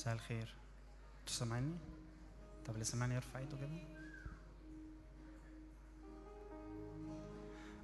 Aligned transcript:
مساء 0.00 0.14
الخير. 0.14 0.54
أنتوا 1.20 1.34
سامعيني؟ 1.34 1.74
طب 2.66 2.74
اللي 2.74 2.84
سامعني 2.84 3.14
يرفع 3.14 3.38
ايده 3.38 3.56
كده. 3.56 3.68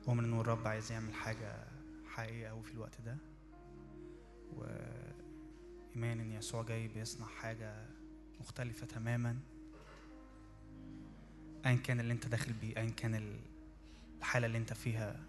أؤمن 0.09 0.25
إن 0.25 0.41
الرب 0.41 0.67
عايز 0.67 0.93
يعمل 0.93 1.15
حاجة 1.15 1.65
حقيقية 2.09 2.51
أوي 2.51 2.63
في 2.63 2.73
الوقت 2.73 3.01
ده. 3.01 3.17
وإيمان 4.53 6.21
إن 6.21 6.33
يسوع 6.33 6.63
جاي 6.63 6.89
بيصنع 6.89 7.27
حاجة 7.27 7.87
مختلفة 8.41 8.87
تماما. 8.87 9.39
أيا 11.67 11.77
كان 11.77 12.01
اللي 12.01 12.13
أنت 12.13 12.27
داخل 12.27 12.53
بيه 12.53 12.77
أيا 12.77 12.91
كان 12.91 13.15
ال- 13.15 13.41
الحالة 14.19 14.47
اللي 14.47 14.59
أنت 14.59 14.73
فيها 14.73 15.21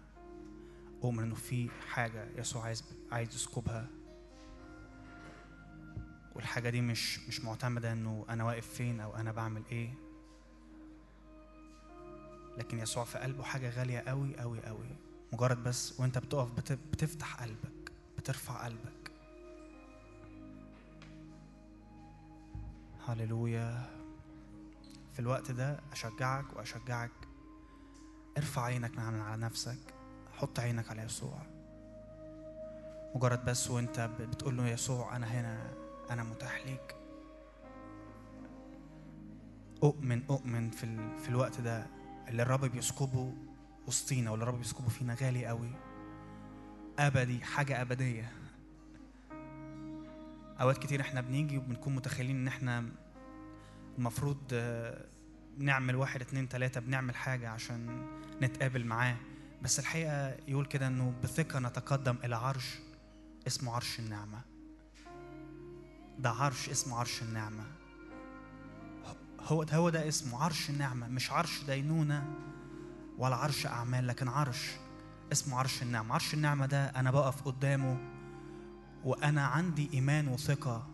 أؤمن 1.04 1.22
إنه 1.22 1.34
في 1.34 1.68
حاجة 1.88 2.28
يسوع 2.36 2.62
عايز 2.64 2.84
عايز 3.12 3.34
يسكبها. 3.34 3.88
والحاجة 6.38 6.70
دي 6.70 6.80
مش 6.80 7.28
مش 7.28 7.40
معتمدة 7.44 7.92
إنه 7.92 8.24
أنا 8.28 8.44
واقف 8.44 8.66
فين 8.68 9.00
أو 9.00 9.16
أنا 9.16 9.32
بعمل 9.32 9.62
إيه. 9.72 9.94
لكن 12.58 12.78
يسوع 12.78 13.04
في 13.04 13.18
قلبه 13.18 13.42
حاجة 13.42 13.70
غالية 13.70 13.98
قوي 14.00 14.36
قوي 14.38 14.62
قوي 14.66 14.86
مجرد 15.32 15.62
بس 15.64 16.00
وأنت 16.00 16.18
بتقف 16.18 16.50
بت- 16.52 16.78
بتفتح 16.92 17.42
قلبك 17.42 17.92
بترفع 18.18 18.64
قلبك. 18.64 19.10
هللويا. 23.08 23.86
في 25.12 25.18
الوقت 25.18 25.50
ده 25.50 25.80
أشجعك 25.92 26.56
وأشجعك. 26.56 27.10
ارفع 28.36 28.62
عينك 28.62 28.98
من 28.98 29.20
على 29.20 29.42
نفسك. 29.42 29.78
حط 30.32 30.58
عينك 30.60 30.90
على 30.90 31.02
يسوع. 31.02 31.38
مجرد 33.14 33.44
بس 33.44 33.70
وأنت 33.70 34.00
بتقول 34.20 34.56
له 34.56 34.68
يسوع 34.68 35.16
أنا 35.16 35.26
هنا. 35.26 35.87
أنا 36.10 36.22
متاح 36.22 36.66
ليك. 36.66 36.94
أؤمن 39.82 40.22
أؤمن 40.30 40.70
في, 40.70 40.84
ال... 40.84 41.18
في 41.18 41.28
الوقت 41.28 41.60
ده 41.60 41.86
اللي 42.28 42.42
الرب 42.42 42.64
بيسكبه 42.64 43.34
وسطينا 43.86 44.30
واللي 44.30 44.42
الرب 44.42 44.58
بيسكبه 44.58 44.88
فينا 44.88 45.14
غالي 45.14 45.46
قوي. 45.46 45.70
أبدي 46.98 47.44
حاجة 47.44 47.80
أبدية. 47.82 48.32
أوقات 50.60 50.78
كتير 50.78 51.00
إحنا 51.00 51.20
بنيجي 51.20 51.58
وبنكون 51.58 51.94
متخيلين 51.94 52.36
إن 52.36 52.48
إحنا 52.48 52.88
المفروض 53.98 54.38
نعمل 55.58 55.96
واحد 55.96 56.20
اتنين 56.20 56.48
تلاتة 56.48 56.80
بنعمل 56.80 57.16
حاجة 57.16 57.48
عشان 57.48 58.06
نتقابل 58.42 58.84
معاه. 58.84 59.16
بس 59.62 59.78
الحقيقة 59.78 60.36
يقول 60.48 60.66
كده 60.66 60.86
إنه 60.86 61.14
بثقة 61.22 61.58
نتقدم 61.58 62.16
إلى 62.24 62.36
عرش 62.36 62.78
اسمه 63.46 63.74
عرش 63.74 63.98
النعمة. 63.98 64.40
ده 66.18 66.30
عرش 66.30 66.68
اسمه 66.68 66.96
عرش 66.98 67.22
النعمة. 67.22 67.64
هو 69.40 69.62
ده 69.62 69.76
هو 69.76 69.88
ده 69.90 70.08
اسمه 70.08 70.42
عرش 70.44 70.70
النعمة 70.70 71.08
مش 71.08 71.32
عرش 71.32 71.62
دينونة 71.64 72.34
ولا 73.18 73.36
عرش 73.36 73.66
أعمال 73.66 74.06
لكن 74.06 74.28
عرش 74.28 74.70
اسمه 75.32 75.58
عرش 75.58 75.82
النعمة. 75.82 76.14
عرش 76.14 76.34
النعمة 76.34 76.66
ده 76.66 76.84
أنا 76.86 77.10
بقف 77.10 77.42
قدامه 77.42 77.98
وأنا 79.04 79.46
عندي 79.46 79.90
إيمان 79.94 80.28
وثقة 80.28 80.86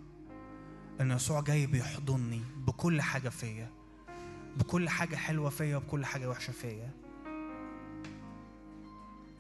إن 1.01 1.11
يسوع 1.11 1.41
جاي 1.41 1.67
بيحضني 1.67 2.43
بكل 2.57 3.03
حاجة 3.03 3.29
فيا 3.29 3.71
بكل 4.57 4.89
حاجة 4.89 5.17
حلوة 5.17 5.51
فيا 5.51 5.77
وبكل 5.77 6.05
حاجة 6.05 6.29
وحشة 6.31 6.51
فيا. 6.53 6.91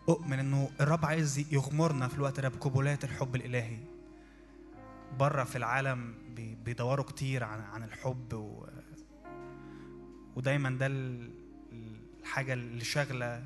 أؤمن 0.08 0.38
إنه 0.38 0.70
الرب 0.80 1.06
عايز 1.06 1.38
يغمرنا 1.52 2.08
في 2.08 2.14
الوقت 2.14 2.40
ده 2.40 2.48
بقبلات 2.48 3.04
الحب 3.04 3.34
الإلهي. 3.36 3.78
بره 5.18 5.44
في 5.44 5.56
العالم 5.56 6.14
بي- 6.36 6.54
بيدوروا 6.54 7.04
كتير 7.04 7.44
عن 7.44 7.60
عن 7.60 7.82
الحب 7.82 8.32
و 8.32 8.66
ودايما 10.36 10.70
ده 10.70 10.86
ال- 10.86 11.30
الحاجة 12.20 12.52
اللي 12.52 12.84
شاغلة 12.84 13.44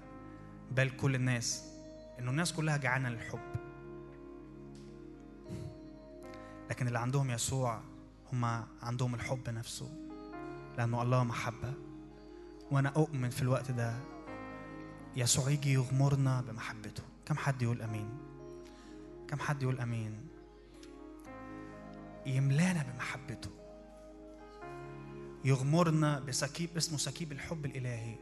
بال 0.71 0.97
كل 0.97 1.15
الناس 1.15 1.65
إنه 2.19 2.31
الناس 2.31 2.53
كلها 2.53 2.77
جعانة 2.77 3.09
للحب. 3.09 3.39
لكن 6.71 6.87
اللي 6.89 6.99
عندهم 6.99 7.31
يسوع 7.31 7.81
هم 8.33 8.45
عندهم 8.83 9.15
الحب 9.15 9.51
نفسه 9.51 9.89
لأنه 10.79 11.03
الله 11.03 11.25
محبة. 11.25 11.73
وأنا 12.71 12.89
أؤمن 12.89 13.31
في 13.31 13.43
الوقت 13.43 13.71
ده 13.71 13.95
يسوع 15.17 15.51
يجي 15.51 15.73
يغمرنا 15.73 16.41
بمحبته. 16.41 17.03
كم 17.27 17.37
حد 17.37 17.63
يقول 17.63 17.83
أمين؟ 17.83 18.09
كم 19.29 19.39
حد 19.39 19.63
يقول 19.63 19.81
أمين؟ 19.81 20.28
يملانا 22.29 22.83
بمحبته. 22.83 23.51
يغمرنا 25.45 26.21
بسكيب 26.21 26.77
اسمه 26.77 26.99
سكيب 26.99 27.33
الحب 27.33 27.67
الإلهي. 27.67 28.15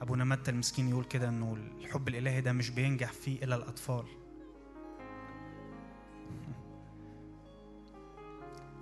أبونا 0.00 0.24
متى 0.24 0.50
المسكين 0.50 0.88
يقول 0.88 1.04
كده 1.04 1.28
إنه 1.28 1.54
الحب 1.54 2.08
الإلهي 2.08 2.40
ده 2.40 2.52
مش 2.52 2.70
بينجح 2.70 3.12
فيه 3.12 3.44
إلا 3.44 3.56
الأطفال. 3.56 4.04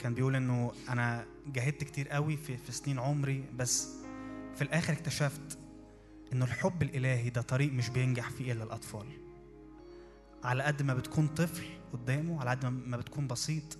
كان 0.00 0.14
بيقول 0.14 0.36
إنه 0.36 0.72
أنا 0.88 1.26
جاهدت 1.46 1.84
كتير 1.84 2.08
قوي 2.08 2.36
في, 2.36 2.56
في 2.56 2.72
سنين 2.72 2.98
عمري 2.98 3.44
بس 3.56 3.88
في 4.54 4.62
الآخر 4.62 4.92
اكتشفت 4.92 5.58
إنه 6.32 6.44
الحب 6.44 6.82
الإلهي 6.82 7.30
ده 7.30 7.42
طريق 7.42 7.72
مش 7.72 7.88
بينجح 7.88 8.30
فيه 8.30 8.52
إلا 8.52 8.64
الأطفال. 8.64 9.06
على 10.44 10.62
قد 10.62 10.82
ما 10.82 10.94
بتكون 10.94 11.26
طفل 11.26 11.83
قدامه 11.96 12.40
على 12.40 12.50
قد 12.50 12.66
ما 12.66 12.96
بتكون 12.96 13.26
بسيط. 13.26 13.78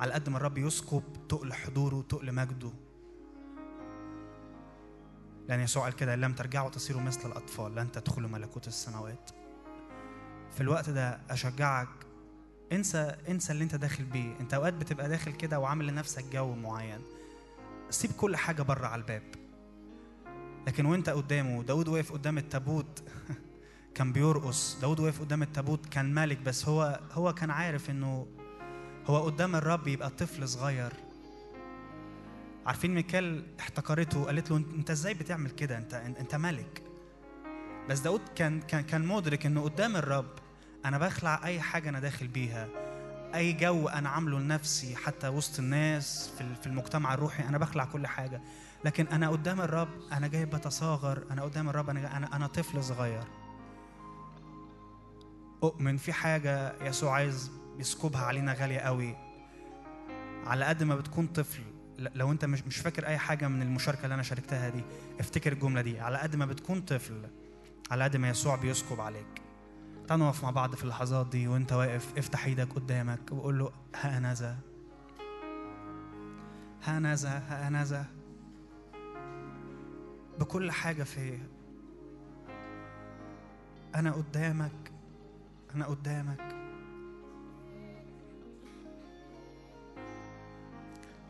على 0.00 0.12
قد 0.12 0.28
ما 0.28 0.36
الرب 0.36 0.58
يسكب 0.58 1.02
تقل 1.28 1.52
حضوره 1.52 2.02
تقل 2.08 2.34
مجده. 2.34 2.72
لأن 5.48 5.60
يسوع 5.60 5.82
قال 5.82 5.92
كده 5.96 6.16
لم 6.16 6.32
ترجعوا 6.32 6.70
تصيروا 6.70 7.02
مثل 7.02 7.28
الأطفال 7.28 7.74
لن 7.74 7.92
تدخلوا 7.92 8.30
ملكوت 8.30 8.68
السماوات. 8.68 9.30
في 10.50 10.60
الوقت 10.60 10.90
ده 10.90 11.20
أشجعك 11.30 11.88
انسى 12.72 13.16
انسى 13.28 13.52
اللي 13.52 13.64
انت 13.64 13.74
داخل 13.74 14.04
بيه. 14.04 14.40
انت 14.40 14.54
أوقات 14.54 14.74
بتبقى 14.74 15.08
داخل 15.08 15.32
كده 15.32 15.60
وعامل 15.60 15.86
لنفسك 15.86 16.24
جو 16.32 16.54
معين. 16.54 17.00
سيب 17.90 18.10
كل 18.12 18.36
حاجة 18.36 18.62
بره 18.62 18.86
على 18.86 19.02
الباب. 19.02 19.22
لكن 20.66 20.86
وانت 20.86 21.10
قدامه 21.10 21.62
داود 21.62 21.88
واقف 21.88 22.12
قدام 22.12 22.38
التابوت 22.38 23.02
كان 23.94 24.12
بيرقص. 24.12 24.78
داود 24.80 25.00
واقف 25.00 25.20
قدام 25.20 25.42
التابوت 25.42 25.86
كان 25.86 26.14
ملك 26.14 26.38
بس 26.38 26.68
هو 26.68 27.00
هو 27.12 27.34
كان 27.34 27.50
عارف 27.50 27.90
إنه 27.90 28.26
هو 29.06 29.18
قدام 29.24 29.56
الرب 29.56 29.88
يبقى 29.88 30.10
طفل 30.10 30.48
صغير. 30.48 30.92
عارفين 32.66 32.94
ميكال 32.94 33.44
احتقرته 33.60 34.18
وقالت 34.20 34.50
له 34.50 34.56
أنت 34.56 34.90
إزاي 34.90 35.14
بتعمل 35.14 35.50
كده؟ 35.50 35.78
أنت 35.78 35.94
أنت 35.94 36.34
ملك. 36.34 36.82
بس 37.88 37.98
داود 38.00 38.20
كان 38.36 38.60
كان 38.60 38.80
كان 38.80 39.06
مدرك 39.06 39.46
إنه 39.46 39.62
قدام 39.62 39.96
الرب 39.96 40.30
أنا 40.84 40.98
بخلع 40.98 41.40
أي 41.44 41.60
حاجة 41.60 41.88
أنا 41.88 42.00
داخل 42.00 42.28
بيها. 42.28 42.68
أي 43.34 43.52
جو 43.52 43.88
أنا 43.88 44.08
عامله 44.08 44.38
لنفسي 44.40 44.96
حتى 44.96 45.28
وسط 45.28 45.58
الناس 45.58 46.32
في 46.34 46.40
ال- 46.40 46.56
في 46.56 46.66
المجتمع 46.66 47.14
الروحي 47.14 47.42
أنا 47.48 47.58
بخلع 47.58 47.84
كل 47.84 48.06
حاجة. 48.06 48.40
لكن 48.84 49.06
أنا 49.06 49.28
قدام 49.28 49.60
الرب 49.60 49.88
أنا 50.12 50.26
جاي 50.26 50.44
بتصاغر 50.44 51.24
أنا 51.30 51.42
قدام 51.42 51.68
الرب 51.68 51.90
أنا 51.90 52.36
أنا 52.36 52.46
طفل 52.46 52.84
صغير. 52.84 53.24
أؤمن 55.62 55.96
في 55.96 56.12
حاجة 56.12 56.82
يسوع 56.82 57.12
عايز 57.12 57.50
يسكبها 57.78 58.20
علينا 58.20 58.52
غالية 58.52 58.78
قوي. 58.78 59.16
على 60.46 60.64
قد 60.64 60.82
ما 60.82 60.96
بتكون 60.96 61.26
طفل 61.26 61.62
لو 61.98 62.32
أنت 62.32 62.44
مش 62.44 62.62
مش 62.62 62.76
فاكر 62.76 63.06
أي 63.06 63.18
حاجة 63.18 63.48
من 63.48 63.62
المشاركة 63.62 64.04
اللي 64.04 64.14
أنا 64.14 64.22
شاركتها 64.22 64.68
دي 64.68 64.84
افتكر 65.20 65.52
الجملة 65.52 65.80
دي. 65.80 66.00
على 66.00 66.18
قد 66.18 66.36
ما 66.36 66.46
بتكون 66.46 66.80
طفل 66.80 67.28
على 67.90 68.04
قد 68.04 68.16
ما 68.16 68.28
يسوع 68.28 68.56
بيسكب 68.56 69.00
عليك. 69.00 69.42
تعال 70.08 70.20
نقف 70.20 70.44
مع 70.44 70.50
بعض 70.50 70.74
في 70.74 70.84
اللحظات 70.84 71.26
دي 71.26 71.48
وأنت 71.48 71.72
واقف 71.72 72.18
افتح 72.18 72.44
إيدك 72.44 72.72
قدامك 72.72 73.32
وقول 73.32 73.58
له 73.58 73.72
ها 73.94 74.18
أنا 74.18 74.34
ذا. 74.34 74.58
ها 76.84 76.96
أنا 76.96 77.14
ذا 77.14 77.38
ها 77.48 77.68
أنا 77.68 77.84
ذا. 77.84 78.06
بكل 80.38 80.70
حاجة 80.70 81.02
فيا. 81.02 81.48
أنا 83.94 84.12
قدامك 84.12 84.92
أنا 85.74 85.86
قدامك. 85.86 86.40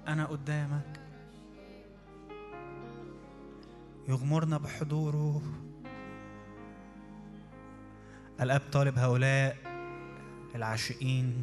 أنا 0.08 0.24
قدامك. 0.24 1.00
يغمرنا 4.08 4.58
بحضوره. 4.58 5.42
الاب 8.40 8.62
طالب 8.72 8.98
هؤلاء 8.98 9.56
العاشقين. 10.54 11.42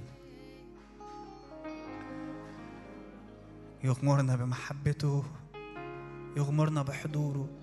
يغمرنا 3.83 4.35
بمحبته. 4.35 5.23
يغمرنا 6.37 6.81
بحضوره. 6.81 7.60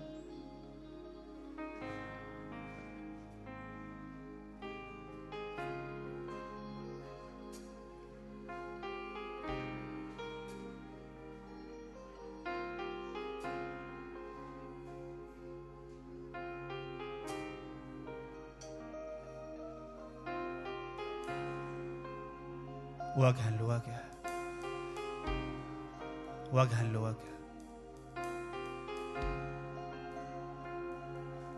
وجها 26.59 26.83
لوجه. 26.83 27.15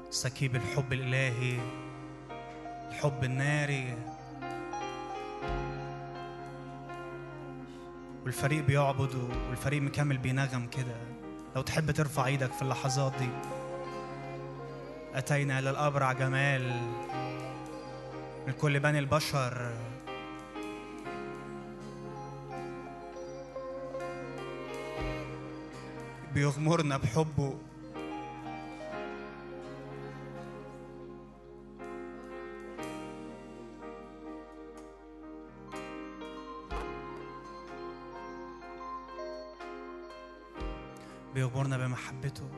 سكيب 0.09 0.55
الحب 0.55 0.93
الإلهي 0.93 1.59
الحب 2.89 3.23
الناري. 3.23 3.97
والفريق 8.23 8.63
بيعبد 8.63 9.15
والفريق 9.49 9.81
مكمل 9.81 10.17
بينغم 10.17 10.67
كده. 10.67 10.95
لو 11.55 11.61
تحب 11.61 11.91
ترفع 11.91 12.25
إيدك 12.25 12.51
في 12.51 12.61
اللحظات 12.61 13.13
دي. 13.19 13.29
أتينا 15.13 15.59
إلى 15.59 15.69
الأبرع 15.69 16.11
جمال 16.11 16.81
من 18.47 18.53
كل 18.53 18.79
بني 18.79 18.99
البشر. 18.99 19.71
بيغمرنا 26.33 26.97
بحبه. 26.97 27.57
بيغمرنا 41.33 41.77
بمحبته. 41.77 42.49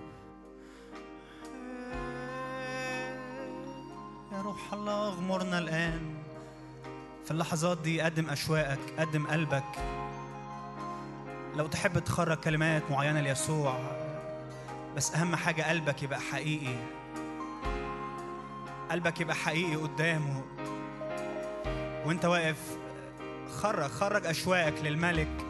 يا 4.31 4.41
روح 4.41 4.73
الله 4.73 5.07
اغمرنا 5.07 5.59
الآن. 5.59 6.15
في 7.25 7.31
اللحظات 7.31 7.77
دي 7.77 8.01
قدم 8.01 8.29
أشواقك 8.29 8.79
قدم 8.99 9.27
قلبك. 9.27 10.02
لو 11.55 11.67
تحب 11.67 11.99
تخرج 11.99 12.37
كلمات 12.37 12.91
معينة 12.91 13.21
ليسوع 13.21 13.77
بس 14.95 15.15
أهم 15.15 15.35
حاجة 15.35 15.69
قلبك 15.69 16.03
يبقى 16.03 16.19
حقيقي. 16.19 16.75
قلبك 18.91 19.21
يبقى 19.21 19.35
حقيقي 19.35 19.75
قدامه. 19.75 20.43
وأنت 22.05 22.25
واقف 22.25 22.57
خرج 23.61 23.89
خرج 23.89 24.25
أشواقك 24.25 24.73
للملك. 24.83 25.45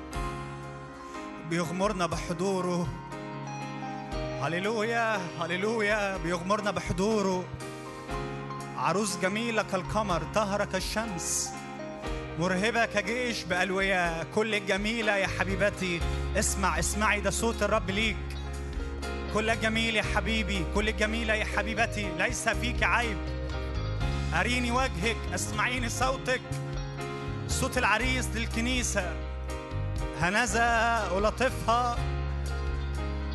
بيغمرنا 1.50 2.06
بحضوره. 2.06 2.88
هللويا 4.42 5.20
هللويا 5.42 6.18
بيغمرنا 6.18 6.72
بحضوره. 6.72 7.44
عروس 8.78 9.18
جميلة 9.18 9.64
كالقمر 9.64 10.24
طهرة 10.36 10.66
كالشمس 10.66 11.50
مرهبة 12.40 12.86
كجيش 12.86 13.44
بألوية. 13.44 14.24
كل 14.24 14.56
الجميلة 14.56 15.16
يا 15.16 15.28
حبيبتي 15.28 16.02
اسمع 16.36 16.80
اسمعي 16.80 17.22
ده 17.22 17.30
صوت 17.30 17.64
الرب 17.64 17.90
ليك. 17.90 18.18
كل 19.34 19.50
الجميل 19.50 19.96
يا 19.96 20.04
حبيبي 20.16 20.66
كل 20.76 20.90
الجميلة 20.90 21.34
يا 21.34 21.46
حبيبتي 21.46 22.10
ليس 22.18 22.50
فيك 22.50 22.84
عيب. 22.84 23.18
أريني 24.34 24.72
وجهك 24.72 25.18
اسمعيني 25.34 25.90
صوتك. 25.90 26.42
صوت 27.48 27.78
العريس 27.78 28.28
للكنيسة. 28.36 29.14
هنذا 30.22 31.02
ألطفها. 31.18 31.98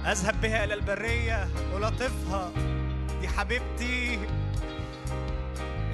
أذهب 0.06 0.40
بها 0.40 0.64
إلى 0.64 0.74
البرية 0.74 1.48
ألطفها. 1.76 2.52
دي 3.20 3.28
حبيبتي 3.28 4.07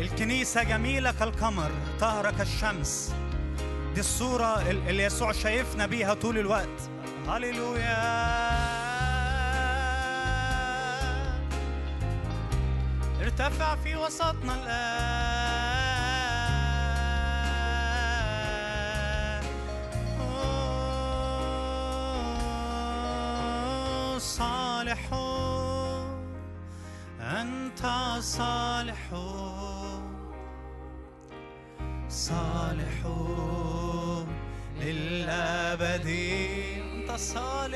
الكنيسة 0.01 0.63
جميلة 0.63 1.13
كالقمر 1.13 1.71
طاهرة 2.01 2.31
كالشمس 2.31 3.13
دي 3.95 4.01
الصورة 4.01 4.61
اللي 4.71 5.03
يسوع 5.03 5.33
شايفنا 5.33 5.87
بيها 5.87 6.15
طول 6.15 6.39
الوقت. 6.39 6.91
هللويا. 7.29 8.25
ارتفع 13.21 13.77
في 13.77 13.97
وسطنا 13.97 14.55
الآن. 14.55 15.05
صالح 24.19 25.15
أنت 27.21 27.87
صالح 28.21 29.13
صالح 32.25 32.99
للأبد 34.81 36.09
أنت 36.09 37.11
صالح 37.13 37.75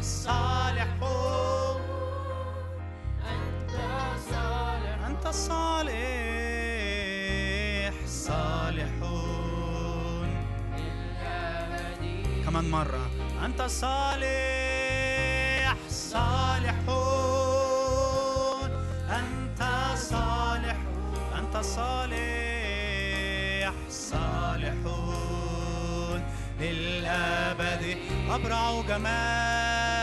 صالح 0.00 0.88
أنت 5.06 5.28
صالح 5.28 5.94
صالح 8.06 8.92
كمان 12.44 12.70
مرة. 12.70 13.10
أنت 13.44 13.62
صالح 13.62 14.16
صالح 15.88 16.74
أنت 19.10 19.62
صالح. 19.96 20.76
أنت 21.38 21.56
صالح 21.56 22.03
صالح 24.10 24.74
للأبد. 26.60 27.96
أبرع 28.30 28.82
جمال 28.88 29.93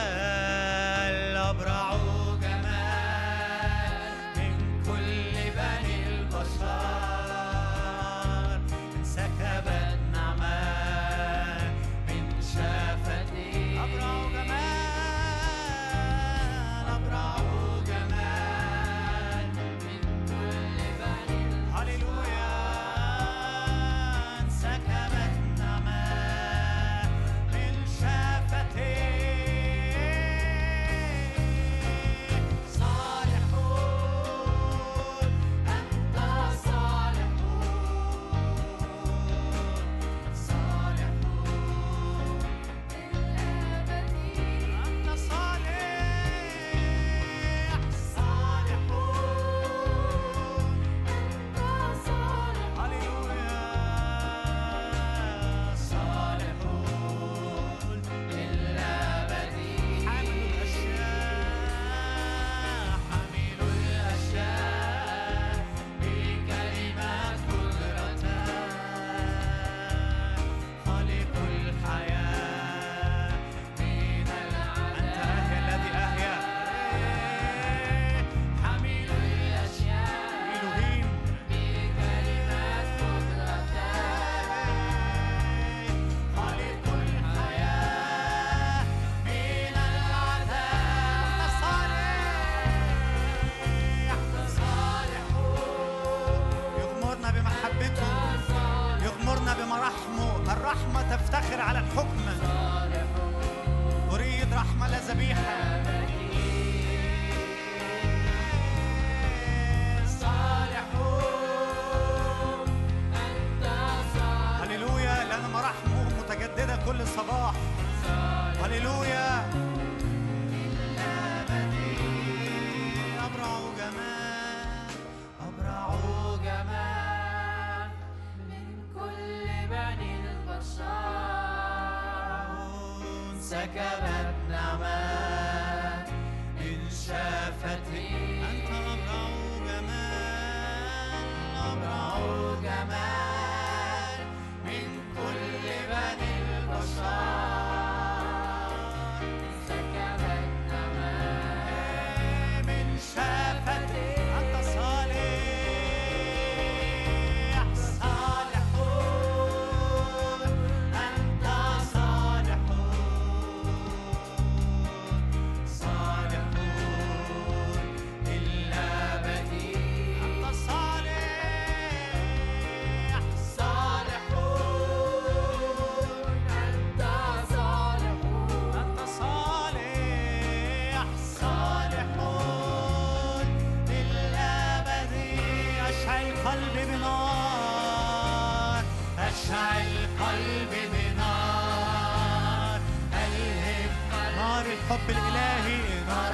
قلبي 190.22 190.84
بنار 190.94 192.80
ألهب 193.14 193.92
نار 194.38 194.66
الحب 194.66 195.10
الإلهي 195.10 195.80
نار 196.08 196.34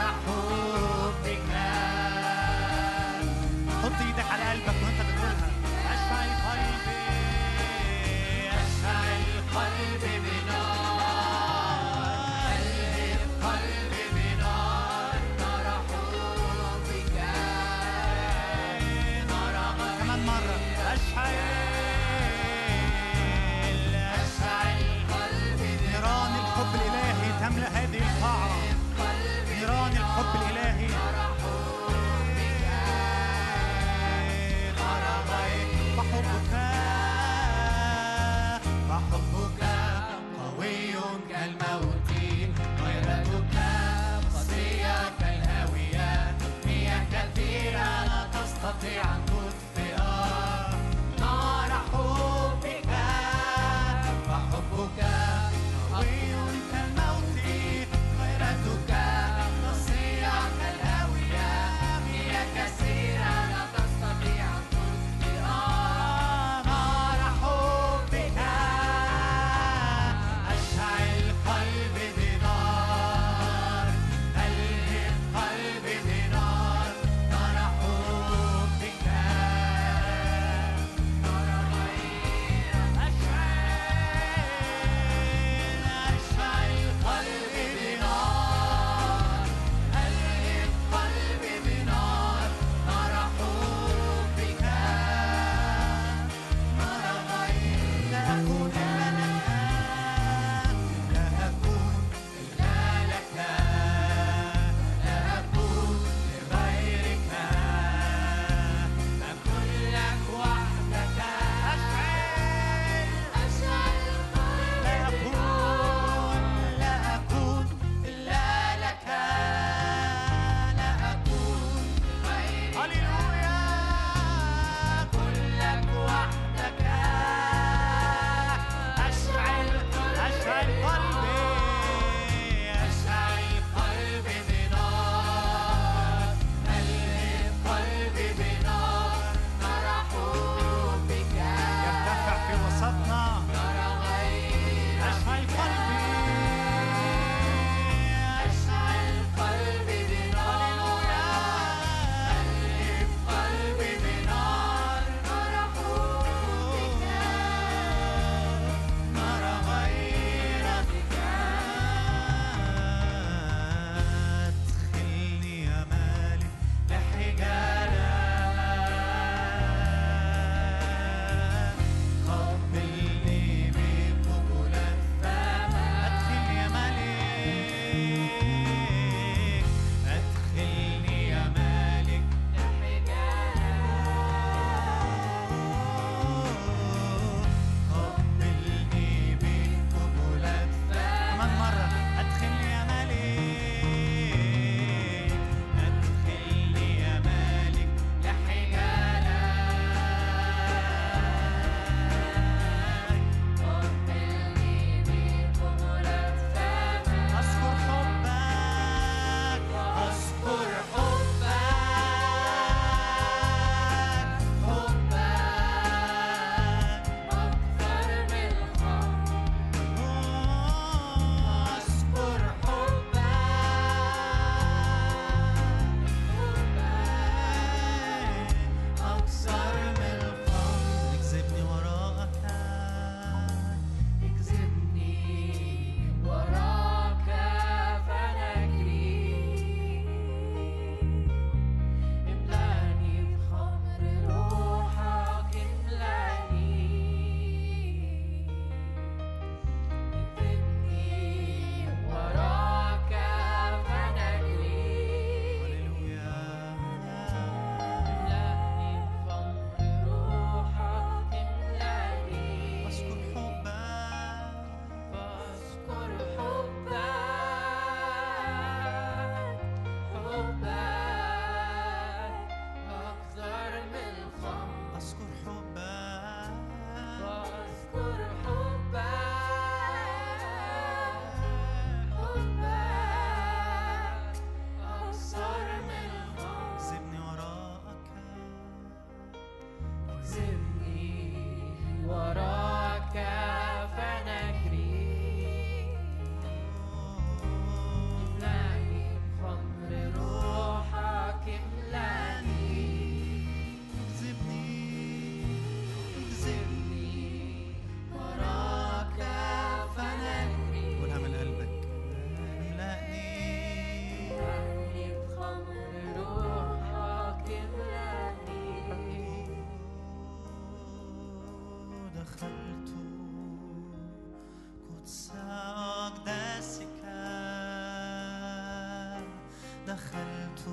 دخلت 329.88 330.65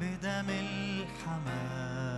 بدم 0.00 0.46
الحمام. 0.48 2.17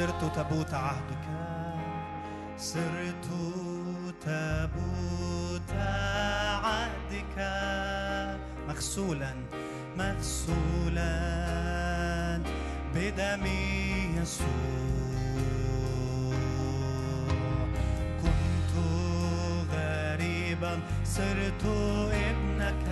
صرت 0.00 0.34
تابوت 0.34 0.74
عهدك. 0.74 1.24
صرت 2.58 3.28
تابوت 4.24 5.72
عهدك. 6.64 7.36
مغسولا 8.68 9.32
مغسولا 9.98 11.12
بدم 12.94 13.46
يسوع. 14.16 14.46
كنت 18.22 18.72
غريبا 19.72 20.80
صرت 21.04 21.64
ابنك. 22.12 22.86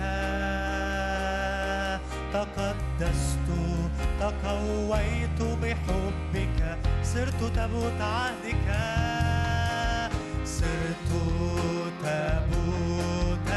تقدست 2.33 3.49
تقويت 4.19 5.41
بحبك. 5.61 6.68
صرت 7.13 7.41
تابوت 7.55 8.01
عهدك. 8.01 8.67
صرت 10.45 11.11
تابوت 12.03 13.49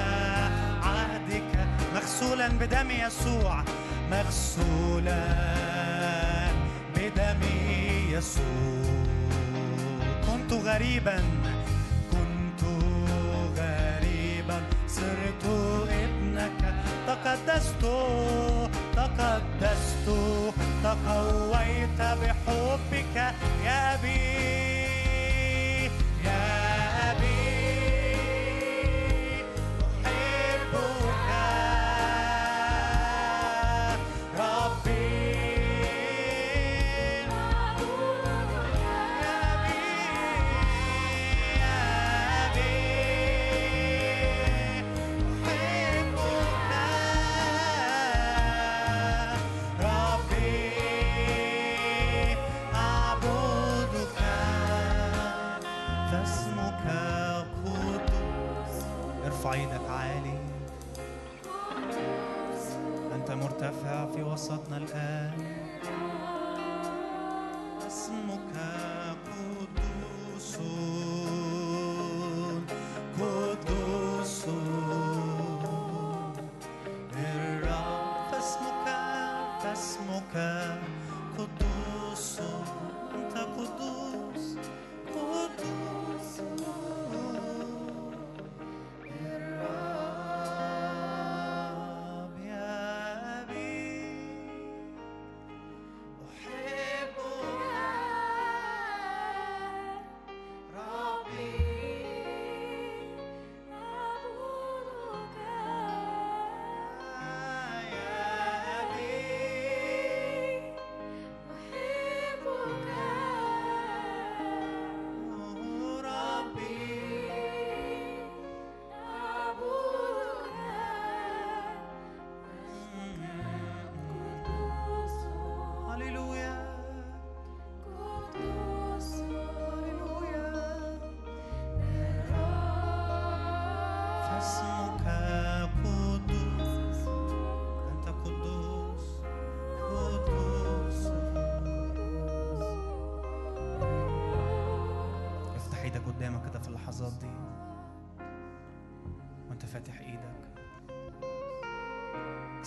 عهدك. 0.82 1.52
مغسولا 1.94 2.48
بدم 2.48 2.90
يسوع 2.90 3.64
مغسولا 4.10 5.24
بدم 6.96 7.40
يسوع. 8.08 9.04
كنت 10.26 10.52
غريبا. 10.52 11.41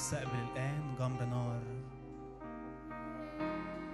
استقبل 0.06 0.40
الآن 0.52 0.96
جمر 1.00 1.26
نار. 1.26 1.62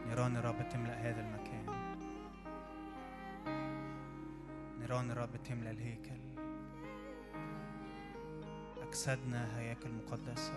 نيران 0.08 0.38
الرب 0.38 0.70
تملأ 0.70 0.94
هذا 0.94 1.22
المكان. 1.22 1.66
نيران 4.80 5.12
الرب 5.12 5.44
تملأ 5.44 5.72
الهيكل. 5.72 6.22
أجسادنا 8.88 9.60
هياكل 9.60 9.90
مقدسة 9.92 10.54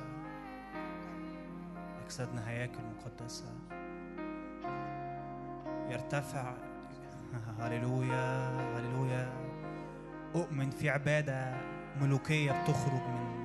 أجسادنا 2.05 2.51
هياكل 2.51 2.83
مقدسة 2.99 3.55
يرتفع. 5.91 6.55
هللويا 7.61 8.49
هللويا. 8.79 9.33
أؤمن 10.35 10.71
في 10.71 10.91
عبادة 10.91 11.55
ملوكية 12.01 12.53
بتخرج 12.63 13.03
من 13.09 13.44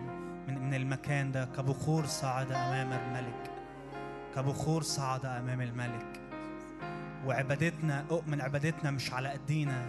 من 0.69 0.75
المكان 0.75 1.31
ده 1.31 1.45
كبخور 1.45 2.05
صعد 2.05 2.51
أمام 2.51 2.93
الملك 2.93 3.51
كبخور 4.35 4.81
صعد 4.81 5.25
أمام 5.25 5.61
الملك. 5.61 6.21
وعبادتنا 7.25 8.05
أؤمن 8.11 8.41
عبادتنا 8.41 8.91
مش 8.91 9.13
على 9.13 9.31
أيدينا 9.31 9.85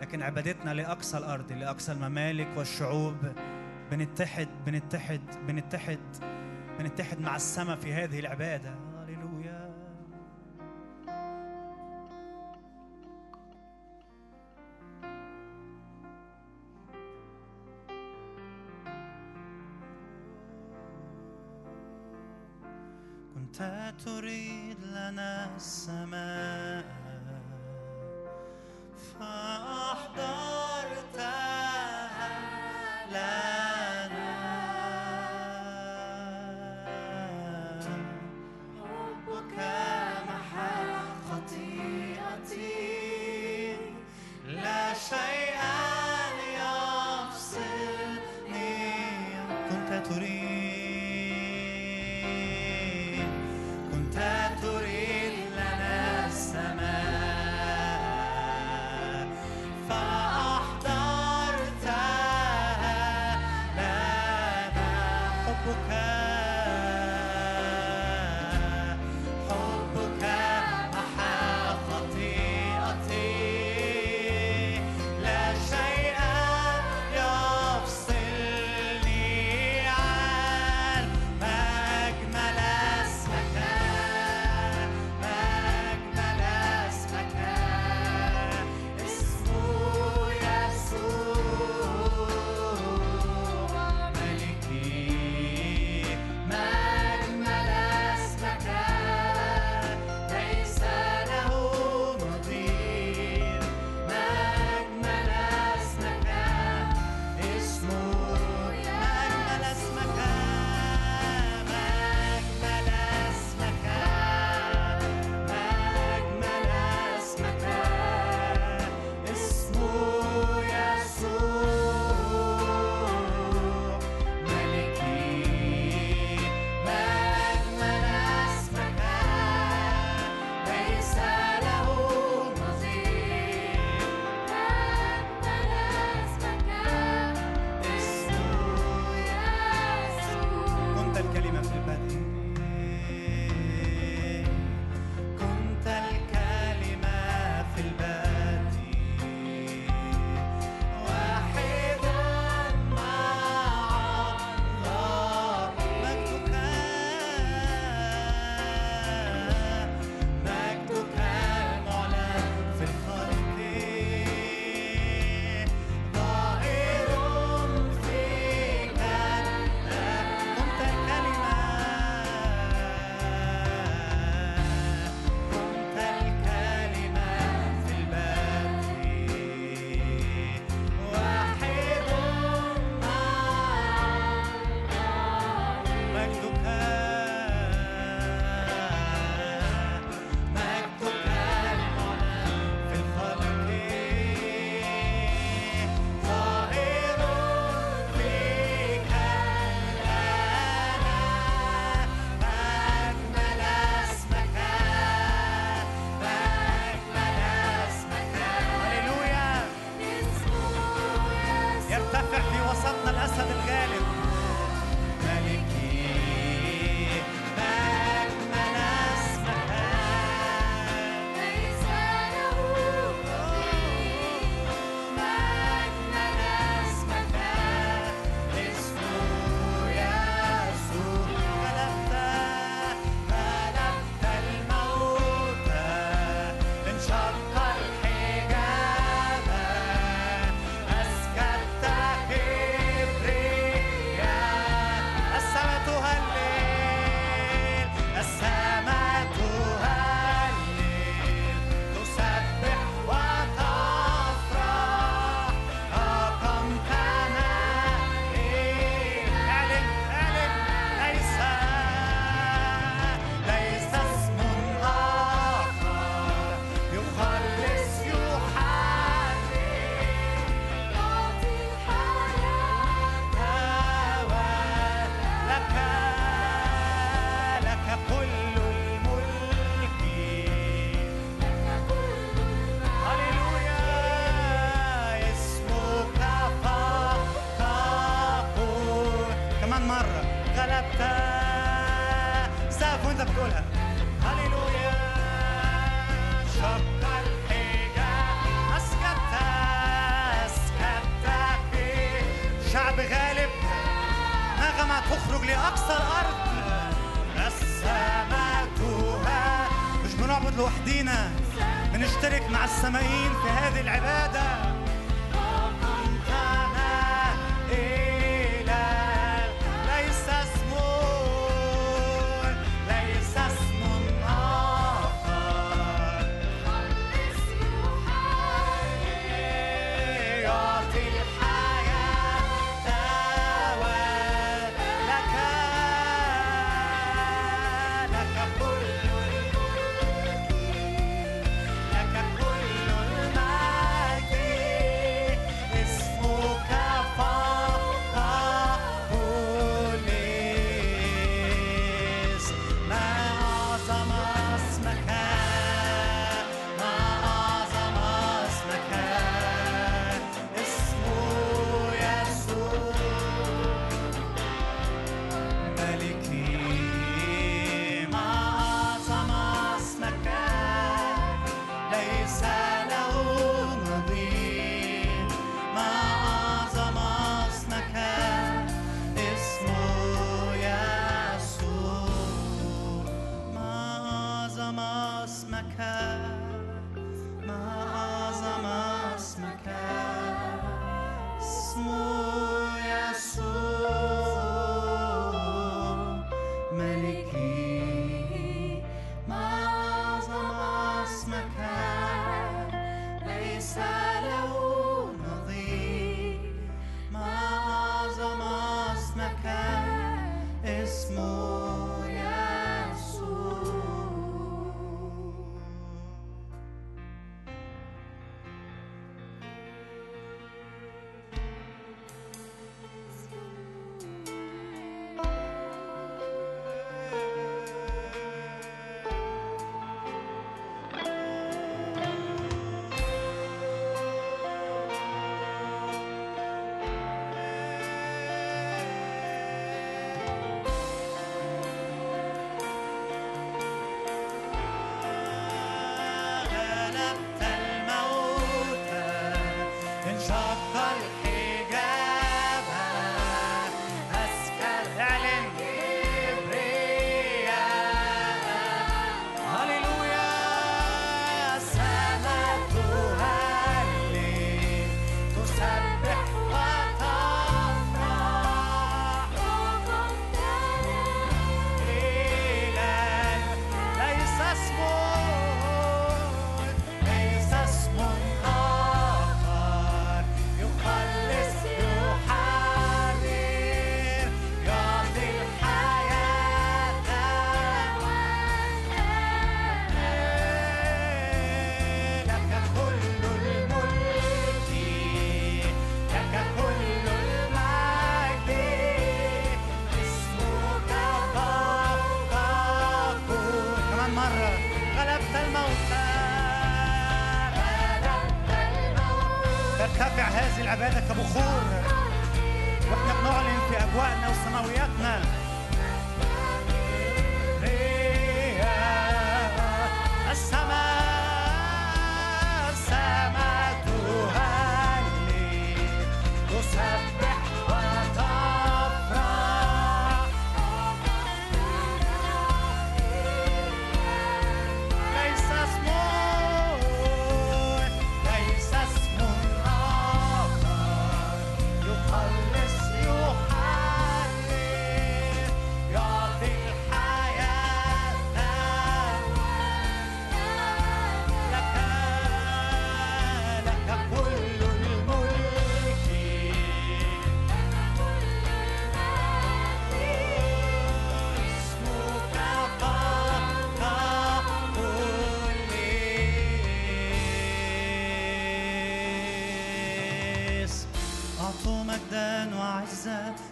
لكن 0.00 0.22
عبادتنا 0.22 0.74
لأقصى 0.74 1.18
الأرض 1.18 1.52
لأقصى 1.52 1.92
الممالك 1.92 2.48
والشعوب. 2.56 3.16
بنتحد 3.90 4.48
بنتحد 4.66 5.20
بنتحد 5.48 5.98
بنتحد 6.78 7.20
مع 7.20 7.36
السماء 7.36 7.76
في 7.76 7.92
هذه 7.92 8.20
العبادة. 8.20 8.74
لنا 25.58 25.97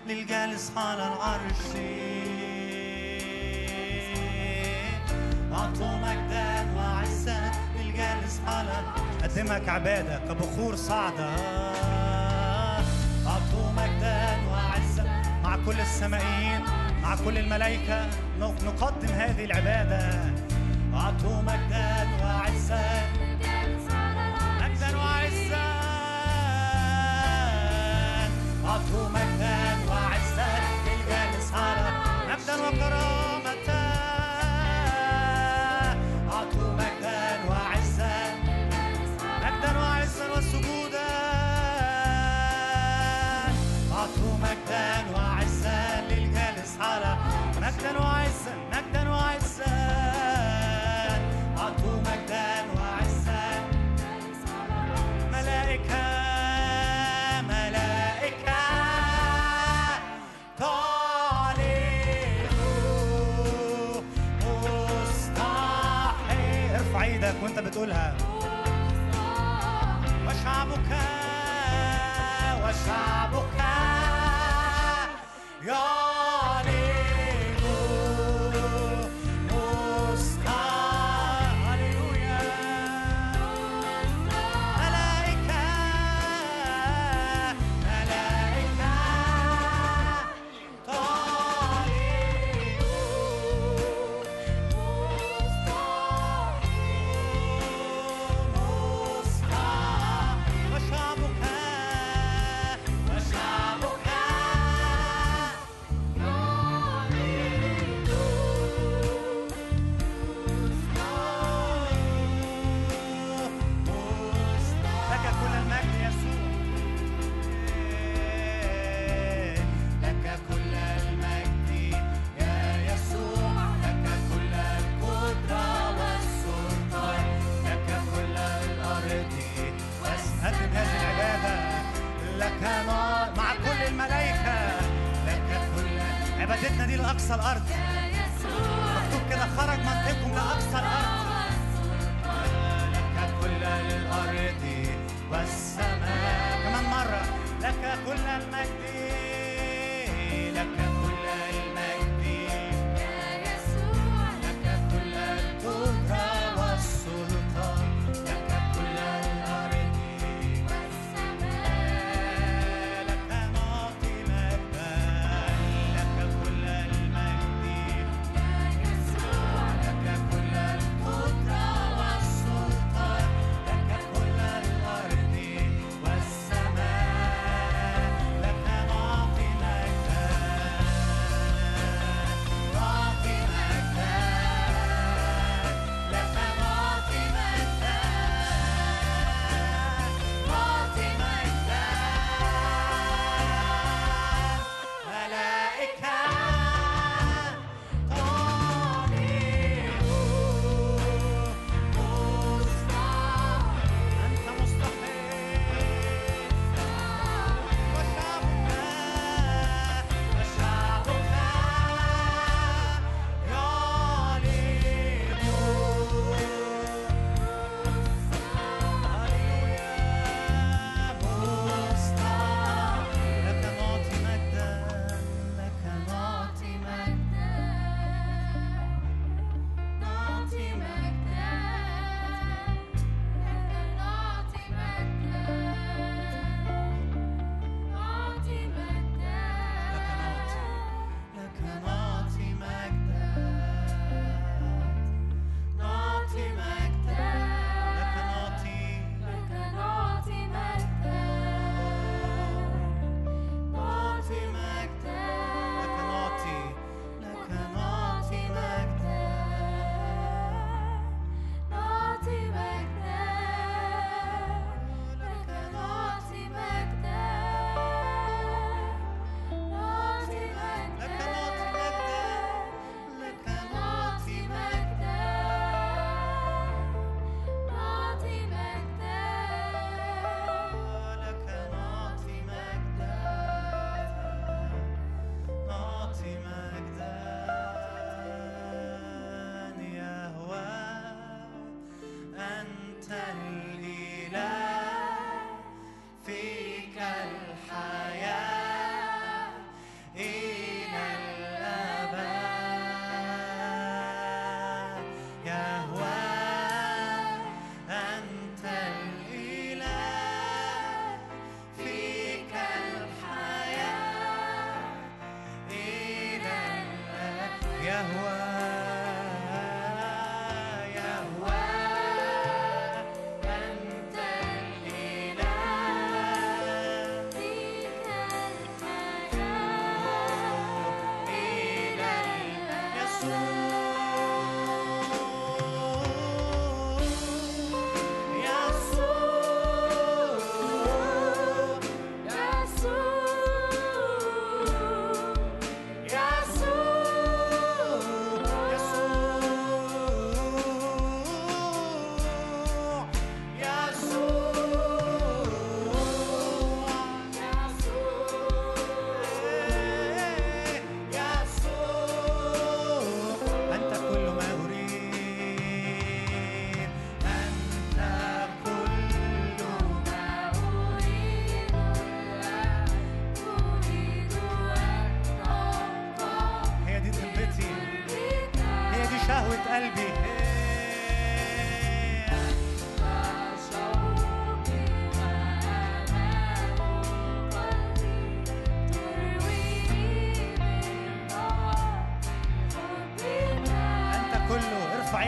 للجالس 0.09 0.73
على 0.77 1.07
العرش. 1.07 1.63
أعطوا 5.53 5.97
مجدا 5.97 6.67
وعزة 6.77 7.51
للجالس 7.77 8.41
على 8.47 8.83
أقدمك 9.21 9.69
عبادة 9.69 10.19
كبخور 10.19 10.77
صعدة. 10.77 11.31
أعطوا 13.27 13.71
مجدا 13.77 14.39
وعزة 14.51 15.05
مع 15.45 15.57
كل 15.67 15.81
السمائيين 15.81 16.61
مع 17.03 17.17
كل 17.17 17.39
الملائكة. 17.39 18.07
نقدم 18.41 19.09
هذه 19.09 19.45
العبادة. 19.45 20.35
أعطوا 20.95 21.43
مجدا 21.43 21.86
وانت 67.89 68.26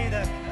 كله 0.07 0.48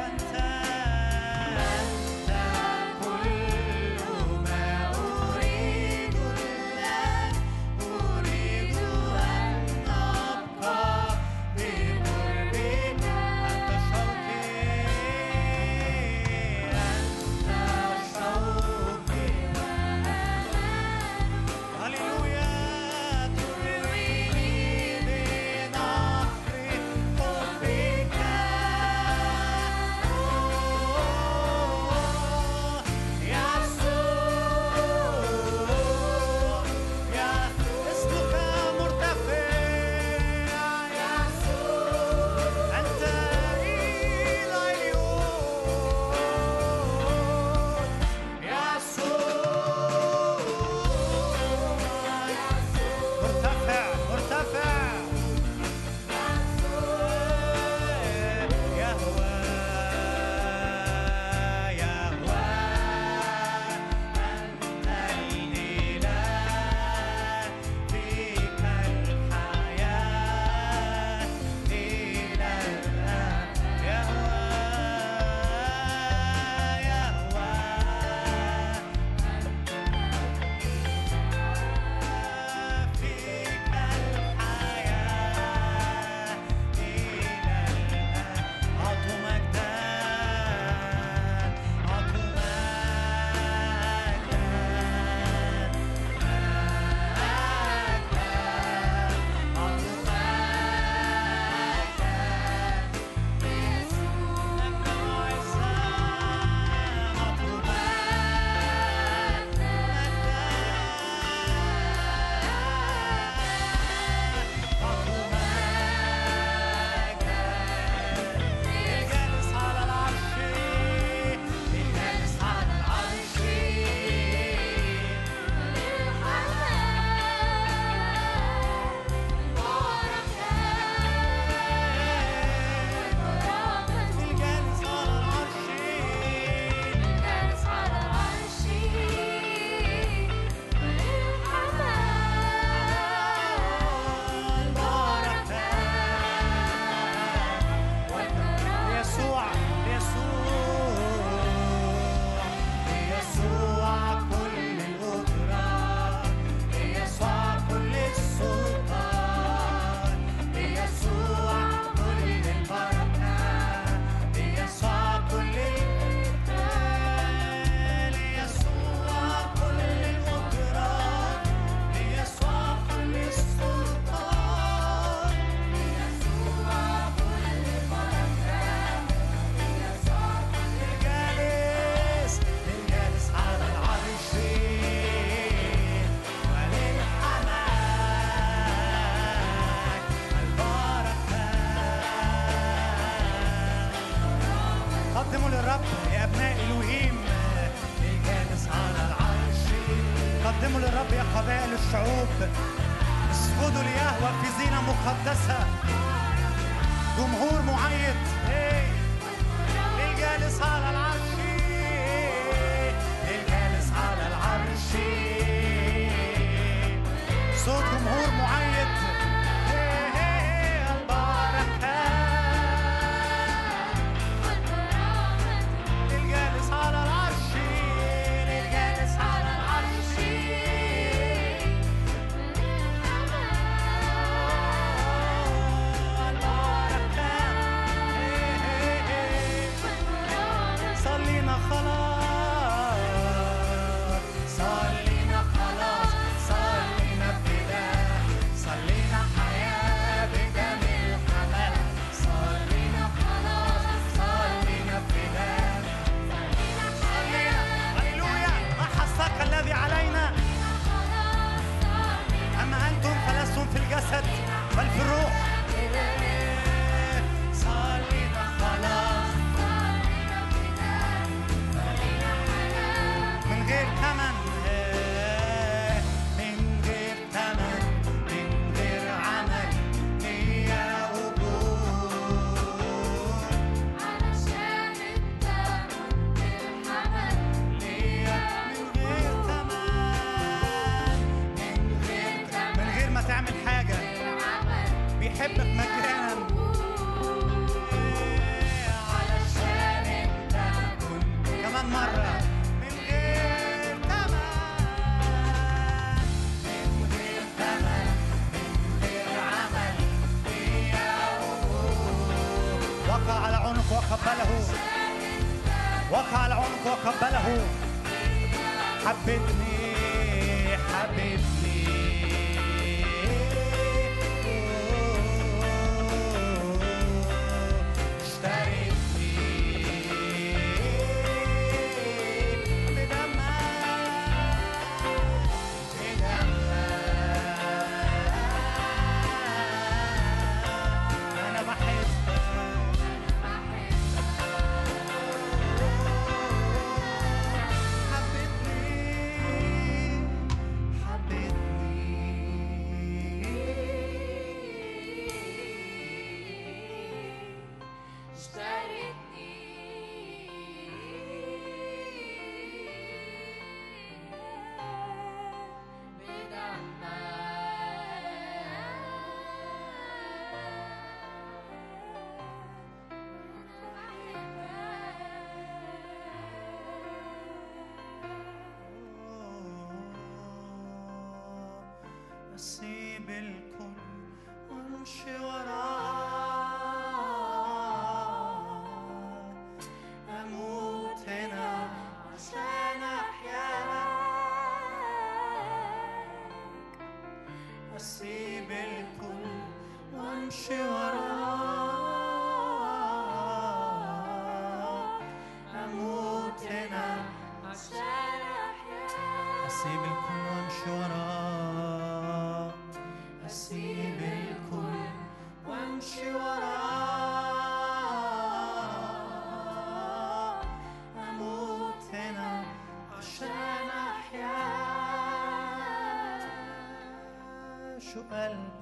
قلبي 428.21 428.76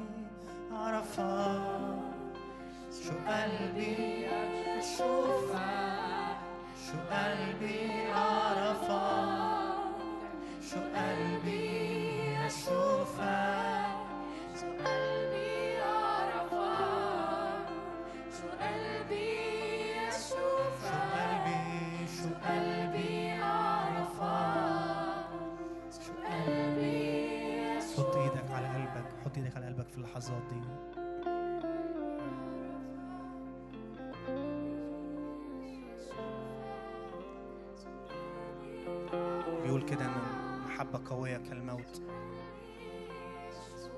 كده 39.90 40.04
ان 40.04 40.14
المحبة 40.56 41.10
قوية 41.10 41.36
كالموت 41.36 42.02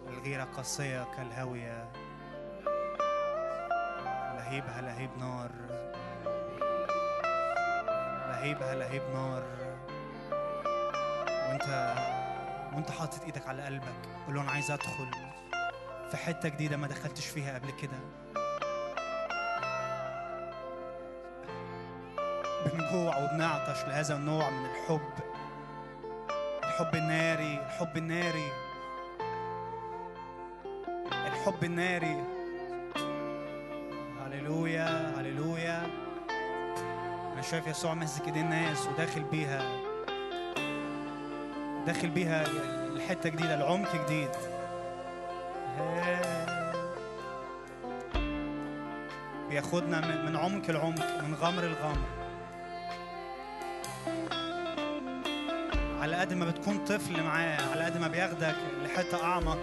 الغيرة 0.09 0.45
قاسية 0.45 1.07
كالهاوية. 1.17 1.89
لهيبها 4.37 4.81
لهيب 4.83 5.11
نار 5.19 5.51
لهيبها 8.29 8.75
لهيب 8.75 9.03
نار. 9.15 9.43
وانت 11.49 11.95
وانت 12.75 12.91
حاطط 12.91 13.25
إيدك 13.25 13.47
على 13.49 13.63
قلبك 13.63 14.09
قول 14.27 14.35
له 14.35 14.43
أنا 14.43 14.51
عايز 14.51 14.71
ادخل 14.71 15.09
في 16.11 16.17
حتة 16.17 16.49
جديدة 16.49 16.77
ما 16.77 16.87
دخلتش 16.87 17.27
فيها 17.27 17.59
قبل 17.59 17.71
كده. 17.71 17.99
بنجوع 22.67 23.17
وبنعطش 23.17 23.85
لهذا 23.85 24.17
النوع 24.17 24.51
من 24.51 24.67
الحب. 24.67 25.26
الحب 26.77 26.95
الناري 26.95 27.61
الحب 27.67 27.97
الناري. 27.97 28.53
الحب 31.13 31.65
الناري. 31.65 32.25
هللويا 34.21 35.15
هللويا. 35.19 35.87
أنا 37.33 37.43
شايف 37.43 37.67
يسوع 37.67 37.95
ماسك 37.95 38.27
ايدين 38.27 38.45
الناس 38.45 38.87
وداخل 38.87 39.23
بيها. 39.23 39.63
داخل 41.87 42.11
بيها 42.11 42.45
لحتة 42.95 43.29
جديدة 43.29 43.57
لعمق 43.57 44.05
جديد. 44.05 44.31
بياخدنا 49.49 50.01
من 50.01 50.37
عمق 50.37 50.71
العمق 50.71 51.23
من 51.23 51.35
غمر 51.35 51.65
الغمر 51.65 52.26
قد 56.27 56.35
ما 56.35 56.51
بتكون 56.51 56.85
طفل 56.85 57.23
معاه 57.23 57.71
على 57.71 57.85
قد 57.85 57.99
ما 57.99 58.09
بياخدك 58.09 58.57
لحتة 58.85 59.23
أعمق. 59.25 59.59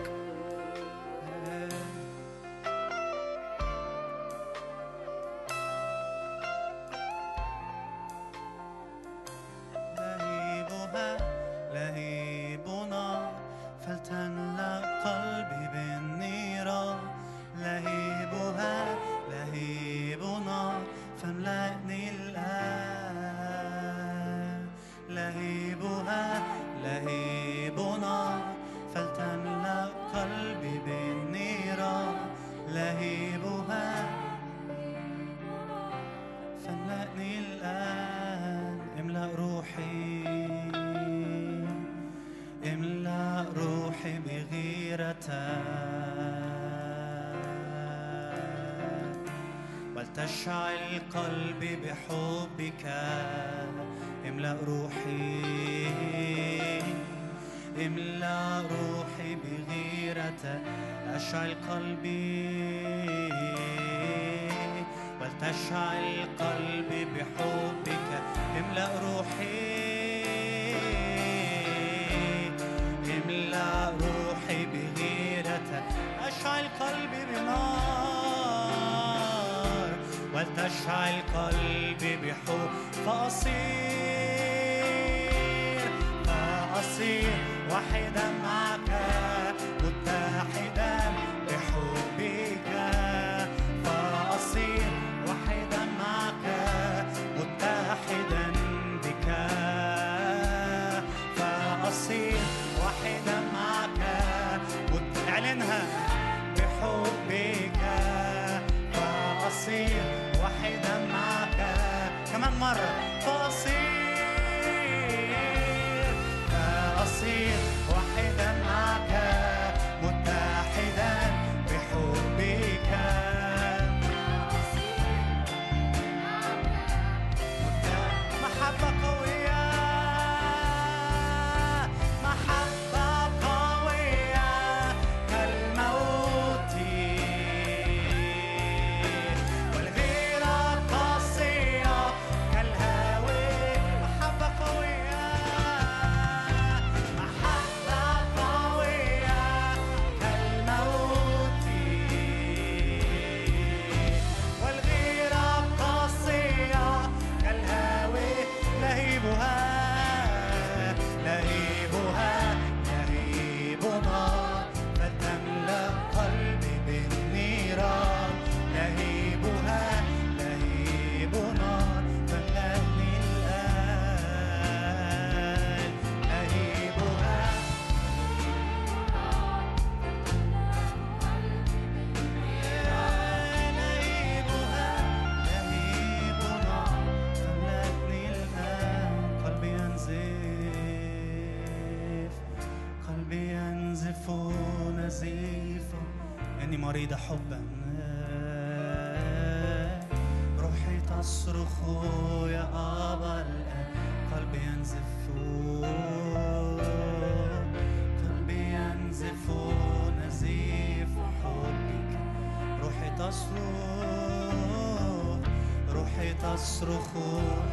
أصرخ. 216.54 217.08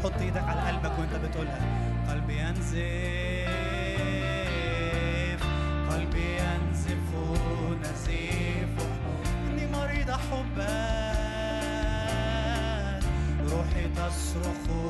حط 0.04 0.12
إيدك 0.20 0.42
على 0.42 0.60
قلبك 0.60 0.98
وأنت 0.98 1.14
بتقولها. 1.24 1.60
قلبي 2.08 2.38
ينزف 2.40 2.80
قلبي 5.90 6.36
ينزف 6.36 7.08
نزيف 7.82 8.74
إني 9.48 9.66
مريضة 9.66 10.12
حبك 10.12 10.60
روحي 13.50 13.88
تصرخ. 13.96 14.89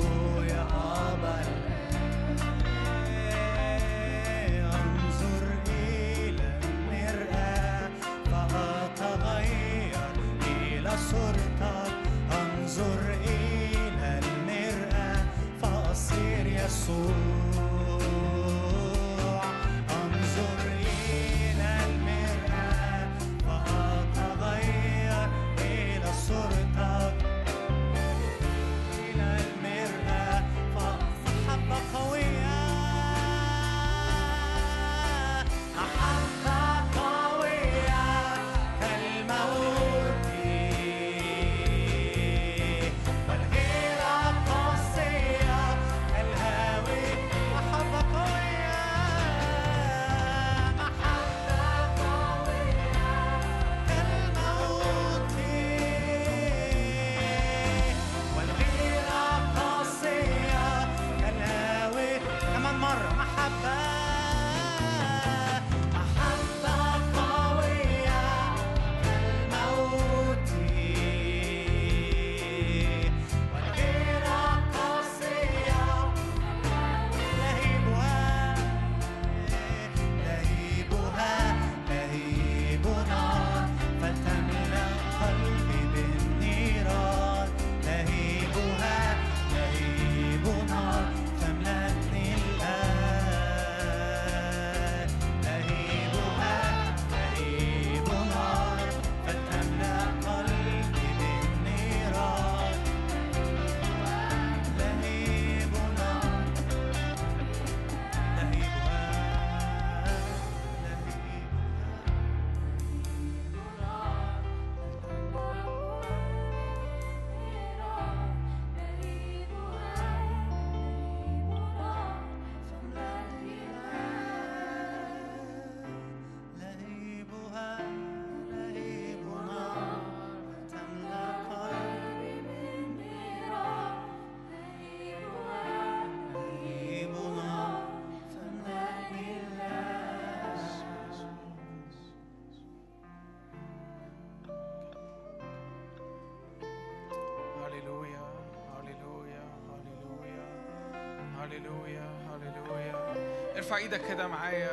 ارفع 153.71 153.83
إيدك 153.83 154.09
كده 154.09 154.29
معايا. 154.29 154.71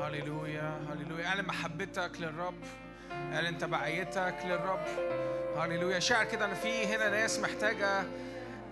هللويا 0.00 0.80
هللويا. 0.90 1.26
اعلن 1.26 1.46
محبتك 1.46 2.10
للرب. 2.20 2.54
اعلن 3.12 3.58
تبعيتك 3.58 4.34
للرب. 4.44 4.80
هللويا. 5.56 5.98
شعر 5.98 6.24
كده 6.24 6.44
ان 6.44 6.54
في 6.54 6.86
هنا 6.86 7.08
ناس 7.08 7.40
محتاجة 7.40 8.04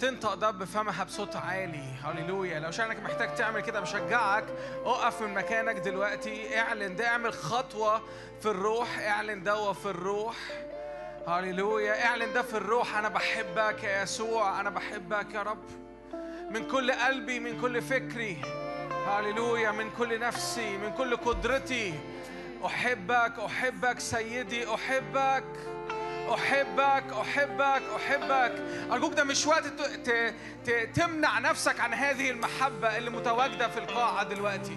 تنطق 0.00 0.34
ده 0.34 0.50
بفمها 0.50 1.04
بصوت 1.04 1.36
عالي. 1.36 1.84
هللويا. 2.04 2.58
لو 2.58 2.70
شعرك 2.70 3.02
محتاج 3.02 3.34
تعمل 3.34 3.60
كده 3.60 3.80
بشجعك. 3.80 4.44
اقف 4.84 5.22
من 5.22 5.34
مكانك 5.34 5.76
دلوقتي. 5.76 6.58
اعلن 6.58 6.96
ده 6.96 7.06
اعمل 7.06 7.32
خطوة 7.32 8.02
في 8.40 8.46
الروح. 8.46 8.98
اعلن 8.98 9.42
دوا 9.42 9.72
في 9.72 9.86
الروح. 9.86 10.36
هللويا. 11.28 12.04
اعلن 12.04 12.32
ده 12.32 12.42
في 12.42 12.56
الروح. 12.56 12.96
أنا 12.96 13.08
بحبك 13.08 13.84
يا 13.84 14.02
يسوع. 14.02 14.60
أنا 14.60 14.70
بحبك 14.70 15.34
يا 15.34 15.42
رب. 15.42 15.64
من 16.50 16.68
كل 16.68 16.92
قلبي 16.92 17.40
من 17.40 17.60
كل 17.60 17.82
فكري. 17.82 18.63
هللويا 19.06 19.70
من 19.70 19.90
كل 19.90 20.20
نفسي 20.20 20.76
من 20.76 20.92
كل 20.92 21.16
قدرتي. 21.16 21.94
أحبك 22.66 23.38
أحبك 23.38 24.00
سيدي 24.00 24.74
أحبك 24.74 25.44
أحبك 26.34 27.04
أحبك 27.12 27.82
أحبك. 27.96 28.62
أرجوك 28.92 29.12
ده 29.12 29.24
مش 29.24 29.46
وقت 29.46 29.64
تمنع 30.94 31.38
نفسك 31.38 31.80
عن 31.80 31.94
هذه 31.94 32.30
المحبة 32.30 32.96
اللي 32.96 33.10
متواجدة 33.10 33.68
في 33.68 33.78
القاعة 33.78 34.22
دلوقتي. 34.24 34.76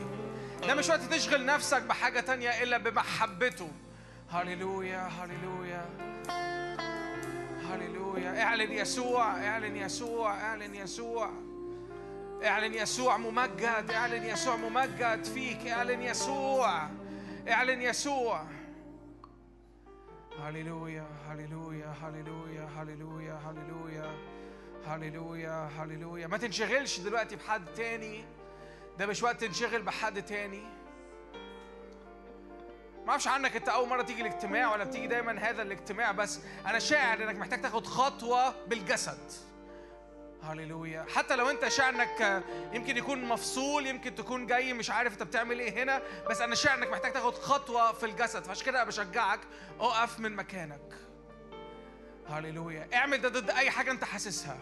ده 0.67 0.75
مش 0.75 0.89
وقت 0.89 1.01
تشغل 1.01 1.45
نفسك 1.45 1.81
بحاجة 1.81 2.19
تانية 2.19 2.63
إلا 2.63 2.77
بمحبته. 2.77 3.71
هللويا 4.31 5.07
هللويا 5.07 5.85
هللويا 7.71 8.43
اعلن 8.43 8.71
يسوع 8.71 9.47
اعلن 9.47 9.75
يسوع 9.75 10.33
اعلن 10.33 10.75
يسوع. 10.75 11.29
اعلن 12.43 12.73
يسوع 12.73 13.17
ممجد 13.17 13.91
اعلن 13.91 14.23
يسوع 14.23 14.55
ممجد 14.55 15.23
فيك 15.23 15.67
اعلن 15.67 16.01
يسوع 16.01 16.89
اعلن 17.47 17.81
يسوع. 17.81 18.43
هللويا 20.39 21.07
هللويا 21.29 21.93
هللويا 22.03 22.69
هللويا 22.77 23.39
هللويا 23.45 24.15
هللويا 24.87 25.69
هللويا. 25.77 26.27
ما 26.27 26.37
تنشغلش 26.37 26.99
دلوقتي 26.99 27.35
بحد 27.35 27.65
تاني. 27.65 28.25
ده 28.99 29.05
مش 29.05 29.23
وقت 29.23 29.43
تنشغل 29.43 29.81
بحد 29.81 30.25
تاني. 30.25 30.63
ما 33.05 33.09
أعرفش 33.09 33.27
عنك 33.27 33.55
انت 33.55 33.69
اول 33.69 33.89
مرة 33.89 34.01
تيجي 34.01 34.21
الاجتماع 34.21 34.73
ولا 34.73 34.83
بتيجي 34.83 35.07
دايما 35.07 35.49
هذا 35.49 35.61
الاجتماع 35.61 36.11
بس 36.11 36.39
أنا 36.65 36.79
شاعر 36.79 37.23
إنك 37.23 37.35
محتاج 37.35 37.61
تاخد 37.61 37.87
خطوة 37.87 38.65
بالجسد. 38.65 39.46
هللويا 40.43 41.05
حتى 41.15 41.35
لو 41.35 41.49
انت 41.49 41.67
شاعر 41.67 41.93
انك 41.93 42.43
يمكن 42.73 42.97
يكون 42.97 43.25
مفصول 43.25 43.87
يمكن 43.87 44.15
تكون 44.15 44.45
جاي 44.47 44.73
مش 44.73 44.89
عارف 44.89 45.13
انت 45.13 45.23
بتعمل 45.23 45.59
إيه 45.59 45.83
هنا 45.83 46.01
بس 46.29 46.41
أنا 46.41 46.55
انك 46.73 46.91
محتاج 46.91 47.13
تاخد 47.13 47.33
خطوة 47.33 47.91
في 47.93 48.05
الجسد. 48.05 48.43
فعشان 48.43 48.65
كده 48.65 48.83
بشجعك 48.83 49.39
اقف 49.79 50.19
من 50.19 50.35
مكانك. 50.35 50.93
هللويا 52.29 52.87
اعمل 52.93 53.21
ده 53.21 53.29
ضد 53.29 53.49
أي 53.49 53.71
حاجة 53.71 53.91
انت 53.91 54.03
حاسسها. 54.03 54.57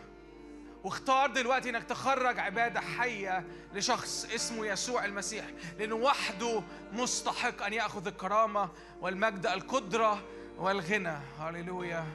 واختار 0.84 1.30
دلوقتي 1.30 1.69
إنك 1.69 1.84
تخرج 1.84 2.39
عبادة 2.39 2.82
حية 2.82 3.45
لشخص 3.73 4.28
اسمه 4.36 4.65
يسوع 4.65 5.05
المسيح 5.05 5.45
لأنه 5.80 5.95
وحده 5.95 6.63
مستحق 6.91 7.63
أن 7.63 7.73
يأخذ 7.73 8.07
الكرامة 8.07 8.69
والمجد 9.01 9.47
القدرة 9.47 10.23
والغنى. 10.57 11.17
هللويا 11.39 12.05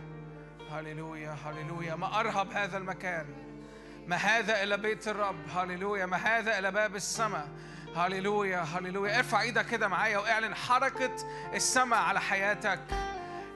هللويا 0.71 1.31
هللويا 1.31 1.95
ما 1.95 2.21
ارهب 2.21 2.53
هذا 2.53 2.79
المكان. 2.79 3.50
ما 4.07 4.17
هذا 4.17 4.63
إلى 4.63 4.77
بيت 4.77 5.09
الرب. 5.09 5.37
هللويا. 5.57 6.07
ما 6.07 6.17
هذا 6.17 6.59
إلى 6.59 6.71
باب 6.71 6.97
السماء. 6.97 7.49
هللويا. 7.97 8.59
هللويا. 8.61 9.19
ارفع 9.19 9.41
إيدك 9.41 9.67
كده 9.67 9.89
معايا 9.89 10.19
واعلن 10.19 10.55
حركة 10.55 11.11
السماء 11.55 12.01
على 12.01 12.21
حياتك. 12.21 12.81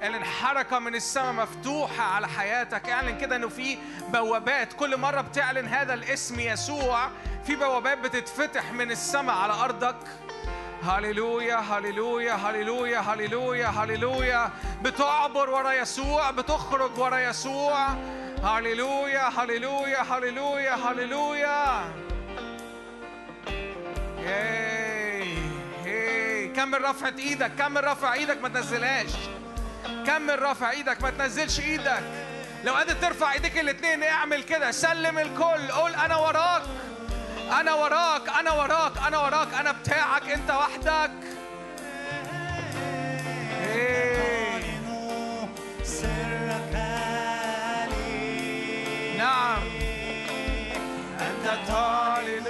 اعلن 0.03 0.25
حركة 0.25 0.79
من 0.79 0.95
السماء 0.95 1.33
مفتوحة 1.33 2.03
على 2.03 2.29
حياتك. 2.29 2.89
اعلن 2.89 3.19
كده 3.19 3.37
إنه 3.37 3.49
في 3.49 3.79
بوابات. 4.13 4.73
كل 4.73 4.97
مرة 4.97 5.21
بتعلن 5.21 5.69
هذا 5.69 5.95
الاسم 5.95 6.41
يسوع 6.41 7.09
في 7.47 7.57
بوابات 7.57 7.99
بتتفتح 7.99 8.73
من 8.73 8.91
السماء 8.91 9.37
على 9.37 9.53
أرضك. 9.53 9.97
هللويا. 10.83 11.57
هللويا. 11.57 12.35
هللويا. 12.35 13.01
هللويا. 13.01 13.67
هللويا. 13.67 14.51
بتعبر 14.83 15.51
ورا 15.51 15.73
يسوع 15.73 16.31
بتخرج 16.31 16.99
ورا 16.99 17.19
يسوع. 17.19 17.89
هللويا 18.43 19.29
هللويا 19.29 20.03
هللويا 20.03 20.75
هللويا 20.75 21.85
كمل 26.57 26.85
رفعة 26.85 27.15
إيدك 27.19 27.53
كمل 27.59 27.85
رفع 27.85 28.13
إيدك 28.13 28.43
ما 28.43 28.49
تنزلهاش. 28.49 29.11
كمل 30.07 30.43
رافع 30.43 30.71
إيدك 30.71 31.03
ما 31.03 31.11
تنزلش 31.11 31.61
إيدك 31.61 32.03
لو 32.65 32.75
قادر 32.75 32.93
ترفع 32.93 33.33
ايديك 33.33 33.59
الاثنين 33.59 34.03
اعمل 34.03 34.43
كده. 34.43 34.71
سلم 34.71 35.19
الكل 35.19 35.73
قول 35.73 35.95
أنا 35.95 36.17
وراك. 36.17 36.63
أنا 37.61 37.75
وراك 37.75 38.29
أنا 38.29 38.53
وراك 38.53 38.93
أنا 39.07 39.19
وراك. 39.19 39.55
أنا 39.61 39.73
بتاعك 39.73 40.29
أنت 40.31 40.51
وحدك. 40.51 41.11
نعم 49.25 49.63
أنت 51.21 51.47
تعلن 51.69 52.47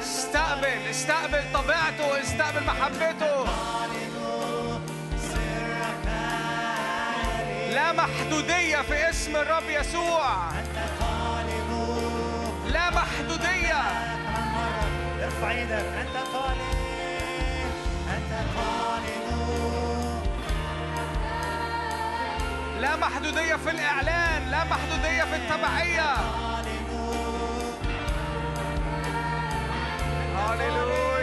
استقبل 0.00 0.88
استقبل 0.90 1.42
طبيعته 1.54 2.20
استقبل 2.22 2.64
محبته. 2.66 3.44
لا 7.74 7.92
محدودية 7.92 8.82
في 8.82 9.10
اسم 9.10 9.36
الرب 9.36 9.68
يسوع. 9.68 10.50
أنت 10.50 10.76
لا 12.66 12.90
محدودية. 12.90 13.82
ارفع 15.24 15.50
إيدك. 15.50 15.72
أنت 15.72 16.16
طالب 16.32 16.74
أنت 18.14 18.32
طالب 18.56 19.23
لا 22.80 22.96
محدودية 22.96 23.56
في 23.56 23.70
الإعلان 23.70 24.50
لا 24.50 24.64
محدودية 24.64 25.24
في 25.24 25.36
التبعية. 25.36 26.14
هللويا 30.36 31.13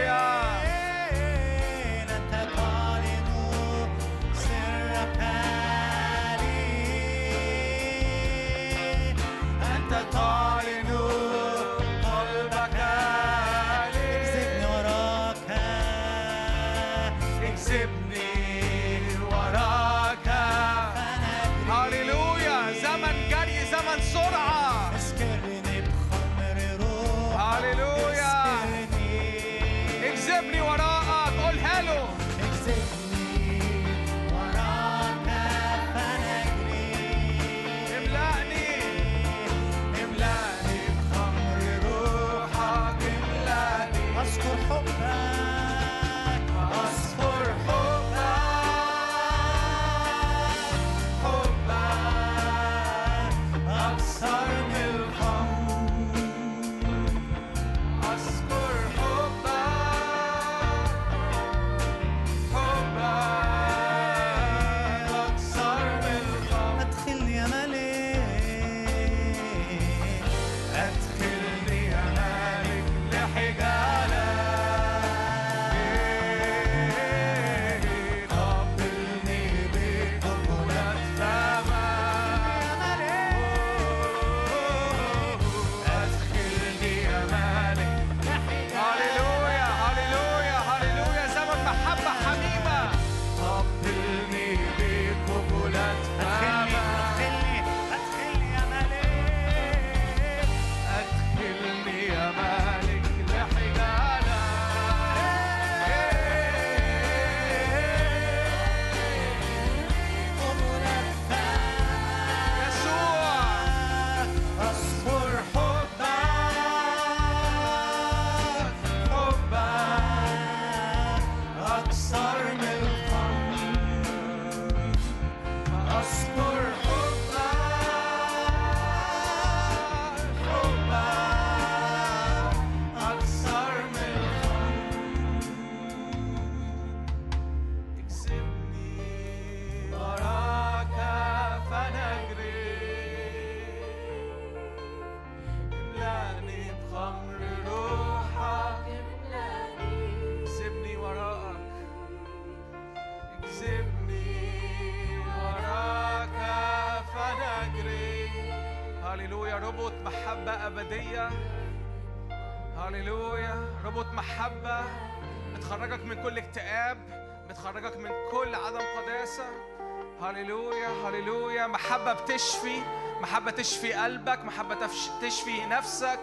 هللويا 170.32 170.88
هللويا. 170.88 171.68
محبة 171.68 172.14
بتشفي 172.14 172.82
محبة 173.22 173.52
تشفي 173.52 173.94
قلبك 173.94 174.46
محبة 174.46 174.78
تشفي 175.22 175.66
نفسك 175.66 176.20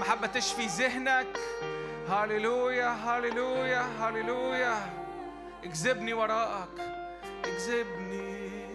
محبة 0.00 0.26
تشفي 0.26 0.66
ذهنك. 0.66 1.26
هللويا 2.08 2.88
هللويا 2.88 3.82
هللويا. 4.00 4.76
اجذبني 5.64 6.12
وراءك 6.12 6.68
اجذبني 7.44 8.66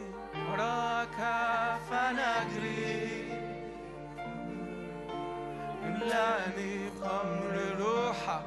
وراك 0.49 1.17
فنجري 1.89 3.32
املأني 5.84 6.89
بأمر 6.89 7.76
روحك. 7.80 8.43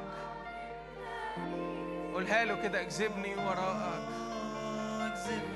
قولها 2.13 2.45
له 2.45 2.63
كده 2.63 2.81
اجذبني 2.81 3.35
وراءك. 3.35 4.05
املأني 5.01 5.54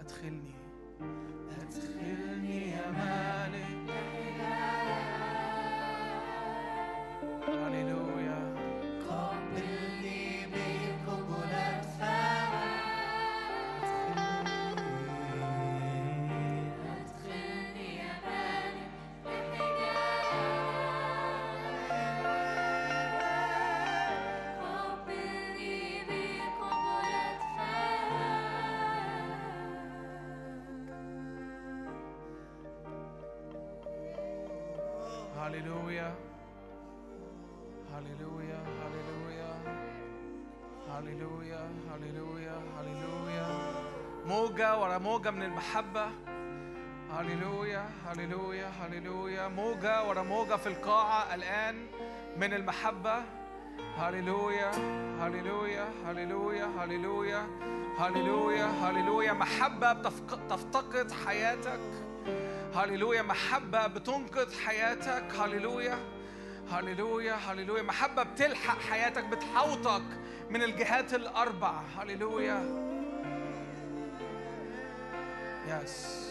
ادخلني 0.00 0.54
ادخلني 1.60 2.70
يا 2.70 2.90
موجة 45.04 45.30
من 45.30 45.42
المحبة. 45.42 46.06
هللويا 47.12 47.90
هللويا 48.06 48.68
هللويا. 48.80 49.48
موجة 49.48 50.08
ورا 50.08 50.22
موجة 50.22 50.56
في 50.56 50.66
القاعة 50.66 51.34
الآن 51.34 51.86
من 52.36 52.54
المحبة. 52.54 53.22
هللويا 53.96 54.70
هللويا 55.20 55.88
هللويا 56.06 56.66
هللويا 56.78 57.46
هللويا 57.98 58.66
هللويا. 58.66 59.32
محبة 59.32 59.92
تفتقد 60.50 61.12
حياتك. 61.12 61.80
هللويا 62.74 63.22
محبة 63.22 63.86
بتنقذ 63.86 64.60
حياتك. 64.60 65.24
هللويا 65.40 65.98
هللويا 66.70 67.34
هللويا. 67.34 67.82
محبة 67.82 68.22
بتلحق 68.22 68.78
حياتك 68.78 69.24
بتحوطك 69.24 70.04
من 70.50 70.62
الجهات 70.62 71.14
الأربع 71.14 71.80
هللويا. 71.98 72.83
يس 75.82 76.23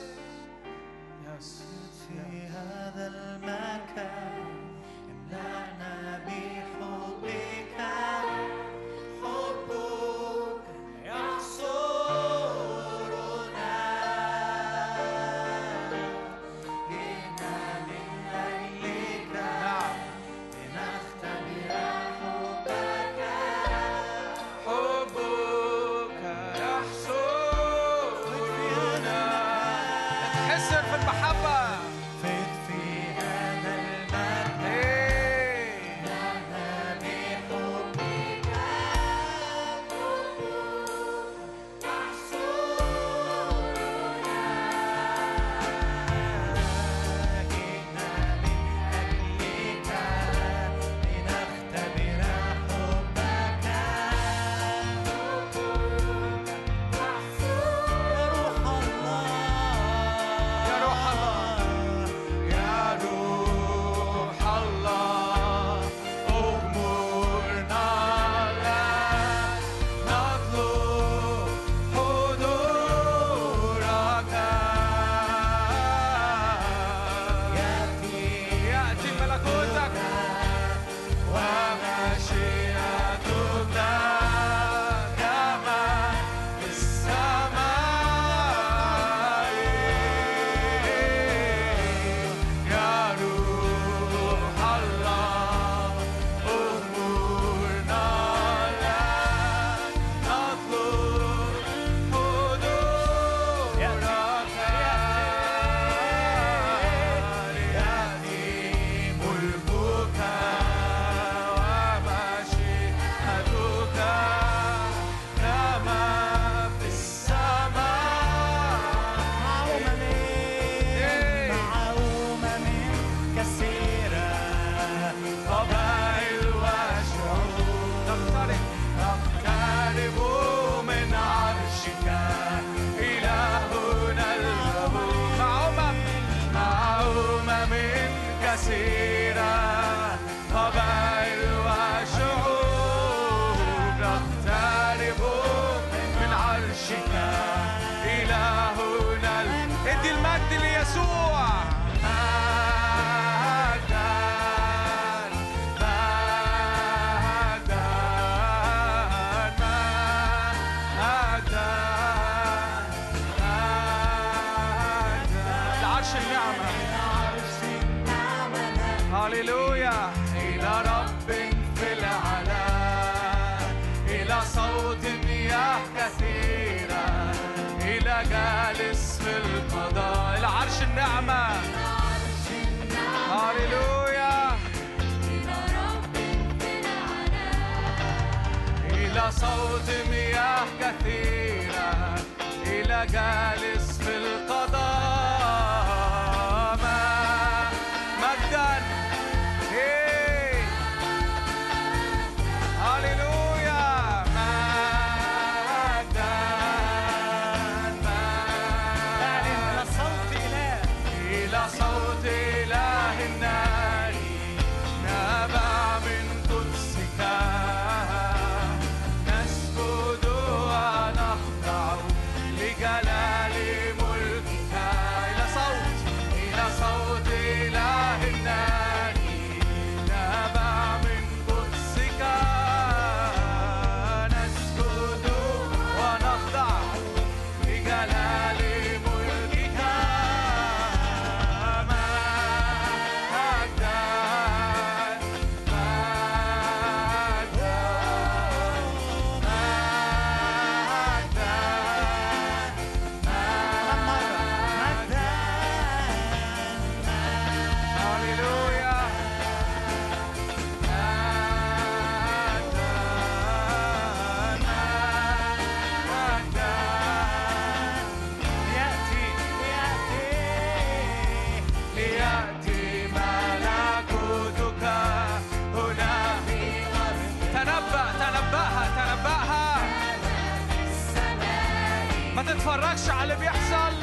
تتفرجش 282.54 283.10
على 283.10 283.24
اللي 283.24 283.36
بيحصل. 283.36 283.94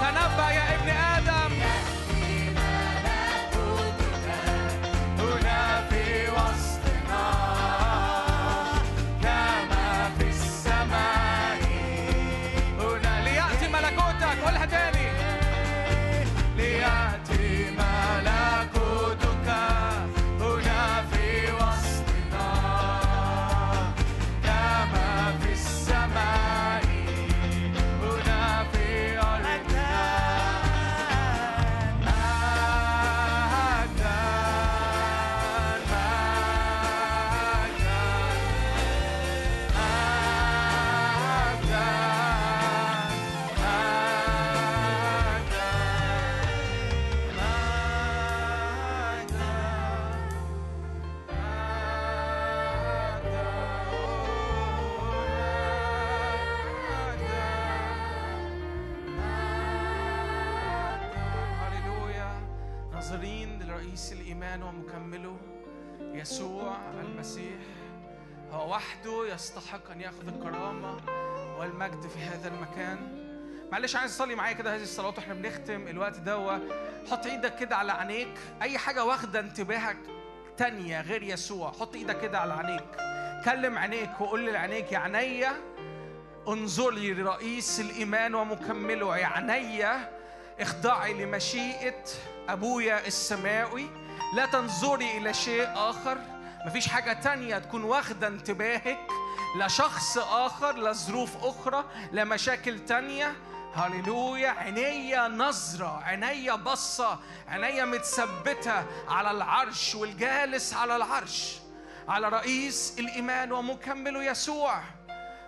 تنبأ 0.00 0.50
يا 0.50 0.74
ابن 0.74 0.88
آدم. 0.88 1.43
يأخذ 70.04 70.28
الكرامة 70.28 70.96
والمجد 71.58 72.06
في 72.06 72.18
هذا 72.18 72.48
المكان. 72.48 73.24
معلش 73.72 73.96
عايز 73.96 74.14
تصلي 74.16 74.34
معايا 74.34 74.52
كده 74.52 74.74
هذه 74.74 74.82
الصلوات 74.82 75.18
وإحنا 75.18 75.34
بنختم 75.34 75.88
الوقت 75.88 76.18
دوا. 76.18 76.58
حط 77.10 77.26
إيدك 77.26 77.56
كده 77.56 77.76
على 77.76 77.92
عينيك. 77.92 78.38
أي 78.62 78.78
حاجة 78.78 79.04
واخدة 79.04 79.40
انتباهك 79.40 79.96
تانية 80.56 81.00
غير 81.00 81.22
يسوع 81.22 81.72
حط 81.72 81.94
إيدك 81.94 82.20
كده 82.20 82.38
على 82.38 82.54
عينيك. 82.54 82.84
كلم 83.44 83.78
عينيك 83.78 84.20
وقول 84.20 84.52
لعينيك 84.52 84.92
يا 84.92 84.98
عينيا 84.98 85.52
انظري 86.48 87.14
لرئيس 87.14 87.80
الإيمان 87.80 88.34
ومكمله. 88.34 89.18
يا 89.18 89.26
عينيا 89.26 90.10
اخضعي 90.60 91.24
لمشيئة 91.24 92.04
أبويا 92.48 93.06
السماوي. 93.06 93.86
لا 94.36 94.46
تنظري 94.46 95.18
إلى 95.18 95.34
شيء 95.34 95.68
آخر. 95.74 96.18
مفيش 96.66 96.88
حاجة 96.88 97.12
تانية 97.12 97.58
تكون 97.58 97.84
واخدة 97.84 98.26
انتباهك 98.26 99.23
لا 99.56 99.68
شخص 99.68 100.18
آخر 100.18 100.76
لا 100.76 100.92
ظروف 100.92 101.44
أخرى 101.44 101.84
لا 102.12 102.24
مشاكل 102.24 102.84
تانية. 102.84 103.36
هللويا. 103.74 104.50
عينيا 104.50 105.28
نظرة 105.28 106.02
عينيا 106.04 106.54
بصة 106.54 107.18
عينيا 107.48 107.84
متثبتة 107.84 108.84
على 109.08 109.30
العرش 109.30 109.94
والجالس 109.94 110.74
على 110.74 110.96
العرش 110.96 111.58
على 112.08 112.28
رئيس 112.28 112.96
الإيمان 112.98 113.52
ومكمله 113.52 114.24
يسوع. 114.24 114.82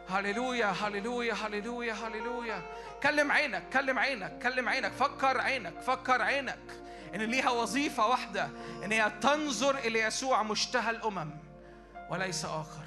هللويا 0.09 0.67
هللويا 0.67 1.35
هللويا 1.35 1.95
هللويا. 1.95 2.63
كلم 3.03 3.33
عينك 3.33 3.69
كلم 3.73 3.99
عينك 3.99 4.39
كلم 4.43 4.69
عينك. 4.69 4.93
فكر 4.93 5.41
عينك 5.41 5.81
فكر 5.81 6.23
عينك. 6.23 6.59
إن 7.15 7.21
ليها 7.23 7.51
وظيفة 7.51 8.07
واحدة 8.07 8.49
إن 8.85 8.93
هي 8.93 9.13
تنظر 9.21 9.79
إلى 9.79 10.01
يسوع 10.01 10.43
مشتهى 10.43 10.91
الأمم 10.91 11.31
وليس 12.11 12.45
آخر. 12.45 12.86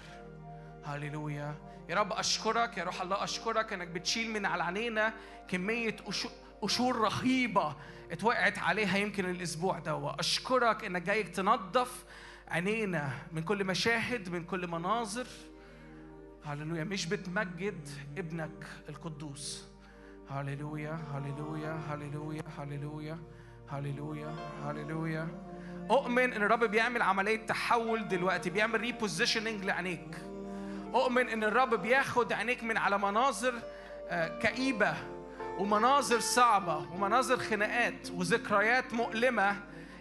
هللويا 0.96 1.56
يا 1.90 1.96
رب 1.96 2.14
اشكرك 2.14 2.78
يا 2.78 2.84
روح 2.84 3.02
الله 3.02 3.24
اشكرك 3.24 3.74
إنك 3.74 3.88
بتشيل 3.88 4.32
من 4.34 4.46
على 4.46 4.64
عينينا 4.64 5.14
كمية 5.48 5.96
قشو- 5.98 6.30
قشور 6.62 6.98
رهيبة 7.02 7.76
اتوقعت 8.12 8.58
عليها 8.60 8.98
يمكن 8.98 9.26
الأسبوع 9.26 9.80
ده 9.80 10.16
أشكرك 10.20 10.86
إنك 10.86 11.02
جاي 11.02 11.24
تنظف 11.24 12.04
عينينا 12.48 13.10
من 13.32 13.42
كل 13.44 13.64
مشاهد 13.64 14.30
من 14.30 14.44
كل 14.44 14.68
مناظر. 14.68 15.28
هللويا 16.46 16.84
مش 16.84 17.06
بتمجد 17.06 17.90
ابنك 18.18 18.66
القدوس. 18.90 19.66
هللويا 20.30 21.00
هللويا 21.14 21.74
هللويا 21.90 22.44
هللويا 22.58 23.18
هللويا 23.70 24.36
هللويا 24.66 25.28
أؤمن 25.92 26.34
إن 26.34 26.44
الرب 26.44 26.64
بيعمل 26.64 27.02
عملية 27.02 27.46
تحول 27.46 28.08
دلوقتي 28.08 28.50
بيعمل 28.50 28.82
ريبوزيشننج 28.82 29.66
لعينيك. 29.66 30.18
اؤمن 30.96 31.30
إن 31.30 31.44
الرب 31.44 31.76
بياخد 31.76 32.34
عينيك 32.34 32.64
من 32.64 32.78
على 32.78 32.98
مناظر 32.98 33.54
آه، 34.08 34.40
كئيبة 34.40 34.94
ومناظر 35.58 36.20
صعبة 36.20 36.78
ومناظر 36.78 37.38
خناقات 37.38 38.12
وذكريات 38.12 38.94
مؤلمة 38.94 39.56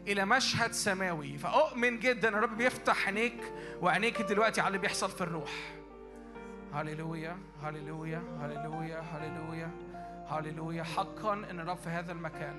إلى 0.07 0.25
مشهد 0.25 0.73
سماوي. 0.73 1.39
فأؤمن 1.39 1.99
جدا 1.99 2.29
الرب 2.29 2.57
بيفتح 2.57 3.07
عينيك 3.07 3.53
وعينيك 3.81 4.23
دلوقتي 4.23 4.61
على 4.61 4.69
اللي 4.69 4.79
بيحصل 4.79 5.11
في 5.11 5.21
الروح. 5.21 5.51
هللويا 6.75 7.39
هللويا 7.63 8.23
هللويا 8.41 9.01
هللويا 9.01 9.71
هللويا. 10.29 10.83
حقا 10.83 11.33
إن 11.33 11.61
الرب 11.61 11.79
في 11.79 11.89
هذا 11.89 12.13
المكان. 12.13 12.57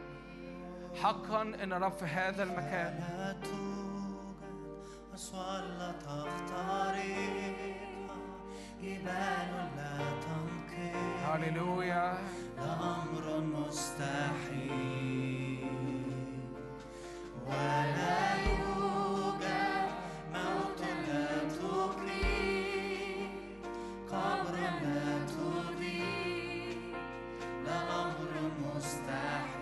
حقا 1.04 1.42
إن 1.42 1.74
الرب 1.74 1.94
في 1.94 2.06
هذا 2.06 2.44
المكان. 2.44 3.00
لا 3.00 3.36
جبال 8.82 9.52
لا 9.78 9.98
تنقل 10.24 10.96
هللويا 11.26 12.08
لأمر 12.58 13.26
مستحيل. 13.42 14.80
ولا 17.48 18.22
يوجد 18.48 19.44
موت 20.34 20.82
لا 21.08 21.28
تقيم 21.60 23.30
قبر 24.12 24.56
لا 24.84 25.06
تضيء 25.26 26.80
لأمر 27.66 28.32
مستحيل. 28.64 29.59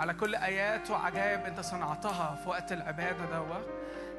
على 0.00 0.14
كل 0.14 0.34
آيات 0.34 0.90
وعجائب 0.90 1.44
أنت 1.44 1.60
صنعتها 1.60 2.38
في 2.42 2.48
وقت 2.48 2.72
العبادة 2.72 3.24
دوا. 3.24 3.60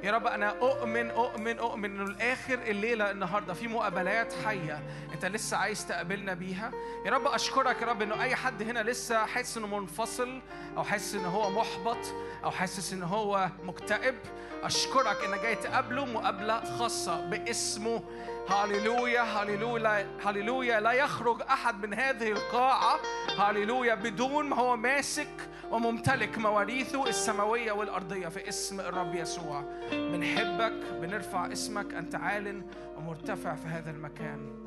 يا 0.04 0.12
رب 0.12 0.28
أنا 0.28 0.50
أؤمن 0.50 1.12
أؤمن 1.12 1.60
أؤمن 1.60 1.86
إنه 1.86 2.04
الآخر 2.04 2.54
الليلة 2.54 3.12
النهارده 3.12 3.54
في 3.54 3.68
مقابلات 3.68 4.34
حية 4.46 4.80
أنت 5.14 5.26
لسه 5.26 5.58
عايز 5.58 5.88
تقابلنا 5.88 6.34
بيها. 6.34 6.72
يا 7.06 7.12
رب 7.12 7.28
أشكرك 7.28 7.82
يا 7.82 7.88
رب 7.88 8.02
إنه 8.02 8.24
أي 8.24 8.36
حد 8.36 8.64
هنا 8.64 8.84
لسه 8.84 9.26
حاسس 9.26 9.58
إنه 9.58 9.80
منفصل 9.80 10.42
أو 10.78 10.84
حاسس 10.84 11.16
إن 11.16 11.26
هو 11.26 11.50
محبط 11.50 11.98
أو 12.44 12.52
حاسس 12.52 12.94
إن 12.94 13.04
هو 13.04 13.50
مكتئب 13.64 14.16
أشكرك 14.64 15.24
إنك 15.24 15.42
جاي 15.42 15.56
تقابله 15.56 16.06
مقابلة 16.06 16.78
خاصة 16.80 17.26
باسمه. 17.30 18.04
هاليلويا 18.50 19.22
هاليلويا 19.22 20.08
هاليلويا 20.26 20.80
لا 20.80 20.92
يخرج 20.92 21.42
أحد 21.42 21.86
من 21.86 21.94
هذه 21.94 22.32
القاعة. 22.32 23.00
هاليلويا 23.38 23.96
بدون 23.96 24.46
ما 24.46 24.56
هو 24.56 24.78
ماسك 24.78 25.28
وممتلك 25.72 26.38
مواريثه 26.38 27.08
السماوية 27.08 27.72
والأرضية 27.72 28.28
في 28.28 28.50
اسم 28.50 28.80
الرب 28.80 29.16
يسوع. 29.16 29.62
بنحبك 29.92 30.94
بنرفع 31.02 31.52
اسمك 31.52 31.94
أنت 31.94 32.16
عال 32.16 32.64
ومرتفع 32.98 33.56
في 33.56 33.68
هذا 33.68 33.92
المكان. 33.92 34.66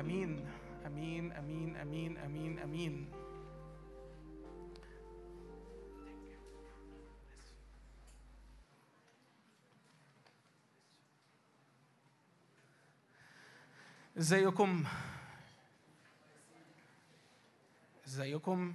أمين 0.00 0.46
أمين 0.86 1.32
أمين 1.32 1.76
أمين 1.76 2.18
أمين 2.18 2.58
أمين. 2.58 3.12
إزيكم؟ 14.18 14.84
إزيكم؟ 18.06 18.74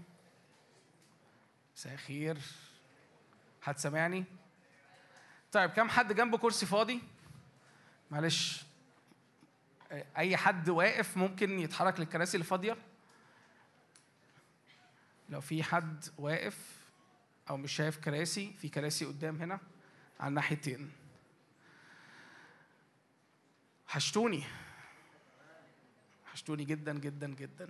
مساء 1.82 1.94
الخير. 1.94 2.38
حد 3.62 3.78
سامعني؟ 3.78 4.26
طيب 5.52 5.70
كم 5.70 5.90
حد 5.90 6.14
جنبه 6.14 6.38
كرسي 6.38 6.66
فاضي؟ 6.66 7.02
معلش. 8.12 8.64
أي 10.18 10.38
حد 10.38 10.70
واقف 10.70 11.18
ممكن 11.18 11.60
يتحرك 11.60 12.00
للكراسي 12.00 12.38
اللي 12.38 12.46
فاضية؟ 12.46 12.78
لو 15.30 15.42
في 15.42 15.64
حد 15.64 16.06
واقف 16.18 16.58
أو 17.50 17.58
مش 17.58 17.72
شايف 17.72 17.98
كراسي 17.98 18.54
في 18.54 18.70
كراسي 18.70 19.06
قدام 19.06 19.42
هنا 19.42 19.60
على 20.20 20.30
الناحيتين. 20.30 20.92
حشتوني 23.88 24.44
حشتوني 26.26 26.64
جدا 26.66 27.00
جدا 27.00 27.28
جدا. 27.28 27.70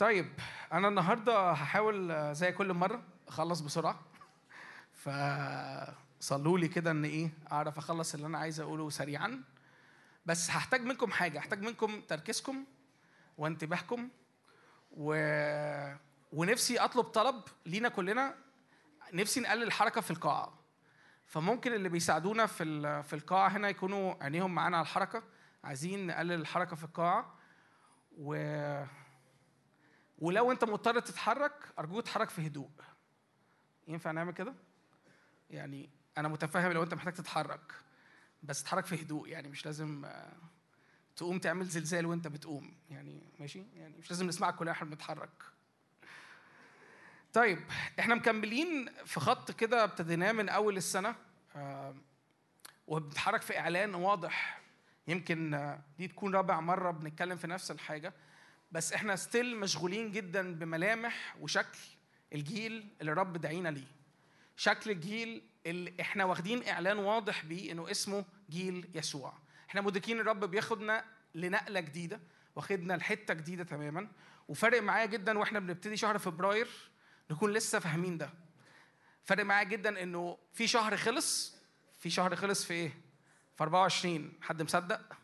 طيب 0.00 0.26
أنا 0.72 0.88
النهارده 0.88 1.50
هحاول 1.50 2.34
زي 2.34 2.52
كل 2.52 2.72
مرة 2.72 3.02
أخلص 3.28 3.60
بسرعة. 3.60 4.00
فصلوا 4.92 6.58
لي 6.58 6.68
كده 6.68 6.90
إن 6.90 7.04
إيه 7.04 7.30
أعرف 7.52 7.78
أخلص 7.78 8.14
اللي 8.14 8.26
أنا 8.26 8.38
عايز 8.38 8.60
أقوله 8.60 8.90
سريعا. 8.90 9.42
بس 10.26 10.50
هحتاج 10.50 10.80
منكم 10.80 11.10
حاجة 11.10 11.38
هحتاج 11.38 11.62
منكم 11.62 12.00
تركيزكم 12.00 12.64
وانتباهكم 13.38 14.08
و... 14.90 15.14
ونفسي 16.32 16.78
أطلب 16.78 17.04
طلب 17.04 17.42
لينا 17.66 17.88
كلنا. 17.88 18.34
نفسي 19.12 19.40
نقلل 19.40 19.62
الحركه 19.62 20.00
في 20.00 20.10
القاعة. 20.10 20.58
فممكن 21.26 21.72
اللي 21.72 21.88
بيساعدونا 21.88 22.46
في 22.46 22.64
ال- 22.64 23.04
في 23.04 23.12
القاعة 23.12 23.48
هنا 23.48 23.68
يكونوا 23.68 24.14
عينيهم 24.24 24.54
معانا 24.54 24.76
على 24.76 24.84
الحركة. 24.84 25.22
عايزين 25.64 26.06
نقلل 26.06 26.32
الحركة 26.40 26.76
في 26.76 26.84
القاعة 26.84 27.34
و 28.18 28.34
ولو 30.20 30.52
انت 30.52 30.64
مضطر 30.64 31.00
تتحرك 31.00 31.52
أرجوك 31.78 32.02
تتحرك 32.02 32.30
في 32.30 32.46
هدوء. 32.46 32.70
ينفع 33.88 34.10
نعمل 34.10 34.32
كده؟ 34.32 34.54
يعني 35.50 35.90
أنا 36.18 36.28
متفهم 36.28 36.72
لو 36.72 36.82
انت 36.82 36.94
محتاج 36.94 37.12
تتحرك 37.14 37.72
بس 38.42 38.62
تتحرك 38.62 38.86
في 38.86 39.02
هدوء 39.02 39.28
يعني 39.28 39.48
مش 39.48 39.66
لازم 39.66 40.04
آه، 40.04 40.32
تقوم 41.16 41.38
تعمل 41.38 41.66
زلزال 41.66 42.06
وانت 42.06 42.28
بتقوم. 42.28 42.74
يعني 42.90 43.22
ماشي؟ 43.38 43.64
يعني 43.74 43.96
مش 43.98 44.10
لازم 44.10 44.26
نسمعك 44.26 44.54
كلنا 44.56 44.70
إحنا 44.72 44.88
بنتحرك. 44.88 45.42
طيب 47.32 47.58
إحنا 48.00 48.14
مكملين 48.14 48.88
في 49.04 49.20
خط 49.20 49.50
كده 49.50 49.84
ابتديناه 49.84 50.32
من 50.32 50.48
أول 50.48 50.76
السنة 50.76 51.14
آه، 51.56 51.94
وبنتحرك 52.86 53.42
في 53.42 53.58
إعلان 53.58 53.94
واضح. 53.94 54.60
يمكن 55.08 55.54
آه، 55.54 55.80
دي 55.98 56.08
تكون 56.08 56.34
رابع 56.34 56.60
مرة 56.60 56.90
بنتكلم 56.90 57.36
في 57.36 57.46
نفس 57.46 57.70
الحاجة. 57.70 58.12
بس 58.72 58.92
إحنا 58.92 59.16
ستيل 59.16 59.56
مشغولين 59.56 60.12
جدا 60.12 60.54
بملامح 60.54 61.36
وشكل 61.40 61.78
الجيل 62.32 62.88
اللي 63.00 63.12
الرب 63.12 63.36
دعينا 63.36 63.68
ليه. 63.68 63.86
شكل 64.56 64.90
الجيل 64.90 65.42
اللي 65.66 65.94
إحنا 66.00 66.24
واخدين 66.24 66.68
إعلان 66.68 66.98
واضح 66.98 67.44
بيه 67.44 67.72
إنه 67.72 67.90
اسمه 67.90 68.24
جيل 68.50 68.88
يسوع. 68.94 69.32
إحنا 69.68 69.80
مدركين 69.80 70.20
الرب 70.20 70.44
بياخدنا 70.44 71.04
لنقلة 71.34 71.80
جديدة 71.80 72.20
واخدنا 72.56 72.94
لحتة 72.94 73.34
جديدة 73.34 73.64
تماما 73.64 74.08
وفرق 74.48 74.82
معايا 74.82 75.06
جدا 75.06 75.38
وإحنا 75.38 75.58
بنبتدي 75.58 75.96
شهر 75.96 76.18
فبراير 76.18 76.68
نكون 77.30 77.52
لسه 77.52 77.78
فاهمين 77.78 78.18
ده. 78.18 78.30
فرق 79.24 79.44
معايا 79.44 79.64
جدا 79.64 80.02
إنه 80.02 80.38
في 80.52 80.66
شهر 80.66 80.96
خلص 80.96 81.56
في 81.98 82.10
شهر 82.10 82.36
خلص 82.36 82.64
في 82.64 82.74
إيه؟ 82.74 82.88
في 83.56 83.62
24 83.62 84.32
حد 84.42 84.62
مصدق؟ 84.62 85.16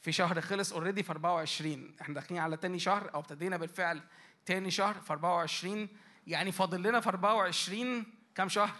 في 0.00 0.12
شهر 0.12 0.40
خلص 0.40 0.72
اوريدي 0.72 1.02
في 1.02 1.10
24 1.10 1.94
إحنا 2.00 2.14
داخلين 2.14 2.40
على 2.40 2.56
تاني 2.56 2.78
شهر 2.78 3.14
أو 3.14 3.20
ابتدينا 3.20 3.56
بالفعل 3.56 4.02
تاني 4.46 4.70
شهر 4.70 4.94
في 4.94 5.12
24 5.12 5.88
يعني 6.26 6.52
فاضل 6.52 6.82
لنا 6.82 7.00
في 7.00 7.08
24 7.08 8.06
كام 8.34 8.48
شهر؟ 8.48 8.76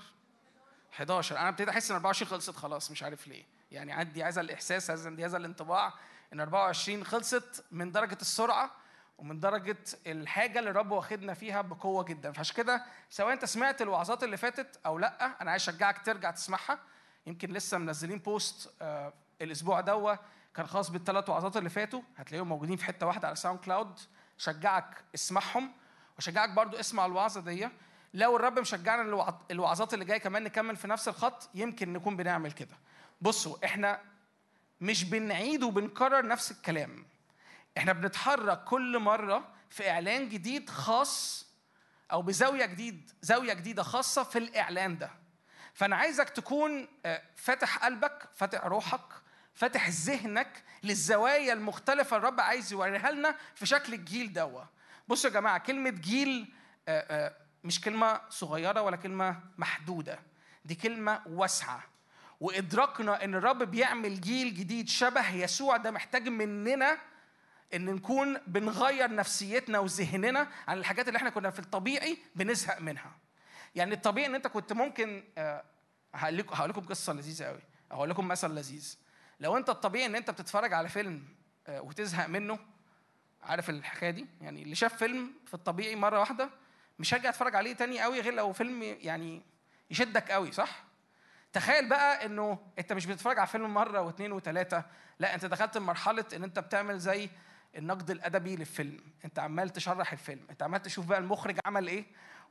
11 0.94 1.38
أنا 1.38 1.48
ابتديت 1.48 1.68
أحس 1.68 1.90
إن 1.90 1.96
24 1.96 2.30
خلصت 2.30 2.56
خلاص 2.56 2.90
مش 2.90 3.02
عارف 3.02 3.28
ليه. 3.28 3.44
يعني 3.70 3.92
عندي 3.92 4.24
هذا 4.24 4.40
الإحساس 4.40 4.90
عندي 5.06 5.24
هذا 5.26 5.36
الانطباع 5.36 5.94
إن 6.32 6.40
24 6.40 7.04
خلصت 7.04 7.64
من 7.70 7.92
درجة 7.92 8.18
السرعة 8.20 8.70
ومن 9.18 9.40
درجة 9.40 9.76
الحاجة 10.06 10.58
اللي 10.58 10.70
الرب 10.70 10.90
واخدنا 10.90 11.34
فيها 11.34 11.60
بقوة 11.60 12.04
جدا. 12.04 12.32
فعشان 12.32 12.56
كده 12.56 12.84
سواء 13.10 13.32
أنت 13.32 13.44
سمعت 13.44 13.82
الوعظات 13.82 14.24
اللي 14.24 14.36
فاتت 14.36 14.80
أو 14.86 14.98
لأ 14.98 15.42
أنا 15.42 15.50
عايز 15.50 15.62
أشجعك 15.62 16.06
ترجع 16.06 16.30
تسمعها. 16.30 16.78
يمكن 17.26 17.52
لسه 17.52 17.78
منزلين 17.78 18.18
post 18.18 18.74
آه 18.82 19.12
الأسبوع 19.42 19.80
دوا 19.80 20.14
كان 20.60 20.68
خاص 20.68 20.90
بالثلاث 20.90 21.28
وعظات 21.28 21.56
اللي 21.56 21.70
فاتوا 21.70 22.02
هتلاقيهم 22.16 22.48
موجودين 22.48 22.76
في 22.76 22.84
حتة 22.84 23.06
واحدة 23.06 23.26
على 23.28 23.36
ساوند 23.36 23.58
كلاود. 23.60 24.00
شجعك 24.38 25.04
اسمعهم 25.14 25.72
وشجعك 26.18 26.50
برضو 26.50 26.76
اسمع 26.76 27.06
الوعظة 27.06 27.40
دي. 27.40 27.68
لو 28.14 28.36
الرب 28.36 28.58
مشجعنا 28.58 29.02
الوع- 29.02 29.40
الوعظات 29.50 29.94
اللي 29.94 30.04
جاية 30.04 30.18
كمان 30.18 30.44
نكمل 30.44 30.76
في 30.76 30.88
نفس 30.88 31.08
الخط 31.08 31.50
يمكن 31.54 31.92
نكون 31.92 32.16
بنعمل 32.16 32.52
كده. 32.52 32.76
بصوا 33.20 33.56
إحنا 33.64 34.00
مش 34.80 35.04
بنعيد 35.04 35.62
وبنكرر 35.62 36.26
نفس 36.26 36.50
الكلام. 36.50 37.06
إحنا 37.78 37.92
بنتحرك 37.92 38.64
كل 38.64 38.98
مرة 38.98 39.48
في 39.70 39.90
إعلان 39.90 40.28
جديد 40.28 40.70
خاص 40.70 41.46
أو 42.12 42.22
بزاوية 42.22 42.66
جديد 42.66 43.10
زاوية 43.22 43.52
جديدة 43.52 43.82
خاصة 43.82 44.22
في 44.22 44.38
الإعلان 44.38 44.98
ده. 44.98 45.10
فأنا 45.74 45.96
عايزك 45.96 46.28
تكون 46.28 46.88
آه، 47.06 47.22
فاتح 47.36 47.84
قلبك 47.84 48.28
فاتح 48.34 48.64
روحك 48.64 49.20
فاتح 49.54 49.88
ذهنك 49.88 50.62
للزوايا 50.82 51.52
المختلفة 51.52 52.16
الرب 52.16 52.40
عايز 52.40 52.72
يوريها 52.72 53.10
لنا 53.10 53.34
في 53.54 53.66
شكل 53.66 53.94
الجيل 53.94 54.32
دوا. 54.32 54.62
بصوا 55.08 55.30
يا 55.30 55.34
جماعة 55.34 55.58
كلمة 55.58 55.90
جيل 55.90 56.52
آه، 56.88 57.26
آه، 57.26 57.36
مش 57.64 57.80
كلمة 57.80 58.20
صغيرة 58.30 58.82
ولا 58.82 58.96
كلمة 58.96 59.40
محدودة 59.58 60.18
دي 60.64 60.74
كلمة 60.74 61.22
واسعة. 61.26 61.84
وإدراكنا 62.40 63.24
إن 63.24 63.34
الرب 63.34 63.62
بيعمل 63.62 64.20
جيل 64.20 64.54
جديد 64.54 64.88
شبه 64.88 65.30
يسوع 65.34 65.76
ده 65.76 65.90
محتاج 65.90 66.28
مننا 66.28 66.98
إن 67.74 67.84
نكون 67.94 68.38
بنغير 68.46 69.14
نفسيتنا 69.14 69.78
وذهننا 69.78 70.48
عن 70.68 70.78
الحاجات 70.78 71.08
اللي 71.08 71.16
إحنا 71.16 71.30
كنا 71.30 71.50
في 71.50 71.58
الطبيعي 71.58 72.18
بنزهق 72.34 72.80
منها. 72.80 73.12
يعني 73.74 73.94
الطبيعي 73.94 74.26
إن 74.26 74.34
أنت 74.34 74.46
كنت 74.46 74.72
ممكن 74.72 75.24
آه، 75.38 75.64
هقول 76.14 76.38
لكم 76.68 76.80
قصة 76.80 77.12
لذيذة 77.12 77.44
قوي. 77.44 77.60
هقول 77.92 78.10
لكم 78.10 78.28
مثل 78.28 78.50
لذيذ. 78.50 78.96
لو 79.40 79.56
انت 79.56 79.68
الطبيعي 79.70 80.06
ان 80.06 80.14
انت 80.14 80.30
بتتفرج 80.30 80.72
على 80.72 80.88
فيلم 80.88 81.24
آه، 81.66 81.80
وتزهق 81.80 82.26
منه 82.26 82.58
عارف 83.42 83.70
الحكاية 83.70 84.10
دي؟ 84.10 84.26
يعني 84.40 84.62
اللي 84.62 84.74
شاف 84.74 84.96
فيلم 84.96 85.32
في 85.46 85.54
الطبيعي 85.54 85.96
مرة 85.96 86.18
واحدة 86.20 86.50
مش 86.98 87.14
هرجع 87.14 87.28
اتفرج 87.28 87.56
عليه 87.56 87.72
تاني 87.72 88.00
قوي 88.00 88.20
غير 88.20 88.34
لو 88.34 88.52
فيلم 88.52 88.82
يعني 88.82 89.42
يشدك 89.90 90.30
قوي 90.30 90.52
صح؟ 90.52 90.84
تخيل 91.52 91.88
بقى 91.88 92.26
انه 92.26 92.58
انت 92.78 92.92
مش 92.92 93.06
بتتفرج 93.06 93.38
على 93.38 93.46
فيلم 93.46 93.74
مرة 93.74 94.00
واثنين 94.00 94.32
وثلاثه 94.32 94.84
لا 95.18 95.34
انت 95.34 95.44
دخلت 95.46 95.78
مرحلة 95.78 96.24
ان 96.36 96.44
انت 96.44 96.58
بتعمل 96.58 96.98
زي 96.98 97.28
النقد 97.76 98.10
الأدبي 98.10 98.56
للفيلم. 98.56 99.00
انت 99.24 99.38
عمال 99.38 99.70
تشرح 99.70 100.12
الفيلم 100.12 100.40
انت 100.50 100.62
عمال 100.62 100.82
تشوف 100.82 101.06
بقى 101.06 101.18
المخرج 101.18 101.58
عمل 101.66 101.86
إيه 101.88 102.04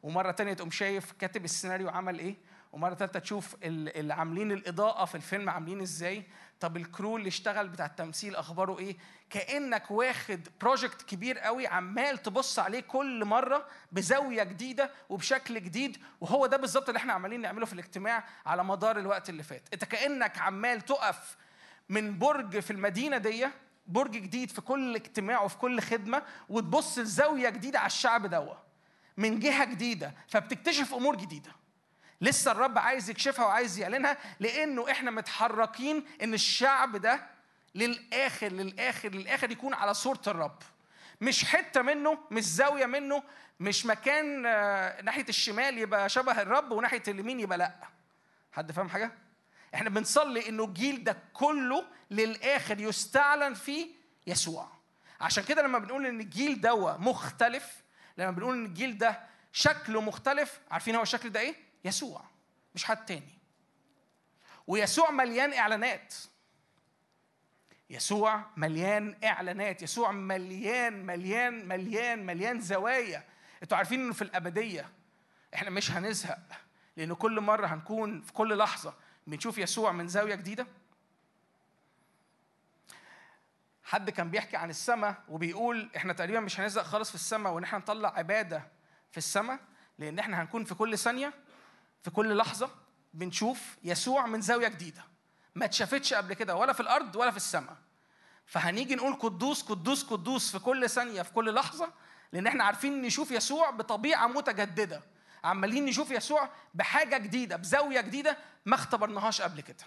ومرة 0.04 0.32
تانية 0.32 0.54
تقوم 0.54 0.72
شايف 0.72 1.12
كاتب 1.12 1.46
السيناريو 1.46 1.90
عمل 1.90 2.20
إيه 2.20 2.36
ومرة 2.72 2.94
ثالثه 2.96 3.20
تشوف 3.20 3.56
ال- 3.64 3.98
اللي 3.98 4.14
عاملين 4.14 4.52
الإضاءة 4.52 5.06
في 5.06 5.16
الفيلم 5.16 5.50
عاملين 5.50 5.82
إزاي 5.82 6.24
طب 6.60 6.78
ال 6.78 6.86
crew 6.86 7.18
اللي 7.18 7.28
اشتغل 7.28 7.68
بتاع 7.68 7.86
التمثيل 7.86 8.36
اخباره 8.36 8.80
إيه؟ 8.80 8.98
كأنك 9.30 9.92
واخد 9.92 10.48
project 10.62 11.02
كبير 11.02 11.40
قوي 11.40 11.68
عمال 11.68 12.18
تبص 12.18 12.60
عليه 12.60 12.80
كل 12.80 13.26
مرة 13.26 13.66
بزاوية 13.92 14.44
جديدة 14.44 14.92
وبشكل 15.10 15.64
جديد 15.64 15.98
وهو 16.22 16.46
ده 16.46 16.58
بالظبط 16.58 16.90
اللي 16.90 16.98
إحنا 16.98 17.14
عمالين 17.14 17.42
نعمله 17.42 17.66
في 17.66 17.74
الاجتماع 17.74 18.24
على 18.46 18.64
مدار 18.64 19.00
الوقت 19.00 19.30
اللي 19.30 19.44
فات. 19.44 19.70
انت 19.74 19.86
كأنك 19.86 20.38
عمال 20.38 20.82
تقف 20.82 21.38
من 21.90 22.18
برج 22.20 22.60
في 22.60 22.72
المدينة 22.72 23.18
دي 23.18 23.48
برج 23.88 24.12
جديد 24.12 24.52
في 24.52 24.62
كل 24.62 24.96
اجتماع 24.96 25.42
وفي 25.42 25.58
كل 25.58 25.82
خدمة 25.82 26.24
وتبص 26.50 26.98
لزاوية 27.00 27.50
جديدة 27.50 27.80
على 27.80 27.88
الشعب 27.88 28.26
دوا 28.26 28.56
من 29.18 29.40
جهة 29.40 29.66
جديدة 29.66 30.14
فبتكتشف 30.28 30.94
أمور 30.94 31.16
جديدة. 31.16 31.52
لسه 32.22 32.52
الرب 32.52 32.78
عايز 32.78 33.10
يكشفها 33.10 33.46
وعايز 33.46 33.80
يعلنها 33.80 34.18
لأنه 34.40 34.92
إحنا 34.92 35.12
متحركين 35.12 36.06
إن 36.24 36.34
الشعب 36.34 36.96
ده 36.96 37.28
للآخر 37.76 38.48
للآخر 38.48 39.10
للآخر 39.10 39.52
يكون 39.52 39.74
على 39.74 39.94
صورة 39.94 40.22
الرب. 40.28 40.58
مش 41.22 41.46
حتة 41.46 41.82
منه 41.82 42.18
مش 42.32 42.44
زاوية 42.44 42.86
منه 42.86 43.24
مش 43.60 43.86
مكان 43.86 44.46
آه، 44.46 45.02
ناحية 45.02 45.26
الشمال 45.30 45.78
يبقى 45.78 46.10
شبه 46.10 46.42
الرب 46.42 46.72
وناحية 46.72 47.04
اليمين 47.08 47.40
يبقى 47.40 47.58
لأ. 47.58 47.76
حد 48.52 48.72
فاهم 48.72 48.90
حاجة؟ 48.90 49.12
إحنا 49.76 49.90
بنصلي 49.90 50.50
إنه 50.50 50.64
الجيل 50.64 51.04
ده 51.04 51.18
كله 51.34 51.86
للآخر 52.12 52.80
يستعلن 52.80 53.54
فيه 53.54 53.88
يسوع. 54.28 54.68
عشان 55.22 55.44
كده 55.44 55.62
لما 55.62 55.80
بنقول 55.80 56.06
إن 56.06 56.20
الجيل 56.20 56.62
ده 56.62 56.98
مختلف 56.98 57.84
لما 58.18 58.32
بنقول 58.32 58.54
إن 58.56 58.66
الجيل 58.66 58.98
ده 58.98 59.20
شكله 59.54 60.02
مختلف 60.02 60.60
عارفين 60.72 60.96
هو 60.96 61.02
الشكل 61.02 61.30
ده 61.30 61.40
إيه؟ 61.40 61.56
يسوع 61.86 62.26
مش 62.76 62.86
حد 62.86 63.06
تاني. 63.06 63.40
ويسوع 64.68 65.12
مليان 65.12 65.54
إعلانات. 65.54 66.16
يسوع 67.90 68.46
مليان 68.58 69.16
إعلانات. 69.24 69.82
يسوع 69.82 70.12
مليان 70.12 71.06
مليان 71.06 71.68
مليان 71.68 72.26
مليان 72.26 72.62
زوايا. 72.62 73.24
أنتوا 73.64 73.78
عارفين 73.78 74.00
إنه 74.00 74.14
في 74.14 74.22
الأبدية 74.22 74.90
إحنا 75.56 75.70
مش 75.70 75.92
هنزهق 75.92 76.40
لأن 76.98 77.14
كل 77.14 77.42
مرة 77.42 77.68
هنكون 77.68 78.22
في 78.22 78.34
كل 78.34 78.58
لحظة 78.58 78.94
بنشوف 79.28 79.58
يسوع 79.58 79.92
من 79.92 80.08
زاوية 80.08 80.36
جديدة. 80.36 80.68
حد 83.84 84.10
كان 84.10 84.32
بيحكي 84.32 84.58
عن 84.58 84.70
السماء 84.70 85.24
وبيقول 85.30 85.90
إحنا 85.96 86.14
تقريبا 86.14 86.40
مش 86.40 86.60
هنزهق 86.60 86.84
خالص 86.84 87.10
في 87.10 87.16
السماء 87.16 87.54
وإن 87.54 87.64
إحنا 87.64 87.80
نطلع 87.80 88.10
عبادة 88.18 88.68
في 89.12 89.18
السماء 89.18 89.60
لأن 90.00 90.20
إحنا 90.20 90.42
هنكون 90.42 90.64
في 90.64 90.76
كل 90.76 90.98
ثانية 90.98 91.34
في 92.04 92.12
كل 92.12 92.38
لحظة 92.38 92.70
بنشوف 93.14 93.78
يسوع 93.84 94.26
من 94.26 94.42
زاوية 94.42 94.68
جديدة. 94.68 95.04
ما 95.56 95.66
اتشافتش 95.66 96.14
قبل 96.14 96.34
كده 96.34 96.56
ولا 96.56 96.74
في 96.74 96.80
الأرض 96.80 97.16
ولا 97.16 97.32
في 97.32 97.38
السماء. 97.38 97.78
فهنيجي 98.46 98.96
نقول 98.96 99.14
قدوس 99.14 99.62
قدوس 99.64 100.04
قدوس 100.04 100.52
في 100.52 100.60
كل 100.60 100.90
ثانية 100.90 101.22
في 101.22 101.34
كل 101.34 101.54
لحظة 101.54 101.94
لأن 102.32 102.48
إحنا 102.48 102.64
عارفين 102.64 103.02
نشوف 103.02 103.32
يسوع 103.32 103.70
بطبيعة 103.70 104.28
متجددة. 104.28 105.02
عمالين 105.44 105.86
نشوف 105.86 106.12
يسوع 106.12 106.50
بحاجة 106.74 107.18
جديدة 107.18 107.56
بزاوية 107.56 108.02
جديدة 108.02 108.38
ما 108.66 108.76
اختبرناهاش 108.76 109.42
قبل 109.42 109.62
كده. 109.62 109.84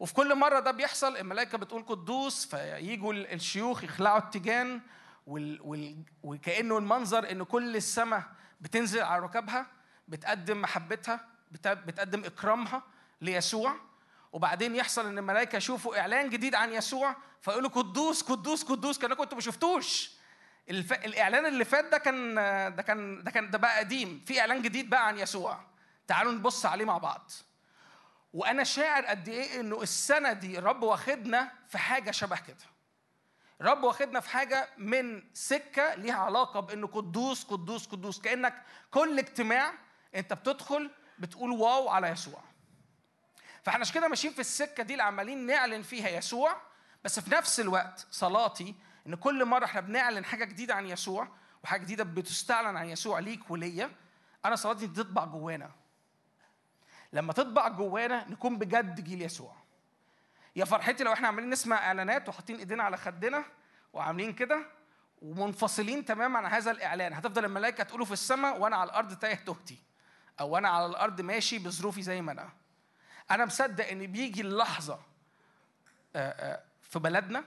وفي 0.00 0.14
كل 0.14 0.34
مرة 0.34 0.60
ده 0.60 0.70
بيحصل 0.70 1.16
الملائكة 1.16 1.58
بتقول 1.58 1.82
قدوس 1.86 2.46
فييجوا 2.46 3.12
ال- 3.12 3.32
الشيوخ 3.32 3.84
يخلعوا 3.84 4.18
التيجان. 4.18 4.80
وكأنه 6.22 6.78
المنظر 6.78 7.30
إن 7.30 7.42
كل 7.42 7.76
السماء 7.76 8.22
بتنزل 8.60 9.02
على 9.02 9.22
ركابها 9.22 9.66
بتقدم 10.08 10.62
محبتها 10.62 11.28
بت... 11.50 11.68
بتقدم 11.68 12.24
إكرامها 12.24 12.82
ليسوع. 13.20 13.76
وبعدين 14.32 14.76
يحصل 14.76 15.06
إن 15.06 15.18
الملائكة 15.18 15.56
يشوفوا 15.56 16.00
إعلان 16.00 16.30
جديد 16.30 16.54
عن 16.54 16.72
يسوع 16.72 17.16
فيقولوا 17.42 17.70
قدوس 17.70 18.22
قدوس 18.22 18.64
قدوس 18.64 18.98
كأنكم 18.98 19.22
أنتوا 19.22 19.36
ما 19.36 19.42
شفتوش. 19.42 20.10
الف... 20.70 20.92
الإعلان 20.92 21.46
اللي 21.46 21.64
فات 21.64 21.84
ده 21.84 21.98
كان 21.98 22.34
ده 22.76 22.82
كان 22.82 23.22
ده 23.24 23.30
كان 23.30 23.50
ده 23.50 23.58
بقى 23.58 23.78
قديم. 23.78 24.24
في 24.26 24.40
إعلان 24.40 24.62
جديد 24.62 24.90
بقى 24.90 25.06
عن 25.06 25.18
يسوع. 25.18 25.60
تعالوا 26.06 26.32
نبص 26.32 26.66
عليه 26.66 26.84
مع 26.84 26.98
بعض. 26.98 27.30
وأنا 28.32 28.64
شاعر 28.64 29.04
قد 29.06 29.28
إيه 29.28 29.60
إنه 29.60 29.82
السنة 29.82 30.32
دي 30.32 30.58
الرب 30.58 30.82
واخدنا 30.82 31.52
في 31.68 31.78
حاجة 31.78 32.10
شبه 32.10 32.36
كده. 32.36 32.64
الرب 33.60 33.82
واخدنا 33.84 34.20
في 34.20 34.28
حاجة 34.30 34.68
من 34.78 35.22
سكة 35.34 35.94
ليها 35.94 36.14
علاقة 36.16 36.60
بإنه 36.60 36.86
قدوس 36.86 37.44
قدوس 37.44 37.86
قدوس. 37.86 38.20
كأنك 38.20 38.62
كل 38.90 39.18
اجتماع 39.18 39.72
انت 40.16 40.32
بتدخل 40.32 40.90
بتقول 41.18 41.50
واو 41.50 41.88
على 41.88 42.08
يسوع. 42.08 42.40
فاحنا 43.62 43.80
عشان 43.80 43.94
كده 43.94 44.08
ماشيين 44.08 44.32
في 44.32 44.40
السكة 44.40 44.82
دي 44.82 44.92
اللي 44.92 45.02
عمالين 45.02 45.46
نعلن 45.46 45.82
فيها 45.82 46.08
يسوع 46.08 46.56
بس 47.04 47.20
في 47.20 47.30
نفس 47.30 47.60
الوقت 47.60 48.06
صلاتي 48.10 48.74
إن 49.06 49.14
كل 49.14 49.44
مرة 49.44 49.64
إحنا 49.64 49.80
بنعلن 49.80 50.24
حاجة 50.24 50.44
جديدة 50.44 50.74
عن 50.74 50.86
يسوع 50.86 51.28
وحاجة 51.64 51.80
جديدة 51.80 52.04
بتستعلن 52.04 52.76
عن 52.76 52.88
يسوع 52.88 53.18
ليك 53.18 53.50
وليا 53.50 53.90
أنا 54.44 54.56
صلاتي 54.56 54.86
تطبع 54.86 55.24
جوانا. 55.24 55.70
لما 57.12 57.32
تطبع 57.32 57.68
جوانا 57.68 58.30
نكون 58.30 58.58
بجد 58.58 59.04
جيل 59.04 59.22
يسوع. 59.22 59.56
يا 60.56 60.64
فرحتي 60.64 61.04
لو 61.04 61.12
إحنا 61.12 61.28
عمالين 61.28 61.50
نسمع 61.50 61.76
إعلانات 61.76 62.28
وحاطين 62.28 62.56
إيدينا 62.58 62.82
على 62.82 62.96
خدنا 62.96 63.44
وعاملين 63.92 64.32
كده 64.32 64.66
ومنفصلين 65.22 66.04
تماما 66.04 66.38
عن 66.38 66.46
هذا 66.46 66.70
الإعلان 66.70 67.12
هتفضل 67.12 67.44
الملائكة 67.44 67.84
تقوله 67.84 68.04
في 68.04 68.12
السماء 68.12 68.60
وأنا 68.60 68.76
على 68.76 68.90
الأرض 68.90 69.18
تايه 69.18 69.34
تهتي 69.34 69.78
أو 70.40 70.58
أنا 70.58 70.68
على 70.68 70.86
الأرض 70.86 71.20
ماشي 71.20 71.58
بظروفي 71.58 72.02
زي 72.02 72.22
ما 72.22 72.32
أنا. 72.32 72.52
أنا 73.30 73.44
مصدق 73.44 73.88
إن 73.88 74.06
بيجي 74.06 74.40
اللحظة 74.40 75.00
آه، 76.16 76.30
آه، 76.30 76.62
في 76.82 76.98
بلدنا 76.98 77.44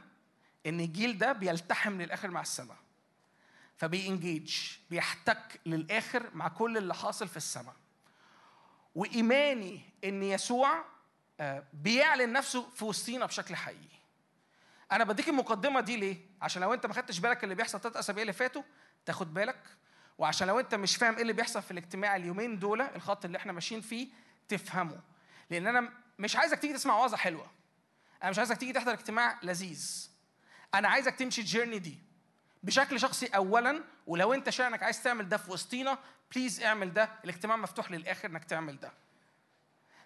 إن 0.66 0.80
الجيل 0.80 1.18
ده 1.18 1.32
بيلتحم 1.32 2.02
للآخر 2.02 2.28
مع 2.28 2.42
السماء 2.42 2.78
فبينجيج 3.78 4.58
بيحتك 4.90 5.62
للآخر 5.66 6.30
مع 6.34 6.48
كل 6.48 6.78
اللي 6.78 6.96
حاصل 6.96 7.28
في 7.28 7.38
السماء 7.38 7.76
وإيماني 8.96 9.82
إن 10.04 10.24
يسوع 10.24 10.86
آه، 11.40 11.64
بيعلن 11.74 12.34
نفسه 12.34 12.70
في 12.70 12.86
وسطينا 12.86 13.26
بشكل 13.26 13.56
حقيقي. 13.56 14.00
أنا 14.92 15.04
بديك 15.04 15.30
المقدمة 15.30 15.82
دي 15.82 15.98
ليه؟ 15.98 16.18
عشان 16.42 16.62
لو 16.62 16.74
أنت 16.74 16.86
ما 16.86 16.94
خدتش 16.94 17.20
بالك 17.20 17.44
اللي 17.44 17.56
بيحصل 17.56 17.80
ثلاث 17.82 17.98
أسابيع 17.98 18.22
اللي 18.22 18.34
فاتوا 18.34 18.64
تاخد 19.06 19.34
بالك 19.34 19.64
وعشان 20.20 20.48
لو 20.48 20.60
انت 20.60 20.76
مش 20.76 20.96
فاهم 20.96 21.16
إيه 21.16 21.22
اللي 21.22 21.34
بيحصل 21.34 21.62
في 21.62 21.72
الاجتماع 21.72 22.16
اليومين 22.16 22.60
دول 22.60 22.82
الخط 22.82 23.26
اللي 23.26 23.38
إحنا 23.38 23.54
ماشيين 23.54 23.82
فيه 23.82 24.08
تفهمه. 24.50 25.00
لأن 25.50 25.68
أنا 25.68 25.94
مش 26.20 26.36
عايزك 26.36 26.60
تيجي 26.60 26.74
تسمع 26.74 26.98
وعظة 26.98 27.18
حلوة. 27.18 27.52
أنا 28.24 28.32
مش 28.32 28.38
عايزك 28.38 28.58
تيجي 28.58 28.74
تحضر 28.74 28.94
اجتماع 28.94 29.40
لذيذ. 29.44 30.10
أنا 30.74 30.88
عايزك 30.88 31.16
تمشي 31.16 31.42
الجيرني 31.42 31.80
دي 31.80 31.98
بشكل 32.64 33.00
شخصي 33.00 33.26
اولا 33.26 33.84
ولو 34.08 34.34
أنت 34.34 34.50
شايف 34.50 34.70
انك 34.70 34.84
عايز 34.84 35.04
تعمل 35.04 35.30
ده 35.30 35.38
في 35.38 35.52
وسطينا 35.52 35.98
بليز 36.36 36.64
اعمل 36.64 36.94
ده. 36.94 37.10
الاجتماع 37.24 37.58
مفتوح 37.58 37.92
للآخر 37.92 38.30
إنك 38.30 38.44
تعمل 38.44 38.80
ده. 38.80 38.92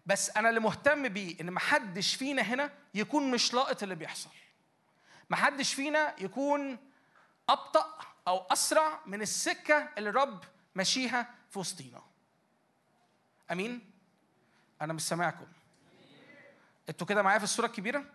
بس 0.05 0.29
أنا 0.37 0.49
اللي 0.49 0.59
مهتم 0.59 1.07
بيه 1.07 1.41
إن 1.41 1.51
محدش 1.51 2.15
فينا 2.15 2.41
هنا 2.41 2.71
يكون 2.93 3.31
مش 3.31 3.53
لاقط 3.53 3.83
اللي 3.83 3.95
بيحصل. 3.95 4.29
محدش 5.29 5.73
فينا 5.73 6.15
يكون 6.19 6.77
أبطأ 7.49 8.12
أو 8.27 8.37
أسرع 8.37 8.99
من 9.05 9.21
السكة 9.21 9.89
اللي 9.97 10.09
الرب 10.09 10.43
ماشيها 10.75 11.29
في 11.49 11.59
وسطينا. 11.59 12.01
أمين؟ 13.51 13.91
أنا 14.81 14.93
مش 14.93 15.01
سامعكم. 15.01 15.45
أنتوا 16.89 17.07
كده 17.07 17.21
معايا 17.21 17.37
في 17.37 17.43
الصورة 17.43 17.65
الكبيرة؟ 17.65 18.05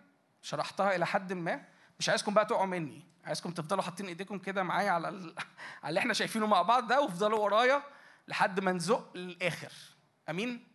شرحتها 0.41 0.95
إلى 0.95 1.05
حد 1.05 1.33
ما. 1.33 1.65
مش 1.99 2.09
عايزكم 2.09 2.33
بقى 2.33 2.45
تقعوا 2.45 2.65
مني. 2.65 3.03
عايزكم 3.25 3.51
تفضلوا 3.51 3.83
حاطين 3.83 4.05
إيديكم 4.05 4.37
كده 4.37 4.63
معايا 4.63 4.91
على 4.91 5.09
ال... 5.09 5.35
على 5.83 5.89
اللي 5.89 5.99
إحنا 5.99 6.13
شايفينه 6.13 6.47
مع 6.47 6.61
بعض 6.61 6.87
ده 6.87 7.01
وافضلوا 7.01 7.39
ورايا 7.39 7.83
لحد 8.27 8.59
ما 8.59 8.71
نزق 8.71 9.17
للآخر. 9.17 9.71
أمين؟ 10.29 10.67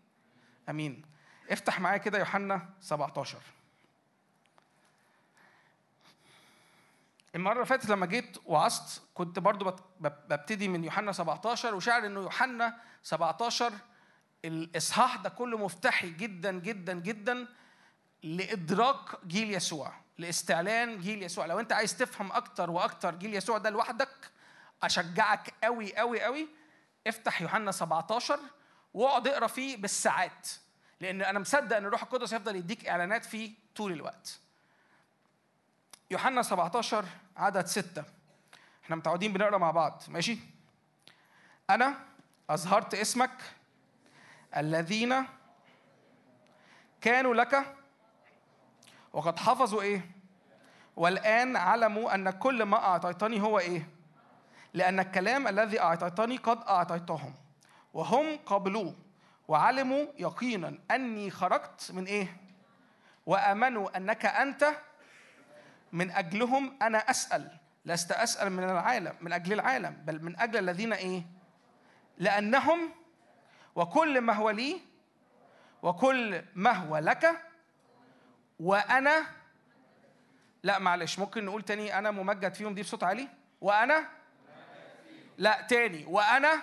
أمين. 0.69 1.03
افتح 1.51 1.81
معايا 1.81 1.99
كده 1.99 2.19
يوحنا 2.19 2.69
17 2.81 3.39
المرة 7.35 7.53
اللي 7.55 7.67
فاتت 7.67 7.89
لما 7.91 8.07
جيت 8.07 8.37
وعظت 8.47 9.03
كنت 9.15 9.39
برضو 9.39 9.65
بت- 9.65 9.85
بب- 10.01 10.29
ببتدي 10.29 10.69
من 10.69 10.85
يوحنا 10.85 11.13
17 11.13 11.75
وشاعر 11.75 12.07
إنه 12.07 12.21
يوحنا 12.21 12.77
17 13.03 13.73
الإصحاح 14.45 15.17
ده 15.17 15.29
كله 15.29 15.59
مفتاحي 15.59 16.11
جدا 16.11 16.53
جدا 16.53 16.93
جدا 16.93 17.47
لإدراك 18.23 19.27
جيل 19.27 19.55
يسوع 19.55 19.93
لاستعلان 20.19 21.01
جيل 21.01 21.23
يسوع. 21.23 21.47
لو 21.47 21.61
أنت 21.61 21.73
عايز 21.73 21.97
تفهم 21.97 22.33
أكتر 22.33 22.71
وأكتر 22.71 23.15
جيل 23.15 23.35
يسوع 23.35 23.59
ده 23.59 23.71
لوحدك 23.71 24.31
أشجعك 24.83 25.55
قوي 25.65 25.97
قوي 25.97 26.23
قوي 26.23 26.49
افتح 27.07 27.43
يوحنا 27.43 27.73
17 27.73 28.39
واقعد 28.95 29.29
اقرأ 29.29 29.47
فيه 29.47 29.77
بالساعات 29.77 30.49
لأن 31.01 31.23
أنا 31.23 31.39
مصدق 31.39 31.77
إن 31.77 31.85
الروح 31.85 32.03
القدس 32.03 32.35
هيفضل 32.35 32.57
يديك 32.57 32.89
إعلانات 32.89 33.25
فيه 33.25 33.53
طول 33.77 33.93
الوقت. 33.93 34.41
يوحنا 36.15 36.43
17 36.43 37.05
عدد 37.37 37.67
6 37.67 38.05
إحنا 38.85 38.97
متعودين 38.97 39.33
بنقرأ 39.33 39.59
مع 39.59 39.71
بعض. 39.71 40.03
ماشي؟ 40.09 40.39
أنا 41.71 41.95
أظهرت 42.51 42.95
اسمك 42.95 43.31
الذين 44.57 45.15
كانوا 47.01 47.35
لك 47.35 47.75
وقد 49.13 49.39
حفظوا 49.39 49.83
إيه؟ 49.83 50.11
والآن 50.97 51.57
علموا 51.57 52.15
أن 52.15 52.31
كل 52.31 52.63
ما 52.63 52.77
أعطيتني 52.77 53.43
هو 53.43 53.59
إيه؟ 53.59 53.89
لأن 54.75 55.01
الكلام 55.01 55.49
الذي 55.49 55.81
أعطيتني 55.81 56.37
قد 56.37 56.59
أعطيتهم. 56.69 57.35
وهم 57.95 58.37
قبلوه 58.47 58.95
وعلموا 59.49 60.07
يقينا 60.19 60.79
أني 60.91 61.31
خرجت 61.31 61.91
من 61.93 62.05
إيه؟ 62.05 62.37
وأمنوا 63.27 63.97
أنك 63.97 64.27
أنت 64.27 64.75
من 65.95 66.11
أجلهم 66.11 66.77
أنا 66.83 66.99
أسأل 66.99 67.51
لست 67.85 68.13
أسأل 68.13 68.53
من 68.53 68.65
العالم 68.65 69.15
من 69.21 69.33
أجل 69.33 69.53
العالم 69.53 70.03
بل 70.05 70.25
من 70.25 70.41
أجل 70.41 70.59
الذين 70.59 70.93
إيه؟ 70.93 71.23
لأنهم 72.19 72.91
وكل 73.75 74.21
ما 74.21 74.33
هو 74.33 74.51
لي 74.51 74.81
وكل 75.83 76.43
ما 76.55 76.71
هو 76.73 76.97
لك 76.99 77.43
وأنا 78.61 79.27
لا 80.63 80.79
معلش 80.79 81.19
ممكن 81.19 81.45
نقول 81.45 81.63
تاني 81.63 81.99
أنا 81.99 82.11
ممجد 82.11 82.55
فيهم 82.55 82.75
دي 82.75 82.83
بصوت 82.83 83.05
عالي؟ 83.05 83.29
وأنا؟ 83.61 84.09
لا 85.39 85.61
تاني 85.69 86.05
وأنا؟ 86.07 86.63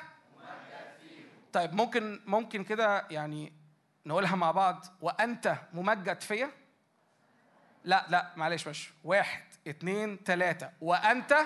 طيب 1.54 1.74
ممكن 1.74 2.20
ممكن 2.26 2.64
كده 2.64 3.08
يعني 3.12 3.54
نقولها 4.06 4.36
مع 4.36 4.52
بعض 4.52 4.86
وأنت 5.02 5.56
ممجد 5.74 6.22
فيا؟ 6.22 6.52
لا 7.84 8.06
لا 8.10 8.32
معلش 8.36 8.68
مش 8.68 8.90
واحد 9.04 9.44
اتنين 9.68 10.24
تلاتة. 10.24 10.70
وأنت؟ 10.82 11.38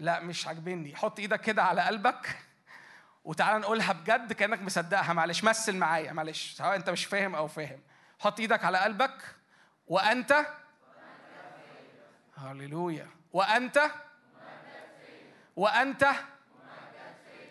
لا 0.00 0.20
مش 0.20 0.46
عاجبني. 0.46 0.96
حط 0.96 1.18
إيدك 1.18 1.40
كده 1.40 1.62
على 1.62 1.82
قلبك 1.82 2.36
وتعالى 3.24 3.58
نقولها 3.58 3.92
بجد 3.92 4.32
كأنك 4.32 4.62
مصدقها. 4.62 5.12
معلش 5.12 5.44
مثل 5.44 5.76
معايا. 5.76 6.12
معلش 6.12 6.52
سواء 6.52 6.76
أنت 6.76 6.90
مش 6.90 7.04
فاهم 7.04 7.34
أو 7.34 7.48
فاهم. 7.48 7.80
حط 8.18 8.40
إيدك 8.40 8.64
على 8.64 8.78
قلبك. 8.78 9.34
وأنت؟ 9.86 10.46
هللويا. 12.36 13.08
وأنت؟ 13.32 13.90
وأنت؟ 15.56 16.06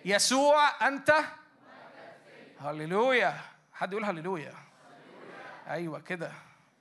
يسوع. 0.05 0.87
أنت؟ 0.87 1.13
هللويا. 2.61 3.37
حد 3.73 3.91
يقول 3.91 4.05
هللويا؟ 4.05 4.53
أيوة 5.67 5.99
كده. 5.99 6.31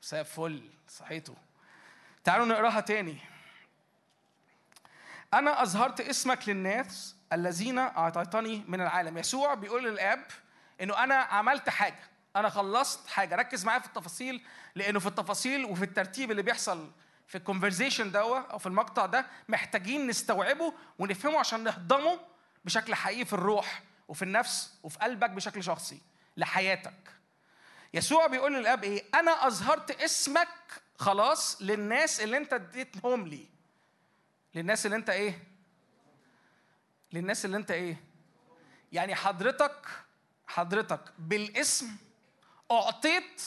مساء 0.06 0.22
فل 0.22 0.70
صحيتوا. 0.88 1.34
تعالوا 2.24 2.46
نقراها 2.46 2.80
تاني. 2.80 3.18
أنا 5.34 5.62
أظهرت 5.62 6.00
اسمك 6.00 6.48
للناس 6.48 7.16
الذين 7.32 7.78
أعطيتني 7.78 8.64
من 8.68 8.80
العالم. 8.80 9.18
يسوع 9.18 9.54
بيقول 9.54 9.84
للآب 9.84 10.26
إنه 10.80 11.04
أنا 11.04 11.14
عملت 11.14 11.68
حاجة 11.68 11.98
أنا 12.36 12.48
خلصت 12.48 13.06
حاجة. 13.08 13.36
ركز 13.36 13.64
معايا 13.64 13.80
في 13.80 13.86
التفاصيل 13.86 14.44
لأنه 14.74 14.98
في 15.00 15.06
التفاصيل 15.06 15.64
وفي 15.64 15.84
الترتيب 15.84 16.30
اللي 16.30 16.42
بيحصل 16.42 16.90
في 17.26 17.38
الكونفرزيشن 17.38 18.12
دوا 18.12 18.38
أو 18.38 18.58
في 18.58 18.66
المقطع 18.66 19.06
ده 19.06 19.26
محتاجين 19.48 20.06
نستوعبه 20.06 20.74
ونفهمه 20.98 21.38
عشان 21.38 21.64
نهضمه 21.64 22.20
بشكل 22.64 22.94
حقيقي 22.94 23.24
في 23.24 23.32
الروح 23.32 23.82
وفي 24.08 24.22
النفس 24.22 24.78
وفي 24.82 24.98
قلبك 24.98 25.30
بشكل 25.30 25.64
شخصي 25.64 26.00
لحياتك. 26.36 27.15
يسوع 27.94 28.26
بيقول 28.26 28.54
للأب 28.54 28.84
إيه؟ 28.84 29.04
أنا 29.14 29.46
أظهرت 29.46 29.90
اسمك 29.90 30.48
خلاص 30.98 31.62
للناس 31.62 32.20
اللي 32.20 32.36
أنت 32.36 32.52
اديتهم 32.52 33.26
لي. 33.26 33.46
للناس 34.54 34.86
اللي 34.86 34.96
أنت 34.96 35.10
إيه؟ 35.10 35.42
للناس 37.12 37.44
اللي 37.44 37.56
أنت 37.56 37.70
إيه؟ 37.70 37.96
يعني 38.92 39.14
حضرتك 39.14 39.86
حضرتك 40.46 41.00
بالاسم 41.18 41.88
أعطيت 42.70 43.42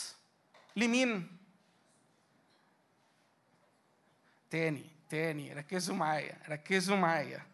لمين؟ 0.75 1.37
تاني 4.49 4.85
تاني 5.09 5.53
ركزوا 5.53 5.95
معايا 5.95 6.37
ركزوا 6.49 6.97
معايا. 6.97 7.45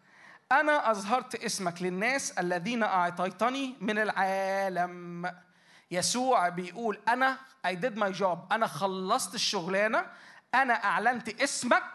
أنا 0.52 0.90
أظهرت 0.90 1.34
اسمك 1.34 1.82
للناس 1.82 2.30
الذين 2.30 2.82
أعطيتني 2.82 3.74
من 3.80 3.98
العالم. 3.98 5.32
يسوع 5.90 6.48
بيقول 6.48 7.00
أنا 7.08 7.38
I 7.66 7.74
did 7.74 7.96
my 7.98 8.12
job. 8.18 8.38
أنا 8.52 8.66
خلصت 8.66 9.34
الشغلانة. 9.34 10.06
أنا 10.54 10.74
أعلنت 10.84 11.42
اسمك 11.42 11.92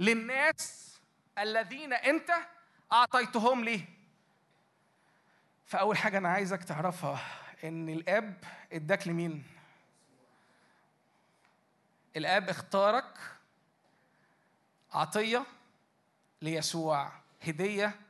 للناس 0.00 0.94
الذين 1.38 1.92
أنت 1.92 2.30
أعطيتهم 2.92 3.64
لي. 3.64 3.84
فأول 5.66 5.98
حاجة 5.98 6.18
أنا 6.18 6.28
عايزك 6.28 6.64
تعرفها 6.64 7.20
إن 7.64 7.88
الآب 7.88 8.44
إداك 8.72 9.08
لمين؟ 9.08 9.44
الآب 12.16 12.48
اختارك 12.48 13.18
عطية 14.92 15.46
ليسوع 16.42 17.12
هدية 17.42 18.00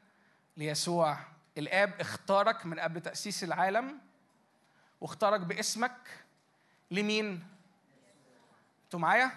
ليسوع. 0.57 1.19
الآب 1.59 2.01
اختارك 2.01 2.67
من 2.67 2.81
قبل 2.81 3.01
تأسيس 3.01 3.45
العالم 3.45 4.07
واختارك 5.01 5.41
باسمك 5.41 6.25
لمين؟ 6.91 7.47
أنتوا 8.85 9.01
معايا؟ 9.01 9.31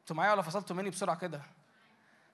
أنتوا 0.00 0.16
معايا 0.16 0.32
ولا 0.32 0.42
فصلتوا 0.42 0.76
مني 0.76 0.90
بسرعة 0.90 1.16
كده؟ 1.18 1.42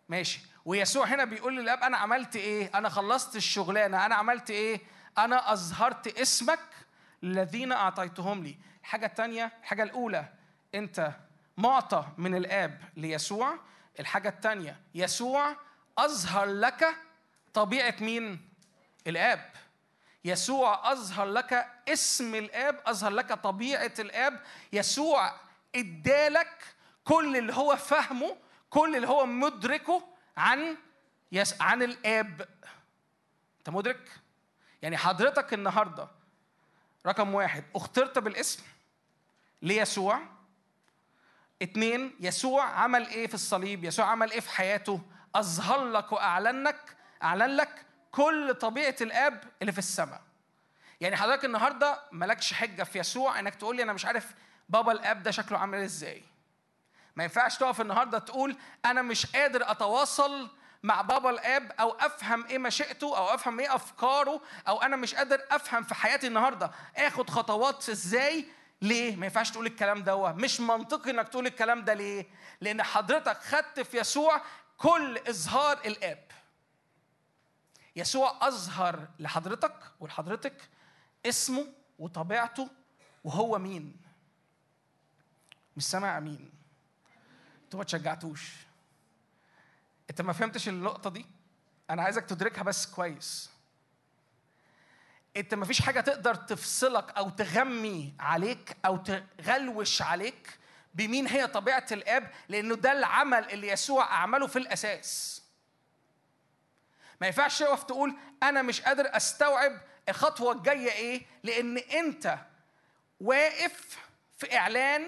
ماشي. 0.08 0.40
ويسوع 0.64 1.06
هنا 1.06 1.24
بيقول 1.24 1.56
للاب 1.56 1.82
أنا 1.82 1.96
عملت 1.96 2.36
إيه؟ 2.36 2.70
أنا 2.74 2.88
خلصت 2.88 3.36
الشغلانة. 3.36 4.06
أنا 4.06 4.14
عملت 4.14 4.50
إيه؟ 4.50 4.80
أنا 5.18 5.52
أظهرت 5.52 6.18
اسمك 6.18 6.60
الذين 7.22 7.72
أعطيتهم 7.72 8.44
لي. 8.44 8.56
الحاجة 8.80 9.06
الثانية 9.06 9.52
الحاجة 9.60 9.82
الأولى 9.82 10.28
أنت 10.74 11.12
معطى 11.56 12.06
من 12.18 12.34
الآب 12.34 12.80
ليسوع. 12.96 13.58
الحاجة 14.00 14.28
الثانية 14.28 14.80
يسوع 14.94 15.56
أظهر 15.98 16.44
لك 16.44 16.96
طبيعة 17.54 17.94
مين؟ 18.00 18.48
الآب. 19.06 19.52
يسوع 20.24 20.92
أظهر 20.92 21.26
لك 21.26 21.66
اسم 21.88 22.34
الآب 22.34 22.80
أظهر 22.86 23.10
لك 23.10 23.32
طبيعة 23.32 23.92
الآب. 23.98 24.40
يسوع 24.72 25.32
ادالك 25.74 26.64
كل 27.04 27.36
اللي 27.36 27.54
هو 27.54 27.76
فاهمه 27.76 28.36
كل 28.70 28.96
اللي 28.96 29.08
هو 29.08 29.26
مدركه 29.26 30.02
عن 30.36 30.76
يس 31.32 31.60
عن 31.60 31.82
الآب. 31.82 32.48
أنت 33.58 33.70
مدرك؟ 33.70 34.10
يعني 34.82 34.96
حضرتك 34.96 35.54
النهارده 35.54 36.08
رقم 37.06 37.34
واحد 37.34 37.64
اخترت 37.74 38.18
بالاسم 38.18 38.62
ليسوع. 39.62 40.20
اتنين 41.62 42.16
يسوع 42.20 42.64
عمل 42.64 43.06
إيه 43.06 43.26
في 43.26 43.34
الصليب؟ 43.34 43.84
يسوع 43.84 44.06
عمل 44.06 44.30
إيه 44.30 44.40
في 44.40 44.50
حياته؟ 44.50 45.00
أظهر 45.34 45.84
لك 45.84 46.12
وأعلن 46.12 46.62
لك 46.64 46.96
أعلن 47.22 47.56
لك 47.56 47.83
كل 48.14 48.54
طبيعة 48.54 48.96
الآب 49.00 49.44
اللي 49.60 49.72
في 49.72 49.78
السماء. 49.78 50.20
يعني 51.00 51.16
حضرتك 51.16 51.44
النهارده 51.44 52.00
مالكش 52.12 52.52
حجة 52.52 52.82
في 52.82 52.98
يسوع 52.98 53.38
إنك 53.38 53.54
تقول 53.54 53.76
لي 53.76 53.82
أنا 53.82 53.92
مش 53.92 54.06
عارف 54.06 54.34
بابا 54.68 54.92
الآب 54.92 55.22
ده 55.22 55.30
شكله 55.30 55.58
عامل 55.58 55.78
إزاي. 55.78 56.22
ما 57.16 57.24
ينفعش 57.24 57.58
تقف 57.58 57.80
النهارده 57.80 58.18
تقول 58.18 58.56
أنا 58.84 59.02
مش 59.02 59.26
قادر 59.26 59.70
أتواصل 59.70 60.50
مع 60.82 61.00
بابا 61.00 61.30
الآب 61.30 61.72
أو 61.80 61.90
أفهم 61.90 62.46
إيه 62.46 62.58
مشيئته 62.58 63.16
أو 63.18 63.34
أفهم 63.34 63.60
إيه 63.60 63.74
أفكاره 63.74 64.40
أو 64.68 64.82
أنا 64.82 64.96
مش 64.96 65.14
قادر 65.14 65.40
أفهم 65.50 65.82
في 65.82 65.94
حياتي 65.94 66.26
النهارده. 66.26 66.70
آخد 66.96 67.30
خطوات 67.30 67.88
إزاي؟ 67.88 68.46
ليه؟ 68.82 69.16
ما 69.16 69.26
ينفعش 69.26 69.50
تقول 69.50 69.66
الكلام 69.66 70.02
ده 70.02 70.32
مش 70.32 70.60
منطقي 70.60 71.10
إنك 71.10 71.28
تقول 71.28 71.46
الكلام 71.46 71.84
ده 71.84 71.94
ليه؟ 71.94 72.26
لأن 72.60 72.82
حضرتك 72.82 73.36
خدت 73.36 73.80
في 73.80 73.98
يسوع 73.98 74.40
كل 74.78 75.18
إظهار 75.28 75.78
الآب. 75.86 76.24
يسوع 77.96 78.48
أظهر 78.48 79.08
لحضرتك 79.18 79.76
ولحضرتك 80.00 80.68
اسمه 81.26 81.66
وطبيعته 81.98 82.70
وهو 83.24 83.58
مين. 83.58 83.96
مش 85.76 85.84
سامع 85.84 86.20
مين 86.20 86.52
أنتوا 87.64 87.78
ما 87.78 87.84
تشجعتوش. 87.84 88.52
انت 90.10 90.20
ما 90.20 90.32
فهمتش 90.32 90.68
النقطة 90.68 91.10
دي؟ 91.10 91.26
أنا 91.90 92.02
عايزك 92.02 92.24
تدركها 92.24 92.62
بس 92.62 92.86
كويس. 92.86 93.50
انت 95.36 95.54
ما 95.54 95.64
فيش 95.64 95.82
حاجة 95.82 96.00
تقدر 96.00 96.34
تفصلك 96.34 97.10
أو 97.10 97.30
تغمي 97.30 98.14
عليك 98.20 98.76
أو 98.86 98.96
تغلوش 98.96 100.02
عليك 100.02 100.58
بمين 100.94 101.26
هي 101.26 101.46
طبيعة 101.46 101.86
الآب 101.92 102.30
لأنه 102.48 102.74
ده 102.74 102.92
العمل 102.92 103.50
اللي 103.50 103.68
يسوع 103.68 104.14
عمله 104.14 104.46
في 104.46 104.58
الأساس. 104.58 105.42
ما 107.20 107.26
ينفعش 107.26 107.58
تقف 107.58 107.82
تقول 107.82 108.16
أنا 108.42 108.62
مش 108.62 108.80
قادر 108.80 109.16
أستوعب 109.16 109.80
الخطوة 110.08 110.52
الجاية 110.52 110.92
إيه 110.92 111.26
لأن 111.42 111.78
أنت 111.78 112.38
واقف 113.20 113.98
في 114.38 114.56
إعلان 114.56 115.06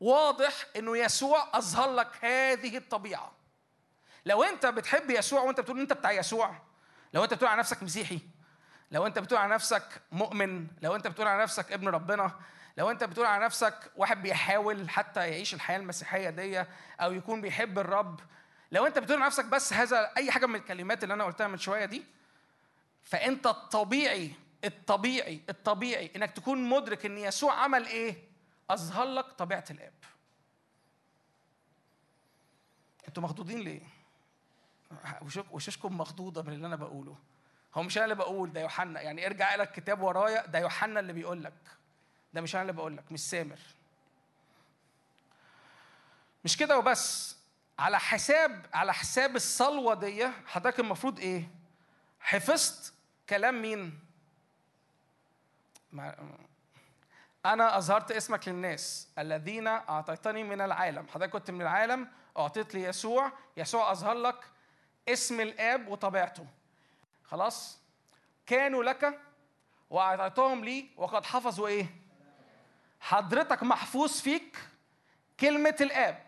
واضح 0.00 0.52
إنه 0.76 0.96
يسوع 0.96 1.48
أظهر 1.54 1.94
لك 1.94 2.24
هذه 2.24 2.76
الطبيعة. 2.76 3.32
لو 4.26 4.42
أنت 4.42 4.66
بتحب 4.66 5.10
يسوع 5.10 5.40
وأنت 5.42 5.60
بتقول 5.60 5.80
أنت 5.80 5.92
بتاع 5.92 6.12
يسوع 6.12 6.54
لو 7.14 7.24
أنت 7.24 7.34
بتقول 7.34 7.48
على 7.50 7.58
نفسك 7.58 7.82
مسيحي 7.82 8.20
لو 8.90 9.06
أنت 9.06 9.18
بتقول 9.18 9.40
على 9.40 9.54
نفسك 9.54 10.02
مؤمن 10.12 10.66
لو 10.82 10.96
أنت 10.96 11.06
بتقول 11.06 11.28
على 11.28 11.42
نفسك 11.42 11.72
ابن 11.72 11.88
ربنا 11.88 12.32
لو 12.76 12.90
أنت 12.90 13.04
بتقول 13.04 13.26
على 13.26 13.44
نفسك 13.44 13.92
واحد 13.96 14.22
بيحاول 14.22 14.90
حتى 14.90 15.20
يعيش 15.20 15.54
الحياة 15.54 15.78
المسيحية 15.78 16.30
دي 16.30 16.64
أو 17.00 17.12
يكون 17.12 17.40
بيحب 17.40 17.78
الرب 17.78 18.20
لو 18.72 18.86
انت 18.86 18.98
بتقول 18.98 19.16
على 19.18 19.26
نفسك 19.26 19.44
بس 19.44 19.72
هذا 19.72 20.12
اي 20.16 20.30
حاجة 20.30 20.46
من 20.46 20.54
الكلمات 20.54 21.02
اللي 21.02 21.14
أنا 21.14 21.24
قلتها 21.24 21.48
من 21.48 21.58
شوية 21.58 21.84
دي 21.84 22.04
فانت 23.02 23.46
الطبيعي 23.46 24.32
الطبيعي 24.64 25.40
الطبيعي 25.48 26.10
انك 26.16 26.30
تكون 26.30 26.68
مدرك 26.68 27.06
ان 27.06 27.18
يسوع 27.18 27.54
عمل 27.54 27.86
إيه؟ 27.86 28.16
أظهر 28.70 29.04
لك 29.04 29.24
طبيعة 29.24 29.64
الآب. 29.70 29.92
أنتوا 33.08 33.22
مخضوضين 33.22 33.58
ليه؟ 33.58 33.80
وشك- 35.22 35.52
وشوشكم 35.54 35.98
مخضوضة 35.98 36.42
من 36.42 36.52
اللي 36.52 36.66
أنا 36.66 36.76
بقوله. 36.76 37.16
هو 37.74 37.82
مش 37.82 37.96
أنا 37.96 38.04
اللي 38.04 38.14
بقول 38.14 38.52
ده 38.52 38.60
يوحنا. 38.60 39.00
يعني 39.00 39.26
ارجع 39.26 39.54
لك 39.54 39.68
الكتاب 39.78 40.00
ورايا 40.02 40.46
ده 40.46 40.58
يوحنا 40.58 41.00
اللي 41.00 41.12
بيقول 41.12 41.44
لك. 41.44 41.52
ده 42.34 42.40
مش 42.40 42.54
أنا 42.54 42.62
اللي 42.62 42.72
بقول 42.72 42.96
لك 42.96 43.12
مش 43.12 43.20
سامر. 43.20 43.58
مش 46.44 46.56
كده 46.56 46.78
وبس. 46.78 47.37
على 47.78 48.00
حساب 48.00 48.66
على 48.74 48.94
حساب 48.94 49.36
الصلوة 49.36 49.94
دي 49.94 50.28
حضرتك 50.46 50.80
المفروض 50.80 51.20
إيه؟ 51.20 51.48
حفظت 52.20 52.94
كلام 53.28 53.62
مين؟ 53.62 53.98
أنا 57.46 57.78
أظهرت 57.78 58.12
اسمك 58.12 58.48
للناس. 58.48 59.08
الذين 59.18 59.66
أعطيتني 59.66 60.42
من 60.44 60.60
العالم. 60.60 61.06
حضرتك 61.08 61.32
كنت 61.32 61.50
من 61.50 61.62
العالم 61.62 62.08
أعطيت 62.38 62.74
لي 62.74 62.82
يسوع 62.82 63.32
يسوع 63.56 63.92
أظهر 63.92 64.14
لك 64.14 64.44
اسم 65.08 65.40
الآب 65.40 65.88
وطبيعته. 65.88 66.46
خلاص؟ 67.24 67.78
كانوا 68.46 68.84
لك 68.84 69.20
وأعطيتهم 69.90 70.64
لي 70.64 70.88
وقد 70.96 71.24
حفظوا 71.26 71.68
إيه؟ 71.68 71.86
حضرتك 73.00 73.62
محفوظ 73.62 74.20
فيك 74.20 74.58
كلمة 75.40 75.76
الآب. 75.80 76.27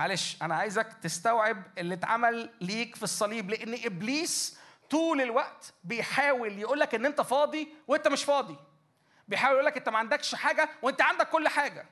معلش 0.00 0.36
أنا 0.42 0.54
عايزك 0.54 0.92
تستوعب 1.02 1.62
اللي 1.78 1.94
اتعمل 1.94 2.50
ليك 2.60 2.96
في 2.96 3.02
الصليب 3.02 3.50
لأن 3.50 3.80
إبليس 3.84 4.58
طول 4.90 5.20
الوقت 5.20 5.74
بيحاول 5.84 6.58
يقول 6.58 6.80
لك 6.80 6.94
إن 6.94 7.06
أنت 7.06 7.20
فاضي 7.20 7.68
وأنت 7.88 8.08
مش 8.08 8.24
فاضي. 8.24 8.56
بيحاول 9.28 9.54
يقول 9.54 9.66
لك 9.66 9.76
أنت 9.76 9.88
ما 9.88 9.98
عندكش 9.98 10.34
حاجة 10.34 10.68
وأنت 10.82 11.02
عندك 11.02 11.28
كل 11.28 11.48
حاجة. 11.48 11.86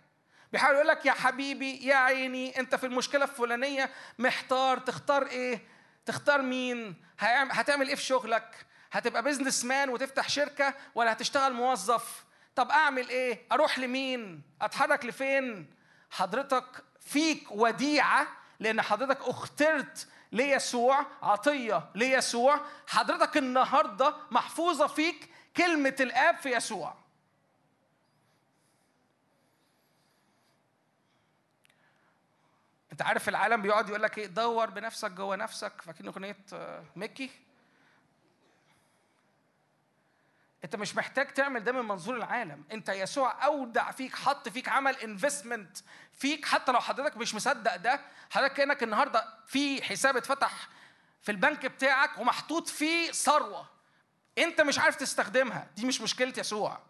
بيحاول 0.52 0.74
يقول 0.74 0.88
لك 0.88 1.06
يا 1.06 1.12
حبيبي 1.12 1.86
يا 1.86 1.94
عيني 1.96 2.60
أنت 2.60 2.74
في 2.74 2.86
المشكلة 2.86 3.24
الفلانية 3.24 3.90
محتار 4.18 4.78
تختار 4.78 5.26
إيه؟ 5.26 5.60
تختار 6.06 6.42
مين؟ 6.42 6.94
هتعمل 7.18 7.88
إيه 7.88 7.94
في 7.94 8.02
شغلك؟ 8.02 8.66
هتبقى 8.92 9.22
بيزنس 9.22 9.64
مان 9.64 9.88
وتفتح 9.88 10.28
شركة 10.28 10.74
ولا 10.94 11.12
هتشتغل 11.12 11.52
موظف؟ 11.52 12.24
طب 12.54 12.70
أعمل 12.70 13.08
إيه؟ 13.08 13.46
أروح 13.52 13.78
لمين؟ 13.78 14.42
أتحرك 14.62 15.04
لفين؟ 15.04 15.70
حضرتك 16.10 16.84
فيك 17.00 17.50
وديعة 17.50 18.26
لأن 18.60 18.82
حضرتك 18.82 19.20
أخترت 19.20 20.08
ليسوع 20.32 21.06
عطية 21.22 21.90
ليسوع. 21.94 22.60
حضرتك 22.86 23.36
النهارده 23.36 24.14
محفوظة 24.30 24.86
فيك 24.86 25.28
كلمة 25.56 25.96
الآب 26.00 26.36
في 26.36 26.48
يسوع. 26.48 26.94
أنت 32.92 33.02
عارف 33.02 33.28
العالم 33.28 33.62
بيقعد 33.62 33.88
يقول 33.88 34.02
لك 34.02 34.18
إيه؟ 34.18 34.26
دور 34.26 34.70
بنفسك 34.70 35.10
جوه 35.10 35.36
نفسك. 35.36 35.72
فاكرين 35.82 36.08
أغنية 36.08 36.36
آه، 36.52 36.84
ميكي؟ 36.96 37.30
انت 40.64 40.76
مش 40.76 40.96
محتاج 40.96 41.26
تعمل 41.34 41.64
ده 41.64 41.72
من 41.72 41.80
منظور 41.88 42.16
العالم. 42.16 42.64
انت 42.72 42.88
يسوع 42.88 43.44
اودع 43.44 43.90
فيك 43.90 44.16
حط 44.16 44.48
فيك 44.48 44.68
عمل 44.68 44.96
انفستمنت 44.96 45.78
فيك. 46.12 46.46
حتى 46.46 46.72
لو 46.72 46.80
حضرتك 46.80 47.16
مش 47.16 47.34
مصدق 47.34 47.76
ده 47.76 48.00
حضرتك 48.30 48.54
كأنك 48.54 48.82
النهارده 48.82 49.24
في 49.46 49.82
حساب 49.82 50.16
اتفتح 50.16 50.68
في 51.22 51.32
البنك 51.32 51.66
بتاعك 51.66 52.18
ومحطوط 52.18 52.68
فيه 52.68 53.12
ثروة. 53.12 53.68
انت 54.38 54.60
مش 54.60 54.78
عارف 54.78 54.96
تستخدمها. 54.96 55.70
دي 55.76 55.86
مش 55.86 56.00
مشكلة 56.00 56.32
يسوع. 56.38 56.80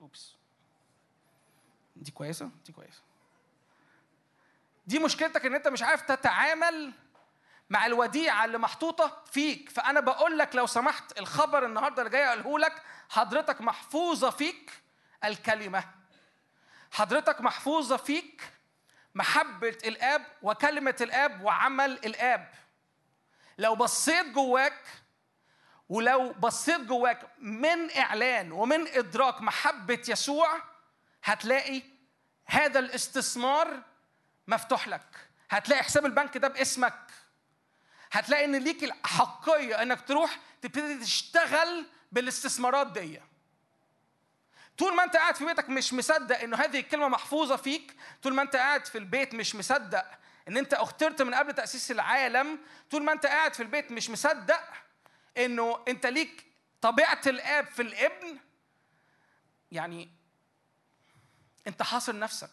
أوبس. 0.00 0.34
دي 1.96 2.10
كويسة؟ 2.10 2.50
دي 2.66 2.72
كويسة. 2.72 3.00
دي 4.86 4.98
مشكلتك 4.98 5.46
إن 5.46 5.54
أنت 5.54 5.68
مش 5.68 5.82
عارف 5.82 6.02
تتعامل 6.02 6.92
مع 7.70 7.86
الوديعة 7.86 8.44
اللي 8.44 8.58
محطوطة 8.58 9.24
فيك. 9.32 9.70
فأنا 9.70 10.00
بقول 10.00 10.38
لك 10.38 10.56
لو 10.56 10.66
سمحت 10.66 11.18
الخبر 11.18 11.66
النهارده 11.66 12.02
اللي 12.02 12.10
جاي 12.10 12.24
أقوله 12.40 12.66
لك 12.66 12.82
حضرتك 13.10 13.60
محفوظة 13.60 14.30
فيك 14.30 14.70
الكلمة. 15.24 15.84
حضرتك 16.92 17.40
محفوظة 17.40 17.96
فيك 17.96 18.52
محبة 19.14 19.78
الآب 19.84 20.26
وكلمة 20.42 20.96
الآب 21.00 21.42
وعمل 21.44 21.90
الآب. 21.90 22.50
لو 23.58 23.74
بصيت 23.74 24.26
جواك 24.26 24.84
ولو 25.88 26.32
بصيت 26.32 26.80
جواك 26.80 27.26
من 27.38 27.96
إعلان 27.96 28.52
ومن 28.52 28.88
إدراك 28.88 29.40
محبة 29.40 30.02
يسوع 30.08 30.62
هتلاقي 31.24 31.82
هذا 32.46 32.78
الاستثمار 32.78 33.82
مفتوح 34.46 34.88
لك. 34.88 35.28
هتلاقي 35.50 35.82
حساب 35.82 36.06
البنك 36.06 36.36
ده 36.36 36.48
باسمك. 36.48 37.10
هتلاقي 38.12 38.44
إن 38.44 38.56
ليك 38.56 38.84
الحقية 38.84 39.82
إنك 39.82 40.00
تروح 40.08 40.38
تبتدي 40.62 40.98
تشتغل 40.98 41.86
بالاستثمارات 42.12 42.92
دي. 42.92 43.20
طول 44.78 44.94
ما 44.94 45.04
أنت 45.04 45.16
قاعد 45.16 45.36
في 45.36 45.44
بيتك 45.44 45.68
مش 45.68 45.92
مصدق 45.92 46.38
إنه 46.38 46.56
هذه 46.56 46.78
الكلمة 46.80 47.08
محفوظة 47.08 47.56
فيك 47.56 47.96
طول 48.22 48.34
ما 48.34 48.42
أنت 48.42 48.56
قاعد 48.56 48.86
في 48.86 48.98
البيت 48.98 49.34
مش 49.34 49.54
مصدق 49.54 50.04
إن 50.48 50.56
أنت 50.56 50.74
أخترت 50.74 51.22
من 51.22 51.34
قبل 51.34 51.52
تأسيس 51.52 51.90
العالم 51.90 52.58
طول 52.90 53.02
ما 53.02 53.12
أنت 53.12 53.26
قاعد 53.26 53.54
في 53.54 53.62
البيت 53.62 53.92
مش 53.92 54.10
مصدق 54.10 54.60
إنه 55.36 55.84
أنت 55.88 56.06
ليك 56.06 56.46
طبيعة 56.80 57.20
الآب 57.26 57.66
في 57.66 57.82
الابن. 57.82 58.38
يعني 59.72 60.10
أنت 61.66 61.82
حاصر 61.82 62.18
نفسك. 62.18 62.50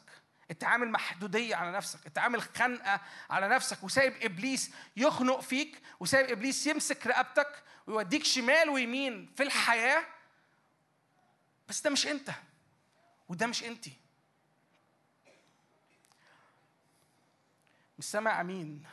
انت 0.52 0.64
عامل 0.64 0.90
محدوديه 0.92 1.56
على 1.56 1.72
نفسك 1.72 2.06
انت 2.06 2.18
عامل 2.18 2.42
خنقه 2.42 3.02
على 3.30 3.48
نفسك 3.48 3.84
وسايب 3.84 4.14
إبليس 4.22 4.72
يخنق 4.98 5.40
فيك 5.40 5.82
وسايب 6.00 6.30
إبليس 6.30 6.68
يمسك 6.68 7.08
رقبتك 7.08 7.64
ويوديك 7.88 8.24
شمال 8.24 8.70
ويمين 8.70 9.34
في 9.38 9.44
الحياة. 9.44 10.04
بس 11.70 11.82
ده 11.82 11.90
مش 11.90 12.08
أنت 12.08 12.32
وده 13.30 13.48
مش 13.48 13.64
أنتي. 13.64 13.94
مش 18.00 18.06
سامع 18.06 18.42
أمين. 18.42 18.84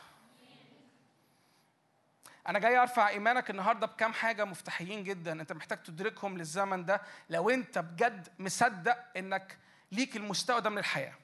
أنا 2.49 2.59
جاي 2.59 2.79
أرفع 2.79 3.09
إيمانك 3.09 3.51
النهارده 3.51 3.87
بكام 3.87 4.13
حاجة 4.13 4.45
مفتاحيين 4.45 5.05
جدا 5.05 5.33
أنت 5.33 5.53
محتاج 5.53 5.83
تدركهم 5.83 6.39
للزمن 6.39 6.85
ده. 6.85 7.03
لو 7.31 7.51
أنت 7.51 7.79
بجد 7.79 8.29
مصدق 8.39 8.99
إنك 9.17 9.59
ليك 9.93 10.17
المستوى 10.17 10.61
ده 10.61 10.71
من 10.71 10.79
الحياة 10.79 11.15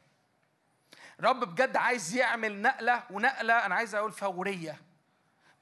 رب 1.20 1.44
بجد 1.44 1.76
عايز 1.76 2.14
يعمل 2.14 2.62
نقلة 2.62 3.02
ونقلة 3.10 3.66
أنا 3.66 3.74
عايز 3.74 3.94
أقول 3.94 4.12
فورية 4.12 4.80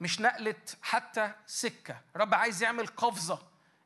مش 0.01 0.21
نقلة 0.21 0.55
حتى 0.83 1.33
سكة. 1.47 2.01
رب 2.17 2.35
عايز 2.35 2.63
يعمل 2.63 2.87
قفزة 2.87 3.39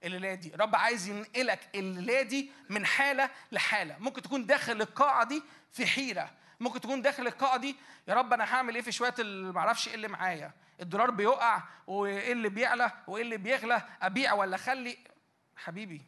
الليلة 0.05 0.35
دي 0.35 0.53
رب 0.61 0.77
عايز 0.77 1.09
ينقلك 1.09 1.61
الليلة 1.75 2.23
دي 2.23 2.51
من 2.71 2.87
حالة 2.87 3.31
لحالة. 3.53 3.97
ممكن 3.99 4.23
تكون 4.23 4.47
داخل 4.47 4.83
القاعة 4.83 5.25
دي 5.25 5.43
في 5.73 5.87
حيرة. 5.87 6.31
ممكن 6.61 6.81
تكون 6.81 7.03
داخل 7.03 7.27
القاعة 7.27 7.57
دي 7.57 7.77
يا 8.09 8.15
رب 8.15 8.33
أنا 8.33 8.55
هعمل 8.55 8.75
إيه 8.75 8.83
في 8.83 8.93
شوية 8.93 9.15
اللي 9.19 9.53
معرفش 9.53 9.89
إيه 9.89 9.95
اللي 9.95 10.09
معايا. 10.09 10.53
الدولار 10.81 11.11
بيقع 11.11 11.63
وإيه 11.87 12.33
اللي 12.33 12.49
بيعلى 12.49 12.93
وإيه 13.07 13.23
اللي 13.23 13.37
بيغلى 13.37 13.83
أبيع 14.03 14.33
ولا 14.33 14.57
أخلي؟ 14.57 14.99
حبيبي 15.57 16.03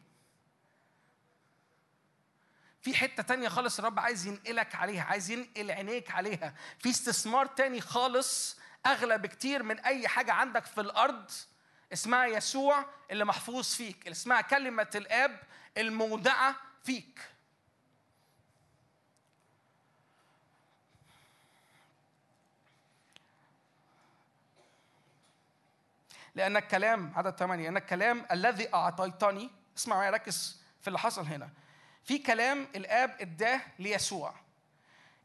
في 2.85 2.95
حتة 2.95 3.23
تانية 3.23 3.49
خالص 3.49 3.79
الرب 3.79 3.99
عايز 3.99 4.27
ينقلك 4.27 4.75
عليها 4.75 5.03
عايز 5.03 5.31
ينقل 5.31 5.71
عينيك 5.71 6.11
عليها. 6.11 6.53
في 6.79 6.89
استثمار 6.89 7.45
تاني 7.45 7.81
خالص 7.81 8.57
أغلى 8.85 9.17
بكتير 9.17 9.63
من 9.63 9.79
أي 9.79 10.07
حاجة 10.07 10.33
عندك 10.33 10.65
في 10.65 10.81
الأرض 10.81 11.31
اسمها 11.93 12.25
يسوع 12.25 12.85
اللي 13.11 13.25
محفوظ 13.25 13.67
فيك 13.67 13.97
اللي 14.01 14.11
اسمها 14.11 14.41
كلمة 14.41 14.87
الآب 14.95 15.39
المودعة 15.77 16.55
فيك. 16.83 17.19
لأن 26.35 26.57
الكلام 26.57 27.13
عدد 27.15 27.35
ثمانية 27.35 27.69
أن 27.69 27.77
الكلام 27.77 28.25
الذي 28.31 28.73
أعطيتني 28.73 29.51
اسمع 29.77 29.95
معايا 29.95 30.11
ركز 30.11 30.61
في 30.81 30.87
اللي 30.87 30.99
حصل 30.99 31.25
هنا. 31.25 31.64
في 32.05 32.17
كلام 32.17 32.67
الآب 32.75 33.15
إداه 33.21 33.61
ليسوع 33.79 34.33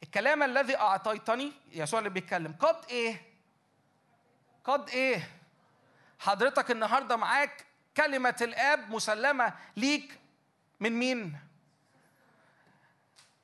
الكلام 0.03 0.43
الذي 0.43 0.77
أعطيتني 0.77 1.53
يسوع 1.73 1.99
اللي 1.99 2.11
بيتكلم 2.11 2.55
قد 2.61 2.85
إيه؟ 2.91 3.23
قد 4.65 4.89
إيه؟ 4.89 5.29
حضرتك 6.19 6.71
النهارده 6.71 7.17
معاك 7.17 7.65
كلمة 7.97 8.37
الآب 8.41 8.91
مسلمة 8.91 9.55
ليك 9.77 10.19
من 10.81 10.93
مين؟ 10.93 11.39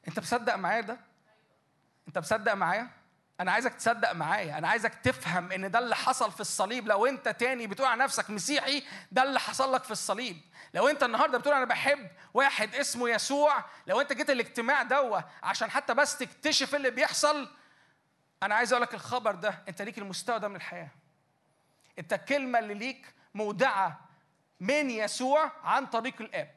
أنت 0.09 0.19
مصدق 0.21 0.55
معايا 0.55 0.81
ده؟ 0.81 1.01
أنت 2.09 2.19
مصدق 2.19 2.55
معايا؟ 2.55 2.91
أنا 3.41 3.53
عايزك 3.53 3.75
تصدق 3.75 4.13
معايا، 4.13 4.59
أنا 4.59 4.69
عايزك 4.69 4.95
تفهم 4.95 5.53
إن 5.53 5.71
ده 5.71 5.79
اللي 5.79 5.97
حصل 5.97 6.33
في 6.33 6.41
الصليب، 6.41 6.89
لو 6.89 7.07
أنت 7.07 7.29
تاني 7.29 7.67
بتقول 7.67 7.89
على 7.89 8.03
نفسك 8.05 8.31
مسيحي 8.31 8.83
ده 9.13 9.23
اللي 9.23 9.41
حصل 9.41 9.73
لك 9.73 9.85
في 9.85 9.91
الصليب، 9.91 10.41
لو 10.75 10.89
أنت 10.89 11.03
النهارده 11.03 11.39
بتقول 11.39 11.55
أنا 11.55 11.65
بحب 11.65 12.11
واحد 12.35 12.75
اسمه 12.75 13.09
يسوع، 13.09 13.65
لو 13.87 14.01
أنت 14.01 14.13
جيت 14.13 14.31
الاجتماع 14.31 14.83
دوا 14.83 15.21
عشان 15.43 15.71
حتى 15.71 15.95
بس 15.95 16.19
تكتشف 16.19 16.75
اللي 16.75 16.91
بيحصل 16.91 17.49
أنا 18.43 18.55
عايز 18.55 18.73
أقول 18.73 18.83
لك 18.83 18.95
الخبر 18.95 19.35
ده، 19.35 19.63
أنت 19.69 19.83
ليك 19.83 19.99
المستوى 19.99 20.39
ده 20.39 20.49
من 20.49 20.57
الحياة. 20.57 20.89
أنت 21.99 22.13
الكلمة 22.13 22.59
اللي 22.59 22.75
ليك 22.75 23.15
مودعة 23.35 24.01
من 24.61 24.91
يسوع 24.91 25.53
عن 25.65 25.87
طريق 25.87 26.15
الآب. 26.21 26.55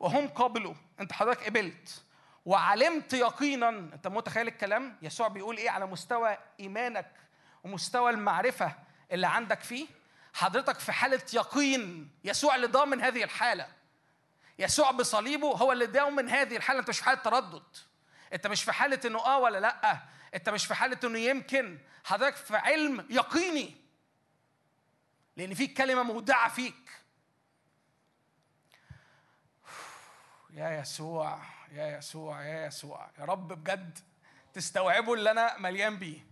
وهم 0.00 0.28
قبلوا، 0.28 0.74
أنت 1.00 1.12
حضرتك 1.12 1.44
قبلت. 1.44 2.02
وعلمت 2.44 3.12
يقينا 3.12 3.68
انت 3.68 4.06
متخيل 4.06 4.48
الكلام؟ 4.48 4.98
يسوع 5.02 5.28
بيقول 5.28 5.56
إيه 5.56 5.70
على 5.70 5.86
مستوى 5.86 6.38
إيمانك 6.60 7.10
ومستوى 7.64 8.10
المعرفة 8.10 8.74
اللي 9.12 9.26
عندك 9.26 9.60
فيه؟ 9.60 9.86
حضرتك 10.34 10.78
في 10.78 10.92
حالة 10.92 11.22
يقين 11.34 12.10
يسوع 12.24 12.54
اللي 12.54 12.66
ضامن 12.66 13.00
هذه 13.00 13.24
الحالة. 13.24 13.68
يسوع 14.58 14.90
بصليبه 14.90 15.48
هو 15.48 15.72
اللي 15.72 15.86
ضامن 15.86 16.28
هذه 16.28 16.56
الحالة 16.56 16.80
انت 16.80 16.88
مش 16.88 16.98
في 16.98 17.04
حالة 17.04 17.20
تردد. 17.20 17.76
انت 18.32 18.46
مش 18.46 18.64
في 18.64 18.72
حالة 18.72 19.00
إنه 19.04 19.18
آه 19.18 19.38
ولا 19.38 19.58
لأ. 19.58 19.98
انت 20.34 20.48
مش 20.48 20.66
في 20.66 20.74
حالة 20.74 20.98
إنه 21.04 21.18
يمكن. 21.18 21.78
حضرتك 22.04 22.36
في 22.36 22.56
علم 22.56 23.06
يقيني. 23.10 23.76
لأن 25.36 25.54
في 25.54 25.66
كلمة 25.66 26.02
مودعه 26.02 26.48
فيك. 26.48 26.90
يا 30.50 30.80
يسوع. 30.80 31.40
يا 31.72 31.98
يسوع 31.98 32.42
يا 32.44 32.66
يسوع. 32.66 33.10
يا 33.18 33.24
رب 33.24 33.48
بجد 33.48 33.98
تستوعبوا 34.54 35.16
اللي 35.16 35.30
أنا 35.30 35.58
مليان 35.58 35.96
بيه. 35.98 36.26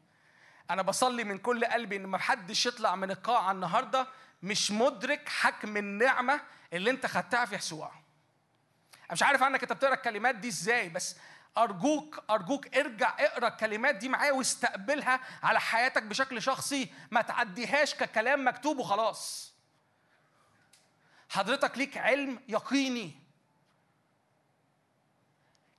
أنا 0.71 0.83
بصلي 0.83 1.25
من 1.25 1.39
كل 1.39 1.65
قلبي 1.65 1.97
إن 1.97 2.07
ما 2.07 2.19
حدش 2.19 2.67
يطلع 2.67 2.97
من 2.97 3.11
القاعة 3.11 3.53
النهارده 3.53 4.07
مش 4.43 4.71
مدرك 4.71 5.29
حجم 5.29 5.77
النعمة 5.77 6.41
اللي 6.73 6.91
أنت 6.91 7.07
خدتها 7.07 7.45
في 7.45 7.55
يسوع. 7.55 7.93
أنا 8.95 9.12
مش 9.12 9.23
عارف 9.23 9.43
عنك 9.43 9.62
أنت 9.62 9.73
بتقرأ 9.73 9.95
الكلمات 9.95 10.35
دي 10.35 10.49
إزاي 10.49 10.89
بس 10.89 11.17
أرجوك 11.59 12.25
أرجوك 12.31 12.77
ارجع 12.77 13.15
اقرأ 13.19 13.49
الكلمات 13.49 13.95
دي 13.95 14.09
معايا 14.09 14.33
واستقبلها 14.33 15.21
على 15.43 15.61
حياتك 15.61 16.03
بشكل 16.03 16.43
شخصي. 16.43 16.93
ما 17.11 17.23
تعديهاش 17.23 17.95
ككلام 17.95 18.49
مكتوب 18.49 18.79
وخلاص. 18.79 19.55
حضرتك 21.29 21.79
ليك 21.79 21.97
علم 21.97 22.41
يقيني. 22.49 23.30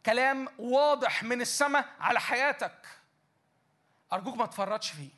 كلام 0.05 0.47
واضح 0.57 1.23
من 1.23 1.41
السماء 1.41 1.85
على 1.99 2.19
حياتك. 2.19 2.87
أرجوك 4.13 4.37
ما 4.37 4.45
تفرطش 4.45 4.91
فيه. 4.91 5.09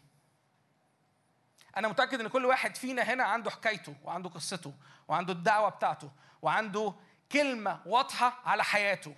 أنا 1.78 1.88
متأكد 1.88 2.20
إن 2.20 2.28
كل 2.28 2.46
واحد 2.46 2.76
فينا 2.76 3.02
هنا 3.02 3.24
عنده 3.24 3.52
حكايته 3.52 3.96
وعنده 4.04 4.30
قصته 4.30 4.74
وعنده 5.08 5.34
الدعوة 5.34 5.70
بتاعته 5.70 6.12
وعنده 6.42 6.94
كلمة 7.32 7.82
واضحة 7.86 8.42
على 8.46 8.64
حياته. 8.64 9.16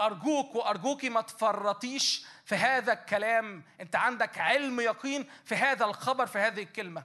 أرجوك 0.00 0.54
وأرجوكي 0.54 1.08
ما 1.08 1.20
تفرطيش 1.20 2.26
في 2.44 2.54
هذا 2.54 2.92
الكلام. 2.92 3.62
أنت 3.80 3.96
عندك 3.96 4.38
علم 4.38 4.80
يقين 4.80 5.30
في 5.44 5.54
هذا 5.54 5.84
الخبر 5.84 6.26
في 6.26 6.38
هذه 6.38 6.62
الكلمة. 6.62 7.04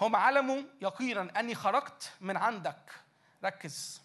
هم 0.00 0.16
علموا 0.16 0.62
يقينا 0.80 1.40
أني 1.40 1.54
خرجت 1.54 2.12
من 2.20 2.36
عندك. 2.36 2.92
ركز. 3.44 4.02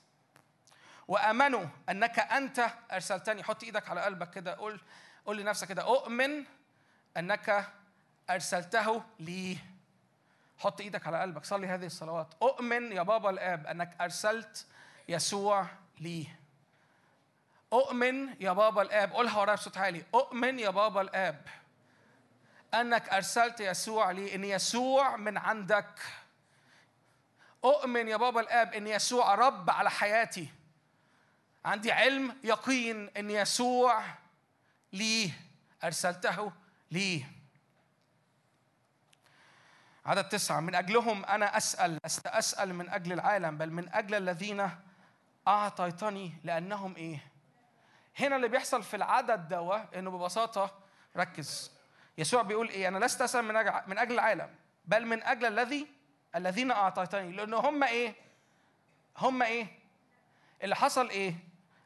وآمنوا 1.08 1.66
أنك 1.90 2.20
أنت 2.20 2.70
أرسلتني. 2.92 3.44
حط 3.44 3.64
إيدك 3.64 3.90
على 3.90 4.02
قلبك 4.02 4.30
كده. 4.30 4.56
قول 4.56 4.80
قول 5.26 5.38
لنفسك 5.38 5.68
كده. 5.68 5.82
أؤمن 5.82 6.44
أنك 7.18 7.68
أرسلته 8.30 9.04
لي. 9.20 9.58
حط 10.58 10.82
إيدك 10.82 11.08
على 11.08 11.22
قلبك. 11.22 11.46
صلي 11.46 11.68
هذه 11.68 11.86
الصلوات. 11.86 12.28
أؤمن 12.42 12.92
يا 12.92 13.02
بابا 13.02 13.30
الآب 13.30 13.68
أنك 13.68 14.02
أرسلت 14.02 14.66
يسوع 15.08 15.68
لي. 16.00 16.28
أؤمن 17.74 18.42
يا 18.42 18.52
بابا 18.52 18.82
الآب. 18.82 19.12
قولها 19.12 19.40
ورايا 19.40 19.56
بصوت 19.56 19.78
عالي. 19.78 20.04
أؤمن 20.16 20.60
يا 20.60 20.70
بابا 20.70 21.02
الآب. 21.02 21.48
أنك 22.74 23.10
أرسلت 23.10 23.60
يسوع 23.60 24.12
لي 24.12 24.36
إن 24.36 24.44
يسوع 24.44 25.18
من 25.18 25.38
عندك. 25.38 26.00
أؤمن 27.66 28.08
يا 28.08 28.18
بابا 28.18 28.42
الآب 28.42 28.74
إن 28.74 28.88
يسوع 28.88 29.36
رب 29.36 29.70
على 29.70 29.90
حياتي. 29.92 30.48
عندي 31.66 31.92
علم 31.92 32.36
يقين 32.44 33.10
إن 33.18 33.30
يسوع 33.30 34.04
لي 34.94 35.32
أرسلته 35.84 36.52
لي. 36.92 37.26
عدد 40.06 40.30
تسعة 40.30 40.60
من 40.60 40.76
أجلهم 40.76 41.26
أنا 41.26 41.58
أسأل 41.58 42.00
لست 42.06 42.28
أسأل 42.28 42.76
من 42.76 42.90
أجل 42.90 43.14
العالم 43.14 43.58
بل 43.58 43.72
من 43.72 43.94
أجل 43.94 44.16
الذين 44.16 44.70
أعطيتني 45.48 46.34
لأنهم 46.44 46.96
إيه؟ 46.96 47.24
هنا 48.20 48.36
اللي 48.36 48.48
بيحصل 48.48 48.84
في 48.84 48.96
العدد 48.96 49.48
دوا 49.48 50.00
إنه 50.00 50.12
ببساطة 50.12 50.80
ركز. 51.18 51.72
يسوع 52.18 52.42
بيقول 52.42 52.70
إيه؟ 52.70 52.88
أنا 52.88 53.06
لست 53.06 53.22
أسأل 53.22 53.46
من 53.46 53.56
أجل, 53.56 53.72
من 53.88 53.98
أجل 53.98 54.14
العالم 54.14 54.50
بل 54.86 55.06
من 55.06 55.24
أجل 55.24 55.46
الذي 55.46 55.88
الذين 56.36 56.72
أعطيتني. 56.72 57.32
لأن 57.32 57.54
هم 57.54 57.84
إيه؟ 57.84 58.16
هم 59.18 59.42
إيه؟ 59.44 59.68
اللي 60.64 60.76
حصل 60.76 61.10
إيه؟ 61.10 61.36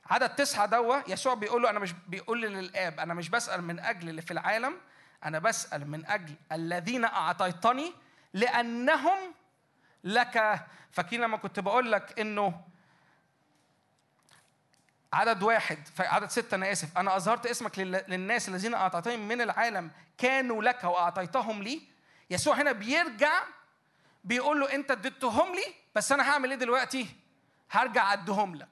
عدد 0.09 0.29
تسعة 0.29 0.65
دوا 0.65 0.97
يسوع 1.07 1.33
بيقول 1.33 1.61
له 1.63 1.69
أنا 1.69 1.79
مش 1.79 1.93
بيقول 2.07 2.41
للآب 2.41 2.99
أنا 2.99 3.13
مش 3.13 3.29
بسأل 3.29 3.61
من 3.63 3.79
أجل 3.79 4.09
اللي 4.09 4.21
في 4.21 4.31
العالم 4.31 4.77
أنا 5.23 5.39
بسأل 5.39 5.87
من 5.87 6.05
أجل 6.05 6.33
الذين 6.51 7.05
أعطيتني 7.05 7.93
لأنهم 8.33 9.33
لك. 10.03 10.65
فاكرين 10.91 11.21
لما 11.21 11.37
كنت 11.37 11.59
بقول 11.59 11.91
لك 11.91 12.19
إنه 12.19 12.61
عدد 15.13 15.43
واحد 15.43 15.77
عدد 15.99 16.29
ستة 16.29 16.55
أنا 16.55 16.71
آسف. 16.71 16.97
أنا 16.97 17.15
أظهرت 17.15 17.45
اسمك 17.45 17.79
لل- 17.79 18.03
للناس 18.07 18.49
الذين 18.49 18.73
أعطيتهم 18.73 19.27
من 19.27 19.41
العالم 19.41 19.91
كانوا 20.17 20.63
لك 20.63 20.83
وأعطيتهم 20.83 21.63
لي. 21.63 21.81
يسوع 22.29 22.55
هنا 22.55 22.71
بيرجع 22.71 23.43
بيقول 24.23 24.59
له 24.59 24.73
أنت 24.75 24.91
اديتهم 24.91 25.55
لي 25.55 25.65
بس 25.95 26.11
أنا 26.11 26.31
هعمل 26.31 26.49
إيه 26.49 26.57
دلوقتي؟ 26.57 27.07
هرجع 27.71 28.13
أديهم 28.13 28.55
لك. 28.55 28.67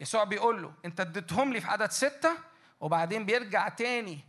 يسوع 0.00 0.24
بيقول 0.24 0.62
له 0.62 0.72
أنت 0.84 1.00
اديتهم 1.00 1.52
لي 1.52 1.60
في 1.60 1.66
عدد 1.68 1.90
ستة 1.90 2.30
وبعدين 2.80 3.26
بيرجع 3.26 3.68
تاني 3.68 4.20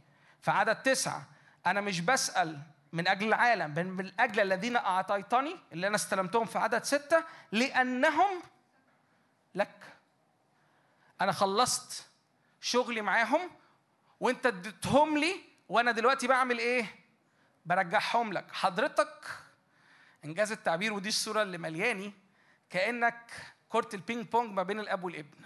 في 0.41 0.51
عدد 0.51 0.75
تسعة. 0.75 1.25
أنا 1.65 1.81
مش 1.81 2.01
بسأل 2.01 2.59
من 2.93 3.07
أجل 3.07 3.27
العالم 3.27 3.73
بل 3.73 3.83
من 3.87 4.11
أجل 4.19 4.39
الذين 4.39 4.75
أعطيتني 4.75 5.55
اللي 5.73 5.87
أنا 5.87 5.95
استلمتهم 5.95 6.45
في 6.45 6.57
عدد 6.59 6.83
ستة 6.83 7.23
لأنهم 7.51 8.41
لك. 9.57 9.97
أنا 11.21 11.31
خلصت 11.31 12.07
شغلي 12.61 13.01
معاهم 13.01 13.51
وأنت 14.19 14.45
اديتهم 14.45 15.17
لي 15.17 15.41
وأنا 15.69 15.91
دلوقتي 15.91 16.27
بعمل 16.27 16.59
إيه؟ 16.59 16.95
برجعهم 17.65 18.33
لك. 18.33 18.51
حضرتك 18.51 19.25
إنجاز 20.25 20.51
التعبير 20.51 20.93
ودي 20.93 21.09
الصورة 21.09 21.41
اللي 21.41 21.57
ملياني 21.57 22.13
كأنك 22.69 23.31
كرة 23.69 23.89
البينج 23.93 24.27
بونج 24.27 24.51
ما 24.51 24.63
بين 24.63 24.79
الأب 24.79 25.03
والابن. 25.03 25.45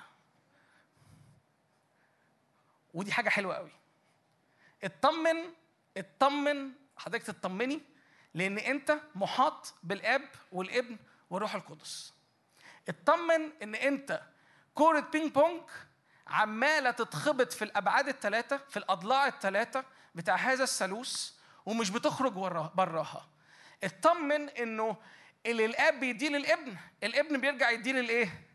ودي 2.94 3.12
حاجة 3.12 3.30
حلوة 3.30 3.56
قوي. 3.56 3.72
اطمن 4.84 5.38
اطمن 5.98 6.72
حضرتك 6.98 7.24
تطمني 7.24 7.82
لأن 8.34 8.58
أنت 8.58 8.98
محاط 9.16 9.74
بالأب 9.84 10.30
والابن 10.52 10.98
والروح 11.30 11.56
القدس. 11.56 12.14
اطمن 12.90 13.52
إن 13.64 13.76
أنت 13.76 14.22
كورة 14.76 15.00
بينج 15.00 15.32
بونج 15.32 15.62
عمالة 16.28 16.92
تتخبط 16.92 17.54
في 17.54 17.62
الأبعاد 17.62 18.08
الثلاثه 18.08 18.58
في 18.70 18.78
الأضلاع 18.78 19.28
الثلاثه 19.28 19.84
بتاع 20.16 20.36
هذا 20.36 20.64
الثالوث 20.64 21.32
ومش 21.66 21.90
بتخرج 21.90 22.34
براها. 22.76 23.28
اطمن 23.84 24.50
إنه 24.50 24.98
اللي 25.46 25.66
الآب 25.66 26.00
بيديه 26.00 26.30
للابن 26.30 26.76
الابن 27.04 27.42
بيرجع 27.42 27.70
يديه 27.70 27.92
للإيه؟ 27.92 28.48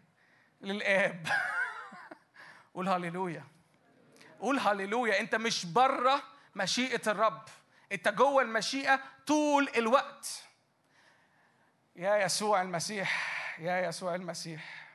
للآب. 0.61 1.29
قول 2.75 2.89
هللويا. 2.89 3.45
قول 4.41 4.59
هللويا. 4.59 5.21
أنت 5.21 5.35
مش 5.35 5.67
بره 5.67 6.23
مشيئة 6.55 7.11
الرب. 7.11 7.43
أنت 7.93 8.09
جوه 8.09 8.43
المشيئة 8.43 9.01
طول 9.27 9.69
الوقت. 9.77 10.45
يا 11.97 12.17
يسوع 12.17 12.63
المسيح. 12.63 13.46
يا 13.59 13.89
يسوع 13.89 14.15
المسيح. 14.15 14.87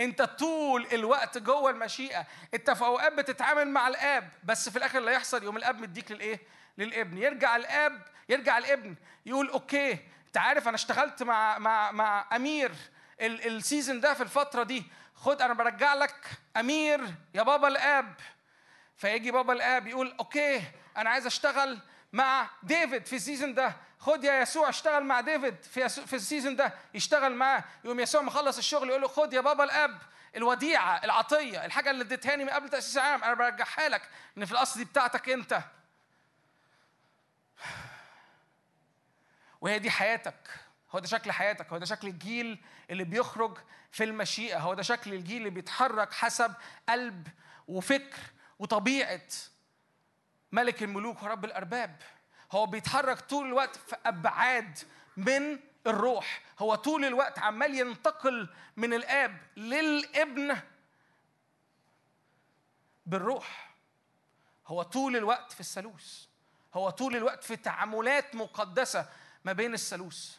انت 0.00 0.22
طول 0.22 0.86
الوقت 0.92 1.38
جوه 1.38 1.70
المشيئة. 1.70 2.26
انت 2.54 2.70
في 2.70 2.84
أوقات 2.84 3.12
بتتعامل 3.12 3.68
مع 3.68 3.88
الآب 3.88 4.30
بس 4.44 4.68
في 4.68 4.76
الآخر 4.76 4.98
اللي 4.98 5.12
يحصل. 5.12 5.44
يقوم 5.44 5.56
الآب 5.56 5.78
مديك 5.80 6.10
للإيه؟ 6.12 6.40
للإبن. 6.78 7.18
يرجع 7.18 7.56
الآب 7.56 8.02
يرجع 8.28 8.58
الإبن. 8.58 8.94
يقول 9.26 9.48
okay 9.50 9.92
انت 10.26 10.36
عارف 10.36 10.68
أنا 10.68 10.74
اشتغلت 10.74 11.22
مع 11.22 11.58
مع 11.58 11.90
مع 11.92 12.26
أمير 12.36 12.72
ال- 13.20 13.46
season 13.56 14.00
ده 14.00 14.14
في 14.14 14.22
الفترة 14.22 14.62
دي. 14.62 14.84
خد 15.14 15.42
أنا 15.42 15.54
برجع 15.54 15.94
لك. 15.94 16.14
أمير 16.56 17.00
يا 17.34 17.42
بابا 17.42 17.68
الآب. 17.68 18.14
فيجي 18.96 19.30
بابا 19.30 19.52
الآب 19.52 19.86
يقول 19.86 20.14
okay 20.20 20.62
أنا 20.96 21.10
عايز 21.10 21.26
أشتغل 21.26 21.78
مع 22.12 22.50
ديفيد 22.62 23.06
في 23.06 23.16
ال 23.16 23.21
season 23.21 23.54
ده. 23.54 23.72
خد 24.00 24.24
يا 24.24 24.40
يسوع 24.40 24.68
اشتغل 24.68 25.04
مع 25.04 25.20
ديفيد 25.20 25.62
في 25.62 25.88
في 25.88 26.16
ال 26.16 26.22
season 26.22 26.56
ده 26.56 26.74
يشتغل 26.94 27.34
معاه. 27.34 27.64
يقوم 27.84 28.00
يسوع 28.00 28.22
مخلص 28.22 28.58
الشغل 28.58 28.88
يقول 28.88 29.00
له 29.02 29.08
خد 29.08 29.32
يا 29.32 29.40
بابا 29.40 29.64
الاب 29.64 29.98
الوديعة 30.36 31.04
العطية 31.04 31.64
الحاجة 31.64 31.90
اللي 31.90 32.04
اديتهاني 32.04 32.44
من 32.44 32.50
قبل 32.50 32.68
تأسيس 32.68 32.96
العالم. 32.96 33.24
أنا 33.24 33.34
برجعها 33.34 33.88
لك 33.88 34.08
إن 34.38 34.44
في 34.44 34.52
الأصل 34.52 34.78
دي 34.78 34.84
بتاعتك 34.84 35.28
أنت. 35.28 35.62
وهي 39.60 39.78
دي 39.78 39.90
حياتك. 39.90 40.50
هو 40.90 40.98
ده 40.98 41.06
شكل 41.06 41.32
حياتك. 41.32 41.66
هو 41.72 41.78
ده 41.78 41.86
شكل 41.86 42.08
الجيل 42.08 42.62
اللي 42.90 43.04
بيخرج 43.04 43.58
في 43.92 44.04
المشيئة. 44.04 44.58
هو 44.58 44.74
ده 44.74 44.82
شكل 44.82 45.14
الجيل 45.14 45.36
اللي 45.36 45.50
بيتحرك 45.50 46.12
حسب 46.12 46.54
قلب 46.88 47.28
وفكر 47.68 48.18
وطبيعة 48.58 49.20
ملك 50.52 50.82
الملوك 50.82 51.22
ورب 51.22 51.44
الأرباب. 51.44 52.02
هو 52.52 52.66
بيتحرك 52.66 53.20
طول 53.20 53.46
الوقت 53.46 53.76
في 53.76 53.96
أبعاد 54.06 54.78
من 55.16 55.58
الروح. 55.86 56.42
هو 56.58 56.74
طول 56.74 57.04
الوقت 57.04 57.38
عمال 57.38 57.74
ينتقل 57.74 58.48
من 58.76 58.94
الآب 58.94 59.42
للابن 59.56 60.60
بالروح. 63.06 63.74
هو 64.66 64.82
طول 64.82 65.16
الوقت 65.16 65.52
في 65.52 65.60
الثالوث. 65.60 66.24
هو 66.74 66.90
طول 66.90 67.16
الوقت 67.16 67.44
في 67.44 67.56
تعاملات 67.56 68.34
مقدسة 68.34 69.08
ما 69.44 69.52
بين 69.52 69.74
الثالوث. 69.74 70.36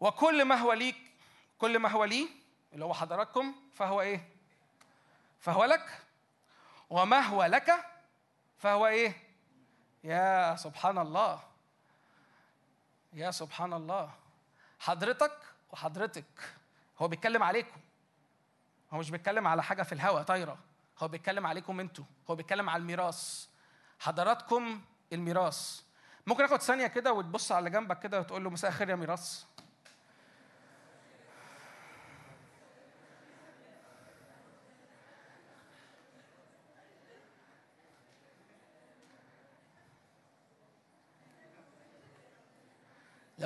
وكل 0.00 0.44
ما 0.44 0.54
هو 0.54 0.72
ليك 0.72 0.96
كل 1.58 1.78
ما 1.78 1.88
هو 1.88 2.04
لي 2.04 2.28
اللي 2.72 2.84
هو 2.84 2.94
حضراتكم 2.94 3.54
فهو 3.74 4.00
إيه؟ 4.00 4.28
فهو 5.40 5.64
لك. 5.64 6.02
وما 6.90 7.20
هو 7.20 7.44
لك 7.44 7.97
فهو 8.58 8.86
إيه؟ 8.86 9.16
يا 10.04 10.56
سبحان 10.56 10.98
الله 10.98 11.40
يا 13.12 13.30
سبحان 13.30 13.72
الله 13.72 14.10
حضرتك 14.78 15.32
وحضرتك 15.70 16.24
هو 16.98 17.08
بيتكلم 17.08 17.42
عليكم. 17.42 17.80
هو 18.92 18.98
مش 18.98 19.10
بيتكلم 19.10 19.46
على 19.46 19.62
حاجة 19.62 19.82
في 19.82 19.92
الهواء 19.92 20.22
طايرة. 20.22 20.58
هو 20.98 21.08
بيتكلم 21.08 21.46
عليكم 21.46 21.80
أنتوا. 21.80 22.04
هو 22.30 22.34
بيتكلم 22.34 22.70
على 22.70 22.80
الميراث. 22.80 23.46
حضراتكم 24.00 24.80
الميراث. 25.12 25.82
ممكن 26.26 26.44
آخد 26.44 26.62
ثانية 26.62 26.86
كده 26.86 27.12
وتبص 27.12 27.52
على 27.52 27.70
جنبك 27.70 27.98
كده 27.98 28.20
وتقول 28.20 28.44
له 28.44 28.50
مساء 28.50 28.70
الخير 28.70 28.88
يا 28.88 28.96
ميراث. 28.96 29.44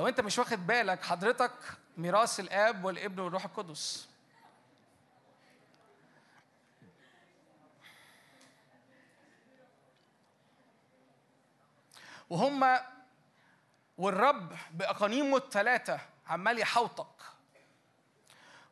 لو 0.03 0.09
انت 0.09 0.21
مش 0.21 0.39
واخد 0.39 0.67
بالك 0.67 1.03
حضرتك 1.03 1.53
ميراث 1.97 2.41
الاب 2.41 2.85
والابن 2.85 3.21
والروح 3.21 3.45
القدس. 3.45 4.09
وهم 12.31 12.79
والرب 13.99 14.57
بأقانيمه 14.71 15.37
الثلاثة 15.37 16.01
عمال 16.27 16.59
يحوطك. 16.59 17.23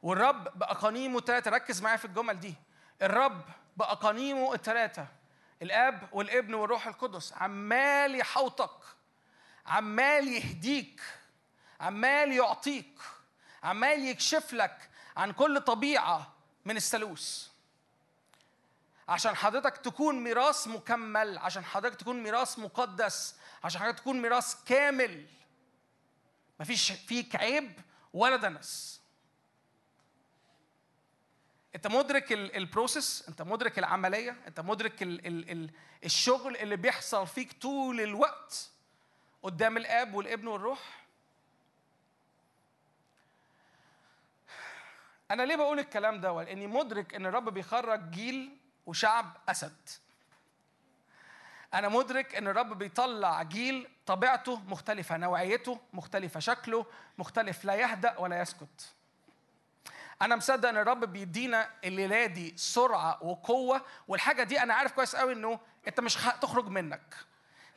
والرب 0.02 0.58
بأقانيمه 0.58 1.18
الثلاثة 1.18 1.50
ركز 1.50 1.82
معايا 1.82 1.96
في 1.96 2.04
الجمل 2.04 2.40
دي. 2.40 2.54
الرب 3.02 3.42
بأقانيمه 3.76 4.54
الثلاثة 4.54 5.06
الآب 5.62 6.08
والابن 6.12 6.54
والروح 6.54 6.86
القدس 6.86 7.32
عمال 7.32 8.14
يحوطك 8.14 8.80
عمال 9.66 10.28
يهديك. 10.28 11.19
عمال 11.80 12.32
يعطيك 12.32 12.98
عمال 13.62 14.04
يكشف 14.04 14.52
لك 14.52 14.90
عن 15.16 15.32
كل 15.32 15.60
طبيعة 15.60 16.32
من 16.64 16.76
الثالوث. 16.76 17.48
عشان 19.08 19.36
حضرتك 19.36 19.76
تكون 19.76 20.14
ميراث 20.24 20.66
مكمل 20.68 21.38
عشان 21.38 21.64
حضرتك 21.64 21.96
تكون 22.00 22.22
ميراث 22.22 22.58
مقدس 22.58 23.34
عشان 23.64 23.80
حضرتك 23.80 23.98
تكون 23.98 24.22
ميراث 24.22 24.64
كامل 24.64 25.26
مفيش 26.60 26.92
فيك 26.92 27.36
عيب 27.36 27.72
ولا 28.12 28.36
دنس. 28.36 29.00
انت 31.74 31.86
مدرك 31.86 32.32
ال- 32.32 32.56
ال 32.56 32.65
process 32.65 33.24
انت 33.28 33.42
مدرك 33.42 33.78
العملية 33.78 34.36
انت 34.46 34.60
مدرك 34.60 35.02
ال 35.02 35.26
ال 35.26 35.50
ال 35.50 35.70
الشغل 36.04 36.56
اللي 36.56 36.76
بيحصل 36.76 37.26
فيك 37.26 37.52
طول 37.52 38.00
الوقت 38.00 38.70
قدام 39.42 39.76
الآب 39.76 40.14
والابن 40.14 40.46
والروح. 40.46 40.99
أنا 45.30 45.42
ليه 45.42 45.56
بقول 45.56 45.78
الكلام 45.78 46.20
ده 46.20 46.42
لأني 46.42 46.66
مدرك 46.66 47.14
إن 47.14 47.26
الرب 47.26 47.48
بيخرج 47.54 48.10
جيل 48.10 48.56
وشعب 48.86 49.36
أسد. 49.48 49.88
أنا 51.74 51.88
مدرك 51.88 52.34
إن 52.34 52.48
الرب 52.48 52.78
بيطلع 52.78 53.42
جيل 53.42 53.88
طبيعته 54.06 54.60
مختلفة 54.66 55.16
نوعيته 55.16 55.80
مختلفة 55.92 56.40
شكله 56.40 56.86
مختلف 57.18 57.64
لا 57.64 57.74
يهدأ 57.74 58.18
ولا 58.18 58.40
يسكت. 58.40 58.92
أنا 60.22 60.36
مصدق 60.36 60.68
إن 60.68 60.76
الرب 60.76 61.04
بيدينا 61.04 61.70
الليلة 61.84 62.26
دي 62.26 62.54
سرعة 62.56 63.24
وقوة 63.24 63.82
والحاجة 64.08 64.42
دي 64.42 64.62
أنا 64.62 64.74
عارف 64.74 64.92
كويس 64.92 65.16
قوي 65.16 65.32
إنه 65.32 65.60
أنت 65.88 66.00
مش 66.00 66.26
هتخرج 66.26 66.68
منك. 66.68 67.14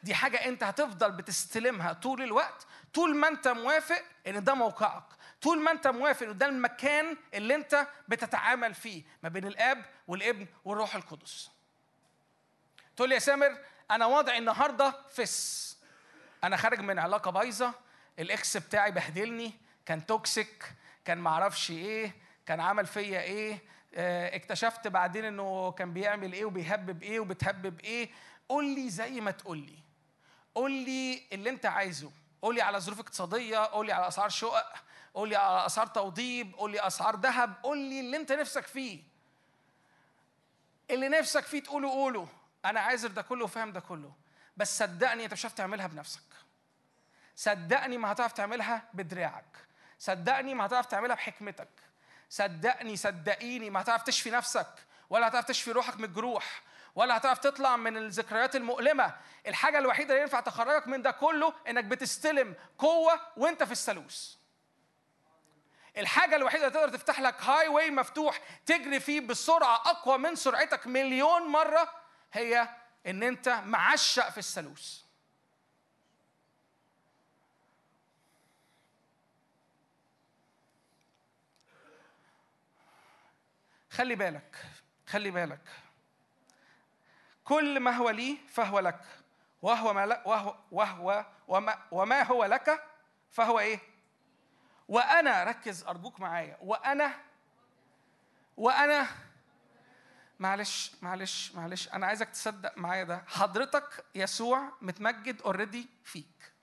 دي 0.04 0.16
حاجة 0.16 0.38
أنت 0.46 0.64
هتفضل 0.64 1.12
بتستلمها 1.12 1.94
طول 1.94 2.22
الوقت 2.22 2.68
طول 2.94 3.16
ما 3.16 3.28
أنت 3.28 3.48
موافق 3.48 4.02
إن 4.28 4.44
ده 4.44 4.54
موقعك. 4.54 5.04
طول 5.44 5.62
ما 5.62 5.72
انت 5.72 5.88
موافق 5.88 6.28
ان 6.28 6.38
ده 6.38 6.46
المكان 6.46 7.18
اللي 7.34 7.56
انت 7.56 7.88
بتتعامل 8.08 8.74
فيه 8.74 9.04
ما 9.24 9.30
بين 9.30 9.48
الاب 9.48 9.86
والابن 10.08 10.48
والروح 10.66 10.96
القدس. 10.96 11.50
تقول 12.96 13.10
لي 13.10 13.16
يا 13.16 13.20
سامر 13.20 13.58
أنا 13.92 14.06
وضعي 14.06 14.38
النهارده 14.38 14.96
فس 15.10 15.78
أنا 16.44 16.58
خارج 16.58 16.80
من 16.80 17.00
علاقة 17.00 17.32
بايظة 17.32 17.74
ال 18.20 18.32
ex 18.32 18.58
بتاعي 18.58 18.92
بهدلني 18.92 19.54
كان 19.86 20.06
toxic 20.06 20.74
كان 21.06 21.18
معرفش 21.18 21.72
إيه 21.72 22.16
كان 22.46 22.60
عمل 22.60 22.86
فيا 22.86 23.22
إيه 23.22 23.60
آه، 23.96 24.36
اكتشفت 24.36 24.88
بعدين 24.88 25.26
إنه 25.26 25.72
كان 25.72 25.94
بيعمل 25.94 26.34
إيه 26.34 26.46
وبيهبب 26.46 27.04
إيه 27.04 27.20
وبتهبب 27.20 27.80
إيه. 27.80 28.10
قول 28.50 28.66
لي 28.76 28.90
زي 28.90 29.22
ما 29.22 29.32
تقول 29.32 29.58
لي. 29.58 29.80
قول 30.56 30.72
لي 30.72 31.24
اللي 31.32 31.50
أنت 31.50 31.66
عايزه. 31.66 32.12
قول 32.42 32.56
لي 32.56 32.62
على 32.62 32.80
ظروف 32.80 33.00
اقتصادية 33.00 33.58
قول 33.58 33.86
لي 33.86 33.94
على 33.94 34.08
أسعار 34.08 34.30
شقق. 34.30 34.74
قول 35.14 35.30
لي 35.30 35.38
أسعار 35.66 35.88
توضيب 35.88 36.56
قول 36.56 36.72
لي 36.72 36.88
أسعار 36.88 37.16
ذهب 37.16 37.54
قول 37.64 37.78
لي 37.78 38.00
اللي 38.00 38.18
أنت 38.18 38.32
نفسك 38.32 38.68
فيه. 38.68 39.04
اللي 40.90 41.10
نفسك 41.10 41.44
فيه 41.44 41.64
تقوله 41.64 41.90
قوله. 41.90 42.28
أنا 42.66 42.80
عايز 42.80 43.06
ده 43.06 43.22
كله 43.22 43.46
وفاهم 43.46 43.72
ده 43.72 43.80
كله. 43.80 44.12
بس 44.58 44.78
صدقني 44.78 45.24
أنت 45.26 45.34
مش 45.34 45.40
هتعرف 45.40 45.54
تعملها 45.54 45.88
بنفسك. 45.88 46.22
صدقني 47.36 47.98
ما 47.98 48.12
هتعرف 48.12 48.32
تعملها 48.32 48.84
بدراعك. 48.94 49.58
صدقني 50.00 50.54
ما 50.54 50.66
هتعرف 50.66 50.86
تعملها 50.86 51.16
بحكمتك. 51.16 51.70
صدقني 52.30 52.98
صدقيني 52.98 53.70
ما 53.70 53.82
هتعرف 53.82 54.04
تشفي 54.04 54.30
نفسك 54.32 54.68
ولا 55.10 55.28
هتعرف 55.28 55.46
تشفي 55.46 55.72
روحك 55.72 55.98
من 55.98 56.04
الجروح 56.04 56.62
ولا 56.96 57.18
هتعرف 57.18 57.40
تطلع 57.40 57.78
من 57.78 57.98
الذكريات 57.98 58.56
المؤلمة. 58.56 59.16
الحاجة 59.48 59.78
الوحيدة 59.78 60.10
اللي 60.10 60.22
ينفع 60.22 60.40
تخرجك 60.40 60.88
من 60.88 61.02
ده 61.02 61.12
كله 61.12 61.54
إنك 61.70 61.84
بتستلم 61.84 62.56
قوة 62.78 63.20
وأنت 63.38 63.64
في 63.64 63.72
الثالوث. 63.72 64.36
الحاجة 65.98 66.36
الوحيدة 66.36 66.68
اللي 66.68 66.80
تقدر 66.80 66.98
تفتح 66.98 67.20
لك 67.20 67.42
هاي 67.42 67.68
واي 67.68 67.92
مفتوح 67.92 68.40
تجري 68.66 69.00
فيه 69.00 69.20
بسرعة 69.22 69.76
أقوى 69.76 70.18
من 70.18 70.36
سرعتك 70.36 70.88
مليون 70.88 71.42
مرة 71.42 71.90
هي 72.34 72.70
إن 73.08 73.24
أنت 73.24 73.50
معشق 73.50 74.30
في 74.30 74.38
الثالوث. 74.38 75.04
خلي 83.90 84.16
بالك 84.16 84.56
خلي 85.08 85.32
بالك 85.32 85.62
كل 87.44 87.80
ما 87.80 87.92
هو 87.92 88.10
لي 88.10 88.38
فهو 88.48 88.80
لك 88.80 89.02
وهو 89.62 89.94
ما 89.94 90.06
لك 90.06 90.28
وهو 90.28 90.56
وهو 90.72 91.26
وما, 91.48 91.80
وما 91.92 92.24
هو 92.24 92.46
لك 92.46 92.84
فهو 93.32 93.60
إيه؟ 93.60 93.93
وأنا 94.94 95.44
ركز 95.44 95.84
أرجوك 95.84 96.20
معايا. 96.20 96.58
وأنا 96.62 97.14
وأنا 98.58 99.08
معلش 100.40 100.92
معلش 101.02 101.52
معلش 101.56 101.90
أنا 101.90 102.08
عايزك 102.08 102.30
تصدق 102.30 102.78
معايا 102.78 103.04
ده. 103.04 103.24
حضرتك 103.28 104.06
يسوع 104.16 104.72
متمجد 104.82 105.42
اوريدي 105.42 105.90
فيك. 106.04 106.54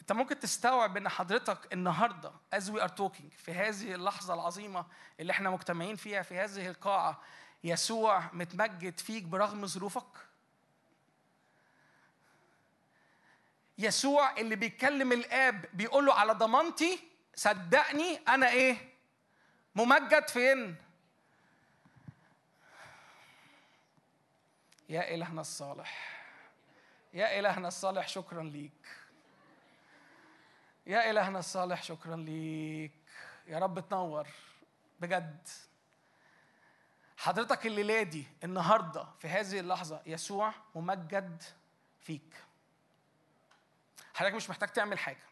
أنت 0.00 0.12
ممكن 0.12 0.38
تستوعب 0.38 0.96
إن 0.96 1.08
حضرتك 1.08 1.72
النهارده 1.72 2.32
as 2.54 2.62
we 2.62 2.80
are 2.80 2.92
talking 3.00 3.36
في 3.36 3.52
هذه 3.52 3.94
اللحظة 3.94 4.34
العظيمة 4.34 4.86
اللي 5.20 5.30
إحنا 5.30 5.50
مجتمعين 5.50 5.96
فيها 5.96 6.22
في 6.22 6.38
هذه 6.38 6.68
القاعة 6.68 7.20
يسوع 7.64 8.30
متمجد 8.32 8.98
فيك 8.98 9.24
برغم 9.24 9.66
ظروفك. 9.66 10.25
يسوع 13.78 14.36
اللي 14.36 14.56
بيتكلم 14.56 15.12
الآب 15.12 15.64
بيقول 15.72 16.06
له 16.06 16.14
على 16.14 16.32
ضمانتي 16.32 16.98
صدقني 17.34 18.16
أنا 18.28 18.50
إيه؟ 18.50 18.76
ممجد 19.74 20.28
فين؟ 20.28 20.76
يا 24.88 25.14
إلهنا 25.14 25.40
الصالح. 25.40 26.22
يا 27.14 27.38
إلهنا 27.38 27.68
الصالح 27.68 28.08
شكرا 28.08 28.42
ليك. 28.42 28.86
يا 30.86 31.10
إلهنا 31.10 31.38
الصالح 31.38 31.82
شكرا 31.82 32.16
ليك. 32.16 32.92
يا 33.46 33.58
رب 33.58 33.88
تنور. 33.88 34.26
بجد. 35.00 35.48
حضرتك 37.16 37.66
الليلة 37.66 38.02
دي 38.02 38.26
النهارده 38.44 39.06
في 39.18 39.28
هذه 39.28 39.60
اللحظة 39.60 40.02
يسوع 40.06 40.52
ممجد 40.74 41.42
فيك. 42.00 42.45
حضرتك 44.16 44.34
مش 44.34 44.50
محتاج 44.50 44.68
تعمل 44.68 44.98
حاجة. 44.98 45.26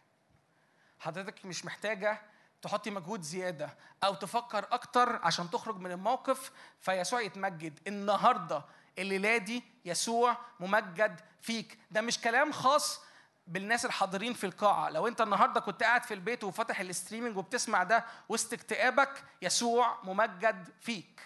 حضرتك 1.01 1.44
مش 1.44 1.65
محتاجة 1.65 2.23
تحطي 2.62 2.90
مجهود 2.90 3.23
زيادة 3.23 3.77
أو 4.05 4.15
تفكر 4.15 4.66
أكتر 4.73 5.20
عشان 5.23 5.51
تخرج 5.51 5.77
من 5.77 5.93
الموقف. 5.93 6.52
فيسوع 6.81 7.20
يتمجد. 7.20 7.81
النهارده 7.86 8.65
الليلة 8.98 9.36
دي 9.36 9.65
يسوع 9.85 10.36
ممجد 10.61 11.20
فيك. 11.43 11.78
ده 11.90 12.01
مش 12.01 12.20
كلام 12.20 12.52
خاص 12.52 13.01
بالناس 13.47 13.85
الحاضرين 13.85 14.35
في 14.35 14.44
القاعة. 14.44 14.90
لو 14.90 15.09
أنت 15.09 15.20
النهاردة 15.20 15.61
كنت 15.61 15.82
قاعد 15.82 16.02
في 16.02 16.15
البيت 16.15 16.44
وفاتح 16.44 16.81
الاستريمنج 16.81 17.36
وبتسمع 17.36 17.82
ده 17.82 18.05
وسط 18.28 18.52
اكتئابك 18.52 19.24
يسوع 19.43 19.98
ممجد 20.02 20.69
فيك. 20.81 21.20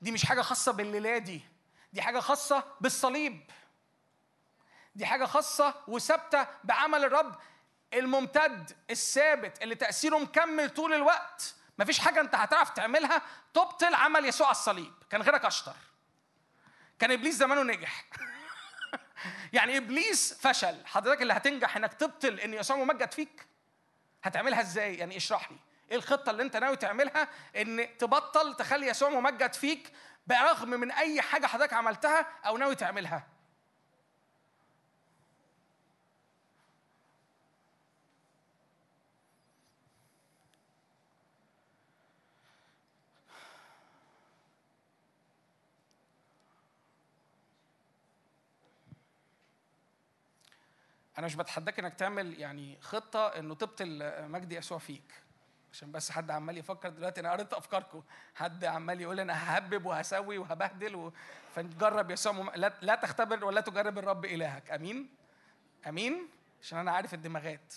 دي 0.00 0.12
مش 0.12 0.24
حاجة 0.26 0.42
خاصة 0.42 0.72
بالليلة 0.72 1.18
دي. 1.18 1.40
دي 1.92 2.02
حاجة 2.02 2.20
خاصة 2.20 2.64
بالصليب. 2.80 3.50
دي 4.94 5.06
حاجة 5.06 5.24
خاصة 5.24 5.74
وثابتة 5.88 6.46
بعمل 6.64 7.04
الرب 7.04 7.34
الممتد 7.94 8.72
الثابت 8.90 9.62
اللي 9.62 9.74
تأثيره 9.74 10.18
مكمل 10.18 10.70
طول 10.70 10.94
الوقت. 10.94 11.54
مفيش 11.78 11.98
حاجة 11.98 12.20
أنت 12.20 12.34
هتعرف 12.34 12.70
تعملها 12.70 13.22
تبطل 13.54 13.94
عمل 13.94 14.24
يسوع 14.24 14.46
على 14.46 14.56
الصليب. 14.56 14.92
كان 15.10 15.22
غيرك 15.22 15.44
أشطر. 15.44 15.74
كان 16.98 17.12
إبليس 17.12 17.34
زمانه 17.34 17.62
نجح. 17.62 18.04
يعني 19.52 19.76
إبليس 19.76 20.34
فشل. 20.34 20.86
حضرتك 20.86 21.22
اللي 21.22 21.32
هتنجح 21.32 21.76
إنك 21.76 21.94
تبطل 21.94 22.40
إن 22.40 22.54
يسوع 22.54 22.76
ممجد 22.76 23.12
فيك. 23.12 23.46
هتعملها 24.24 24.60
إزاي؟ 24.60 24.94
يعني 24.94 25.16
اشرح 25.16 25.50
لي. 25.50 25.58
إيه 25.90 25.96
الخطة 25.96 26.30
اللي 26.30 26.42
أنت 26.42 26.56
ناوي 26.56 26.76
تعملها 26.76 27.28
إن 27.56 27.88
تبطل 27.98 28.56
تخلي 28.56 28.86
يسوع 28.86 29.08
ممجد 29.08 29.52
فيك 29.52 29.92
برغم 30.26 30.70
من 30.70 30.90
أي 30.90 31.22
حاجة 31.22 31.46
حضرتك 31.46 31.72
عملتها 31.72 32.26
أو 32.46 32.56
ناوي 32.56 32.74
تعملها؟ 32.74 33.33
أنا 51.18 51.26
مش 51.26 51.34
بتحداك 51.34 51.78
إنك 51.78 51.94
تعمل 51.94 52.40
يعني 52.40 52.78
خطة 52.80 53.26
إنه 53.26 53.54
تبطل 53.54 54.12
مجد 54.30 54.52
يسوع 54.52 54.78
فيك. 54.78 55.24
عشان 55.72 55.92
بس 55.92 56.10
حد 56.10 56.30
عمال 56.30 56.58
يفكر 56.58 56.88
دلوقتي 56.88 57.20
أنا 57.20 57.32
قريت 57.32 57.52
أفكاركم. 57.52 58.02
حد 58.34 58.64
عمال 58.64 59.00
يقول 59.00 59.20
أنا 59.20 59.32
ههبب 59.32 59.86
وهسوي 59.86 60.38
وهبهدل 60.38 60.94
و... 60.94 61.12
فنجرب 61.54 62.10
يسوع 62.10 62.32
مم... 62.32 62.50
لا... 62.54 62.72
لا 62.82 62.94
تختبر 62.94 63.44
ولا 63.44 63.60
تجرب 63.60 63.98
الرب 63.98 64.24
إلهك. 64.24 64.70
أمين؟ 64.70 65.08
أمين؟ 65.88 66.28
عشان 66.62 66.78
أنا 66.78 66.92
عارف 66.92 67.14
الدماغات. 67.14 67.74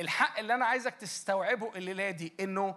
الحق 0.00 0.38
اللي 0.38 0.54
أنا 0.54 0.66
عايزك 0.66 0.94
تستوعبه 0.94 1.76
الليلة 1.76 2.10
دي 2.10 2.34
إنه 2.40 2.76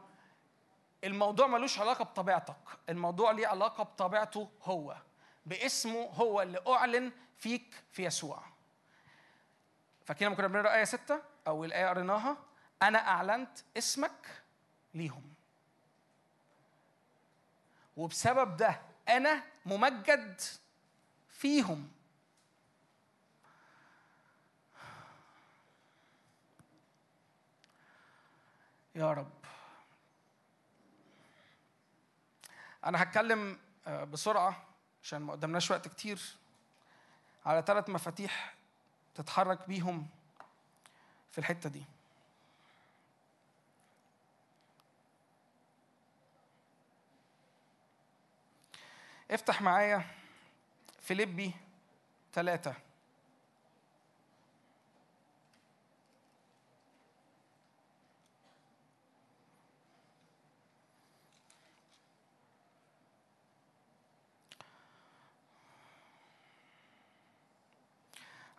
الموضوع 1.04 1.48
ملوش 1.48 1.80
علاقة 1.80 2.04
بطبيعتك. 2.04 2.56
الموضوع 2.90 3.32
ليه 3.32 3.48
علاقة 3.48 3.84
بطبيعته 3.84 4.50
هو. 4.64 4.98
باسمه 5.46 6.02
هو 6.02 6.42
اللي 6.42 6.60
أعلن 6.68 7.12
فيك 7.38 7.84
في 7.92 8.06
يسوع. 8.06 8.44
فاكرين 10.06 10.28
لما 10.28 10.38
كنا 10.38 10.48
بنقرأ 10.48 10.76
آية 10.76 10.84
6 10.84 11.22
أو 11.48 11.66
الايه 11.66 11.88
قريناها 11.90 12.38
أنا 12.82 13.08
أعلنت 13.08 13.60
اسمك 13.78 14.42
ليهم. 14.94 15.34
وبسبب 17.98 18.58
ده 18.58 18.82
أنا 19.10 19.44
ممجد 19.66 20.42
فيهم. 21.30 21.92
يا 28.96 29.14
رب. 29.14 29.32
أنا 32.86 33.04
هتكلم 33.04 33.60
آه، 33.88 34.04
بسرعة. 34.04 34.71
عشان 35.04 35.22
ما 35.22 35.32
قدامناش 35.32 35.72
وقت 35.72 35.88
كتير. 35.88 36.22
على 37.46 37.64
ثلاث 37.68 37.90
مفاتيح 37.90 38.56
تتحرك 39.16 39.68
بيهم 39.68 40.08
في 41.32 41.38
الحتة 41.38 41.70
دي. 41.70 41.86
افتح 49.32 49.62
معايا 49.62 50.06
فيليبي 51.02 51.52
ثلاثة 52.34 52.76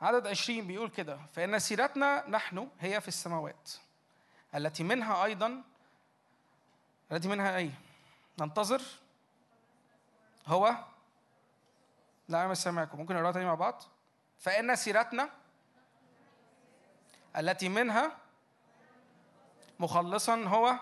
عدد 0.03 0.27
عشرين 0.27 0.67
بيقول 0.67 0.91
كده 0.91 1.19
فإن 1.33 1.59
سيرتنا 1.59 2.25
نحن 2.29 2.69
هي 2.81 3.01
في 3.01 3.09
السماوات 3.09 3.71
التي 4.55 4.83
منها 4.83 5.25
أيضا 5.25 5.63
التي 7.13 7.29
منها 7.29 7.57
أي؟ 7.57 7.71
ننتظر. 8.41 8.83
هو؟ 10.47 10.77
لا 12.29 12.41
أنا 12.41 12.49
مش 12.49 12.57
سامعكم. 12.57 12.99
ممكن 12.99 13.15
نقراها 13.15 13.33
تاني 13.33 13.45
مع 13.45 13.55
بعض؟ 13.55 13.83
فإن 14.39 14.77
سيرتنا 14.77 15.31
التي 17.37 17.69
منها 17.69 18.17
مخلصا 19.81 20.37
هو 20.37 20.79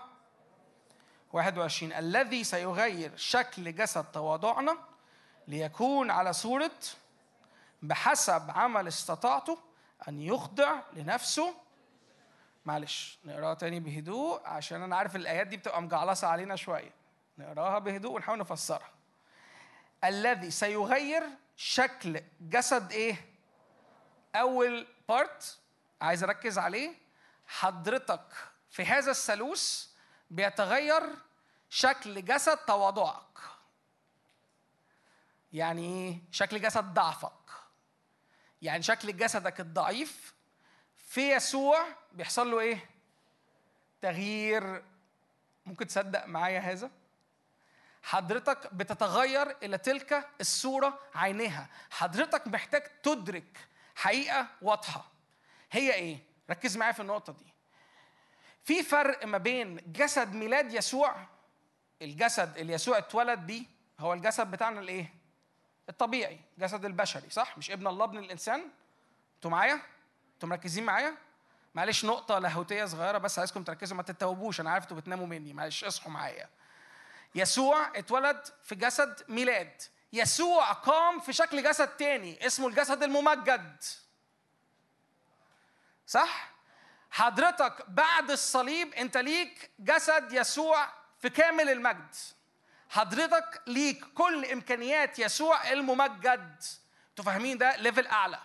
21 1.33 1.93
الذي 1.93 2.43
سيغير 2.43 3.15
شكل 3.15 3.75
جسد 3.75 4.03
تواضعنا 4.03 4.77
ليكون 5.47 6.11
على 6.11 6.33
صورة 6.33 6.71
بحسب 7.81 8.51
عمل 8.51 8.87
استطاعته 8.87 9.57
أن 10.07 10.21
يخضع 10.21 10.79
لنفسه. 10.93 11.55
معلش 12.65 13.19
نقراها 13.25 13.53
تاني 13.53 13.79
بهدوء 13.79 14.47
عشان 14.47 14.81
أنا 14.81 14.95
عارف 14.95 15.15
الآيات 15.15 15.47
دي 15.47 15.57
بتبقى 15.57 15.81
مجعلصة 15.81 16.27
علينا 16.27 16.55
شوية. 16.55 16.91
نقراها 17.37 17.79
بهدوء 17.79 18.11
ونحاول 18.11 18.39
نفسرها. 18.39 18.89
الذي 20.03 20.51
سيغير 20.51 21.23
شكل 21.55 22.21
جسد 22.41 22.91
إيه؟ 22.91 23.29
أول 24.35 24.87
بارت 25.09 25.59
عايز 26.01 26.23
أركز 26.23 26.57
عليه. 26.57 26.93
حضرتك 27.47 28.33
في 28.69 28.85
هذا 28.85 29.11
الثالوث 29.11 29.87
بيتغير 30.29 31.03
شكل 31.69 32.25
جسد 32.25 32.57
تواضعك. 32.57 33.39
يعني 35.53 35.85
إيه؟ 35.85 36.21
شكل 36.31 36.61
جسد 36.61 36.93
ضعفك. 36.93 37.40
يعني 38.61 38.83
شكل 38.83 39.17
جسدك 39.17 39.59
الضعيف 39.59 40.33
في 40.97 41.31
يسوع 41.31 41.85
بيحصل 42.11 42.51
له 42.51 42.59
إيه؟ 42.59 42.89
تغيير. 44.01 44.83
ممكن 45.65 45.87
تصدق 45.87 46.25
معايا 46.25 46.59
هذا؟ 46.59 46.91
حضرتك 48.03 48.73
بتتغير 48.73 49.57
إلى 49.63 49.77
تلك 49.77 50.29
الصورة 50.41 50.99
عينها 51.15 51.69
حضرتك 51.91 52.47
محتاج 52.47 52.83
تدرك 53.03 53.67
حقيقة 53.95 54.47
واضحة. 54.61 55.11
هي 55.71 55.93
إيه؟ 55.93 56.17
ركز 56.49 56.77
معايا 56.77 56.91
في 56.93 56.99
النقطة 56.99 57.33
دي. 57.33 57.53
في 58.63 58.83
فرق 58.83 59.25
ما 59.25 59.37
بين 59.37 59.79
جسد 59.85 60.33
ميلاد 60.33 60.73
يسوع 60.73 61.15
الجسد 62.01 62.57
اللي 62.57 62.73
يسوع 62.73 62.97
اتولد 62.97 63.39
بيه 63.39 63.63
هو 63.99 64.13
الجسد 64.13 64.51
بتاعنا 64.51 64.79
الإيه؟ 64.79 65.20
الطبيعي 65.91 66.39
جسد 66.57 66.85
البشري 66.85 67.29
صح 67.29 67.57
مش 67.57 67.71
ابن 67.71 67.87
الله 67.87 68.05
ابن 68.05 68.17
الإنسان 68.17 68.69
أنتوا 69.35 69.51
معايا 69.51 69.81
أنتوا 70.33 70.49
مركزين 70.49 70.83
معايا 70.83 71.15
معلش 71.75 72.05
نقطة 72.05 72.39
لاهوتية 72.39 72.85
صغيرة 72.85 73.17
بس 73.17 73.39
عايزكم 73.39 73.63
تركزوا 73.63 73.97
ما 73.97 74.03
تتوبوش 74.03 74.61
أنا 74.61 74.71
عارف 74.71 74.83
أنتوا 74.83 74.97
بتناموا 74.97 75.27
مني 75.27 75.53
معلش 75.53 75.83
اصحوا 75.83 76.11
معايا. 76.11 76.49
يسوع 77.35 77.91
اتولد 77.95 78.47
في 78.63 78.75
جسد 78.75 79.23
ميلاد. 79.27 79.81
يسوع 80.13 80.71
قام 80.71 81.19
في 81.19 81.33
شكل 81.33 81.63
جسد 81.63 81.87
تاني 81.87 82.47
اسمه 82.47 82.67
الجسد 82.67 83.03
الممجد. 83.03 83.83
صح؟ 86.07 86.51
حضرتك 87.11 87.85
بعد 87.89 88.31
الصليب 88.31 88.93
أنت 88.93 89.17
ليك 89.17 89.71
جسد 89.79 90.33
يسوع 90.33 90.87
في 91.19 91.29
كامل 91.29 91.69
المجد. 91.69 92.15
حضرتك 92.91 93.61
ليك 93.67 94.05
كل 94.05 94.45
إمكانيات 94.45 95.19
يسوع 95.19 95.71
الممجد. 95.71 96.63
أنتوا 97.09 97.25
فاهمين 97.25 97.57
ده 97.57 97.75
ليفل 97.75 98.07
أعلى. 98.07 98.39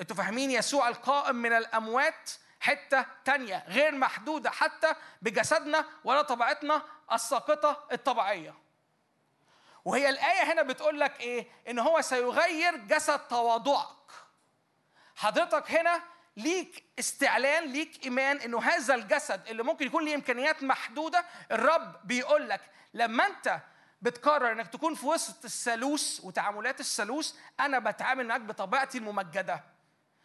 أنتوا 0.00 0.16
فاهمين 0.16 0.50
يسوع 0.50 0.88
القائم 0.88 1.36
من 1.36 1.52
الأموات 1.52 2.30
حتة 2.60 3.06
تانية 3.24 3.64
غير 3.68 3.94
محدودة 3.94 4.50
حتى 4.50 4.94
بجسدنا 5.22 5.84
ولا 6.04 6.22
طبيعتنا 6.22 6.82
الساقطة 7.12 7.84
الطبيعية. 7.92 8.54
وهي 9.84 10.08
الآية 10.08 10.52
هنا 10.52 10.62
بتقول 10.62 11.00
لك 11.00 11.20
إيه؟ 11.20 11.48
إن 11.68 11.78
هو 11.78 12.00
سيغير 12.00 12.76
جسد 12.76 13.18
تواضعك. 13.18 13.96
حضرتك 15.16 15.70
هنا 15.70 16.02
ليك 16.38 16.84
استعلان 16.98 17.64
ليك 17.72 18.04
إيمان 18.04 18.36
إنه 18.36 18.62
هذا 18.62 18.94
الجسد 18.94 19.48
اللي 19.48 19.62
ممكن 19.62 19.86
يكون 19.86 20.04
ليه 20.04 20.14
إمكانيات 20.14 20.62
محدودة 20.62 21.24
الرب 21.52 21.96
بيقول 22.04 22.48
لك 22.48 22.60
لما 22.94 23.26
أنت 23.26 23.60
بتقرر 24.02 24.52
إنك 24.52 24.68
تكون 24.68 24.94
في 24.94 25.06
وسط 25.06 25.44
الثالوث 25.44 26.20
وتعاملات 26.24 26.80
الثالوث 26.80 27.32
أنا 27.60 27.78
بتعامل 27.78 28.26
معاك 28.26 28.40
بطبيعتي 28.40 28.98
الممجدة. 28.98 29.64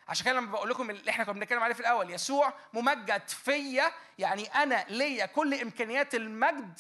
عشان 0.08 0.26
كده 0.26 0.36
لما 0.36 0.52
بقول 0.52 0.70
لكم 0.70 0.90
اللي 0.90 1.12
إحنا 1.12 1.24
كنا 1.24 1.34
بنتكلم 1.34 1.60
عليه 1.64 1.74
في 1.74 1.80
الأول 1.80 2.12
يسوع 2.12 2.54
ممجد 2.74 3.28
فيا 3.28 3.92
يعني 4.20 4.46
أنا 4.46 4.86
ليا 4.90 5.26
كل 5.26 5.54
إمكانيات 5.54 6.16
المجد 6.16 6.80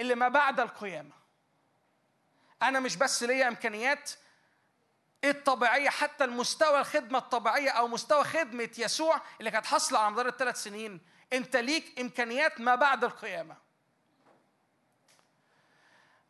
اللي 0.00 0.14
ما 0.14 0.28
بعد 0.28 0.60
القيامة. 0.60 1.10
أنا 2.62 2.80
مش 2.80 2.96
بس 2.96 3.22
ليا 3.22 3.48
إمكانيات 3.48 4.10
الطبيعية 5.30 5.90
حتى 5.90 6.24
المستوى 6.24 6.80
الخدمة 6.80 7.18
الطبيعية 7.18 7.70
أو 7.70 7.88
مستوى 7.88 8.24
خدمة 8.24 8.70
يسوع 8.78 9.20
اللي 9.40 9.50
كانت 9.50 9.66
حاصلة 9.66 9.98
على 9.98 10.10
مدار 10.10 10.28
الثلاث 10.28 10.62
سنين 10.62 11.00
أنت 11.32 11.56
ليك 11.56 12.00
إمكانيات 12.00 12.60
ما 12.60 12.74
بعد 12.74 13.04
القيامة. 13.04 13.56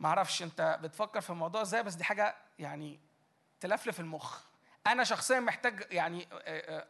ما 0.01 0.09
أعرفش 0.09 0.43
أنت 0.43 0.79
بتفكر 0.83 1.21
في 1.21 1.31
الموضوع 1.31 1.63
إزاي 1.63 1.83
بس 1.83 1.95
دي 1.95 2.05
حاجة 2.05 2.37
يعني 2.59 3.01
تلفلف 3.61 4.01
المخ. 4.01 4.41
أنا 4.87 5.05
شخصيا 5.05 5.41
محتاج 5.41 5.87
يعني 5.91 6.29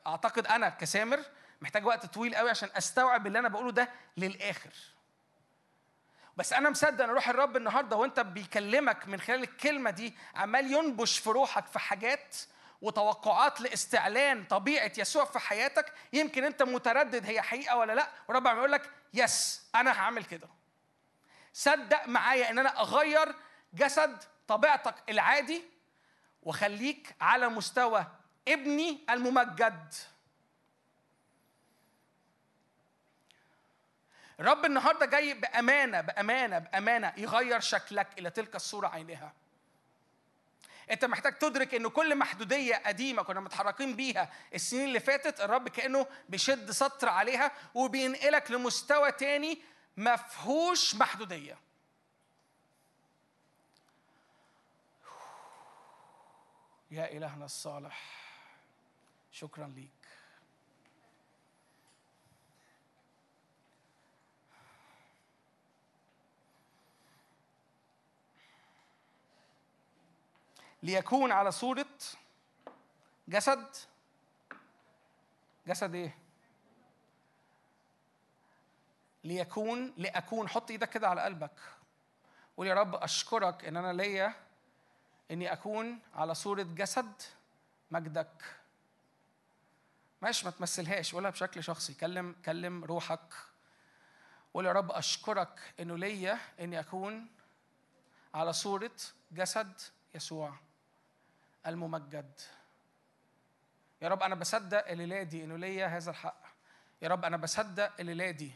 أعتقد 0.07 0.47
أنا 0.47 0.69
كسامر 0.69 1.20
محتاج 1.61 1.87
وقت 1.87 2.07
طويل 2.07 2.35
قوي 2.35 2.51
عشان 2.51 2.69
أستوعب 2.77 3.27
اللي 3.27 3.39
أنا 3.39 3.49
بقوله 3.49 3.70
ده 3.73 3.89
للآخر. 4.16 4.73
بس 6.37 6.53
أنا 6.53 6.71
مصدق 6.71 7.05
ان 7.05 7.11
روح 7.11 7.29
الرب 7.29 7.57
النهارده 7.57 7.97
وأنت 7.97 8.21
بيكلمك 8.21 9.09
من 9.09 9.21
خلال 9.21 9.43
الكلمة 9.43 9.91
دي 9.91 10.15
عمال 10.35 10.73
ينبش 10.73 11.19
في 11.19 11.31
روحك 11.31 11.67
في 11.67 11.79
حاجات 11.79 12.37
وتوقعات 12.83 13.61
لاستعلان 13.61 14.45
طبيعة 14.45 14.93
يسوع 14.99 15.25
في 15.25 15.39
حياتك. 15.39 15.93
يمكن 16.13 16.45
أنت 16.45 16.63
متردد 16.63 17.27
هي 17.27 17.43
حقيقة 17.43 17.77
ولا 17.77 17.93
لأ. 17.93 18.09
ورب 18.29 18.47
عم 18.47 18.67
لك 18.67 18.91
يس 19.15 19.67
أنا 19.75 19.91
هعمل 19.91 20.25
كده. 20.25 20.49
صدق 21.53 22.07
معايا 22.09 22.51
إن 22.51 22.59
أنا 22.59 22.81
أغير 22.81 23.35
جسد 23.75 24.23
طبيعتك 24.49 24.95
العادي 25.09 25.65
وخليك 26.43 27.17
على 27.21 27.49
مستوى 27.49 28.07
ابني 28.49 28.99
الممجد. 29.11 29.95
الرب 34.41 34.65
النهارده 34.65 35.07
جاي 35.07 35.35
بأمانة 35.35 36.01
بأمانة 36.01 36.59
بأمانة 36.59 37.13
يغير 37.17 37.61
شكلك 37.61 38.19
إلى 38.19 38.31
تلك 38.31 38.57
الصورة 38.57 38.89
عينها 38.89 39.33
أنت 40.91 41.05
محتاج 41.05 41.39
تدرك 41.39 41.75
إن 41.75 41.89
كل 41.89 42.17
محدودية 42.19 42.75
قديمة 42.75 43.23
كنا 43.23 43.41
متحركين 43.41 43.97
بيها 43.97 44.33
السنين 44.55 44.85
اللي 44.85 45.01
فاتت 45.01 45.41
الرب 45.41 45.69
كأنه 45.69 46.07
بيشد 46.29 46.71
سطر 46.71 47.09
عليها 47.09 47.53
وبينقلك 47.75 48.51
لمستوى 48.51 49.13
تاني 49.13 49.63
ما 49.97 50.17
فيهوش 50.17 50.95
محدودية. 50.95 51.59
يا 56.91 57.13
إلهنا 57.13 57.45
الصالح 57.45 58.03
شكرا 59.33 59.67
ليك. 59.67 59.95
ليكون 70.87 71.33
على 71.33 71.53
صورة 71.53 71.87
جسد. 73.29 73.67
جسد 75.67 75.95
إيه؟ 75.95 76.19
ليكون 79.25 79.95
لأكون. 79.97 80.49
حط 80.49 80.71
إيدك 80.71 80.91
كده 80.91 81.09
على 81.09 81.23
قلبك. 81.23 81.61
قول 82.57 82.67
يا 82.67 82.75
رب 82.75 82.95
أشكرك 82.95 83.65
إن 83.65 83.77
أنا 83.77 83.93
ليا 83.93 84.35
إني 85.31 85.53
أكون 85.53 85.99
على 86.15 86.35
صورة 86.35 86.63
جسد 86.63 87.23
مجدك. 87.91 88.45
ماشي 90.23 90.45
ما 90.45 90.51
تمثلهاش. 90.51 91.15
قولها 91.15 91.31
بشكل 91.31 91.65
شخصي. 91.65 91.95
كلم 91.95 92.37
كلم 92.45 92.85
روحك. 92.85 93.35
قول 94.55 94.67
يا 94.67 94.73
رب 94.73 94.93
أشكرك 94.93 95.75
إنه 95.81 95.99
ليا 95.99 96.39
إني 96.61 96.81
أكون 96.81 97.27
على 98.35 98.53
صورة 98.53 98.97
جسد 99.33 99.81
يسوع. 100.15 100.65
الممجد. 101.66 102.40
يا 104.02 104.09
رب 104.09 104.22
أنا 104.22 104.34
بصدق 104.34 104.88
الليلة 104.88 105.22
دي 105.22 105.44
إنه 105.44 105.56
ليا 105.56 105.86
هذا 105.86 106.10
الحق. 106.10 106.43
يا 107.02 107.09
رب 107.09 107.24
أنا 107.24 107.36
بصدق 107.36 107.93
الليلة 108.01 108.30
دي 108.30 108.52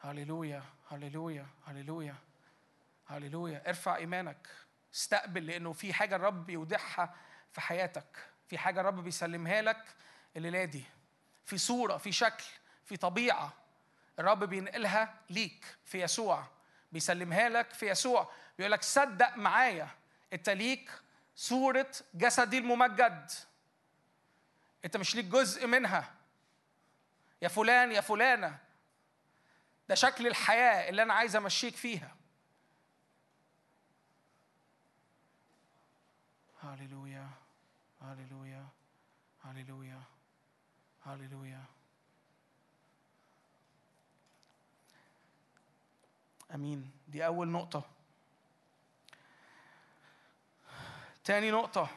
هللويا 0.00 0.62
هللويا 0.90 1.46
هللويا 1.66 2.14
هللويا. 3.06 3.68
ارفع 3.68 3.96
إيمانك. 3.96 4.48
استقبل 4.94 5.46
لأنه 5.46 5.72
في 5.72 5.92
حاجة 5.92 6.16
الرب 6.16 6.50
يودعها 6.50 7.14
في 7.52 7.60
حياتك. 7.60 8.26
في 8.48 8.58
حاجة 8.58 8.80
الرب 8.80 9.04
بيسلمها 9.04 9.62
لك 9.62 9.84
الليلة 10.36 10.64
دي 10.64 10.84
في 11.44 11.58
صورة 11.58 11.96
في 11.96 12.12
شكل 12.12 12.44
في 12.84 12.96
طبيعة 12.96 13.52
الرب 14.18 14.44
بينقلها 14.44 15.14
ليك 15.30 15.76
في 15.84 16.02
يسوع. 16.02 16.46
بيسلمها 16.92 17.48
لك 17.48 17.72
في 17.72 17.90
يسوع. 17.90 18.32
بيقول 18.58 18.72
لك 18.72 18.82
صدق 18.82 19.36
معايا. 19.36 19.88
أنت 20.32 20.50
ليك 20.50 20.90
صورة 21.36 21.90
جسدي 22.14 22.58
الممجد. 22.58 23.30
انت 24.84 24.96
مش 24.96 25.16
ليك 25.16 25.24
جزء 25.24 25.66
منها. 25.66 26.14
يا 27.42 27.48
فلان 27.48 27.92
يا 27.92 28.00
فلانة. 28.00 28.58
ده 29.88 29.94
شكل 29.94 30.26
الحياة 30.26 30.88
اللي 30.88 31.02
أنا 31.02 31.14
عايز 31.14 31.36
أمشيك 31.36 31.76
فيها. 31.76 32.16
هللويا 36.62 37.28
هللويا 38.00 38.66
هللويا 39.44 40.02
هللويا 41.06 41.64
أمين. 46.54 46.90
دي 47.08 47.26
أول 47.26 47.48
نقطة. 47.48 47.90
تاني 51.24 51.50
نقطة. 51.50 51.88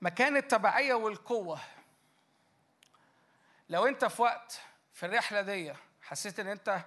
مكان 0.00 0.36
التبعية 0.36 0.94
والقوة. 0.94 1.60
لو 3.68 3.86
انت 3.86 4.04
في 4.04 4.22
وقت 4.22 4.60
في 4.94 5.06
الرحلة 5.06 5.40
دي 5.40 5.72
حسيت 6.02 6.40
ان 6.40 6.46
انت 6.48 6.80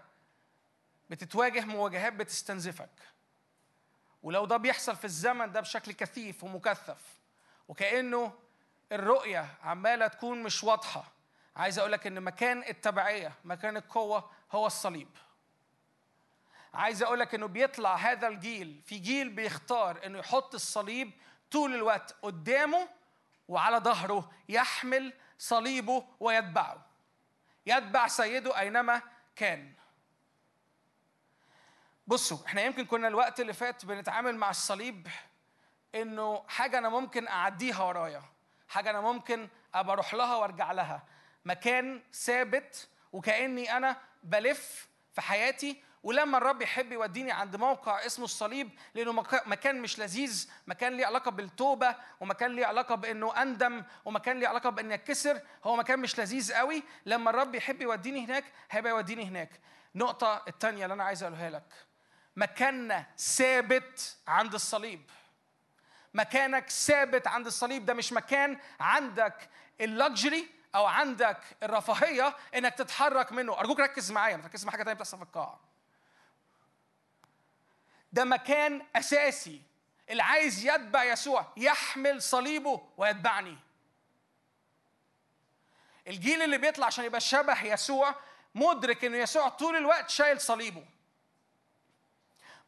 بتتواجه 1.10 1.66
مواجهات 1.66 2.14
بتستنزفك 2.14 2.90
ولو 4.24 4.46
ده 4.46 4.58
بيحصل 4.58 4.96
في 4.96 5.06
الزمن 5.06 5.52
ده 5.52 5.62
بشكل 5.62 5.92
كثيف 5.92 6.44
ومكثف 6.44 7.02
وكأنه 7.68 8.34
الرؤية 8.92 9.48
عمالة 9.64 10.08
تكون 10.08 10.44
مش 10.44 10.64
واضحة 10.64 11.04
عايز 11.56 11.80
أقول 11.80 11.92
لك 11.92 12.08
إن 12.08 12.22
مكان 12.22 12.64
التبعية 12.64 13.34
مكان 13.46 13.78
القوة 13.78 14.32
هو 14.52 14.68
الصليب. 14.68 15.10
عايز 16.74 17.04
أقول 17.04 17.20
لك 17.20 17.36
انه 17.36 17.46
بيطلع 17.46 17.96
هذا 17.96 18.28
الجيل 18.28 18.82
في 18.86 18.98
جيل 19.00 19.30
بيختار 19.30 20.06
انه 20.06 20.20
يحط 20.20 20.54
الصليب 20.54 21.12
طول 21.52 21.76
الوقت 21.76 22.16
قدامه 22.22 22.88
وعلى 23.48 23.78
ظهره 23.78 24.32
يحمل 24.50 25.14
صليبه 25.38 26.06
ويتبعه. 26.20 26.86
يتبع 27.66 28.08
سيده 28.08 28.60
أينما 28.60 29.02
كان. 29.36 29.74
بصوا 32.08 32.46
إحنا 32.46 32.62
يمكن 32.62 32.86
كنا 32.86 33.08
الوقت 33.08 33.40
اللي 33.40 33.54
فات 33.54 33.86
بنتعامل 33.86 34.36
مع 34.36 34.50
الصليب 34.50 35.08
انه 35.96 36.44
حاجة 36.48 36.78
أنا 36.78 36.90
ممكن 36.90 37.28
أعديها 37.28 37.84
ورايا 37.84 38.24
حاجة 38.68 38.90
أنا 38.90 39.02
ممكن 39.02 39.50
أبقى 39.74 40.04
لها 40.14 40.36
وأرجع 40.36 40.72
لها. 40.72 41.04
مكان 41.46 42.04
ثابت 42.14 42.90
وكأني 43.12 43.78
أنا 43.78 43.98
بلف 44.24 44.90
في 45.14 45.22
حياتي 45.22 45.84
ولما 46.04 46.38
الرب 46.38 46.62
يحب 46.62 46.92
يوديني 46.92 47.32
عند 47.32 47.56
موقع 47.56 48.06
اسمه 48.06 48.26
الصليب 48.26 48.70
لأنه 48.96 49.12
مكا- 49.24 49.48
مكان 49.48 49.82
مش 49.82 50.00
لذيذ 50.00 50.52
مكان 50.68 50.98
ليه 50.98 51.06
علاقة 51.06 51.32
بالتوبة 51.32 51.96
ومكان 52.20 52.52
ليه 52.56 52.66
علاقة 52.66 52.96
بإنه 52.96 53.42
أندم 53.42 53.84
ومكان 54.06 54.40
ليه 54.40 54.48
علاقة 54.48 54.70
بإني 54.70 54.94
أتكسر 54.94 55.42
هو 55.64 55.76
مكان 55.76 56.00
مش 56.00 56.20
لذيذ 56.20 56.54
قوي. 56.54 56.84
لما 57.06 57.30
الرب 57.30 57.56
يحب 57.56 57.82
يوديني 57.82 58.26
هناك 58.26 58.44
هيبقى 58.72 58.92
يوديني 58.92 59.26
هناك. 59.28 59.50
النقطه 59.96 60.44
الثانية 60.48 60.84
اللي 60.84 60.94
أنا 60.94 61.04
عايز 61.04 61.24
أقولها 61.24 61.50
لك. 61.50 61.74
مكاننا 62.36 63.06
ثابت 63.18 64.18
عند 64.28 64.54
الصليب. 64.54 65.02
مكانك 66.14 66.70
ثابت 66.70 67.28
عند 67.28 67.46
الصليب 67.46 67.86
ده 67.86 67.94
مش 67.94 68.14
مكان 68.14 68.58
عندك 68.80 69.50
اللكجري 69.82 70.48
أو 70.76 70.86
عندك 70.86 71.38
الرفاهية 71.64 72.36
إنك 72.56 72.74
تتحرك 72.74 73.32
منه. 73.32 73.60
أرجوك 73.60 73.80
ركز 73.80 74.12
معايا 74.12 74.38
ما 74.38 74.44
تركز 74.44 74.66
مع 74.66 74.72
حاجة 74.72 74.84
تانية 74.84 74.94
بتحصل 74.96 75.18
في 75.18 75.24
القاعة. 75.24 75.71
ده 78.14 78.24
مكان 78.24 78.82
أساسي. 78.96 79.62
اللي 80.10 80.24
عايز 80.24 80.66
يتبع 80.66 81.04
يسوع 81.04 81.54
يحمل 81.58 82.22
صليبه 82.22 82.88
ويتبعني. 82.98 83.58
الجيل 86.08 86.42
اللي 86.42 86.58
بيطلع 86.58 86.86
عشان 86.86 87.06
يبقى 87.06 87.22
شبه 87.22 87.64
يسوع 87.64 88.16
مدرك 88.56 89.06
إنه 89.06 89.18
يسوع 89.18 89.50
طول 89.50 89.76
الوقت 89.76 90.10
شايل 90.10 90.42
صليبه. 90.42 90.86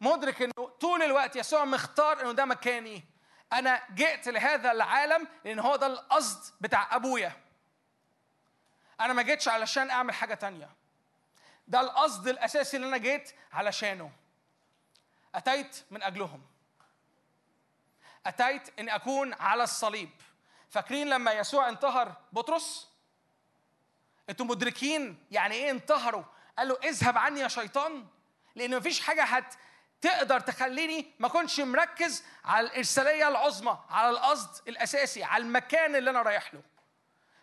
مدرك 0.01 0.41
إنه 0.41 0.69
طول 0.81 1.03
الوقت 1.03 1.35
يسوع 1.35 1.65
مختار 1.65 2.21
إنه 2.21 2.31
ده 2.31 2.45
مكاني. 2.45 3.03
أنا 3.53 3.81
جئت 3.93 4.27
لهذا 4.27 4.71
العالم 4.71 5.27
لأن 5.45 5.59
هو 5.59 5.75
ده 5.75 5.87
القصد 5.87 6.53
بتاع 6.61 6.95
أبويا. 6.95 7.31
أنا 8.99 9.13
ما 9.13 9.21
جيتش 9.21 9.47
علشان 9.47 9.89
أعمل 9.89 10.13
حاجة 10.13 10.33
تانية. 10.33 10.69
ده 11.67 11.81
القصد 11.81 12.27
الأساسي 12.27 12.77
اللي 12.77 12.87
أنا 12.87 12.97
جيت 12.97 13.31
علشانه. 13.53 14.11
أتيت 15.35 15.83
من 15.91 16.03
أجلهم. 16.03 16.41
أتيت 18.25 18.79
ان 18.79 18.89
أكون 18.89 19.33
على 19.33 19.63
الصليب. 19.63 20.09
فاكرين 20.69 21.09
لما 21.09 21.31
يسوع 21.31 21.69
انتهر 21.69 22.15
بطرس؟ 22.31 22.87
أنتوا 24.29 24.45
مدركين 24.45 25.25
يعني 25.31 25.55
إيه 25.55 25.71
انتهروا؟ 25.71 26.23
قال 26.57 26.67
له 26.67 26.77
اذهب 26.83 27.17
عني 27.17 27.39
يا 27.39 27.47
شيطان 27.47 28.05
لأن 28.55 28.77
مفيش 28.77 29.01
حاجة 29.01 29.23
هت 29.23 29.53
تقدر 30.01 30.39
تخليني 30.39 31.11
ما 31.19 31.27
أكونش 31.27 31.59
مركز 31.59 32.23
على 32.45 32.67
الإرسالية 32.67 33.27
العظمى 33.27 33.79
على 33.89 34.09
القصد 34.09 34.67
الأساسي 34.67 35.23
على 35.23 35.43
المكان 35.43 35.95
اللي 35.95 36.09
أنا 36.09 36.21
رايح 36.21 36.53
له. 36.53 36.61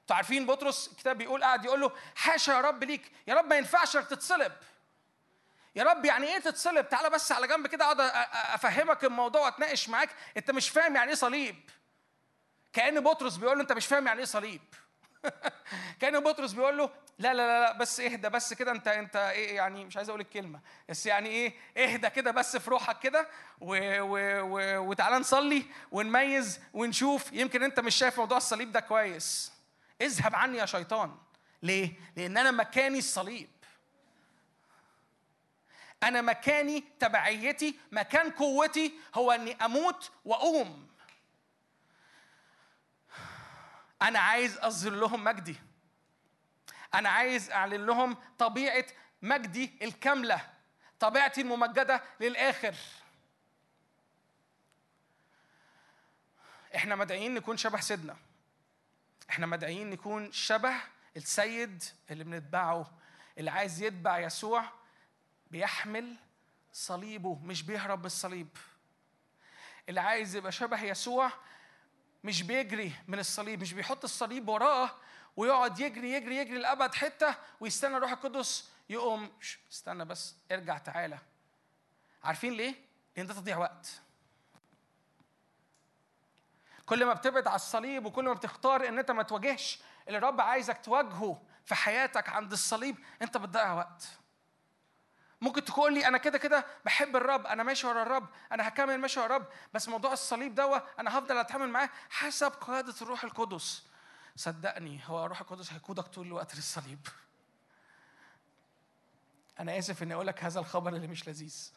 أنتوا 0.01 0.17
عارفين 0.17 0.47
بطرس 0.47 0.89
الكتاب 0.89 1.19
بيقول 1.19 1.45
قاعد 1.45 1.65
يقول 1.65 1.81
له 1.81 1.93
حاشا 2.17 2.53
يا 2.53 2.61
رب 2.61 2.85
ليك 2.85 3.13
يا 3.27 3.35
رب 3.35 3.45
ما 3.47 3.57
ينفعش 3.57 3.93
تتصلب. 3.93 4.53
يا 5.77 5.85
رب 5.85 6.05
يعني 6.05 6.27
إيه 6.27 6.39
تتصلب 6.39 6.89
تعالى 6.89 7.11
بس 7.11 7.33
على 7.33 7.47
جنب 7.47 7.67
كده 7.67 7.85
اقعد 7.85 8.01
افهمك 8.55 9.05
الموضوع 9.05 9.41
واتناقش 9.41 9.89
معاك. 9.89 10.09
انت 10.37 10.51
مش 10.51 10.69
فاهم 10.71 10.97
يعني 10.97 11.09
إيه 11.09 11.15
صليب. 11.17 11.57
كأن 12.73 13.01
بطرس 13.01 13.37
بيقول 13.37 13.57
له 13.57 13.63
انت 13.63 13.73
مش 13.73 13.87
فاهم 13.87 14.07
يعني 14.07 14.19
إيه 14.19 14.25
صليب. 14.25 14.61
كأن 16.01 16.21
بطرس 16.21 16.53
بيقول 16.53 16.79
له 16.79 16.91
لا 17.19 17.35
لا 17.35 17.43
لا 17.47 17.61
لا 17.61 17.73
بس 17.73 18.01
اهدى 18.01 18.29
بس 18.29 18.55
كده 18.55 18.71
انت 18.73 18.89
انت 18.89 19.17
إيه 19.17 19.57
يعني 19.57 19.85
مش 19.85 19.97
عايز 19.97 20.09
أقول 20.09 20.21
الكلمة 20.21 20.61
بس 20.89 21.07
يعني 21.07 21.29
إيه 21.29 21.55
اهدى 21.77 22.11
كده 22.11 22.31
بس 22.31 22.57
في 22.57 22.71
روحك 22.71 22.99
كده 23.01 23.29
و- 23.61 24.01
و- 24.01 24.41
و- 24.43 24.79
وتعالى 24.89 25.19
نصلي 25.19 25.65
ونميز 25.93 26.61
ونشوف. 26.73 27.33
يمكن 27.33 27.63
انت 27.63 27.81
مش 27.81 27.95
شايف 27.95 28.19
موضوع 28.19 28.37
الصليب 28.37 28.73
ده 28.73 28.81
كويس. 28.81 29.53
اذهب 30.01 30.35
عني 30.35 30.59
يا 30.59 30.67
شيطان. 30.67 31.17
ليه؟ 31.63 31.93
لأن 32.17 32.37
أنا 32.39 32.51
مكاني 32.51 32.99
الصليب. 32.99 33.51
أنا 36.03 36.21
مكاني 36.21 36.85
تبعيتي 37.01 37.79
مكان 37.93 38.31
قوتي 38.31 38.93
هو 39.15 39.33
إني 39.33 39.65
أموت 39.65 40.11
وأقوم. 40.25 40.89
أنا 44.03 44.19
عايز 44.19 44.59
أظهر 44.59 44.93
لهم 44.93 45.25
مجدي. 45.25 45.57
أنا 46.95 47.09
عايز 47.09 47.51
أعلن 47.51 47.87
لهم 47.87 48.17
طبيعة 48.39 48.87
مجدي 49.23 49.79
الكاملة 49.83 50.51
طبيعتي 51.01 51.41
الممجدة 51.41 52.03
للآخر. 52.21 52.75
إحنا 56.75 56.97
مدعيين 56.97 57.35
نكون 57.35 57.57
شبه 57.57 57.81
سيدنا. 57.81 58.17
إحنا 59.31 59.47
مدعيين 59.47 59.91
نكون 59.91 60.33
شبه 60.33 60.75
السيد 61.17 61.85
اللي 62.11 62.25
بنتبعه 62.25 62.91
اللي 63.39 63.51
عايز 63.51 63.83
يتبع 63.83 64.19
يسوع 64.19 64.80
بيحمل 65.51 66.17
صليبه 66.73 67.35
مش 67.35 67.63
بيهرب 67.63 68.03
بالصليب. 68.03 68.49
اللي 69.89 70.01
عايز 70.01 70.37
يبقى 70.37 70.53
شبه 70.53 70.83
يسوع 70.83 71.33
مش 72.25 72.43
بيجري 72.43 72.93
من 73.09 73.19
الصليب 73.19 73.61
مش 73.61 73.73
بيحط 73.73 74.05
الصليب 74.05 74.49
وراه 74.49 74.91
ويقعد 75.37 75.81
يجري 75.81 76.13
يجري 76.13 76.37
يجري 76.37 76.59
لأبعد 76.59 76.95
حتة 76.95 77.35
ويستنى 77.61 77.97
الروح 77.97 78.11
القدس 78.13 78.71
يقوم. 78.89 79.33
"شش، 79.41 79.59
استنى 79.73 80.05
بس 80.05 80.35
ارجع 80.53 80.79
تعالى. 80.79 81.19
عارفين 82.25 82.53
ليه؟ 82.53 82.75
لأن 83.17 83.27
ده 83.27 83.35
تضييع 83.35 83.59
وقت. 83.59 84.01
كل 86.87 87.05
ما 87.05 87.15
بتبعد 87.15 87.47
على 87.47 87.57
الصليب 87.57 88.07
وكل 88.07 88.25
ما 88.25 88.33
بتختار 88.33 88.89
إن 88.89 88.99
أنت 88.99 89.11
ما 89.11 89.23
تواجهش 89.23 89.81
اللي 90.09 90.19
الرب 90.19 90.41
عايزك 90.41 90.79
تواجهه 90.85 91.43
في 91.65 91.75
حياتك 91.75 92.29
عند 92.29 92.53
الصليب 92.53 92.97
أنت 93.23 93.37
بتضيع 93.37 93.73
وقت. 93.73 94.20
ممكن 95.41 95.65
تقول 95.65 95.95
لي 95.95 96.07
أنا 96.09 96.19
كده 96.19 96.39
كده 96.39 96.67
بحب 96.85 97.17
الرب 97.17 97.47
أنا 97.47 97.63
ماشي 97.63 97.87
ورا 97.87 98.03
الرب 98.03 98.27
أنا 98.53 98.69
هكمل 98.69 98.99
ماشي 98.99 99.21
ورا 99.21 99.27
الرب 99.27 99.47
بس 99.75 99.89
موضوع 99.89 100.13
الصليب 100.13 100.55
دوا 100.55 101.01
أنا 101.01 101.19
هفضل 101.19 101.39
أتعامل 101.39 101.69
معاه 101.69 101.91
حسب 102.11 102.53
قيادة 102.61 102.95
الروح 103.03 103.25
القدس. 103.25 103.83
صدقني 104.37 105.01
هو 105.07 105.25
الروح 105.25 105.41
القدس 105.41 105.73
هيقودك 105.73 106.05
طول 106.07 106.27
الوقت 106.27 106.55
للصليب. 106.57 107.09
أنا 109.61 109.79
آسف 109.79 110.03
إني 110.03 110.15
أقول 110.15 110.27
لك 110.27 110.45
هذا 110.45 110.61
الخبر 110.61 110.97
اللي 110.97 111.07
مش 111.07 111.29
لذيذ. 111.29 111.73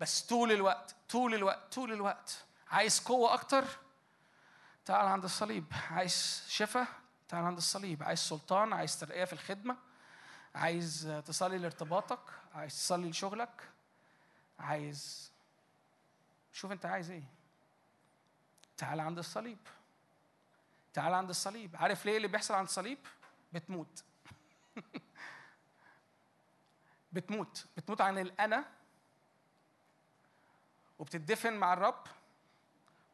بس 0.00 0.22
طول 0.22 0.52
الوقت 0.52 0.94
طول 1.08 1.34
الوقت 1.34 1.74
طول 1.74 1.92
الوقت 1.92 2.44
عايز 2.70 3.00
قوة 3.00 3.34
أكتر؟ 3.34 3.64
تعال 4.84 5.06
عند 5.06 5.24
الصليب. 5.24 5.72
عايز 5.90 6.44
شفاء؟ 6.48 6.86
تعال 7.28 7.44
عند 7.44 7.56
الصليب. 7.56 8.02
عايز 8.02 8.18
سلطان؟ 8.18 8.72
عايز 8.72 9.00
ترقية 9.00 9.24
في 9.24 9.32
الخدمة؟ 9.32 9.76
عايز 10.54 11.22
تصلي 11.26 11.58
لارتباطك 11.58 12.30
عايز 12.54 12.74
تصلي 12.74 13.10
لشغلك 13.10 13.68
عايز 14.58 15.32
شوف 16.52 16.72
انت 16.72 16.86
عايز 16.86 17.10
إيه. 17.10 17.24
تعال 18.76 19.00
عند 19.00 19.18
الصليب. 19.18 19.58
تعال 20.92 21.14
عند 21.14 21.28
الصليب. 21.28 21.76
عارف 21.76 22.06
ليه 22.06 22.16
اللي 22.16 22.28
بيحصل 22.28 22.54
عند 22.54 22.66
الصليب؟ 22.66 22.98
بتموت. 23.52 24.04
بتموت. 27.12 27.66
بتموت 27.76 28.00
عن 28.00 28.18
الأنا 28.18 28.64
وبتدفن 30.98 31.52
مع 31.52 31.72
الرب 31.72 32.04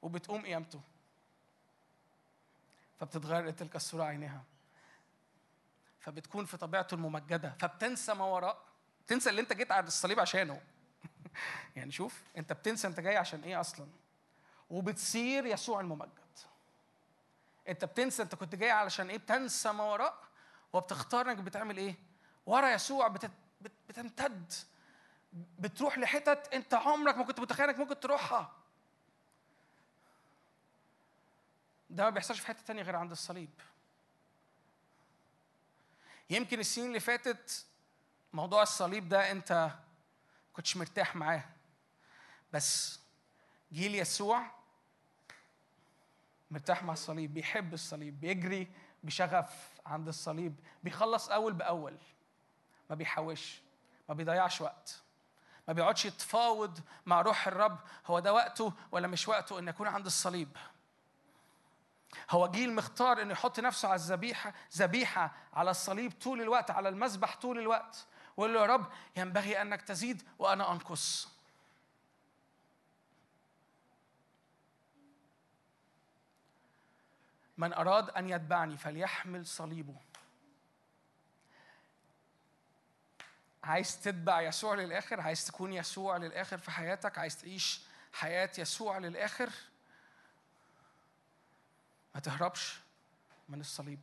وبتقوم 0.03 0.43
قيامته. 0.43 0.81
فبتتغير 3.01 3.51
تلك 3.51 3.77
الصورة 3.77 4.05
عينها 4.05 4.45
فبتكون 6.01 6.45
في 6.45 6.57
طبيعته 6.57 6.95
الممجدة. 6.95 7.57
فبتنسى 7.59 8.15
ما 8.15 8.25
وراء 8.25 8.63
تنسى 9.07 9.31
اللي 9.31 9.41
انت 9.41 9.53
جيت 9.53 9.73
على 9.73 9.87
الصليب 9.87 10.21
عشانه. 10.21 10.61
يعني 11.77 11.93
شوف 11.93 12.23
انت 12.37 12.53
بتنسى 12.53 12.87
انت 12.87 13.01
جاي 13.01 13.17
عشان 13.17 13.43
إيه 13.43 13.61
أصلا؟ 13.61 13.87
وبتصير 14.71 15.47
يسوع 15.47 15.81
الممجد. 15.81 16.19
انت 17.69 17.85
بتنسى 17.85 18.23
انت 18.23 18.35
كنت 18.35 18.55
جاي 18.55 18.71
علشان 18.71 19.11
إيه؟ 19.11 19.19
بتنسى 19.19 19.73
ما 19.73 19.85
وراء 19.85 20.19
وبتختار 20.73 21.31
انك 21.31 21.39
بتعمل 21.39 21.77
إيه؟ 21.77 21.95
ورا 22.47 22.71
يسوع 22.71 23.09
بتت... 23.09 23.31
بت... 23.61 23.73
بتمتد. 23.89 24.53
بتروح 25.59 25.99
لحتت 25.99 26.55
انت 26.55 26.75
عمرك 26.75 27.19
ما 27.19 27.25
كنت 27.25 27.41
متخيل 27.41 27.69
انك 27.69 27.79
ممكن 27.79 28.01
تروحها. 28.01 28.53
ده 31.91 32.05
ما 32.05 32.11
بيحصلش 32.11 32.41
في 32.41 32.47
حتة 32.47 32.63
تانية 32.67 32.83
غير 32.83 32.97
عند 32.97 33.11
الصليب. 33.11 33.51
يمكن 36.31 36.61
السنين 36.61 36.87
اللي 36.89 37.01
فاتت 37.01 37.67
موضوع 38.33 38.63
الصليب 38.63 39.09
ده 39.09 39.31
انت 39.31 39.71
كنتش 40.53 40.77
مرتاح 40.77 41.17
معاه. 41.17 41.45
بس 42.53 43.01
جيل 43.73 43.95
يسوع 43.95 44.51
مرتاح 46.51 46.83
مع 46.83 46.93
الصليب 46.93 47.35
بيحب 47.35 47.75
الصليب 47.75 48.21
بيجري 48.21 48.69
بشغف 49.03 49.69
عند 49.87 50.09
الصليب 50.09 50.55
بيخلص 50.85 51.29
أول 51.29 51.53
بأول 51.53 51.97
ما 52.91 52.97
بيحوش 52.97 53.61
ما 54.09 54.15
بيضيعش 54.15 54.61
وقت 54.61 55.03
ما 55.69 55.75
بيقعدش 55.75 56.05
يتفاوض 56.05 56.81
مع 57.07 57.21
روح 57.21 57.47
الرب 57.49 57.79
هو 58.07 58.19
ده 58.19 58.33
وقته 58.35 58.73
ولا 58.93 59.07
مش 59.09 59.29
وقته 59.29 59.59
إن 59.59 59.69
يكون 59.69 59.87
عند 59.87 60.07
الصليب؟ 60.07 60.49
هو 62.31 62.51
جيل 62.51 62.75
مختار 62.75 63.23
إنه 63.23 63.33
يحط 63.33 63.61
نفسه 63.61 63.89
على 63.89 63.97
الذبيحه 63.97 64.55
ذبيحة 64.77 65.35
على 65.53 65.71
الصليب 65.71 66.13
طول 66.13 66.41
الوقت 66.41 66.71
على 66.71 66.89
المذبح 66.89 67.37
طول 67.37 67.59
الوقت. 67.59 68.07
ويقول 68.37 68.55
له 68.55 68.61
يا 68.61 68.67
رب 68.67 68.87
ينبغي 69.17 69.63
أنك 69.63 69.83
تزيد 69.83 70.23
وأنا 70.39 70.73
أنقص. 70.73 71.29
من 77.59 77.73
أراد 77.73 78.11
أن 78.11 78.29
يتبعني 78.29 78.77
فليحمل 78.77 79.47
صليبه. 79.47 79.97
عايز 83.65 84.01
تتبع 84.01 84.41
يسوع 84.41 84.75
للآخر؟ 84.75 85.21
عايز 85.21 85.47
تكون 85.47 85.73
يسوع 85.73 86.17
للآخر 86.17 86.59
في 86.59 86.71
حياتك؟ 86.71 87.19
عايز 87.19 87.41
تعيش 87.41 87.81
حياة 88.13 88.51
يسوع 88.59 88.99
للآخر؟ 88.99 89.51
ما 92.19 92.23
تهربش 92.23 92.79
من 93.49 93.61
الصليب. 93.61 94.01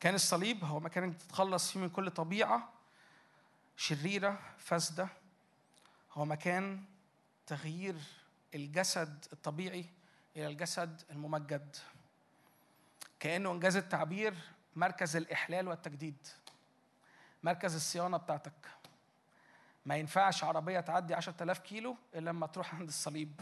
كان 0.00 0.14
الصليب 0.14 0.64
هو 0.64 0.80
مكان 0.80 1.04
انك 1.04 1.16
تتخلص 1.16 1.72
فيه 1.72 1.80
من 1.80 1.88
كل 1.88 2.10
طبيعة 2.10 2.72
شريرة 3.76 4.40
فاسدة. 4.58 5.08
هو 6.12 6.24
مكان 6.24 6.84
تغيير 7.46 7.96
الجسد 8.54 9.26
الطبيعي 9.32 9.86
إلى 10.36 10.46
الجسد 10.46 11.02
الممجد. 11.10 11.76
كأنه 13.20 13.52
إنجاز 13.52 13.76
التعبير 13.76 14.34
مركز 14.76 15.16
الإحلال 15.16 15.68
والتجديد. 15.68 16.28
مركز 17.42 17.74
الصيانة 17.74 18.16
بتاعتك. 18.16 18.79
ما 19.84 19.96
ينفعش 19.96 20.44
عربية 20.44 20.80
تعدي 20.80 21.14
10000 21.14 21.58
كيلو 21.58 21.96
إلا 22.14 22.30
لما 22.30 22.46
تروح 22.46 22.74
عند 22.74 22.88
الصليب. 22.88 23.40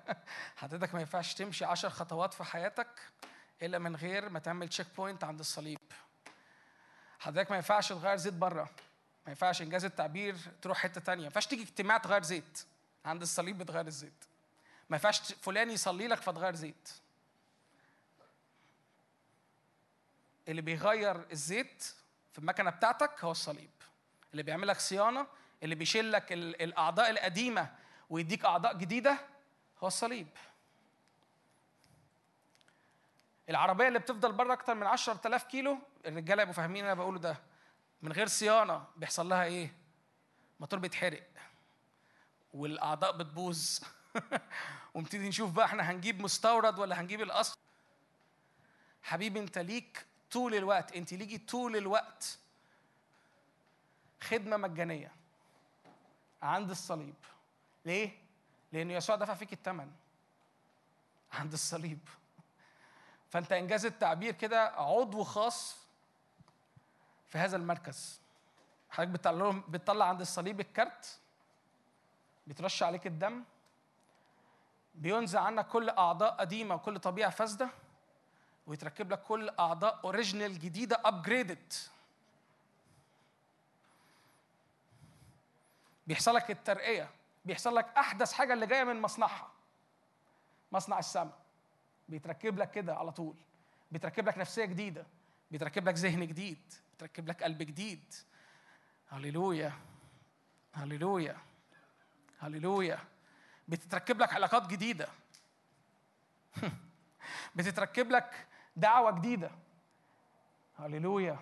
حضرتك 0.56 0.94
ما 0.94 1.00
ينفعش 1.00 1.34
تمشي 1.34 1.64
10 1.64 1.88
خطوات 1.88 2.34
في 2.34 2.44
حياتك 2.44 3.00
إلا 3.62 3.78
من 3.78 3.96
غير 3.96 4.28
ما 4.28 4.38
تعمل 4.38 4.68
check 4.68 4.86
point 4.96 5.24
عند 5.24 5.40
الصليب. 5.40 5.78
حضرتك 7.18 7.50
ما 7.50 7.56
ينفعش 7.56 7.88
تغير 7.88 8.16
زيت 8.16 8.34
بره. 8.34 8.70
ما 9.26 9.28
ينفعش 9.28 9.62
إنجاز 9.62 9.84
التعبير 9.84 10.36
تروح 10.62 10.78
حتة 10.78 11.00
تانية. 11.00 11.20
ما 11.20 11.26
ينفعش 11.26 11.46
تيجي 11.46 11.62
اجتماع 11.62 11.98
تغير 11.98 12.22
زيت. 12.22 12.64
عند 13.04 13.22
الصليب 13.22 13.58
بتغير 13.58 13.86
الزيت. 13.86 14.24
ما 14.90 14.96
ينفعش 14.96 15.32
فلان 15.32 15.70
يصلي 15.70 16.08
لك 16.08 16.22
فتغير 16.22 16.54
زيت. 16.54 16.88
اللي 20.48 20.62
بيغير 20.62 21.26
الزيت 21.32 21.94
في 22.32 22.38
المكنة 22.38 22.70
بتاعتك 22.70 23.24
هو 23.24 23.30
الصليب. 23.30 23.70
اللي 24.32 24.42
بيعمل 24.42 24.68
لك 24.68 24.80
صيانة 24.80 25.26
اللي 25.62 25.74
بيشيل 25.74 26.12
لك 26.12 26.32
ال- 26.32 26.62
الأعضاء 26.62 27.10
القديمة 27.10 27.74
ويديك 28.10 28.44
أعضاء 28.44 28.76
جديدة 28.76 29.18
هو 29.82 29.86
الصليب. 29.88 30.26
العربية 33.50 33.88
اللي 33.88 33.98
بتفضل 33.98 34.32
بره 34.32 34.52
أكتر 34.52 34.74
من 34.74 34.86
10000 34.86 35.44
كيلو 35.44 35.78
الرجالة 36.06 36.42
يبقوا 36.42 36.54
فاهمين 36.54 36.84
أنا 36.84 36.94
بقوله 36.94 37.18
ده. 37.18 37.36
من 38.02 38.12
غير 38.12 38.26
صيانة 38.26 38.84
بيحصل 38.96 39.28
لها 39.28 39.44
إيه؟ 39.44 39.72
الموتور 40.56 40.78
بيتحرق. 40.78 41.22
والأعضاء 42.54 43.16
بتبوظ. 43.16 43.78
ونبتدي 44.94 45.28
نشوف 45.28 45.52
بقى 45.52 45.64
إحنا 45.66 45.90
هنجيب 45.90 46.20
مستورد 46.22 46.78
ولا 46.78 47.00
هنجيب 47.00 47.20
الاصل 47.20 47.58
حبيبي 49.02 49.40
أنت 49.40 49.58
ليك 49.58 50.06
طول 50.30 50.54
الوقت 50.54 50.92
أنت 50.92 51.12
ليكي 51.14 51.38
طول 51.38 51.76
الوقت 51.76 52.38
خدمة 54.20 54.56
مجانية. 54.56 55.12
عند 56.42 56.70
الصليب. 56.70 57.14
ليه؟ 57.84 58.18
لأن 58.72 58.90
يسوع 58.90 59.16
دفع 59.16 59.34
فيك 59.34 59.52
الثمن 59.52 59.90
عند 61.32 61.52
الصليب. 61.52 62.08
فأنت 63.28 63.52
إنجاز 63.52 63.86
التعبير 63.86 64.34
كده 64.34 64.64
عضو 64.64 65.24
خاص 65.24 65.76
في 67.26 67.38
هذا 67.38 67.56
المركز. 67.56 68.20
حضرتك 68.90 69.10
بتطلع 69.10 69.62
بتطلع 69.68 70.04
عند 70.04 70.20
الصليب 70.20 70.60
الكارت 70.60 71.18
بيترش 72.46 72.82
عليك 72.82 73.06
الدم 73.06 73.44
بينزع 74.94 75.40
عنك 75.40 75.68
كل 75.68 75.90
أعضاء 75.90 76.30
قديمة 76.30 76.74
وكل 76.74 76.98
طبيعة 76.98 77.30
فاسدة 77.30 77.70
ويتركب 78.66 79.12
لك 79.12 79.22
كل 79.22 79.50
أعضاء 79.58 80.00
original 80.04 80.58
جديدة 80.58 81.00
upgraded 81.04 81.72
بيحصل 86.06 86.34
لك 86.34 86.50
الترقية 86.50 87.10
بيحصل 87.44 87.76
لك 87.76 87.86
أحدث 87.96 88.32
حاجة 88.32 88.52
اللي 88.52 88.66
جاية 88.66 88.84
من 88.84 89.00
مصنعها. 89.00 89.50
مصنع 90.72 90.98
السماء 90.98 91.38
بيتركب 92.08 92.58
لك 92.58 92.70
كده 92.70 92.94
على 92.94 93.12
طول 93.12 93.34
بيتركب 93.90 94.28
لك 94.28 94.38
نفسية 94.38 94.64
جديدة 94.64 95.06
بيتركب 95.50 95.88
لك 95.88 95.94
ذهن 95.94 96.26
جديد 96.26 96.72
بيتركب 97.00 97.28
لك 97.28 97.42
قلب 97.42 97.58
جديد. 97.58 98.14
هللويا 99.08 99.72
هللويا 100.74 101.36
هللويا. 102.38 102.98
بتتركب 103.68 104.20
لك 104.20 104.32
علاقات 104.32 104.66
جديدة. 104.66 105.08
بتتركب 107.56 108.10
لك 108.10 108.46
دعوة 108.76 109.10
جديدة. 109.10 109.50
هللويا. 110.78 111.38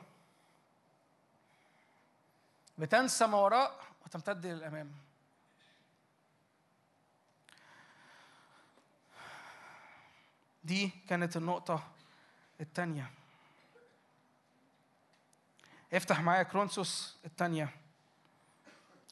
بتنسى 2.78 3.26
ما 3.26 3.38
وراء 3.38 3.80
وتمتد 4.08 4.46
للأمام. 4.46 4.92
دي 10.64 10.90
كانت 11.08 11.36
النقطة 11.36 11.88
الثانية 12.60 13.10
افتح 15.92 16.20
معايا 16.20 16.42
كرونسوس 16.42 17.16
الثانية 17.24 17.68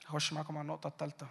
هخش 0.06 0.32
معاكم 0.32 0.56
على 0.56 0.62
النقطة 0.62 0.88
الثالثة 0.88 1.26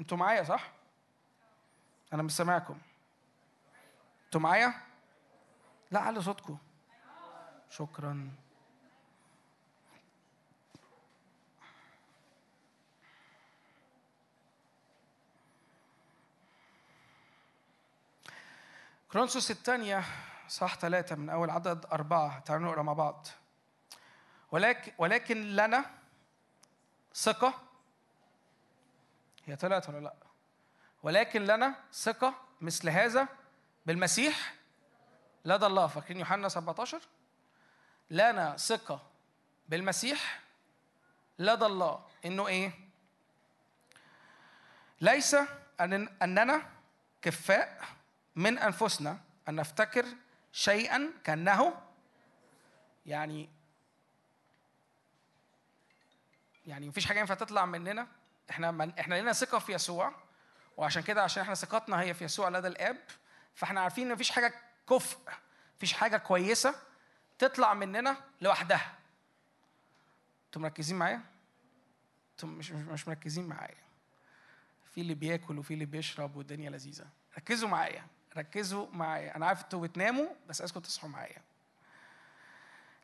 أنتوا 0.00 0.18
معايا 0.18 0.42
صح؟ 0.42 0.70
أنا 2.12 2.22
مش 2.22 2.32
سامعكم. 2.32 2.78
أنتوا 4.24 4.40
معايا؟ 4.40 4.74
لا 5.90 6.00
علي 6.00 6.22
صوتكم. 6.22 6.58
شكرا. 7.70 8.30
كرونسوس 19.12 19.50
الثانية 19.50 20.04
صح 20.48 20.74
ثلاثة 20.74 21.16
من 21.16 21.30
أول 21.30 21.50
عدد 21.50 21.86
أربعة. 21.92 22.38
تعالوا 22.38 22.66
نقرأ 22.66 22.82
مع 22.82 22.92
بعض. 22.92 23.26
ولكن 24.52 24.92
ولكن 24.98 25.56
لنا 25.56 25.84
ثقة 27.14 27.67
هي 29.48 29.56
طلعت 29.56 29.88
ولا 29.88 29.98
لأ؟ 29.98 30.14
ولكن 31.02 31.44
لنا 31.44 31.74
ثقة 31.92 32.34
مثل 32.60 32.88
هذا 32.88 33.28
بالمسيح 33.86 34.54
لدى 35.44 35.66
الله. 35.66 35.86
فاكرين 35.86 36.20
يوحنا 36.20 36.48
17 36.48 37.00
لنا 38.10 38.56
ثقة 38.56 39.02
بالمسيح 39.68 40.40
لدى 41.38 41.66
الله. 41.66 42.04
إنه 42.24 42.46
إيه؟ 42.46 42.72
ليس 45.00 45.36
أن 45.80 46.08
أننا 46.22 46.62
كفاء 47.22 47.84
من 48.36 48.58
أنفسنا 48.58 49.18
أن 49.48 49.54
نفتكر 49.54 50.06
شيئا 50.52 51.12
كأنه 51.24 51.82
يعني 53.06 53.48
يعني 56.66 56.88
مفيش 56.88 57.06
حاجة 57.06 57.20
ينفع 57.20 57.34
تطلع 57.34 57.66
مننا. 57.66 58.17
إحنا 58.50 58.70
من 58.70 58.98
إحنا 58.98 59.20
لنا 59.20 59.32
ثقة 59.32 59.58
في 59.58 59.72
يسوع 59.72 60.12
وعشان 60.76 61.02
كده 61.02 61.22
عشان 61.22 61.42
إحنا 61.42 61.54
ثقتنا 61.54 62.00
هي 62.00 62.14
في 62.14 62.24
يسوع 62.24 62.48
لدى 62.48 62.68
الاب 62.68 62.96
فاحنا 63.54 63.80
عارفين 63.80 64.06
إن 64.06 64.12
مفيش 64.12 64.30
حاجة 64.30 64.54
كفء 64.90 65.18
مفيش 65.76 65.92
حاجة 65.92 66.16
كويسة 66.16 66.74
تطلع 67.38 67.74
مننا 67.74 68.16
لوحدها. 68.40 68.94
أنتوا 70.46 70.62
مركزين 70.62 70.98
معايا؟ 70.98 71.20
أنتوا 72.32 72.48
مش 72.48 72.70
مش 72.72 73.08
مركزين 73.08 73.46
معايا. 73.46 73.88
في 74.94 75.00
اللي 75.00 75.14
بياكل 75.14 75.58
وفي 75.58 75.74
اللي 75.74 75.84
بيشرب 75.84 76.36
والدنيا 76.36 76.70
لذيذة. 76.70 77.06
ركزوا 77.36 77.68
معايا 77.68 78.06
ركزوا 78.36 78.86
معايا. 78.92 79.36
أنا 79.36 79.46
عارف 79.46 79.62
أنتوا 79.62 79.80
بتناموا 79.80 80.26
بس 80.48 80.60
عايزكم 80.60 80.80
تصحوا 80.80 81.08
معايا. 81.08 81.42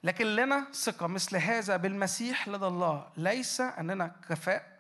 لكن 0.05 0.27
لنا 0.27 0.67
ثقة 0.73 1.07
مثل 1.07 1.37
هذا 1.37 1.77
بالمسيح 1.77 2.49
لدى 2.49 2.67
الله. 2.67 3.13
ليس 3.17 3.61
أننا 3.61 4.17
كفاء 4.29 4.74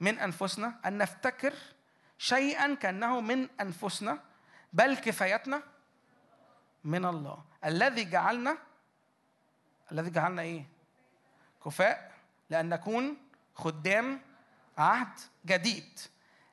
من 0.00 0.18
أنفسنا 0.18 0.80
أن 0.86 0.98
نفتكر 0.98 1.54
شيئا 2.18 2.74
كأنه 2.74 3.20
من 3.20 3.48
أنفسنا 3.60 4.18
بل 4.72 4.96
كفايتنا 4.96 5.62
من 6.84 7.04
الله 7.04 7.44
الذي 7.64 8.04
جعلنا 8.04 8.58
الذي 9.92 10.10
جعلنا 10.10 10.42
إيه؟ 10.42 10.64
كفاء 11.64 12.12
لأن 12.50 12.68
نكون 12.68 13.16
خدام 13.54 14.20
عهد 14.78 15.18
جديد 15.46 15.98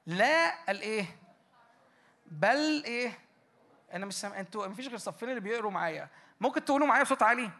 لا 0.05 0.71
الإيه؟ 0.71 1.05
بل 2.25 2.83
إيه؟ 2.85 3.19
أنا 3.93 4.05
مش 4.05 4.13
سامع 4.13 4.39
أنتوا 4.39 4.67
مفيش 4.67 4.87
غير 4.87 4.97
صفين 4.97 5.29
اللي 5.29 5.41
بيقروا 5.41 5.71
معايا 5.71 6.09
ممكن 6.41 6.65
تقولوا 6.65 6.87
معايا 6.87 7.03
بصوت 7.03 7.23
عالي 7.23 7.51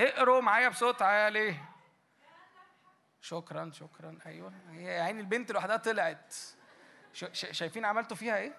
اقروا 0.00 0.40
معايا 0.40 0.68
بصوت 0.68 1.02
عالي 1.02 1.56
شكرا 3.22 3.70
شكرا. 3.74 4.18
أيوه. 4.26 4.52
هي 4.70 4.84
يا 4.84 5.02
عيني 5.02 5.20
البنت 5.20 5.52
لوحدها 5.52 5.76
طلعت. 5.76 6.34
شايفين 7.32 7.84
عملتوا 7.84 8.16
فيها 8.16 8.36
إيه؟ 8.36 8.52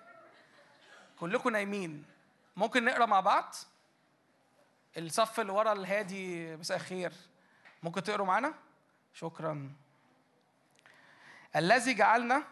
كلكم 1.19 1.49
نايمين. 1.49 2.05
ممكن 2.55 2.85
نقرأ 2.85 3.05
مع 3.05 3.19
بعض؟ 3.19 3.55
الصف 4.97 5.39
اللي 5.39 5.51
ورا 5.51 5.73
الهادي 5.73 6.55
مساء 6.55 6.77
الخير. 6.77 7.13
ممكن 7.83 8.03
تقروا 8.03 8.27
معانا؟ 8.27 8.53
شكرا. 9.13 9.73
الذي 11.55 11.93
جعلنا 11.93 12.43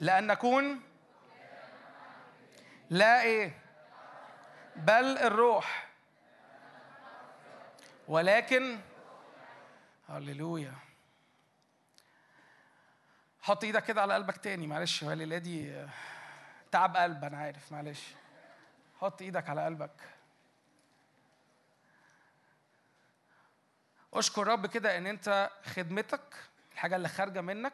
لأن 0.00 0.26
نكون 0.26 0.80
لا 2.90 3.22
إيه؟ 3.22 3.58
بل 4.76 5.18
الروح. 5.18 5.88
ولكن 8.08 8.80
هللويا. 10.12 10.74
حط 13.40 13.64
إيدك 13.64 13.84
كده 13.84 14.02
على 14.02 14.14
قلبك 14.14 14.36
تاني 14.36 14.66
معلش 14.66 15.04
هو 15.04 15.12
دي 15.38 15.72
آه، 15.72 15.88
تعب 16.72 16.96
قلب 16.96 17.24
أنا 17.24 17.36
عارف 17.36 17.72
معلش. 17.72 18.02
حط 19.00 19.22
إيدك 19.22 19.50
على 19.50 19.64
قلبك. 19.64 20.00
اشكر 24.14 24.46
رب 24.46 24.66
كده 24.66 24.98
ان 24.98 25.06
انت 25.06 25.50
خدمتك 25.64 26.34
الحاجة 26.72 26.96
اللي 26.96 27.08
خارجة 27.08 27.40
منك. 27.40 27.72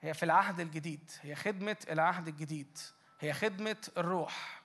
هي 0.00 0.14
في 0.14 0.22
العهد 0.22 0.60
الجديد 0.60 1.10
هي 1.20 1.34
خدمة 1.34 1.76
العهد 1.90 2.28
الجديد 2.28 2.78
هي 3.20 3.32
خدمة 3.32 3.88
الروح 3.96 4.62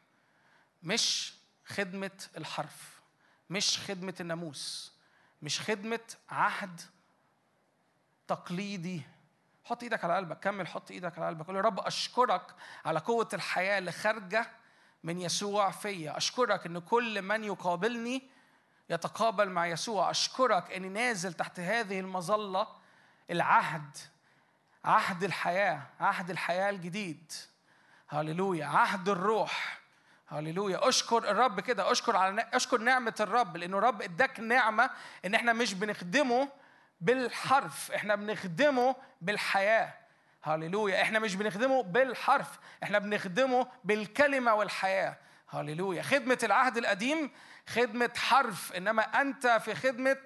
مش 0.84 1.34
خدمة 1.66 2.24
الحرف. 2.38 2.93
مش 3.50 3.80
خدمة 3.80 4.16
الناموس 4.20 4.94
مش 5.42 5.62
خدمة 5.62 6.00
عهد 6.30 6.82
تقليدي. 8.28 9.02
حط 9.66 9.84
إيدك 9.84 10.04
على 10.04 10.16
قلبك 10.16 10.40
كمل 10.40 10.68
حط 10.68 10.92
إيدك 10.92 11.18
على 11.18 11.28
قلبك. 11.28 11.48
قول 11.48 11.56
يا 11.56 11.62
رب 11.62 11.80
أشكرك 11.80 12.56
على 12.86 13.00
قوة 13.00 13.30
الحياة 13.34 13.78
اللي 13.78 13.92
خارجة 13.92 14.52
من 15.04 15.22
يسوع 15.22 15.72
فيا. 15.72 16.18
أشكرك 16.18 16.66
إن 16.66 16.80
كل 16.80 17.22
من 17.22 17.44
يقابلني 17.44 18.30
يتقابل 18.90 19.50
مع 19.50 19.68
يسوع. 19.68 20.10
أشكرك 20.10 20.72
إني 20.72 20.90
نازل 20.90 21.34
تحت 21.34 21.60
هذه 21.60 22.00
المظلة 22.00 22.68
العهد 23.32 23.98
عهد 24.86 25.24
الحياة 25.24 25.82
عهد 26.00 26.30
الحياة 26.30 26.70
الجديد. 26.70 27.32
هللويا. 28.08 28.66
عهد 28.66 29.10
الروح. 29.10 29.83
هللويا. 30.34 30.90
اشكر 30.90 31.32
الرب 31.32 31.60
كده 31.60 31.92
اشكر 31.92 32.16
على 32.16 32.50
اشكر 32.54 32.78
نعمة 32.78 33.16
الرب 33.20 33.58
لأنه 33.58 33.78
الرب 33.78 34.02
اداك 34.02 34.40
نعمة 34.40 34.90
إن 35.26 35.36
إحنا 35.36 35.54
مش 35.54 35.74
بنخدمه 35.74 36.50
بالحرف 37.02 37.92
إحنا 37.92 38.16
بنخدمه 38.16 38.96
بالحياة. 39.22 39.94
هللويا. 40.44 41.02
إحنا 41.02 41.20
مش 41.20 41.36
بنخدمه 41.36 41.84
بالحرف 41.84 42.60
إحنا 42.84 43.00
بنخدمه 43.00 43.68
بالكلمة 43.84 44.54
والحياة. 44.54 45.18
هللويا. 45.50 46.02
خدمة 46.02 46.40
العهد 46.44 46.78
القديم 46.78 47.32
خدمة 47.68 48.12
حرف 48.18 48.74
إنما 48.74 49.02
أنت 49.02 49.48
في 49.48 49.76
خدمة 49.76 50.18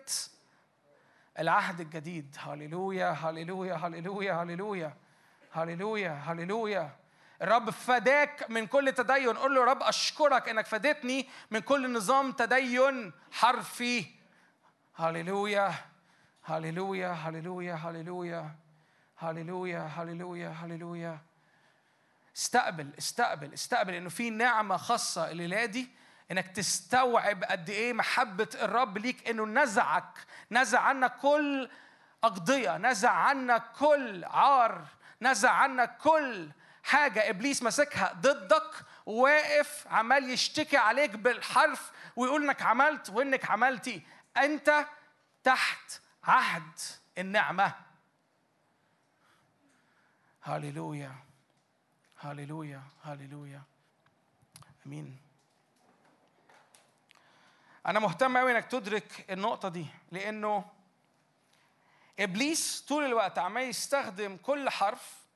العهد 1.39 1.79
الجديد. 1.79 2.35
هللويا 2.39 3.09
هللويا 3.09 3.75
هللويا 3.75 4.33
هللويا 4.33 4.93
هللويا 5.51 6.11
هللويا. 6.11 7.06
الرب 7.41 7.69
فداك 7.69 8.49
من 8.49 8.67
كل 8.67 8.91
تدين. 8.91 9.37
قول 9.37 9.55
له 9.55 9.63
رب 9.63 9.83
أشكرك 9.83 10.49
إنك 10.49 10.65
فدتني 10.65 11.29
من 11.51 11.59
كل 11.59 11.93
نظام 11.93 12.31
تدين 12.31 13.13
حرفي. 13.31 14.05
هللويا 14.95 15.73
هللويا 16.43 17.11
هللويا 17.11 17.73
هللويا 17.75 18.51
هللويا 19.17 19.79
هللويا 19.87 20.49
هللويا. 20.49 21.19
استقبل 22.37 22.89
استقبل 22.97 23.53
استقبل 23.53 23.93
إنه 23.93 24.09
في 24.09 24.29
نعمة 24.29 24.77
خاصة 24.77 25.31
الليلة 25.31 25.65
دي 25.65 25.89
إنك 26.31 26.47
تستوعب 26.47 27.43
قد 27.43 27.69
إيه 27.69 27.93
محبة 27.93 28.47
الرب 28.61 28.97
ليك 28.97 29.29
إنه 29.29 29.45
نزعك 29.45 30.17
نزع 30.51 30.79
عنك 30.79 31.15
كل 31.15 31.69
أقضية 32.23 32.77
نزع 32.77 33.11
عنك 33.11 33.63
كل 33.79 34.25
عار 34.25 34.85
نزع 35.21 35.51
عنك 35.51 35.97
كل 35.97 36.49
حاجة 36.87 37.29
إبليس 37.29 37.63
ماسكها 37.63 38.13
ضدك 38.13 38.71
واقف 39.05 39.87
عمال 39.87 40.29
يشتكي 40.29 40.77
عليك 40.77 41.09
بالحرف 41.09 41.91
ويقول 42.15 42.43
إنك 42.43 42.61
عملت 42.61 43.09
وإنك 43.09 43.49
عملتي. 43.51 44.01
أنت 44.37 44.85
تحت 45.43 46.01
عهد 46.23 46.79
النعمة. 47.17 47.73
هللويا 50.41 51.15
هللويا 52.19 52.81
هللويا. 53.03 53.61
آمين. 54.85 55.17
أنا 57.85 57.99
مهتم 57.99 58.37
قوي 58.37 58.51
إنك 58.51 58.65
تدرك 58.65 59.25
النقطة 59.29 59.69
دي 59.69 59.85
لأنه 60.11 60.65
إبليس 62.19 62.81
طول 62.81 63.05
الوقت 63.05 63.37
عمال 63.37 63.63
يستخدم 63.63 64.37
كل 64.37 64.69
حرف 64.69 65.26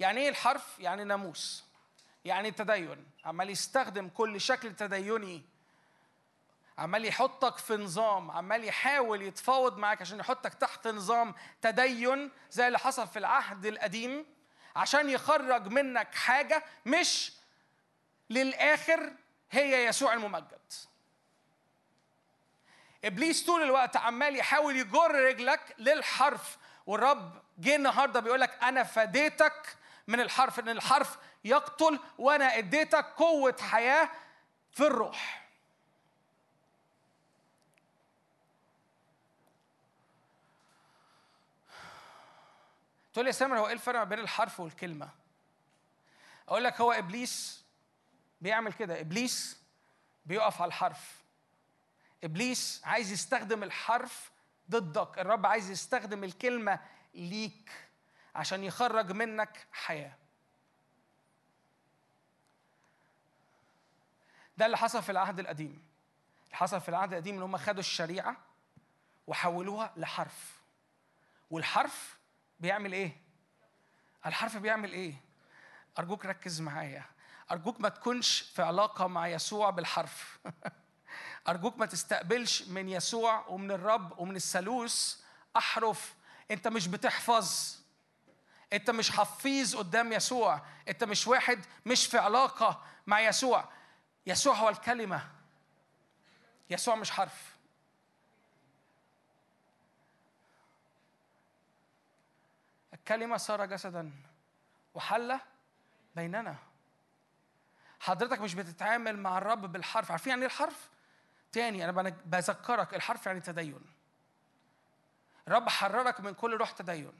يعني 0.00 0.20
إيه 0.20 0.28
الحرف؟ 0.28 0.78
يعني 0.78 1.04
ناموس. 1.04 1.64
يعني 2.24 2.50
تدين. 2.50 3.06
عمال 3.24 3.50
يستخدم 3.50 4.08
كل 4.08 4.40
شكل 4.40 4.76
تديني. 4.76 5.42
عمال 6.78 7.04
يحطك 7.04 7.58
في 7.58 7.76
نظام. 7.76 8.30
عمال 8.30 8.64
يحاول 8.64 9.22
يتفاوض 9.22 9.78
معاك 9.78 10.00
عشان 10.00 10.20
يحطك 10.20 10.54
تحت 10.54 10.88
نظام 10.88 11.34
تدين 11.62 12.30
زي 12.50 12.66
اللي 12.66 12.78
حصل 12.78 13.08
في 13.08 13.18
العهد 13.18 13.66
القديم 13.66 14.26
عشان 14.76 15.10
يخرج 15.10 15.66
منك 15.66 16.14
حاجة 16.14 16.64
مش 16.86 17.32
للآخر 18.30 19.12
هي 19.50 19.86
يسوع 19.86 20.14
الممجد. 20.14 20.72
إبليس 23.04 23.44
طول 23.46 23.62
الوقت 23.62 23.96
عمال 23.96 24.36
يحاول 24.36 24.76
يجر 24.76 25.10
رجلك 25.10 25.74
للحرف. 25.78 26.58
والرب 26.86 27.42
جه 27.58 27.76
النهارده 27.76 28.20
بيقول 28.20 28.40
لك 28.40 28.62
أنا 28.62 28.82
فديتك 28.82 29.76
من 30.06 30.20
الحرف 30.20 30.58
إن 30.58 30.68
الحرف 30.68 31.18
يقتل 31.44 31.98
وأنا 32.18 32.58
اديتك 32.58 33.04
قوة 33.04 33.56
حياة 33.60 34.10
في 34.72 34.86
الروح. 34.86 35.44
تقول 43.12 43.24
لي 43.24 43.28
يا 43.28 43.32
سامر 43.32 43.58
هو 43.58 43.66
إيه 43.66 43.72
الفرق 43.72 44.02
بين 44.02 44.18
الحرف 44.18 44.60
والكلمة؟ 44.60 45.08
أقول 46.48 46.64
لك 46.64 46.80
هو 46.80 46.92
إبليس 46.92 47.64
بيعمل 48.40 48.72
كده 48.72 49.00
إبليس 49.00 49.60
بيقف 50.26 50.62
على 50.62 50.68
الحرف. 50.68 51.22
إبليس 52.24 52.82
عايز 52.84 53.12
يستخدم 53.12 53.62
الحرف 53.62 54.30
ضدك 54.70 55.18
الرب 55.18 55.46
عايز 55.46 55.70
يستخدم 55.70 56.24
الكلمة 56.24 56.80
ليك. 57.14 57.83
عشان 58.34 58.64
يخرج 58.64 59.12
منك 59.12 59.66
حياة. 59.72 60.16
ده 64.56 64.66
اللي 64.66 64.76
حصل 64.76 65.02
في 65.02 65.12
العهد 65.12 65.38
القديم. 65.38 65.82
اللي 66.44 66.56
حصل 66.56 66.80
في 66.80 66.88
العهد 66.88 67.12
القديم 67.12 67.36
إن 67.36 67.42
هم 67.42 67.56
خدوا 67.56 67.80
الشريعة 67.80 68.36
وحولوها 69.26 69.92
لحرف. 69.96 70.60
والحرف 71.50 72.18
بيعمل 72.60 72.92
إيه؟ 72.92 73.16
الحرف 74.26 74.56
بيعمل 74.56 74.92
إيه؟ 74.92 75.14
أرجوك 75.98 76.26
ركز 76.26 76.60
معايا. 76.60 77.04
أرجوك 77.50 77.80
ما 77.80 77.88
تكونش 77.88 78.40
في 78.40 78.62
علاقة 78.62 79.06
مع 79.06 79.28
يسوع 79.28 79.70
بالحرف. 79.70 80.38
أرجوك 81.48 81.78
ما 81.78 81.86
تستقبلش 81.86 82.62
من 82.62 82.88
يسوع 82.88 83.46
ومن 83.46 83.70
الرب 83.70 84.18
ومن 84.18 84.36
الثالوث 84.36 85.20
أحرف. 85.56 86.14
أنت 86.50 86.68
مش 86.68 86.88
بتحفظ. 86.88 87.83
أنت 88.72 88.90
مش 88.90 89.10
حفيظ 89.10 89.76
قدام 89.76 90.12
يسوع. 90.12 90.60
أنت 90.88 91.04
مش 91.04 91.26
واحد 91.26 91.64
مش 91.86 92.06
في 92.06 92.18
علاقة 92.18 92.82
مع 93.06 93.20
يسوع. 93.20 93.68
يسوع 94.26 94.54
هو 94.54 94.68
الكلمة. 94.68 95.30
يسوع 96.70 96.94
مش 96.94 97.10
حرف. 97.10 97.54
الكلمة 102.94 103.36
صار 103.36 103.64
جسدا 103.64 104.12
وحل 104.94 105.38
بيننا. 106.16 106.56
حضرتك 108.00 108.40
مش 108.40 108.54
بتتعامل 108.54 109.18
مع 109.18 109.38
الرب 109.38 109.72
بالحرف. 109.72 110.10
عارفين 110.10 110.30
يعني 110.30 110.42
إيه 110.42 110.46
الحرف؟ 110.46 110.88
تاني 111.52 111.84
أنا 111.84 112.10
بذكرك 112.24 112.94
الحرف 112.94 113.26
يعني 113.26 113.40
تدين. 113.40 113.80
الرب 115.48 115.68
حررك 115.68 116.20
من 116.20 116.34
كل 116.34 116.56
روح 116.56 116.70
تدين. 116.70 117.12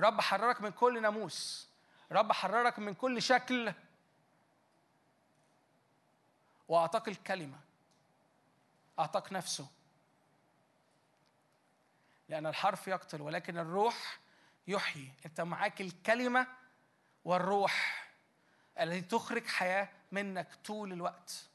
الرب 0.00 0.20
حررك 0.20 0.60
من 0.60 0.70
كل 0.70 1.02
ناموس. 1.02 1.68
الرب 2.10 2.32
حررك 2.32 2.78
من 2.78 2.94
كل 2.94 3.22
شكل. 3.22 3.72
واعطاك 6.68 7.08
الكلمة. 7.08 7.60
اعطاك 8.98 9.32
نفسه. 9.32 9.66
لأن 12.28 12.46
الحرف 12.46 12.88
يقتل 12.88 13.20
ولكن 13.22 13.58
الروح 13.58 14.18
يحيي. 14.66 15.12
أنت 15.26 15.40
معاك 15.40 15.80
الكلمة 15.80 16.46
والروح 17.24 18.06
التي 18.80 19.00
تخرج 19.00 19.46
حياة 19.46 19.88
منك 20.12 20.48
طول 20.64 20.92
الوقت. 20.92 21.46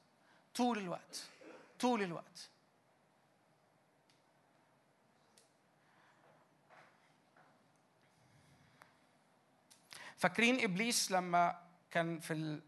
طول 0.55 0.77
الوقت. 0.77 1.23
طول 1.79 2.01
الوقت. 2.01 2.49
فاكرين 10.25 10.63
إبليس 10.63 11.11
لما 11.11 11.61
كان 11.91 12.19
في 12.19 12.33
ال... 12.33 12.61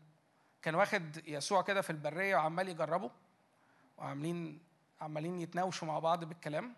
كان 0.62 0.76
واخد 0.76 1.28
يسوع 1.28 1.62
كده 1.62 1.82
في 1.82 1.90
البرية 1.90 2.36
وعمال 2.36 2.70
يجربه 2.70 3.12
وعاملين 3.98 4.60
عمالين 5.02 5.40
يتناوشوا 5.40 5.88
مع 5.88 6.00
بعض 6.00 6.24
بالكلام؟ 6.24 6.76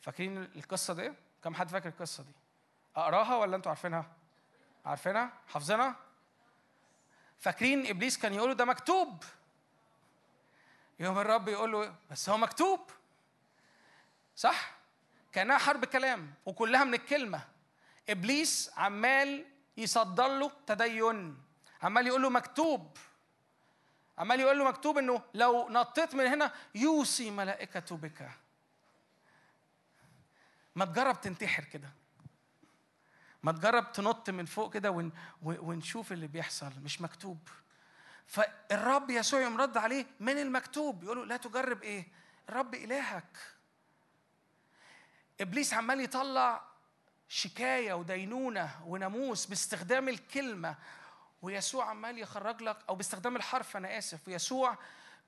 فاكرين 0.00 0.38
القصة 0.42 0.94
دي؟ 0.94 1.12
كم 1.44 1.54
حد 1.54 1.68
فاكر 1.68 1.88
القصة 1.88 2.22
دي؟ 2.22 2.32
أقراها 2.96 3.36
ولا 3.36 3.56
أنتوا 3.56 3.70
عارفينها؟ 3.70 4.12
عارفينها؟ 4.84 5.32
حافظينها؟ 5.48 5.96
فاكرين 7.38 7.86
إبليس 7.86 8.18
كان 8.18 8.34
يقول 8.34 8.48
له 8.48 8.54
ده 8.54 8.64
مكتوب. 8.64 9.24
يوم 11.00 11.18
الرب 11.18 11.48
يقول 11.48 11.72
له 11.72 11.94
بس 12.10 12.28
هو 12.28 12.36
مكتوب. 12.36 12.80
صح؟ 14.36 14.74
كأنها 15.32 15.58
حرب 15.58 15.84
كلام 15.84 16.34
وكلها 16.44 16.84
من 16.84 16.94
الكلمة. 16.94 17.44
إبليس 18.08 18.70
عمال 18.76 19.55
يصدر 19.76 20.28
له 20.38 20.50
تدين. 20.66 21.42
عمال 21.82 22.06
يقول 22.06 22.22
له 22.22 22.30
مكتوب. 22.30 22.96
عمال 24.18 24.40
يقول 24.40 24.58
له 24.58 24.64
مكتوب 24.64 24.98
إنه 24.98 25.22
لو 25.34 25.68
نطيت 25.68 26.14
من 26.14 26.26
هنا 26.26 26.52
يوصي 26.74 27.30
ملائكته 27.30 27.96
بك. 27.96 28.30
ما 30.74 30.84
تجرب 30.84 31.20
تنتحر 31.20 31.64
كده. 31.64 31.88
ما 33.42 33.52
تجرب 33.52 33.92
تنط 33.92 34.30
من 34.30 34.46
فوق 34.46 34.74
كده 34.74 34.90
ون 34.90 35.12
ونشوف 35.42 36.12
اللي 36.12 36.26
بيحصل. 36.26 36.72
مش 36.84 37.00
مكتوب. 37.00 37.48
فالرب 38.26 39.10
يسوع 39.10 39.40
يوم 39.40 39.60
رد 39.60 39.76
عليه 39.76 40.06
من 40.20 40.38
المكتوب. 40.38 41.04
يقول 41.04 41.18
له 41.18 41.24
لا 41.24 41.36
تجرب 41.36 41.82
إيه؟ 41.82 42.08
الرب 42.48 42.74
إلهك. 42.74 43.38
إبليس 45.40 45.74
عمال 45.74 46.00
يطلع 46.00 46.64
شكاية 47.28 47.94
ودينونة 47.94 48.82
وناموس 48.86 49.46
باستخدام 49.46 50.08
الكلمة 50.08 50.76
ويسوع 51.42 51.90
عمال 51.90 52.18
يخرج 52.18 52.62
لك 52.62 52.78
أو 52.88 52.94
باستخدام 52.94 53.36
الحرف 53.36 53.76
أنا 53.76 53.98
آسف 53.98 54.28
ويسوع 54.28 54.78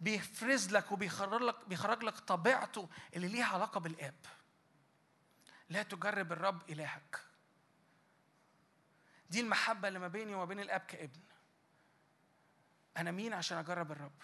بيفرز 0.00 0.72
لك 0.72 0.92
وبيخرج 0.92 1.42
لك 1.42 1.68
بيخرج 1.68 2.04
لك 2.04 2.18
طبيعته 2.18 2.88
اللي 3.16 3.28
ليها 3.28 3.46
علاقة 3.46 3.80
بالآب. 3.80 4.14
لا 5.68 5.82
تجرب 5.82 6.32
الرب 6.32 6.70
إلهك. 6.70 7.20
دي 9.30 9.40
المحبة 9.40 9.88
اللي 9.88 9.98
ما 9.98 10.08
بيني 10.08 10.34
وما 10.34 10.44
بين 10.44 10.60
الآب 10.60 10.80
كابن. 10.80 11.20
أنا 12.96 13.10
مين 13.10 13.32
عشان 13.32 13.58
أجرب 13.58 13.92
الرب؟ 13.92 14.22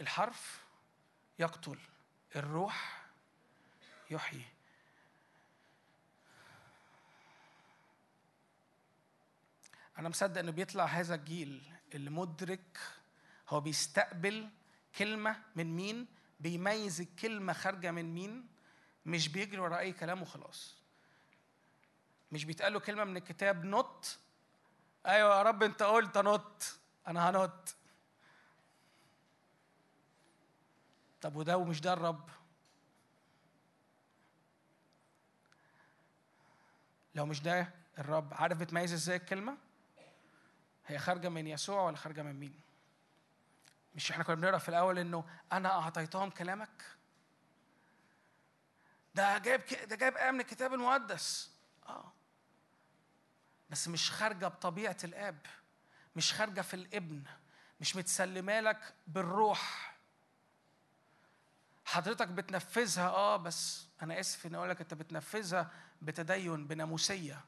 الحرف 0.00 0.64
يقتل 1.38 1.78
الروح 2.36 2.97
يحيي. 4.10 4.44
أنا 9.98 10.08
مصدق 10.08 10.38
إنه 10.38 10.52
بيطلع 10.52 10.84
هذا 10.84 11.14
الجيل 11.14 11.72
اللي 11.94 12.10
مدرك 12.10 12.78
هو 13.48 13.60
بيستقبل 13.60 14.48
كلمة 14.98 15.42
من 15.56 15.76
مين 15.76 16.06
بيميز 16.40 17.00
الكلمة 17.00 17.52
خارجة 17.52 17.90
من 17.90 18.14
مين 18.14 18.48
مش 19.06 19.28
بيجري 19.28 19.58
ورا 19.58 19.78
أي 19.78 19.92
كلام 19.92 20.22
وخلاص. 20.22 20.74
مش 22.32 22.44
بيتقال 22.44 22.72
له 22.72 22.80
كلمة 22.80 23.04
من 23.04 23.16
الكتاب 23.16 23.64
نط 23.64 24.18
أيوة 25.06 25.36
يا 25.38 25.42
رب 25.42 25.62
أنت 25.62 25.82
قلت 25.82 26.18
نط 26.18 26.78
أنا 27.06 27.30
هنط 27.30 27.74
طب 31.20 31.36
وده 31.36 31.56
ومش 31.56 31.80
ده 31.80 31.92
الرب؟ 31.92 32.28
لو 37.18 37.26
مش 37.26 37.40
ده 37.42 37.70
الرب 37.98 38.34
عارف 38.34 38.58
بتميز 38.58 38.92
إزاي 38.92 39.16
الكلمة؟ 39.16 39.56
هي 40.86 40.98
خارجة 40.98 41.28
من 41.28 41.46
يسوع 41.46 41.82
ولا 41.82 41.96
خارجة 41.96 42.22
من 42.22 42.40
مين؟ 42.40 42.60
مش 43.94 44.10
إحنا 44.10 44.24
كنا 44.24 44.34
بنقرأ 44.34 44.58
في 44.58 44.68
الأول 44.68 44.98
إنه 44.98 45.24
أنا 45.52 45.68
أعطيتهم 45.68 46.30
كلامك؟ 46.30 46.84
ده 49.14 49.38
جايب. 49.38 49.60
ده 49.88 49.96
جايب 49.96 50.16
آية 50.16 50.30
من 50.30 50.40
الكتاب 50.40 50.74
المقدس. 50.74 51.50
آه. 51.86 52.12
بس 53.70 53.88
مش 53.88 54.10
خارجة 54.10 54.46
بطبيعة 54.46 54.96
الآب 55.04 55.38
مش 56.16 56.32
خارجة 56.32 56.60
في 56.60 56.74
الابن 56.74 57.22
مش 57.80 57.96
متسلمة 57.96 58.60
لك 58.60 58.94
بالروح. 59.06 59.94
حضرتك 61.84 62.28
بتنفذها 62.28 63.08
آه 63.08 63.36
بس 63.36 63.86
أنا 64.02 64.20
آسف 64.20 64.46
اني 64.46 64.56
أقول 64.56 64.70
لك 64.70 64.80
أنت 64.80 64.94
بتنفذها 64.94 65.70
بتدين 66.02 66.66
بناموسية. 66.66 67.44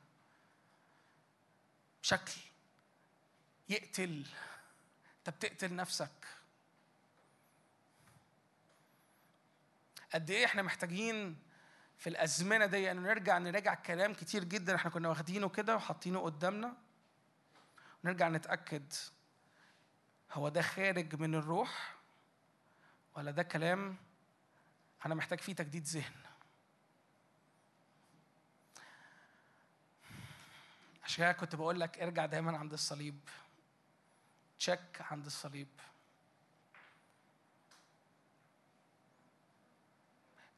بشكل 2.03 2.33
يقتل. 3.69 4.27
انت 5.19 5.31
بتقتل 5.31 5.77
نفسك. 5.77 6.27
قد 10.15 10.31
إيه 10.31 10.45
إحنا 10.45 10.63
محتاجين 10.63 11.39
في 11.99 12.09
الأزمنة 12.09 12.67
دي؟ 12.67 12.91
انه 12.91 13.01
نرجع 13.01 13.39
نراجع 13.39 13.75
كلام 13.75 14.15
كتير 14.15 14.45
جدا. 14.45 14.75
إحنا 14.75 14.91
كنا 14.91 15.09
واخدينه 15.09 15.49
كده 15.49 15.77
وحاطينه 15.77 16.21
قدامنا. 16.21 16.77
ونرجع 18.05 18.29
نتأكد. 18.29 18.93
هو 20.33 20.49
ده 20.49 20.63
خارج 20.63 21.15
من 21.15 21.35
الروح 21.35 21.97
ولا 23.17 23.31
ده 23.31 23.43
كلام؟ 23.43 23.97
أنا 25.07 25.15
محتاج 25.15 25.41
فيه 25.41 25.55
تجديد 25.55 25.85
ذهن. 25.85 26.30
عشان 31.05 31.25
كده 31.25 31.33
كنت 31.33 31.55
بقول 31.55 31.81
لك 31.81 31.99
ارجع 31.99 32.27
دايما 32.27 32.59
عند 32.59 32.73
الصليب. 32.73 33.21
تشيك 34.59 35.01
عند 35.01 35.27
الصليب. 35.27 35.69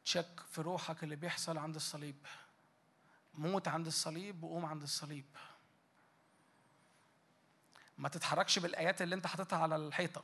تشيك 0.04 0.40
في 0.52 0.60
روحك 0.60 1.04
اللي 1.04 1.16
بيحصل 1.16 1.58
عند 1.58 1.74
الصليب. 1.74 2.16
موت 3.34 3.68
عند 3.68 3.86
الصليب 3.86 4.44
وقوم 4.44 4.64
عند 4.64 4.82
الصليب. 4.82 5.24
ما 7.98 8.08
تتحركش 8.08 8.58
بالآيات 8.58 9.02
اللي 9.02 9.14
أنت 9.14 9.26
حاططها 9.26 9.58
على 9.58 9.76
الحيطة. 9.76 10.22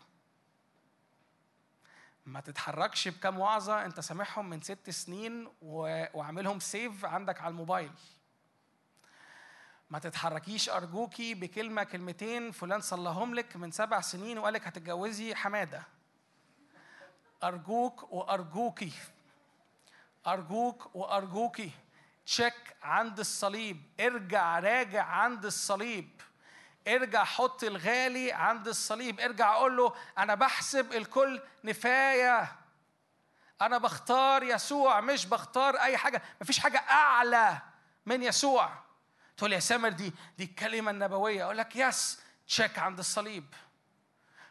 ما 2.26 2.40
تتحركش 2.40 3.08
بكام 3.08 3.38
وعظة 3.38 3.84
أنت 3.84 4.00
سامعهم 4.00 4.50
من 4.50 4.60
ست 4.60 4.90
سنين 4.90 5.48
و... 5.62 6.04
وعاملهم 6.14 6.60
سيف 6.60 7.04
عندك 7.04 7.40
على 7.40 7.50
الموبايل. 7.50 7.90
ما 9.90 9.98
تتحركيش 9.98 10.70
أرجوكي 10.70 11.34
بكلمة 11.34 11.84
كلمتين 11.84 12.52
فلان 12.52 12.80
صلاهم 12.80 13.34
لك 13.34 13.56
من 13.56 13.70
سبع 13.70 14.00
سنين 14.00 14.38
وقال 14.38 14.54
لك 14.54 14.66
هتتجوزي 14.66 15.34
حمادة. 15.34 15.82
أرجوك 17.44 18.12
وأرجوكي 18.12 18.92
أرجوك 20.26 20.96
وأرجوكي. 20.96 21.70
تشيك 22.26 22.76
عند 22.82 23.18
الصليب 23.18 23.82
ارجع 24.00 24.58
راجع 24.58 25.04
عند 25.04 25.44
الصليب. 25.44 26.20
ارجع 26.88 27.24
حط 27.24 27.64
الغالي 27.64 28.32
عند 28.32 28.68
الصليب. 28.68 29.20
ارجع 29.20 29.52
أقول 29.52 29.76
له 29.76 29.94
أنا 30.18 30.34
بحسب 30.34 30.92
الكل 30.92 31.42
نفاية. 31.64 32.52
أنا 33.62 33.78
بختار 33.78 34.42
يسوع 34.42 35.00
مش 35.00 35.26
بختار 35.26 35.76
أي 35.76 35.96
حاجة. 35.96 36.22
مفيش 36.40 36.58
حاجة 36.58 36.78
أعلى 36.78 37.58
من 38.06 38.22
يسوع. 38.22 38.87
تقول 39.38 39.52
يا 39.52 39.60
سامر 39.60 39.88
دي 39.88 40.12
دي 40.38 40.44
الكلمة 40.44 40.90
النبوية. 40.90 41.44
أقول 41.44 41.58
لك 41.58 41.76
يس 41.76 42.20
check 42.46 42.78
عند 42.78 42.98
الصليب. 42.98 43.54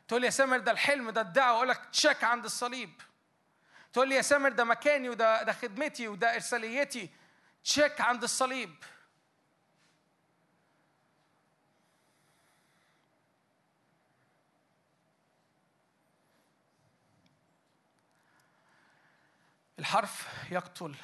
تقول 0.07 0.23
يا 0.23 0.29
سامر 0.29 0.57
ده 0.57 0.71
الحلم 0.71 1.09
ده 1.09 1.21
الدعوة. 1.21 1.57
أقول 1.57 1.69
لك 1.69 1.85
check 1.91 2.23
عند 2.23 2.45
الصليب. 2.45 3.01
تقول 3.93 4.11
يا 4.11 4.21
سامر 4.21 4.49
ده 4.49 4.63
مكاني 4.63 5.09
وده 5.09 5.43
ده 5.43 5.53
خدمتي 5.53 6.07
وده 6.07 6.35
إرساليتي. 6.35 7.09
check 7.63 8.01
عند 8.01 8.23
الصليب. 8.23 8.75
الحرف 19.79 20.27
يقتل 20.51 20.95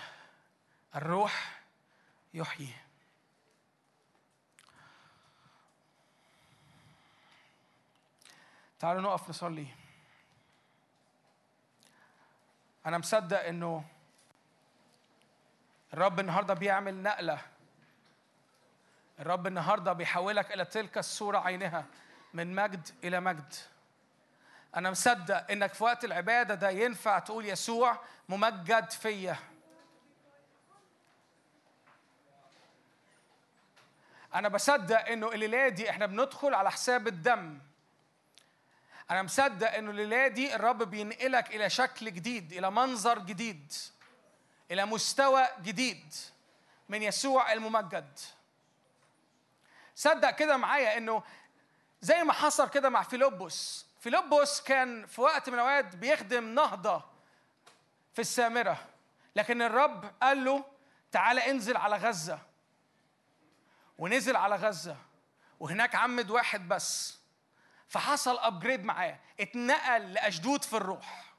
الروح 0.95 1.61
يحيي. 2.33 2.82
تعالوا 8.83 9.01
نقف 9.01 9.29
نصلي. 9.29 9.67
أنا 12.85 12.97
مصدق 12.97 13.45
إنه 13.45 13.83
الرب 15.93 16.19
النهارده 16.19 16.53
بيعمل 16.53 17.03
نقلة. 17.03 17.41
الرب 19.19 19.47
النهارده 19.47 19.93
بيحولك 19.93 20.53
إلى 20.53 20.65
تلك 20.65 20.97
الصورة 20.97 21.39
عينها 21.39 21.85
من 22.33 22.55
مجد 22.55 22.89
إلى 23.03 23.19
مجد. 23.19 23.53
أنا 24.75 24.91
مصدق 24.91 25.51
إنك 25.51 25.73
في 25.73 25.83
وقت 25.83 26.05
العبادة 26.05 26.55
ده 26.55 26.69
ينفع 26.69 27.19
تقول 27.19 27.45
يسوع 27.45 27.99
ممجد 28.29 28.91
فيا. 28.91 29.37
أنا 34.35 34.47
بصدق 34.47 35.07
إنه 35.07 35.31
الليلة 35.31 35.69
دي 35.69 35.89
إحنا 35.89 36.05
بندخل 36.05 36.53
على 36.53 36.71
حساب 36.71 37.07
الدم. 37.07 37.72
أنا 39.13 39.21
مصدق 39.21 39.73
إنه 39.73 39.91
الليلة 39.91 40.27
دي 40.27 40.55
الرب 40.55 40.83
بينقلك 40.83 41.55
إلى 41.55 41.69
شكل 41.69 42.13
جديد 42.13 42.53
إلى 42.53 42.71
منظر 42.71 43.19
جديد 43.19 43.73
إلى 44.71 44.85
مستوى 44.85 45.47
جديد 45.61 46.13
من 46.89 47.03
يسوع 47.03 47.53
الممجد. 47.53 48.19
صدق 49.95 50.29
كده 50.29 50.57
معايا 50.57 50.97
إنه 50.97 51.23
زي 52.01 52.23
ما 52.23 52.33
حصل 52.33 52.69
كده 52.69 52.89
مع 52.89 53.03
فيلبس. 53.03 53.85
فيلبس 53.99 54.61
كان 54.61 55.05
في 55.05 55.21
وقت 55.21 55.49
من 55.49 55.55
الأوقات 55.55 55.95
بيخدم 55.95 56.55
نهضة 56.55 57.03
في 58.13 58.21
السامرة 58.21 58.85
لكن 59.35 59.61
الرب 59.61 60.11
قال 60.21 60.45
له 60.45 60.65
تعالى 61.11 61.51
انزل 61.51 61.77
على 61.77 61.95
غزة. 61.95 62.39
ونزل 63.97 64.35
على 64.35 64.55
غزة 64.55 64.97
وهناك 65.59 65.95
عمد 65.95 66.31
واحد 66.31 66.67
بس. 66.67 67.22
فحصل 67.93 68.37
upgrade 68.39 68.83
معاه 68.83 69.19
اتنقل 69.39 70.13
لأشدود 70.13 70.63
في 70.63 70.77
الروح. 70.77 71.33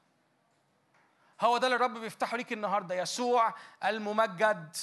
هو 1.41 1.57
ده 1.57 1.67
اللي 1.67 1.75
الرب 1.75 1.97
بيفتحه 1.97 2.37
ليك 2.37 2.53
النهارده 2.53 2.95
يسوع 2.95 3.53
الممجد. 3.85 4.75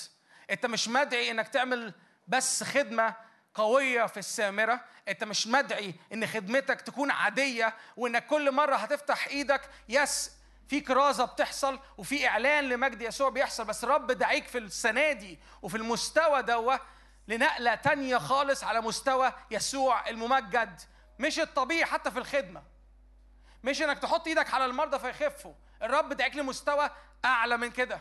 انت 0.51 0.67
مش 0.67 0.89
مدعي 0.89 1.31
انك 1.31 1.49
تعمل 1.49 1.94
بس 2.28 2.65
خدمة 2.65 3.15
قوية 3.55 4.07
في 4.07 4.17
السامرة 4.17 4.81
انت 5.09 5.25
مش 5.25 5.47
مدعي 5.47 5.94
ان 6.12 6.26
خدمتك 6.26 6.81
تكون 6.81 7.10
عادية 7.10 7.75
وانك 7.97 8.26
كل 8.26 8.52
مرة 8.52 8.76
هتفتح 8.76 9.26
إيدك 9.26 9.70
يس 9.89 10.31
في 10.68 10.81
كرازة 10.81 11.25
بتحصل 11.25 11.78
وفي 11.99 12.28
إعلان 12.28 12.65
لمجد 12.68 13.02
يسوع 13.02 13.28
بيحصل 13.28 13.65
بس 13.65 13.84
الرب 13.84 14.12
دعيك 14.12 14.47
في 14.49 14.59
السنة 14.59 15.12
دي 15.12 15.39
وفي 15.62 15.76
المستوى 15.76 16.42
دوة 16.42 16.81
لنقلة 17.28 17.75
تانية 17.75 18.18
خالص 18.18 18.65
على 18.65 18.81
مستوى 18.81 19.33
يسوع 19.51 20.09
الممجد. 20.09 20.81
مش 21.23 21.39
الطبيعي 21.39 21.84
حتى 21.84 22.10
في 22.10 22.18
الخدمة. 22.18 22.62
مش 23.65 23.83
إنك 23.83 23.99
تحط 23.99 24.26
إيدك 24.26 24.55
على 24.55 24.65
المرضى 24.65 24.99
فيخفوا. 24.99 25.55
الرب 25.83 26.12
دعيك 26.12 26.36
لمستوى 26.36 26.91
أعلى 27.25 27.57
من 27.57 27.70
كده. 27.70 28.01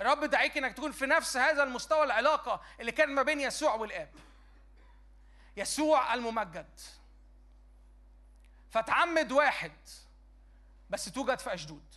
الرب 0.00 0.24
دعيك 0.24 0.56
إنك 0.56 0.72
تكون 0.72 0.92
في 0.92 1.06
نفس 1.06 1.36
هذا 1.36 1.62
المستوى 1.62 2.04
العلاقة 2.04 2.62
اللي 2.80 2.92
كان 2.92 3.14
ما 3.14 3.22
بين 3.22 3.40
يسوع 3.40 3.74
والآب. 3.74 4.14
يسوع 5.56 6.14
الممجد. 6.14 6.80
فتعمد 8.70 9.32
واحد 9.32 9.72
بس 10.90 11.04
توجد 11.04 11.38
في 11.38 11.54
أشدود. 11.54 11.94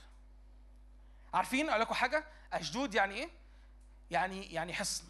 عارفين؟ 1.34 1.70
أقول 1.70 1.82
لكم 1.82 1.94
حاجة. 1.94 2.26
أشدود 2.54 2.96
يعني 2.96 3.16
إيه؟ 3.16 3.30
يعني 4.12 4.54
يعني 4.54 4.74
حصن. 4.74 5.04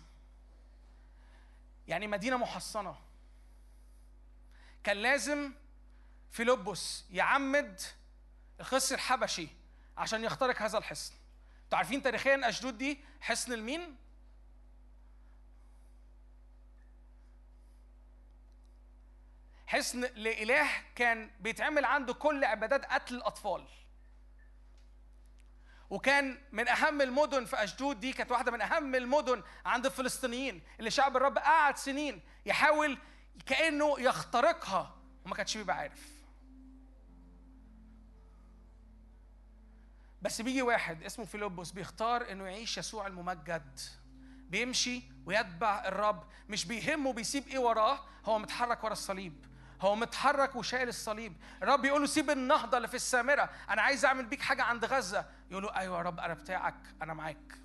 يعني 1.87 2.07
مدينة 2.07 2.37
محصنة. 2.37 3.04
كان 4.85 4.97
لازم 4.97 5.51
فيلبس 6.31 7.05
يعمد 7.11 7.81
الخص 8.59 8.91
الحبشي 8.91 9.47
عشان 9.97 10.23
يخترق 10.23 10.61
هذا 10.61 10.77
الحصن. 10.77 11.13
أنتوا 11.63 11.77
عارفين 11.77 12.01
تاريخيا 12.01 12.49
أشدود 12.49 12.77
دي 12.77 12.99
حصن 13.21 13.53
لمين 13.53 13.95
حصن 19.67 20.01
لإله 20.01 20.67
كان 20.95 21.31
بيتعمل 21.39 21.85
عنده 21.85 22.13
كل 22.13 22.43
عبادات 22.43 22.85
قتل 22.85 23.15
الأطفال. 23.15 23.67
وكان 25.89 26.37
من 26.51 26.67
أهم 26.67 27.01
المدن 27.01 27.45
في 27.45 27.63
أشدود 27.63 27.99
دي 27.99 28.13
كانت 28.13 28.31
واحدة 28.31 28.51
من 28.51 28.61
أهم 28.61 28.95
المدن 28.95 29.43
عند 29.65 29.85
الفلسطينيين 29.85 30.61
اللي 30.79 30.91
شعب 30.91 31.17
الرب 31.17 31.37
قعد 31.37 31.77
سنين 31.77 32.21
يحاول 32.45 32.97
كأنه 33.45 33.99
يخترقها. 33.99 34.95
وما 35.25 35.35
كانش 35.35 35.57
بيبقى 35.57 35.77
عارف. 35.77 36.15
بس 40.21 40.41
بيجي 40.41 40.61
واحد 40.61 41.03
اسمه 41.03 41.25
فيلبس 41.25 41.71
بيختار 41.71 42.31
إنه 42.31 42.43
يعيش 42.43 42.77
يسوع 42.77 43.07
الممجد. 43.07 43.79
بيمشي 44.49 45.03
ويتبع 45.25 45.85
الرب. 45.87 46.23
مش 46.49 46.65
بيهمه 46.65 47.13
بيسيب 47.13 47.47
إيه 47.47 47.59
وراه. 47.59 47.99
هو 48.25 48.39
متحرك 48.39 48.83
ورا 48.83 48.93
الصليب. 48.93 49.45
هو 49.81 49.95
متحرك 49.95 50.55
وشايل 50.55 50.87
الصليب. 50.87 51.33
الرب 51.63 51.85
يقول 51.85 52.01
له 52.01 52.07
سيب 52.07 52.29
النهضة 52.29 52.77
اللي 52.77 52.87
في 52.87 52.95
السامرة. 52.95 53.49
أنا 53.69 53.81
عايز 53.81 54.05
أعمل 54.05 54.25
بيك 54.25 54.41
حاجة 54.41 54.63
عند 54.63 54.85
غزة. 54.85 55.25
يقول 55.51 55.63
له 55.63 55.75
أيوه 55.75 55.97
يا 55.97 56.03
رب 56.03 56.19
أنا 56.19 56.33
بتاعك. 56.33 56.95
أنا 57.01 57.13
معاك. 57.13 57.59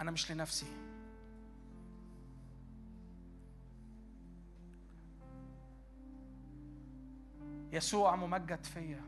أنا 0.00 0.10
مش 0.10 0.30
لنفسي. 0.30 0.66
يسوع 7.72 8.16
ممجد 8.16 8.64
فيا. 8.64 9.04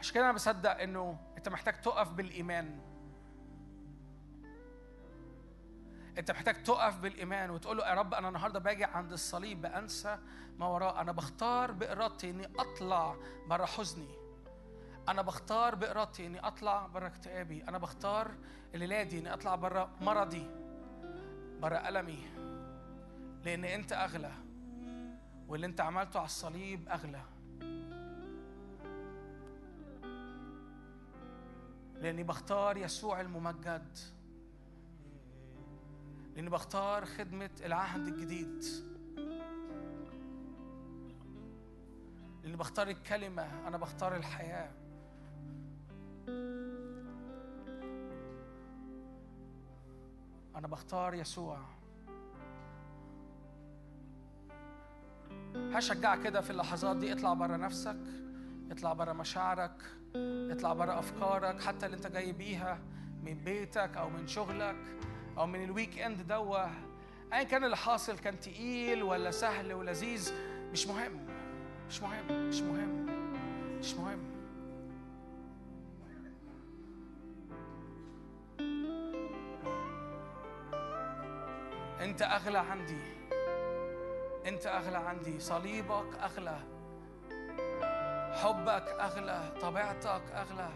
عشان 0.00 0.14
كده 0.14 0.24
أنا 0.24 0.32
بصدق 0.32 0.80
إنه 0.80 1.18
أنت 1.36 1.48
محتاج 1.48 1.80
تقف 1.80 2.12
بالإيمان. 2.12 2.80
أنت 6.18 6.30
محتاج 6.30 6.62
تقف 6.62 6.98
بالإيمان 6.98 7.50
وتقول 7.50 7.76
له 7.76 7.88
يا 7.88 7.94
رب 7.94 8.14
أنا 8.14 8.28
النهارده 8.28 8.58
باجي 8.58 8.84
عند 8.84 9.12
الصليب 9.12 9.62
بأنسى 9.62 10.18
ما 10.58 10.66
وراء. 10.66 11.00
أنا 11.00 11.12
بختار 11.12 11.72
بإرادتي 11.72 12.30
إني 12.30 12.46
أطلع 12.58 13.16
بره 13.48 13.64
حزني. 13.64 14.08
أنا 15.08 15.22
بختار 15.22 15.74
بإرادتي 15.74 16.26
إني 16.26 16.46
أطلع 16.46 16.86
بره 16.86 17.06
اكتئابي. 17.06 17.64
أنا 17.64 17.78
بختار 17.78 18.34
الليلة 18.74 19.02
دي 19.02 19.18
إني 19.18 19.34
أطلع 19.34 19.54
بره 19.54 19.90
مرضي 20.00 20.50
بره 21.60 21.76
ألمي. 21.76 22.18
لأن 23.44 23.64
أنت 23.64 23.92
أغلى. 23.92 24.32
واللي 25.48 25.66
انت 25.66 25.80
عملته 25.80 26.18
على 26.18 26.26
الصليب 26.26 26.88
أغلى. 26.88 27.22
لأني 31.94 32.22
بختار 32.22 32.76
يسوع 32.76 33.20
الممجد. 33.20 33.98
لأني 36.34 36.50
بختار 36.50 37.04
خدمة 37.04 37.50
العهد 37.64 38.06
الجديد. 38.06 38.64
لأني 42.42 42.56
بختار 42.56 42.88
الكلمة 42.88 43.68
أنا 43.68 43.76
بختار 43.76 44.16
الحياة. 44.16 44.72
أنا 50.56 50.68
بختار 50.68 51.14
يسوع. 51.14 51.73
هشجعك 55.72 56.22
كده 56.22 56.40
في 56.40 56.50
اللحظات 56.50 56.96
دي. 56.96 57.12
اطلع 57.12 57.34
بره 57.34 57.56
نفسك 57.56 57.96
اطلع 58.70 58.92
بره 58.92 59.12
مشاعرك 59.12 59.82
اطلع 60.50 60.72
بره 60.72 60.98
أفكارك 60.98 61.60
حتى 61.62 61.86
اللي 61.86 61.96
انت 61.96 62.06
جاي 62.06 62.32
بيها 62.32 62.78
من 63.24 63.34
بيتك 63.34 63.90
أو 63.96 64.10
من 64.10 64.26
شغلك 64.26 64.76
أو 65.38 65.46
من 65.46 65.64
الويك 65.64 65.98
إند 65.98 66.20
دوا 66.26 66.66
ايا 67.32 67.42
كان 67.42 67.64
اللي 67.64 67.76
حاصل 67.76 68.18
كان 68.18 68.40
تقيل 68.40 69.02
ولا 69.02 69.30
سهل 69.30 69.72
ولذيذ 69.72 70.32
مش 70.72 70.86
مهم 70.86 71.26
مش 71.88 72.02
مهم 72.02 72.48
مش 72.48 72.60
مهم 72.62 73.06
مش 73.78 73.94
مهم. 73.94 74.18
انت 82.00 82.22
أغلى 82.22 82.58
عندي. 82.58 83.23
انت 84.46 84.66
اغلى 84.66 84.96
عندي 84.96 85.40
صليبك 85.40 86.18
اغلى 86.22 86.58
حبك 88.32 88.88
اغلى 88.88 89.40
طبيعتك 89.60 90.22
اغلى. 90.34 90.68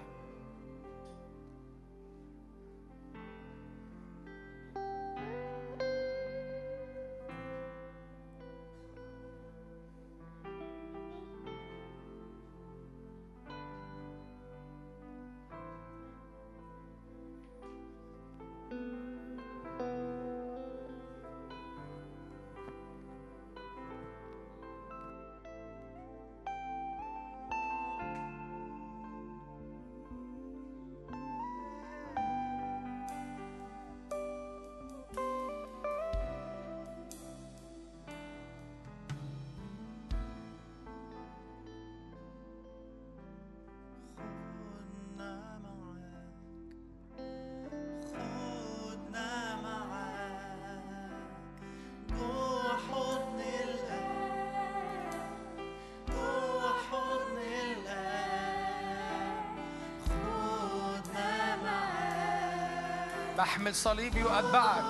محمل 63.38 63.74
صليب 63.74 64.16
يؤبعك. 64.16 64.84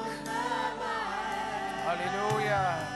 هللويا. 1.86 2.88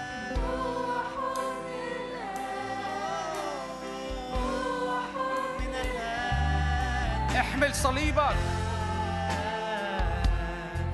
احمل 7.40 7.74
صليبك. 7.74 8.36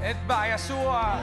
اتبع 0.03 0.47
يسوع. 0.47 1.15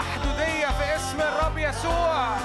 محدودية 0.00 0.66
في 0.66 0.96
اسم 0.96 1.20
الرب 1.20 1.58
يسوع. 1.58 2.36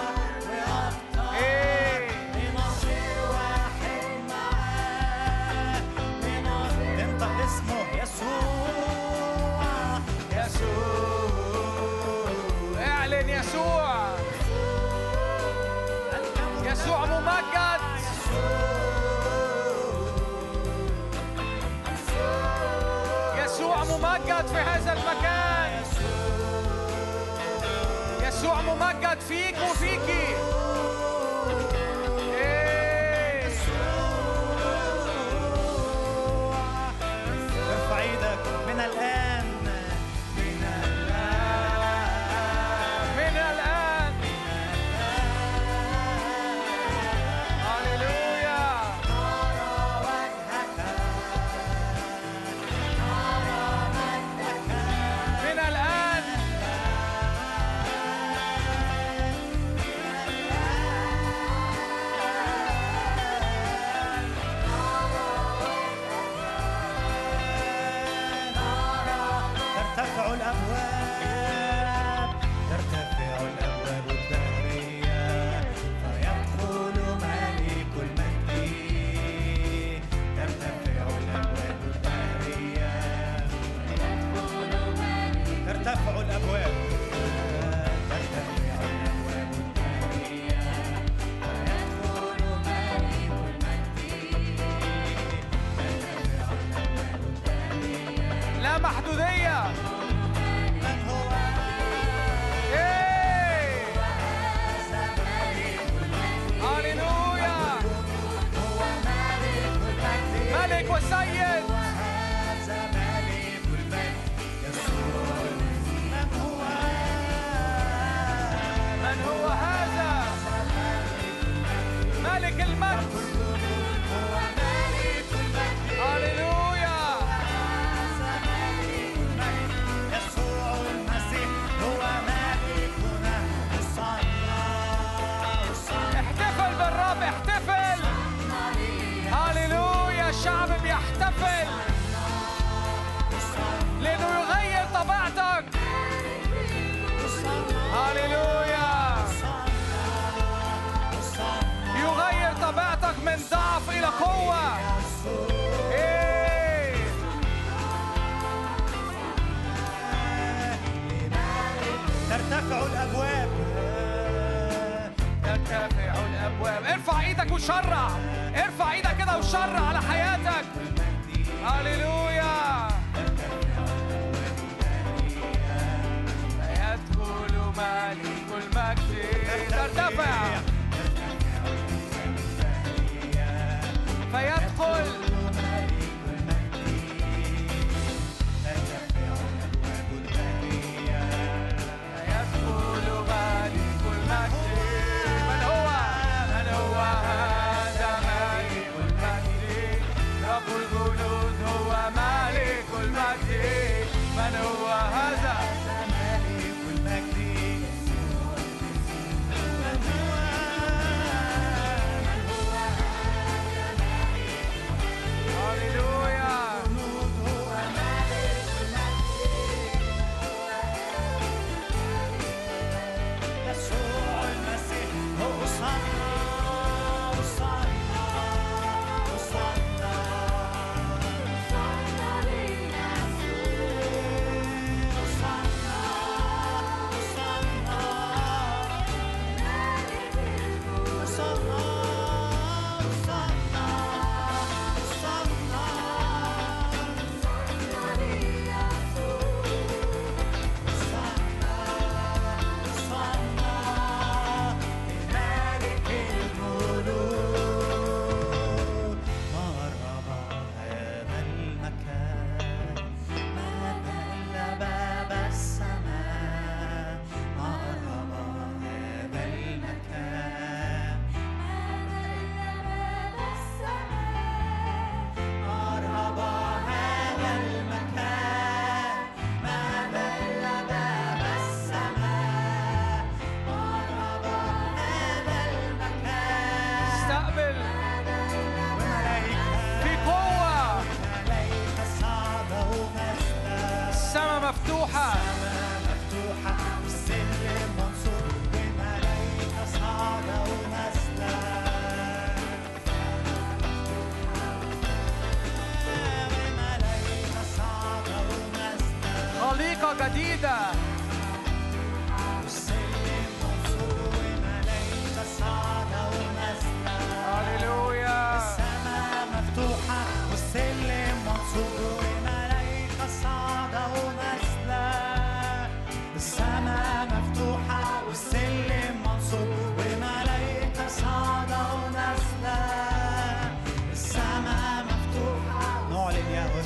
برافو 28.65 28.85
مجد 28.85 29.19
فيك 29.19 29.55
وفيكي 29.71 30.44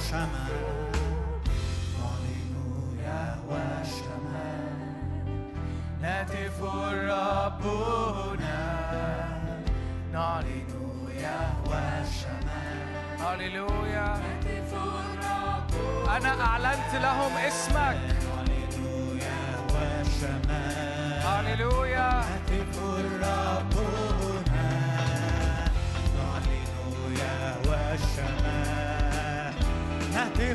وشمال 0.10 0.28
هللويا 2.02 3.36
وشمال 3.50 4.78
نهتف 6.02 6.64
الرب 6.64 7.66
هنا 8.16 8.64
نعلن 10.14 10.68
يهوى 11.14 11.82
الشمال 12.02 12.80
هللويا 13.20 14.22
أنا 16.18 16.42
أعلنت 16.42 16.94
لهم 17.02 17.38
اسمك 17.38 17.98
هللويا 18.40 19.40
هللويا 21.26 22.22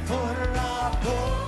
for 0.01 0.59
our 0.59 0.91
poor. 1.03 1.44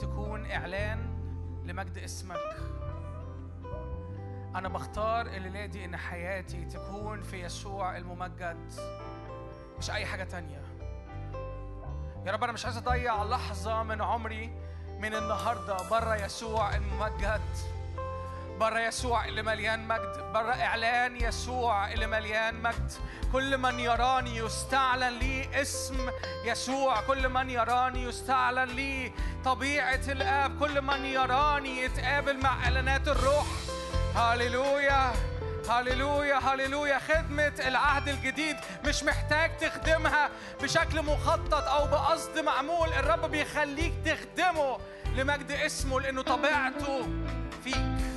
تكون 0.00 0.50
إعلان 0.50 0.98
لمجد 1.64 1.98
اسمك. 1.98 2.56
أنا 4.54 4.68
بختار 4.68 5.26
الليلة 5.26 5.66
دي 5.66 5.84
إن 5.84 5.96
حياتي 5.96 6.64
تكون 6.64 7.22
في 7.22 7.42
يسوع 7.42 7.96
الممجد 7.96 8.72
مش 9.78 9.90
أي 9.90 10.06
حاجة 10.06 10.24
تانية. 10.24 10.62
يا 12.26 12.32
رب 12.32 12.44
أنا 12.44 12.52
مش 12.52 12.64
عايز 12.64 12.76
أضيع 12.76 13.24
لحظة 13.24 13.82
من 13.82 14.02
عمري 14.02 14.50
من 14.98 15.14
النهارده 15.14 15.76
بره 15.90 16.14
يسوع 16.14 16.76
الممجد. 16.76 17.40
بره 18.60 18.80
يسوع 18.80 19.24
اللي 19.24 19.42
مليان 19.42 19.88
مجد. 19.88 20.32
بره 20.34 20.52
إعلان 20.52 21.16
يسوع 21.16 21.92
اللي 21.92 22.06
مليان 22.06 22.62
مجد. 22.62 22.92
كل 23.32 23.58
من 23.58 23.80
يراني 23.80 24.36
يستعلن 24.36 25.18
لي 25.18 25.62
اسم 25.62 26.10
يسوع. 26.44 27.00
كل 27.00 27.28
من 27.28 27.50
يراني 27.50 28.02
يستعلن 28.02 28.68
لي 28.68 29.12
طبيعة 29.44 30.00
الآب. 30.08 30.58
كل 30.58 30.82
من 30.82 31.04
يراني 31.04 31.80
يتقابل 31.80 32.42
مع 32.42 32.64
إعلانات 32.64 33.08
الروح. 33.08 33.46
هللويا 34.16 35.12
هللويا 35.70 36.38
هللويا. 36.38 36.98
خدمة 36.98 37.54
العهد 37.58 38.08
الجديد 38.08 38.56
مش 38.84 39.04
محتاج 39.04 39.56
تخدمها 39.56 40.30
بشكل 40.62 41.02
مخطط 41.02 41.68
أو 41.68 41.86
بقصد 41.86 42.38
معمول. 42.38 42.88
الرب 42.88 43.30
بيخليك 43.30 43.94
تخدمه 44.04 44.78
لمجد 45.16 45.50
اسمه 45.50 46.00
لأنه 46.00 46.22
طبيعته 46.22 47.08
فيك. 47.64 48.09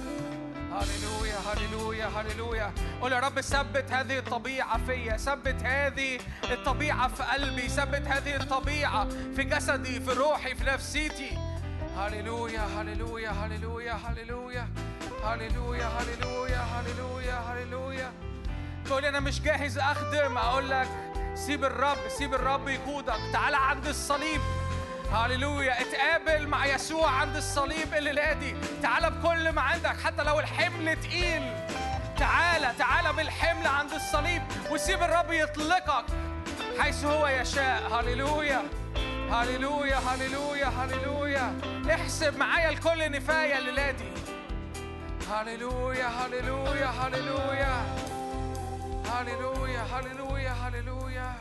هللويا 0.74 1.38
هللويا 1.38 2.08
هللويا. 2.08 2.74
قول 3.02 3.12
يا 3.12 3.20
رب 3.20 3.42
ثبت 3.42 3.92
هذه 3.92 4.18
الطبيعة 4.18 4.86
فيا 4.86 5.18
ثبت 5.18 5.64
هذه 5.64 6.20
الطبيعة 6.52 7.08
في 7.08 7.24
قلبي 7.24 7.68
ثبت 7.68 8.08
هذه 8.08 8.36
الطبيعة 8.36 9.08
في 9.36 9.44
جسدي 9.44 10.00
في 10.00 10.12
روحي 10.12 10.56
في 10.56 10.64
نفسيتي. 10.64 11.38
هللويا 11.98 12.62
هللويا 12.62 13.30
هللويا 13.30 13.94
هللويا. 13.94 14.68
هللويا 15.24 15.88
هللويا 15.88 16.60
هللويا 16.60 17.40
هللويا. 17.40 18.12
تقول 18.86 19.06
أنا 19.06 19.20
مش 19.20 19.42
جاهز 19.42 19.78
أخدم 19.78 20.38
أقول 20.38 20.70
لك 20.70 20.88
سيب 21.36 21.64
الرب 21.64 21.98
سيب 22.18 22.34
الرب 22.34 22.68
يقودك. 22.68 23.20
تعال 23.34 23.56
عند 23.56 23.88
الصليب. 23.88 24.42
هللويا 25.14 25.82
اتقابل 25.82 26.48
مع 26.48 26.66
يسوع 26.66 27.10
عند 27.10 27.36
الصليب 27.36 27.94
الليلة 27.94 28.34
دي 28.34 28.56
تعال 28.82 29.12
بكل 29.12 29.50
ما 29.50 29.62
عندك 29.62 29.96
حتى 30.06 30.24
لو 30.24 30.40
الحمل 30.40 31.02
تقيل. 31.02 31.44
تعالى 32.18 32.72
تعالى 32.80 33.14
بالحمل 33.14 33.68
عند 33.68 33.92
الصليب 33.92 34.42
وسيب 34.72 35.04
الرب 35.04 35.32
يطلقك. 35.32 36.06
حيث 36.80 37.06
هو 37.06 37.28
يشاء. 37.28 37.94
هللويا 37.94 38.62
هللويا 39.32 39.98
هللويا 39.98 40.68
هللويا 40.68 41.60
احسب 41.90 42.38
معايا 42.38 42.70
الكل 42.70 43.12
نفاية 43.12 43.58
الليلة 43.58 43.92
دي 43.92 44.12
هللويا 45.32 46.08
هللويا 46.08 46.88
هللويا 46.88 47.86
هللويا 49.06 49.82
هللويا 49.82 50.52
هللويا 50.52 51.34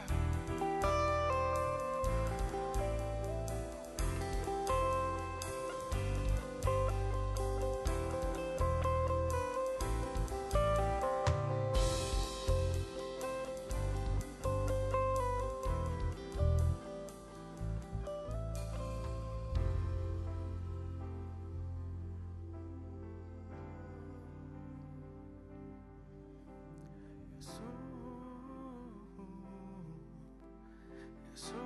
يسوع 31.34 31.62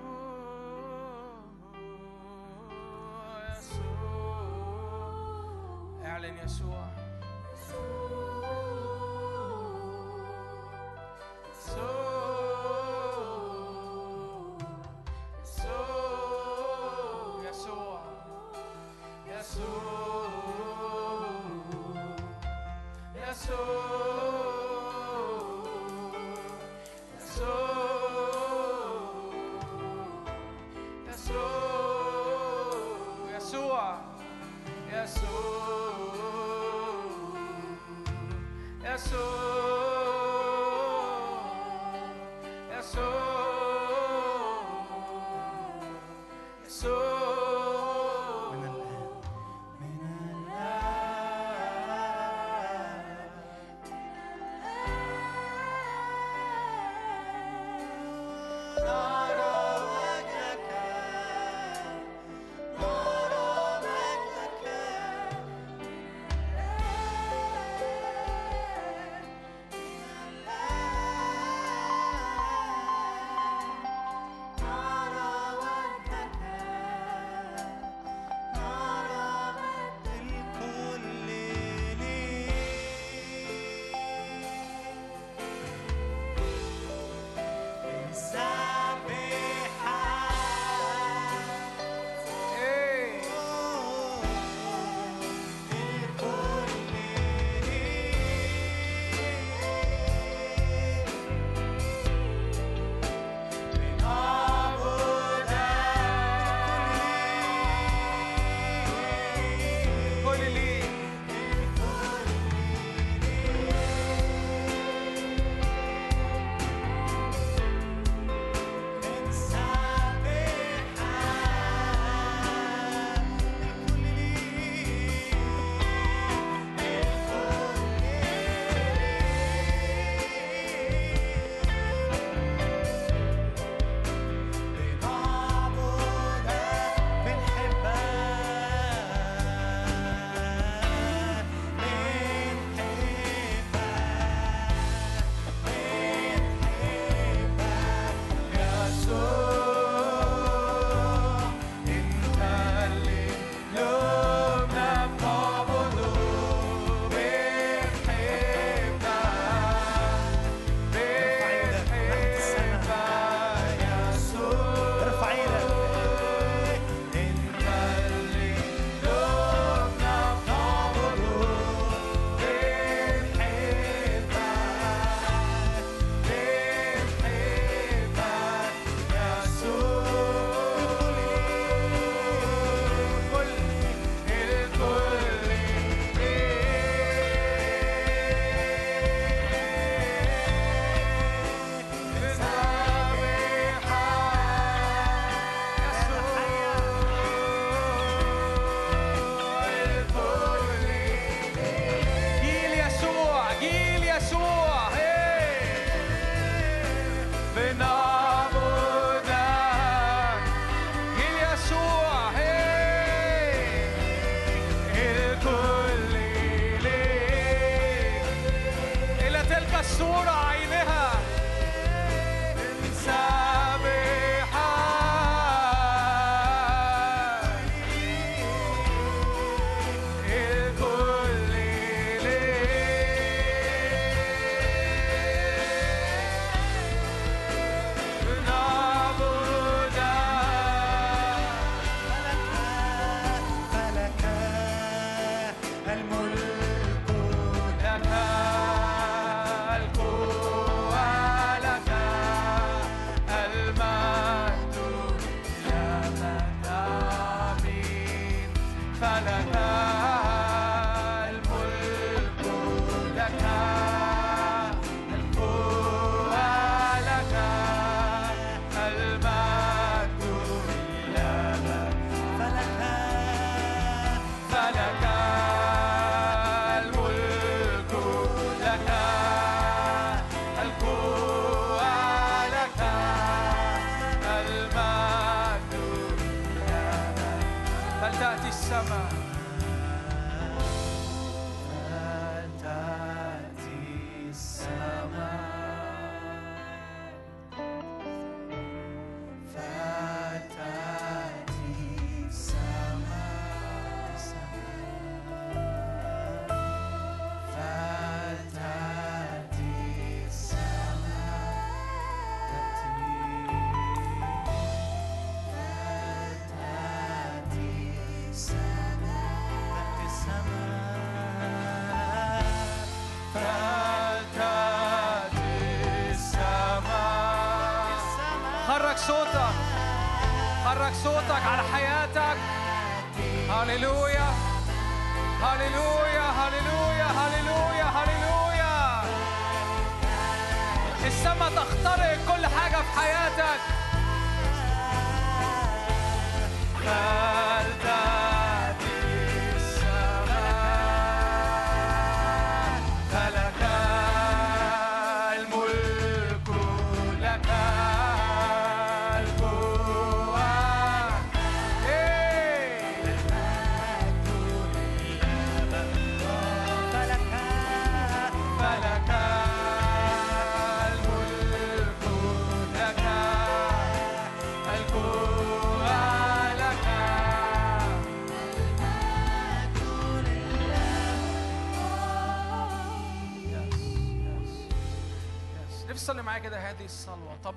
اعلن 6.05 6.39
يسوع. 6.45 7.06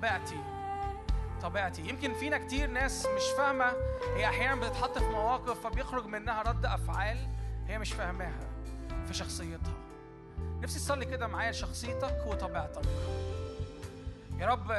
طبيعتي 0.00 0.40
طبيعتي. 1.42 1.88
يمكن 1.88 2.14
فينا 2.14 2.38
كتير 2.38 2.70
ناس 2.70 3.06
مش 3.06 3.22
فاهمة 3.36 3.72
هي 4.16 4.26
أحيانا 4.26 4.60
بتتحط 4.60 4.98
في 4.98 5.04
مواقف 5.04 5.66
فبيخرج 5.66 6.06
منها 6.06 6.42
رد 6.42 6.66
أفعال 6.66 7.28
هي 7.66 7.78
مش 7.78 7.92
فاهماها 7.92 8.48
في 9.06 9.14
شخصيتها. 9.14 9.74
نفسي 10.38 10.78
تصلي 10.78 11.04
كده 11.04 11.26
معايا 11.26 11.52
شخصيتك 11.52 12.24
وطبيعتك. 12.26 12.82
يا 14.38 14.46
رب 14.46 14.70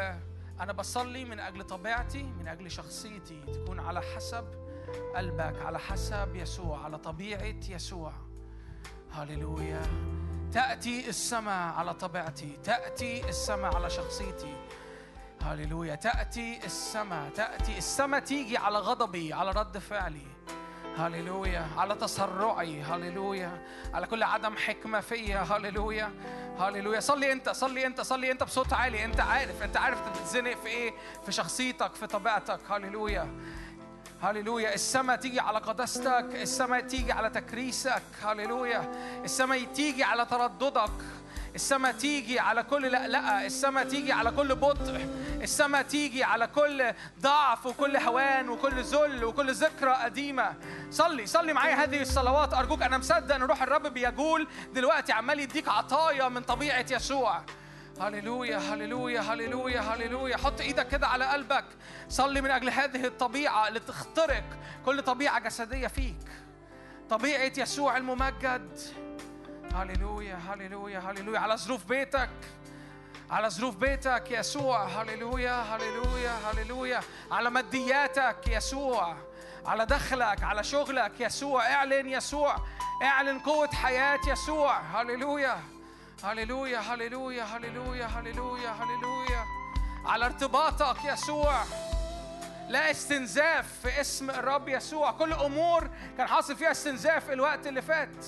أنا 0.60 0.74
بصلي 0.74 1.26
من 1.26 1.40
أجل 1.40 1.64
طبيعتي 1.64 2.24
من 2.24 2.48
أجل 2.48 2.72
شخصيتي. 2.72 3.42
تكون 3.54 3.80
على 3.80 4.02
حسب 4.02 4.46
قلبك 5.16 5.62
على 5.66 5.80
حسب 5.80 6.36
يسوع 6.36 6.84
على 6.84 6.98
طبيعة 6.98 7.70
يسوع. 7.70 8.14
هللويا. 9.12 9.82
تأتي 10.54 11.10
السماء 11.10 11.74
على 11.74 11.94
طبيعتي 11.94 12.58
تأتي 12.64 13.30
السماء 13.30 13.76
على 13.76 13.90
شخصيتي. 13.90 14.56
هللويا. 15.52 15.96
تأتي 15.96 16.60
السماء 16.66 17.30
تأتي 17.30 17.78
السماء 17.78 18.20
تيجي 18.20 18.58
على 18.58 18.78
غضبي 18.78 19.34
على 19.34 19.52
رد 19.52 19.78
فعلي. 19.78 20.28
هللويا. 20.98 21.68
على 21.78 21.96
تسرعي. 21.96 22.82
هللويا. 22.82 23.66
على 23.94 24.08
كل 24.08 24.24
عدم 24.24 24.58
حكمة 24.58 25.00
فيا. 25.00 25.40
هللويا. 25.40 26.12
هللويا. 26.60 27.00
صلي 27.00 27.32
انت 27.32 27.50
صلي 27.50 27.86
انت 27.88 28.02
صلي 28.02 28.32
انت 28.32 28.44
بصوت 28.44 28.74
عالي. 28.74 29.06
انت 29.06 29.20
عارف 29.20 29.64
انت 29.64 29.78
عارف 29.78 30.08
انت 30.08 30.18
بتتزنق 30.18 30.54
في 30.54 30.68
إيه؟ 30.68 30.94
في 31.26 31.32
شخصيتك 31.32 31.96
في 31.96 32.08
طبيعتك. 32.08 32.60
هللويا. 32.70 33.28
هللويا. 34.22 34.74
السماء 34.74 35.16
تيجي 35.16 35.40
على 35.40 35.60
قداستك 35.60 36.28
السماء 36.34 36.82
تيجي 36.82 37.12
على 37.12 37.30
تكريسك. 37.30 38.04
هللويا. 38.24 38.92
السماء 39.24 39.64
تيجي 39.64 40.04
على 40.04 40.26
ترددك. 40.26 40.92
السماء 41.56 41.92
تيجي 41.92 42.40
على 42.40 42.64
كل 42.64 42.82
لألأة 42.82 43.46
السماء 43.46 43.84
تيجي 43.84 44.12
على 44.12 44.32
كل 44.32 44.56
بطء. 44.56 45.08
السماء 45.42 45.82
تيجي 45.82 46.24
على 46.24 46.48
كل 46.48 46.94
ضعف 47.22 47.66
وكل 47.66 47.98
هوان 47.98 48.50
وكل 48.50 48.82
ذل 48.82 49.26
وكل 49.26 49.54
ذكرى 49.54 49.94
قديمة. 49.94 50.54
صلي 50.92 51.26
صلي 51.26 51.54
معايا 51.54 51.76
هذه 51.76 52.02
الصلوات. 52.02 52.54
أرجوك 52.54 52.82
أنا 52.82 52.98
مصدق 52.98 53.36
أن 53.36 53.44
روح 53.44 53.62
الرب 53.62 53.88
بيجول 53.88 54.48
دلوقتي 54.74 55.12
عمال 55.12 55.40
يديك 55.40 55.70
عطايا 55.70 56.30
من 56.30 56.42
طبيعة 56.42 56.86
يسوع. 56.92 57.42
هللويا 58.02 58.58
هللويا 58.58 59.22
هللويا 59.22 59.80
هللويا. 59.80 60.38
حط 60.38 60.62
إيدك 60.62 60.88
كده 60.88 61.08
على 61.08 61.26
قلبك. 61.26 61.66
صلي 62.10 62.42
من 62.42 62.52
أجل 62.52 62.70
هذه 62.70 63.06
الطبيعة 63.06 63.68
اللي 63.68 63.80
تخترق 63.80 64.44
كل 64.86 65.02
طبيعة 65.02 65.40
جسدية 65.40 65.88
فيك. 65.88 66.28
طبيعة 67.10 67.52
يسوع 67.58 67.98
الممجد. 67.98 68.80
هللويا 69.76 70.36
هللويا 70.36 71.00
هللويا 71.00 71.40
على 71.40 71.58
ظروف 71.58 71.86
بيتك 71.86 72.30
على 73.30 73.50
ظروف 73.50 73.76
بيتك 73.76 74.32
يسوع 74.32 74.84
هللويا 74.86 75.62
هللويا 75.62 76.32
هللويا 76.32 77.02
على 77.32 77.50
مادياتك 77.50 78.48
يسوع 78.48 79.16
على 79.66 79.86
دخلك 79.86 80.44
على 80.44 80.64
شغلك 80.64 81.12
يسوع 81.20 81.74
اعلن 81.74 82.08
يسوع 82.08 82.56
اعلن 83.04 83.40
قوة 83.40 83.68
حياة 83.68 84.20
يسوع 84.28 84.80
هللويا 84.80 85.60
هللويا 86.24 86.80
هللويا 86.80 87.44
هللويا 87.44 88.06
هللويا 88.06 88.70
هللويا 88.70 89.46
على 90.06 90.26
ارتباطك 90.26 91.06
يسوع 91.06 91.64
لا 92.70 92.92
استنزاف 92.92 93.80
في 93.82 94.02
اسم 94.02 94.30
الرب 94.30 94.70
يسوع. 94.70 95.12
كل 95.12 95.34
أمور 95.34 95.90
كان 96.18 96.28
حاصل 96.28 96.56
فيها 96.56 96.72
استنزاف 96.72 97.32
الوقت 97.32 97.68
اللي 97.68 97.82
فات. 97.82 98.26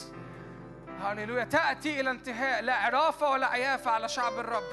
هللويا 1.02 1.44
تأتي 1.44 2.00
إلى 2.00 2.12
انتهاء. 2.12 2.62
لا 2.62 2.76
عرافة 2.76 3.30
ولا 3.30 3.48
عيافة 3.48 3.92
على 3.92 4.10
شعب 4.10 4.40
الرب. 4.40 4.64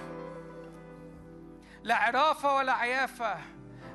لا 1.82 1.96
عرافة 1.96 2.54
ولا 2.56 2.72
عيافة 2.72 3.36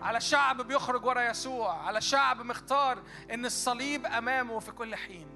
على 0.02 0.22
شعب 0.22 0.62
بيخرج 0.62 1.06
ورا 1.06 1.22
يسوع. 1.22 1.88
على 1.88 2.02
شعب 2.02 2.42
مختار 2.42 3.04
إن 3.34 3.46
الصليب 3.46 4.06
أمامه 4.06 4.60
في 4.60 4.72
كل 4.72 4.96
حين. 4.96 5.28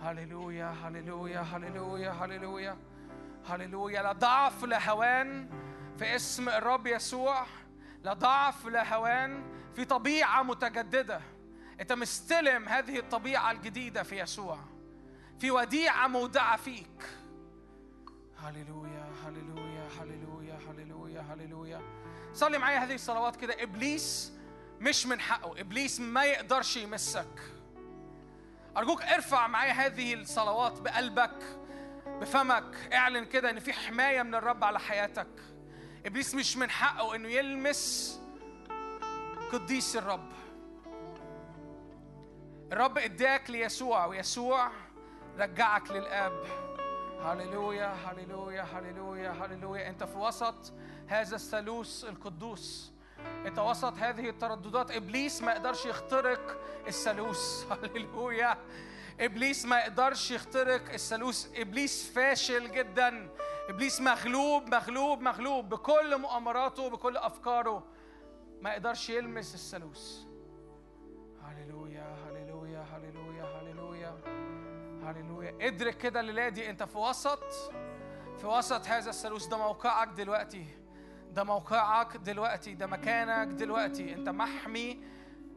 هللويا 0.00 0.66
هللويا 0.66 1.40
هللويا 1.40 2.10
هللويا 2.10 2.76
هللويا 3.48 4.02
لا 4.02 4.12
ضعف 4.12 4.64
لا 4.64 4.90
هوان 4.90 5.48
في 5.98 6.16
اسم 6.16 6.48
الرب 6.48 6.86
يسوع. 6.86 7.46
لا 8.02 8.12
ضعف 8.12 8.66
لا 8.66 8.94
هوان 8.94 9.44
في 9.74 9.84
طبيعة 9.84 10.42
متجددة. 10.42 11.20
أنت 11.80 11.92
مستلم 11.92 12.68
هذه 12.68 12.98
الطبيعة 12.98 13.50
الجديدة 13.50 14.02
في 14.02 14.20
يسوع. 14.20 14.58
في 15.42 15.50
وديعة 15.50 16.08
مودعة 16.08 16.56
فيك. 16.56 17.02
هللويا 18.38 19.12
هللويا 19.26 19.88
هللويا 20.00 20.58
هللويا 20.68 21.20
هللويا. 21.20 21.80
صلي 22.32 22.58
معايا 22.58 22.78
هذه 22.78 22.94
الصلوات 22.94 23.36
كده. 23.36 23.62
إبليس 23.62 24.32
مش 24.80 25.06
من 25.06 25.20
حقه. 25.20 25.60
إبليس 25.60 26.00
ما 26.00 26.24
يقدرش 26.24 26.76
يمسك. 26.76 27.38
أرجوك 28.76 29.02
ارفع 29.02 29.46
معايا 29.46 29.72
هذه 29.72 30.14
الصلوات 30.14 30.80
بقلبك 30.80 31.58
بفمك. 32.06 32.76
اعلن 32.92 33.24
كده 33.24 33.50
إن 33.50 33.58
في 33.60 33.72
حماية 33.72 34.22
من 34.22 34.34
الرب 34.34 34.64
على 34.64 34.80
حياتك. 34.80 35.40
إبليس 36.06 36.34
مش 36.34 36.56
من 36.56 36.70
حقه 36.70 37.14
إنه 37.14 37.28
يلمس 37.28 38.20
قديس 39.52 39.96
الرب. 39.96 40.32
الرب 42.72 42.98
اداك 42.98 43.50
ليسوع 43.50 44.06
ويسوع 44.06 44.70
رجعك 45.38 45.90
للآب. 45.90 46.32
هللويا 47.24 47.86
هللويا 47.86 48.62
هللويا 48.62 49.30
هللويا. 49.30 49.88
أنت 49.88 50.04
في 50.04 50.18
وسط 50.18 50.72
هذا 51.06 51.36
الثالوث 51.36 52.04
القدوس. 52.04 52.92
أنت 53.46 53.58
وسط 53.58 53.94
هذه 53.98 54.28
الترددات. 54.28 54.90
إبليس 54.90 55.42
ما 55.42 55.52
يقدرش 55.52 55.86
يخترق 55.86 56.60
الثالوث. 56.86 57.66
هللويا. 57.72 58.58
إبليس 59.20 59.64
ما 59.64 59.78
يقدرش 59.78 60.30
يخترق 60.30 60.92
الثالوث. 60.92 61.46
إبليس 61.54 62.12
فاشل 62.12 62.72
جدا. 62.72 63.28
إبليس 63.68 64.00
مغلوب 64.00 64.74
مغلوب 64.74 65.20
مغلوب. 65.20 65.68
بكل 65.68 66.18
مؤامراته 66.18 66.90
بكل 66.90 67.16
أفكاره 67.16 67.84
ما 68.60 68.70
يقدرش 68.70 69.10
يلمس 69.10 69.54
الثالوث. 69.54 70.31
هللويا. 75.12 75.56
ادرك 75.60 75.96
كده 75.98 76.20
الليلة 76.20 76.48
دي 76.48 76.70
انت 76.70 76.82
في 76.82 76.98
وسط 76.98 77.44
في 78.38 78.46
وسط 78.46 78.86
هذا 78.86 79.10
الثالوث. 79.10 79.46
ده 79.46 79.56
موقعك 79.56 80.08
دلوقتي 80.08 80.66
ده 81.30 81.44
موقعك 81.44 82.16
دلوقتي 82.16 82.74
ده 82.74 82.86
مكانك 82.86 83.48
دلوقتي. 83.48 84.14
انت 84.14 84.28
محمي 84.28 85.04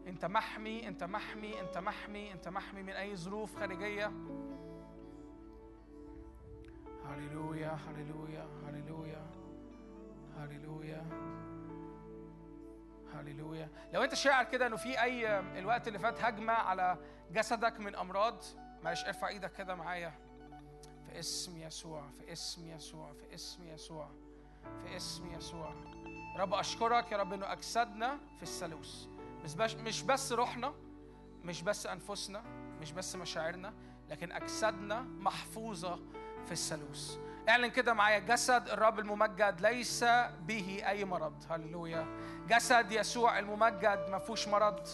انت 0.07 0.25
محمي 0.25 0.87
انت 0.87 1.03
محمي 1.03 1.59
انت 1.61 1.77
محمي 1.77 2.31
انت 2.31 2.47
محمي 2.47 2.83
من 2.83 2.93
أي 2.93 3.15
ظروف 3.15 3.55
خارجية. 3.59 4.11
هللويا 7.05 7.77
هللويا 7.87 8.47
هللويا 8.67 9.25
هللويا 10.37 11.05
هللويا. 13.13 13.69
لو 13.93 14.03
انت 14.03 14.13
شاعر 14.13 14.43
كده 14.43 14.67
انه 14.67 14.75
في 14.75 15.01
أي 15.01 15.39
الوقت 15.59 15.87
اللي 15.87 15.99
فات 15.99 16.21
هجمة 16.23 16.53
على 16.53 16.97
جسدك 17.31 17.79
من 17.79 17.95
أمراض 17.95 18.43
معلش 18.83 19.05
ارفع 19.05 19.27
إيدك 19.27 19.53
كده 19.53 19.75
معايا. 19.75 20.13
في 21.05 21.19
اسم 21.19 21.57
يسوع 21.57 22.03
في 22.19 22.31
اسم 22.31 22.69
يسوع 22.69 23.13
في 23.13 23.33
اسم 23.35 23.67
يسوع 23.67 24.09
في 24.83 24.95
اسم 24.95 25.31
يسوع. 25.31 25.73
رب 26.37 26.53
أشكرك 26.53 27.11
يا 27.11 27.17
رب 27.17 27.33
إنه 27.33 27.51
أجسادنا 27.51 28.17
في 28.37 28.43
الثالوث. 28.43 29.05
مش 29.43 29.55
بس 29.55 29.75
مش 29.75 30.01
بس 30.01 30.31
روحنا 30.31 30.73
مش 31.43 31.61
بس 31.61 31.85
أنفسنا 31.85 32.43
مش 32.81 32.91
بس 32.91 33.15
مشاعرنا 33.15 33.73
لكن 34.09 34.31
أجسادنا 34.31 35.01
محفوظة 35.01 35.99
في 36.45 36.51
الثالوث. 36.51 37.17
اعلن 37.49 37.67
كده 37.67 37.93
معايا 37.93 38.19
جسد 38.19 38.69
الرب 38.69 38.99
الممجد 38.99 39.61
ليس 39.61 40.03
به 40.41 40.81
أي 40.87 41.05
مرض. 41.05 41.43
هللويا. 41.49 42.07
جسد 42.47 42.91
يسوع 42.91 43.39
الممجد 43.39 44.05
ما 44.09 44.19
فيهوش 44.19 44.47
مرض. 44.47 44.87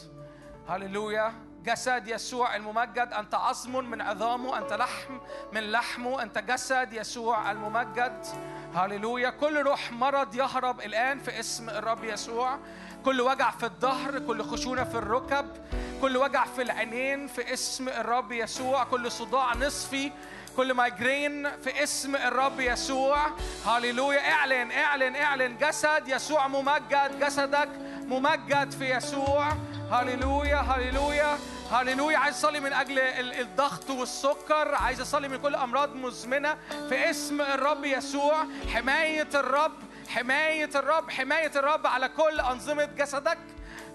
هللويا. 0.68 1.51
جسد 1.66 2.08
يسوع 2.08 2.56
الممجد 2.56 3.10
أنت 3.20 3.36
عظم 3.36 3.86
من 3.86 4.02
عظامه 4.02 4.58
أنت 4.58 4.74
لحم 4.74 5.18
من 5.54 5.72
لحمه 5.72 6.22
أنت 6.24 6.38
جسد 6.38 6.94
يسوع 6.94 7.52
الممجد. 7.52 8.26
هللويا. 8.76 9.30
كل 9.30 9.62
روح 9.62 9.92
مرض 9.92 10.36
يهرب 10.36 10.82
الآن 10.82 11.20
في 11.20 11.40
اسم 11.40 11.70
الرب 11.70 12.04
يسوع. 12.04 12.60
كل 13.06 13.22
وجع 13.22 13.52
في 13.52 13.64
الظهر 13.64 14.20
كل 14.20 14.44
خشونة 14.44 14.84
في 14.84 14.96
الركب 14.96 15.48
كل 16.02 16.18
وجع 16.18 16.46
في 16.46 16.62
العينين 16.62 17.28
في 17.28 17.54
اسم 17.54 17.90
الرب 17.90 18.32
يسوع. 18.32 18.84
كل 18.84 19.12
صداع 19.12 19.56
نصفي 19.56 20.12
كل 20.58 20.74
مايجرين 20.74 21.58
في 21.58 21.84
اسم 21.84 22.16
الرب 22.16 22.60
يسوع. 22.60 23.18
هللويا. 23.66 24.32
اعلن 24.32 24.72
اعلن 24.72 25.16
اعلن. 25.16 25.58
جسد 25.58 26.04
يسوع 26.08 26.48
ممجد 26.48 27.20
جسدك 27.20 27.70
ممجد 28.12 28.72
في 28.72 28.96
يسوع. 28.96 29.48
هللويا 29.92 30.56
هللويا 30.58 31.38
هللويا. 31.72 32.18
عايز 32.18 32.36
أصلي 32.36 32.60
من 32.60 32.74
أجل 32.74 33.00
ال- 33.00 33.40
الضغط 33.40 33.90
والسكر. 33.90 34.76
عايز 34.76 35.02
أصلي 35.02 35.28
من 35.28 35.38
كل 35.38 35.56
أمراض 35.56 35.96
مزمنة 35.96 36.58
في 36.90 37.10
اسم 37.10 37.42
الرب 37.42 37.86
يسوع. 37.86 38.46
حماية 38.74 39.28
الرب 39.34 39.72
حماية 40.10 40.70
الرب 40.76 41.10
حماية 41.12 41.52
الرب 41.56 41.88
على 41.88 42.10
كل 42.10 42.40
أنظمة 42.40 42.86
جسدك. 42.86 43.38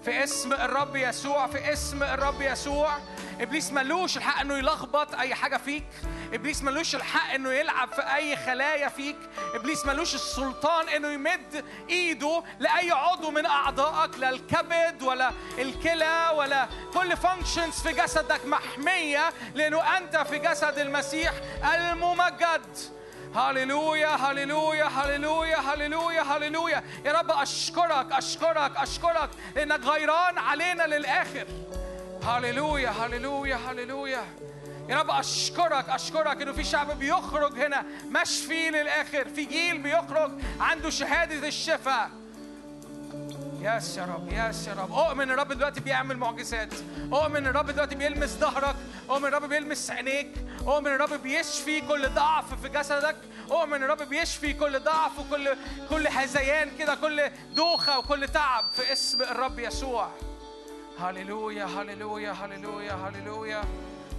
في 0.07 0.23
اسم 0.23 0.53
الرب 0.53 0.95
يسوع 0.95 1.47
في 1.47 1.73
اسم 1.73 2.03
الرب 2.03 2.41
يسوع. 2.41 2.97
إبليس 3.41 3.71
ملوش 3.71 4.17
الحق 4.17 4.39
إنه 4.39 4.57
يلخبط 4.57 5.15
أي 5.15 5.35
حاجة 5.35 5.57
فيك. 5.57 5.87
إبليس 6.33 6.63
ملوش 6.63 6.95
الحق 6.95 7.33
إنه 7.33 7.51
يلعب 7.53 7.91
في 7.91 8.01
أي 8.01 8.35
خلايا 8.35 8.89
فيك. 8.89 9.15
إبليس 9.55 9.85
ملوش 9.85 10.15
السلطان 10.15 10.89
إنه 10.89 11.07
يمد 11.07 11.65
إيده 11.89 12.43
لأي 12.59 12.91
عضو 12.91 13.31
من 13.31 13.45
أعضائك 13.45 14.19
لا 14.19 14.29
الكبد 14.29 15.01
ولا 15.01 15.31
الكلى 15.59 16.31
ولا 16.35 16.67
كل 16.93 17.17
فانكشنز 17.17 17.73
في 17.73 17.93
جسدك 17.93 18.45
محمية 18.45 19.33
لأنه 19.55 19.97
أنت 19.97 20.17
في 20.17 20.39
جسد 20.39 20.79
المسيح 20.79 21.33
الممجد. 21.75 22.96
هللويا 23.37 24.07
هللويا 24.15 24.85
هللويا 24.85 25.57
هللويا 25.57 26.21
هللويا 26.21 26.83
يا 27.05 27.11
رب 27.11 27.31
اشكرك 27.31 28.11
اشكرك 28.11 28.71
اشكرك 28.77 29.29
انك 29.61 29.79
غيران 29.85 30.37
علينا 30.37 30.83
للاخر 30.87 31.47
هللويا 32.23 32.89
هللويا 32.89 33.55
هللويا 33.55 34.23
يا 34.89 34.97
رب 34.99 35.09
اشكرك 35.11 35.89
اشكرك 35.89 36.41
انه 36.41 36.51
في 36.51 36.63
شعب 36.63 36.99
بيخرج 36.99 37.59
هنا 37.59 37.85
مشفي 38.21 38.69
للاخر 38.69 39.29
في 39.29 39.45
جيل 39.45 39.77
بيخرج 39.77 40.31
عنده 40.59 40.89
شهاده 40.89 41.47
الشفاء 41.47 42.09
ياس 43.61 43.97
يا 43.97 44.05
رب 44.05 44.31
ياس 44.31 44.67
يا 44.67 44.73
رب 44.73 44.91
اؤمن 44.91 45.31
الرب 45.31 45.53
دلوقتي 45.53 45.79
بيعمل 45.79 46.17
معجزات. 46.17 46.73
اؤمن 47.13 47.47
الرب 47.47 47.71
دلوقتي 47.71 47.95
بيلمس 47.95 48.29
ظهرك. 48.29 48.75
اؤمن 49.09 49.25
الرب 49.25 49.49
بيلمس 49.49 49.91
عينيك. 49.91 50.31
اؤمن 50.67 50.87
الرب 50.87 51.13
بيشفي 51.13 51.81
كل 51.81 52.09
ضعف 52.09 52.61
في 52.61 52.69
جسدك. 52.69 53.15
اؤمن 53.51 53.83
الرب 53.83 54.01
بيشفي 54.01 54.53
كل 54.53 54.79
ضعف 54.79 55.19
وكل 55.19 55.55
كل 55.89 56.07
هذيان 56.07 56.77
كده 56.79 56.95
كل 56.95 57.29
دوخة 57.55 57.99
وكل 57.99 58.27
تعب 58.27 58.63
في 58.75 58.91
اسم 58.91 59.21
الرب 59.21 59.59
يسوع. 59.59 60.09
هللويا 60.99 61.65
هللويا 61.65 62.31
هللويا 62.31 62.93
هللويا. 62.93 63.61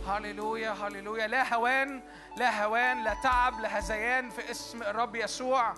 هللويا 0.09 0.71
هللويا. 0.71 1.27
لا 1.27 1.55
هوان 1.55 2.03
لا 2.37 2.65
هوان 2.65 3.05
لا 3.05 3.15
تعب 3.23 3.61
لا 3.61 3.79
هذيان 3.79 4.31
في 4.31 4.51
اسم 4.51 4.83
الرب 4.83 5.17
يسوع. 5.17 5.75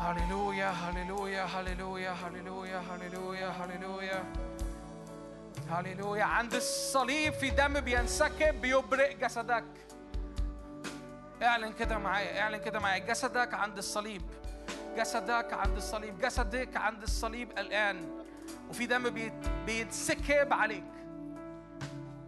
هللويا 0.00 0.70
هللويا 0.70 1.44
هللويا 1.44 2.10
هللويا 2.12 2.78
هللويا 2.90 3.48
هللويا 3.48 4.24
هللويا 5.70 6.24
عند 6.24 6.54
الصليب 6.54 7.32
في 7.32 7.50
دم 7.50 7.80
بينسكب 7.80 8.60
بيبرئ 8.60 9.14
جسدك 9.14 9.64
اعلن 11.42 11.72
كده 11.72 11.98
معايا 11.98 12.40
اعلن 12.40 12.56
كده 12.56 12.78
معايا 12.80 12.98
جسدك 12.98 13.54
عند 13.54 13.78
الصليب 13.78 14.22
جسدك 14.96 15.52
عند 15.52 15.76
الصليب 15.76 16.18
جسدك 16.18 16.76
عند 16.76 17.02
الصليب 17.02 17.50
الآن 17.58 18.10
وفي 18.70 18.86
دم 18.86 19.10
بيت- 19.10 19.48
بيتسكب 19.66 20.52
عليك 20.52 20.84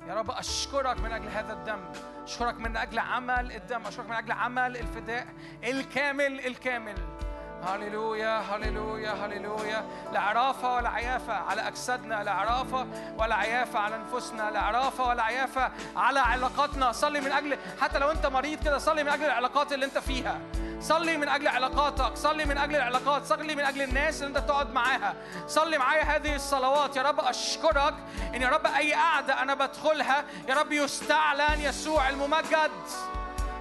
يا 0.08 0.15
رب 0.15 0.31
أشكرك 0.31 1.00
من 1.00 1.12
أجل 1.12 1.28
هذا 1.28 1.52
الدم 1.52 1.81
أشكرك 2.24 2.55
من 2.55 2.76
أجل 2.76 2.99
عمل 2.99 3.52
الدم 3.52 3.86
أشكرك 3.86 4.07
من 4.08 4.15
أجل 4.16 4.32
عمل 4.32 4.76
الفداء 4.76 5.26
الكامل 5.65 6.47
الكامل 6.47 6.94
هللويا 7.66 8.39
هللويا 8.39 9.10
هللويا. 9.10 9.84
لا 10.12 10.20
عرافة 10.20 10.74
ولا 10.74 10.89
عيافة 10.89 11.32
على 11.32 11.68
أجسادنا 11.68 12.22
لا 12.24 12.32
عرافة 12.32 12.86
ولا 13.18 13.34
عيافة 13.34 13.78
على 13.78 13.97
أنفسنا 13.97 14.50
لا 14.50 14.60
عرافة 14.60 15.08
ولا 15.08 15.22
عيافة 15.22 15.70
على 15.97 16.20
علاقاتنا. 16.20 16.92
صلي 16.92 17.20
من 17.20 17.32
أجل 17.32 17.58
حتى 17.80 17.98
لو 17.98 18.10
أنت 18.10 18.26
مريض 18.26 18.64
كده 18.64 18.78
صلي 18.78 19.02
من 19.05 19.08
أجل 19.08 19.24
العلاقات 19.24 19.72
اللي 19.72 19.86
أنت 19.86 19.98
فيها. 19.98 20.39
صلي 20.80 21.16
من 21.16 21.28
أجل 21.28 21.48
علاقاتك 21.48 22.16
صلي 22.16 22.44
من 22.44 22.58
أجل 22.58 22.76
العلاقات 22.76 23.24
صلي 23.24 23.55
من 23.55 23.64
أجل 23.64 23.82
الناس 23.82 24.22
اللي 24.22 24.39
أنت 24.39 24.48
تقعد 24.48 24.72
معاها. 24.72 25.14
صلي 25.47 25.78
معايا 25.78 26.02
هذه 26.02 26.34
الصلوات. 26.34 26.97
يا 26.97 27.02
رب 27.02 27.20
أشكرك 27.20 27.94
إن 28.34 28.42
يا 28.42 28.48
رب 28.48 28.66
أي 28.66 28.94
قعدة 28.94 29.42
أنا 29.42 29.55
بدخلها 29.55 30.24
يا 30.48 30.55
رب 30.55 30.72
يستعلن 30.72 31.60
يسوع 31.60 32.08
الممجد. 32.08 32.70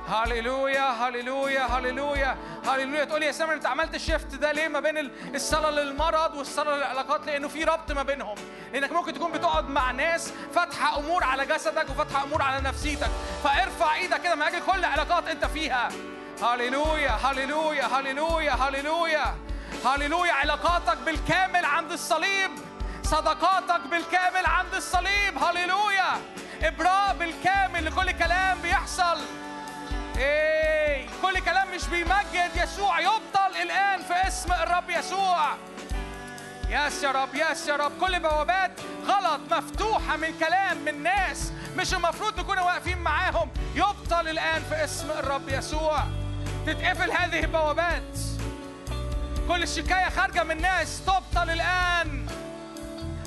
هللويا 0.10 0.90
هللويا 0.90 1.62
هللويا 1.66 2.38
هللويا 2.68 3.04
تقول 3.06 3.24
يا 3.24 3.32
سامر 3.32 3.54
انت 3.54 3.66
عملت 3.66 3.96
الشيفت 3.96 4.36
ده 4.36 4.52
ليه 4.52 4.68
ما 4.68 4.80
بين 4.80 4.98
ال- 4.98 5.12
الصلاة 5.36 5.70
للمرض 5.72 6.36
والصلاة 6.36 6.76
للعلاقات؟ 6.76 7.26
لأنه 7.26 7.48
في 7.48 7.64
ربط 7.64 7.92
ما 7.92 8.04
بينهم. 8.04 8.36
لأنك 8.74 8.92
ممكن 8.92 9.14
تكون 9.14 9.32
بتقعد 9.32 9.70
مع 9.70 9.92
ناس 9.92 10.34
فاتحة 10.56 11.00
أمور 11.00 11.24
على 11.24 11.46
جسدك 11.46 11.90
وفاتحة 11.90 12.24
أمور 12.24 12.42
على 12.42 12.62
نفسيتك. 12.62 13.10
فارفع 13.44 13.96
إيدك 13.96 14.22
كده 14.22 14.36
من 14.36 14.42
أجل 14.42 14.60
كل 14.60 14.86
علاقات 14.86 15.28
أنت 15.28 15.46
فيها. 15.46 15.90
هللويا 16.44 17.12
هللويا 17.12 17.86
هللويا 17.86 18.52
هللويا 18.54 19.36
هللويا 19.86 20.34
علاقاتك 20.34 20.98
بالكامل 20.98 21.66
عند 21.66 21.92
الصليب. 21.92 22.52
صداقاتك 23.04 23.82
بالكامل 23.92 24.46
عند 24.46 24.74
الصليب. 24.74 25.44
هللويا 25.44 26.12
إبراء 26.64 27.16
بالكامل 27.20 27.86
لكل 27.86 28.12
كلام 28.12 28.62
بيحصل. 28.62 29.18
إيه 30.20 31.08
كل 31.22 31.40
كلام 31.40 31.76
مش 31.76 31.88
بيمجد. 31.88 32.52
يسوع 32.56 33.00
يبطل 33.00 33.56
الآن 33.62 34.02
في 34.02 34.28
اسم 34.28 34.52
الرب 34.52 34.90
يسوع. 34.90 35.54
ياس 36.70 37.04
يا 37.04 37.12
رب 37.12 37.36
ياس 37.36 37.68
يا 37.68 37.76
رب. 37.76 37.92
كل 38.00 38.20
بوابات 38.20 38.72
غلط 39.06 39.42
مفتوحة 39.52 40.18
من 40.18 40.40
كلام 40.40 40.78
من 40.78 41.04
ناس 41.04 41.52
مش 41.78 41.94
المفروض 41.94 42.40
نكون 42.40 42.60
واقفين 42.60 42.98
معاهم. 42.98 43.50
يبطل 43.76 44.28
الآن 44.28 44.64
في 44.70 44.84
اسم 44.84 45.12
الرب 45.12 45.50
يسوع. 45.50 46.04
تتقفل 46.66 47.12
هذه 47.12 47.40
البوابات. 47.40 48.18
كل 49.48 49.68
شكاية 49.68 50.10
خارجة 50.10 50.44
من 50.44 50.62
ناس 50.62 51.02
تبطل 51.06 51.50
الآن. 51.50 52.26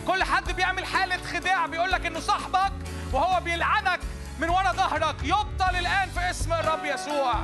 كل 0.07 0.25
حد 0.25 0.53
بيعمل 0.53 0.87
حالة 0.87 1.19
خداع 1.33 1.67
بيقول 1.67 1.91
لك 1.91 2.07
إنه 2.07 2.21
صاحبك 2.21 2.73
وهو 3.13 3.41
بيلعنك. 3.41 4.01
من 4.43 4.51
ورا 4.51 4.73
ظهرك 4.73 5.15
يبطل 5.23 5.77
الآن 5.77 6.09
في 6.09 6.31
اسم 6.31 6.53
الرب 6.53 6.85
يسوع. 6.85 7.35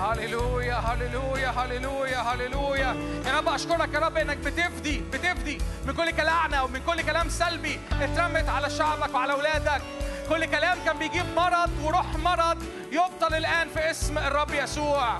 هللويا 0.00 0.74
هللويا 0.74 1.48
هللويا 1.50 2.18
هللويا. 2.18 2.96
يا 3.26 3.38
رب 3.38 3.48
أشكرك 3.48 3.94
يا 3.94 3.98
رب 3.98 4.16
إنك 4.16 4.36
بتفدي 4.36 5.00
بتفدي 5.12 5.58
من 5.86 5.92
كل 5.94 6.10
كلعنه 6.10 6.64
ومن 6.64 6.80
كل 6.86 7.02
كلام 7.02 7.28
سلبي 7.28 7.80
اترمت 8.00 8.48
على 8.48 8.70
شعبك 8.70 9.14
وعلى 9.14 9.32
أولادك. 9.32 9.82
كل 10.28 10.44
كلام 10.44 10.78
كان 10.84 10.98
بيجيب 10.98 11.26
مرض 11.36 11.70
وروح 11.82 12.16
مرض 12.16 12.62
يبطل 12.92 13.34
الآن 13.34 13.68
في 13.68 13.90
اسم 13.90 14.18
الرب 14.18 14.54
يسوع. 14.54 15.16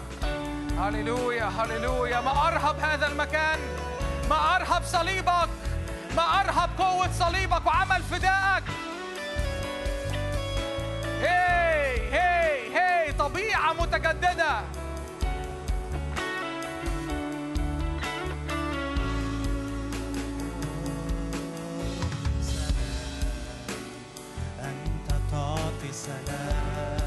هللويا 0.78 1.44
هللويا. 1.44 2.20
ما 2.20 2.49
أرهب 2.49 2.78
هذا 2.81 3.07
المكان 3.07 3.59
ما 4.31 4.57
أرهب 4.57 4.83
صليبك. 4.85 5.49
ما 6.17 6.41
أرهب 6.41 6.70
قوة 6.78 7.12
صليبك 7.12 7.67
وعمل 7.67 8.02
فدائك. 8.02 8.65
هي 11.20 11.97
هي 12.12 12.78
هي 12.78 13.12
طبيعة 13.12 13.73
متجددة. 13.73 14.60
أنت 24.60 25.10
تعطي 25.31 25.93
سلام. 25.93 27.03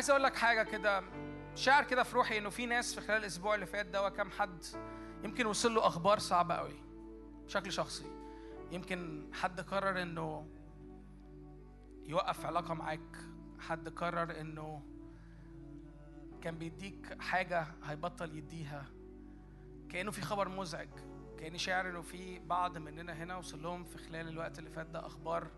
عايز 0.00 0.10
أقول 0.10 0.22
لك 0.22 0.36
حاجة 0.36 0.62
كده 0.62 1.02
شعر 1.54 1.84
كده 1.84 2.02
في 2.02 2.16
روحي 2.16 2.38
إنه 2.38 2.50
في 2.50 2.66
ناس 2.66 2.94
في 2.94 3.00
خلال 3.00 3.20
الأسبوع 3.20 3.54
اللي 3.54 3.66
فات 3.66 3.86
ده 3.86 4.06
وكم 4.06 4.30
حد 4.30 4.64
يمكن 5.24 5.46
وصل 5.46 5.74
له 5.74 5.86
أخبار 5.86 6.18
صعبة 6.18 6.54
قوي 6.54 6.82
بشكل 7.44 7.72
شخصي. 7.72 8.04
يمكن 8.70 9.30
حد 9.32 9.60
قرر 9.60 10.02
إنه 10.02 10.46
يوقف 12.06 12.46
علاقة 12.46 12.74
معاك 12.74 13.16
حد 13.58 13.88
قرر 13.88 14.40
إنه 14.40 14.82
كان 16.42 16.58
بيديك 16.58 17.20
حاجة 17.20 17.66
هيبطل 17.84 18.36
يديها. 18.36 18.86
كأنه 19.88 20.10
في 20.10 20.22
خبر 20.22 20.48
مزعج 20.48 20.88
كأني 21.38 21.58
شاعر 21.58 21.90
إنه 21.90 22.02
في 22.02 22.38
بعض 22.38 22.78
مننا 22.78 23.12
هنا 23.12 23.36
وصل 23.36 23.62
لهم 23.62 23.84
في 23.84 23.98
خلال 23.98 24.28
الوقت 24.28 24.58
اللي 24.58 24.70
فات 24.70 24.86
ده 24.86 25.06
أخبار 25.06 25.50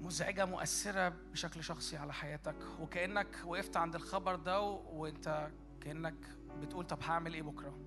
مزعجة 0.00 0.44
مؤثرة 0.44 1.08
بشكل 1.08 1.64
شخصي 1.64 1.96
على 1.96 2.12
حياتك 2.12 2.56
وكأنك 2.80 3.26
وقفت 3.46 3.76
عند 3.76 3.94
الخبر 3.94 4.36
ده 4.36 4.60
و- 4.62 4.82
وانت 5.02 5.50
كأنك 5.80 6.14
بتقول 6.62 6.86
طب 6.86 6.98
هعمل 7.02 7.34
إيه 7.34 7.42
بكرة؟ 7.42 7.78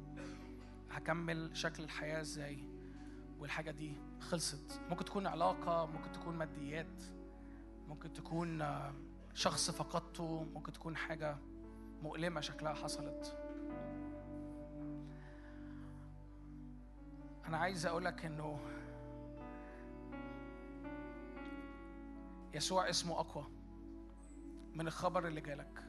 هكمل 0.92 1.58
شكل 1.58 1.84
الحياة 1.84 2.22
إزاي؟ 2.22 2.64
والحاجة 3.40 3.72
دي 3.72 3.98
خلصت. 4.20 4.82
ممكن 4.90 5.06
تكون 5.06 5.28
علاقة 5.28 5.86
ممكن 5.86 6.12
تكون 6.12 6.38
ماديات 6.38 7.04
ممكن 7.88 8.14
تكون 8.14 8.66
شخص 9.34 9.72
فقدته 9.72 10.44
ممكن 10.54 10.74
تكون 10.74 10.96
حاجة 10.98 11.38
مؤلمة 12.04 12.42
شكلها 12.42 12.74
حصلت. 12.74 13.38
أنا 17.48 17.58
عايز 17.58 17.86
أقولك 17.86 18.26
إنه 18.26 18.60
يسوع 22.54 22.90
اسمه 22.90 23.20
أقوى 23.20 23.46
من 24.74 24.88
الخبر 24.88 25.28
اللي 25.28 25.42
جالك. 25.42 25.84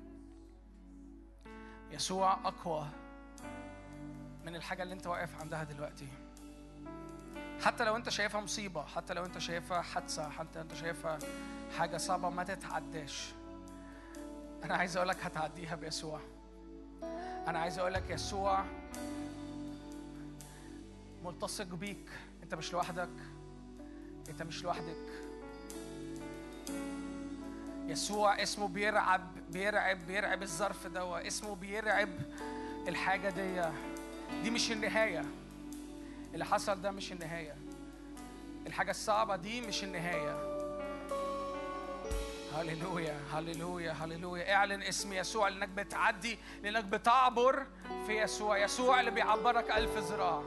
يسوع 1.91 2.33
أقوى 2.33 2.89
من 4.45 4.57
الحاجة 4.57 4.83
اللي 4.83 4.95
أنت 4.95 5.07
واقف 5.07 5.41
عندها 5.41 5.65
دلوقتي. 5.65 6.09
حتى 7.61 7.85
لو 7.85 7.97
أنت 7.97 8.09
شايفها 8.09 8.41
مصيبة 8.41 8.83
حتى 8.85 9.15
لو 9.15 9.25
أنت 9.25 9.39
شايفها 9.39 9.83
حادثة 9.83 10.29
حتى 10.29 10.61
أنت 10.61 10.75
شايفها 10.75 11.19
حاجة 11.79 11.97
صعبة 11.97 12.31
ما 12.31 12.45
تتعداش. 12.45 13.35
أنا 14.65 14.75
عايز 14.75 14.97
أقولك 14.97 15.25
هتعديها 15.25 15.75
بيسوع. 15.75 16.21
أنا 17.49 17.59
عايز 17.59 17.79
أقولك 17.79 18.11
يسوع 18.11 18.65
ملتصق 21.25 21.75
بيك. 21.75 22.11
أنت 22.43 22.55
مش 22.55 22.73
لوحدك. 22.73 23.09
أنت 24.29 24.43
مش 24.43 24.65
لوحدك. 24.65 25.24
يسوع 27.87 28.43
اسمه 28.43 28.69
بيرعب 28.69 29.21
بيرعب 29.51 30.07
بيرعب 30.07 30.43
الظرف 30.43 30.87
ده 30.87 31.27
اسمه 31.27 31.55
بيرعب 31.55 32.09
الحاجة 32.89 33.31
دي. 33.31 33.63
دي 34.43 34.51
مش 34.51 34.73
النهاية. 34.73 35.25
اللي 36.35 36.45
حصل 36.45 36.83
ده 36.83 36.91
مش 36.91 37.13
النهاية. 37.13 37.55
الحاجة 38.67 38.91
الصعبة 38.91 39.37
دي 39.37 39.61
مش 39.61 39.85
النهاية. 39.85 40.55
هللويا 42.55 43.21
هللويا 43.33 43.93
هللويا. 43.93 44.55
اعلن 44.55 44.83
اسم 44.83 45.13
يسوع 45.13 45.49
لانك 45.49 45.69
بتعدي 45.69 46.39
لانك 46.63 46.85
بتعبر 46.85 47.67
في 48.07 48.23
يسوع. 48.23 48.59
يسوع 48.59 49.01
اللي 49.01 49.11
بيعبرك 49.11 49.71
ألف 49.71 49.99
ذراع. 49.99 50.43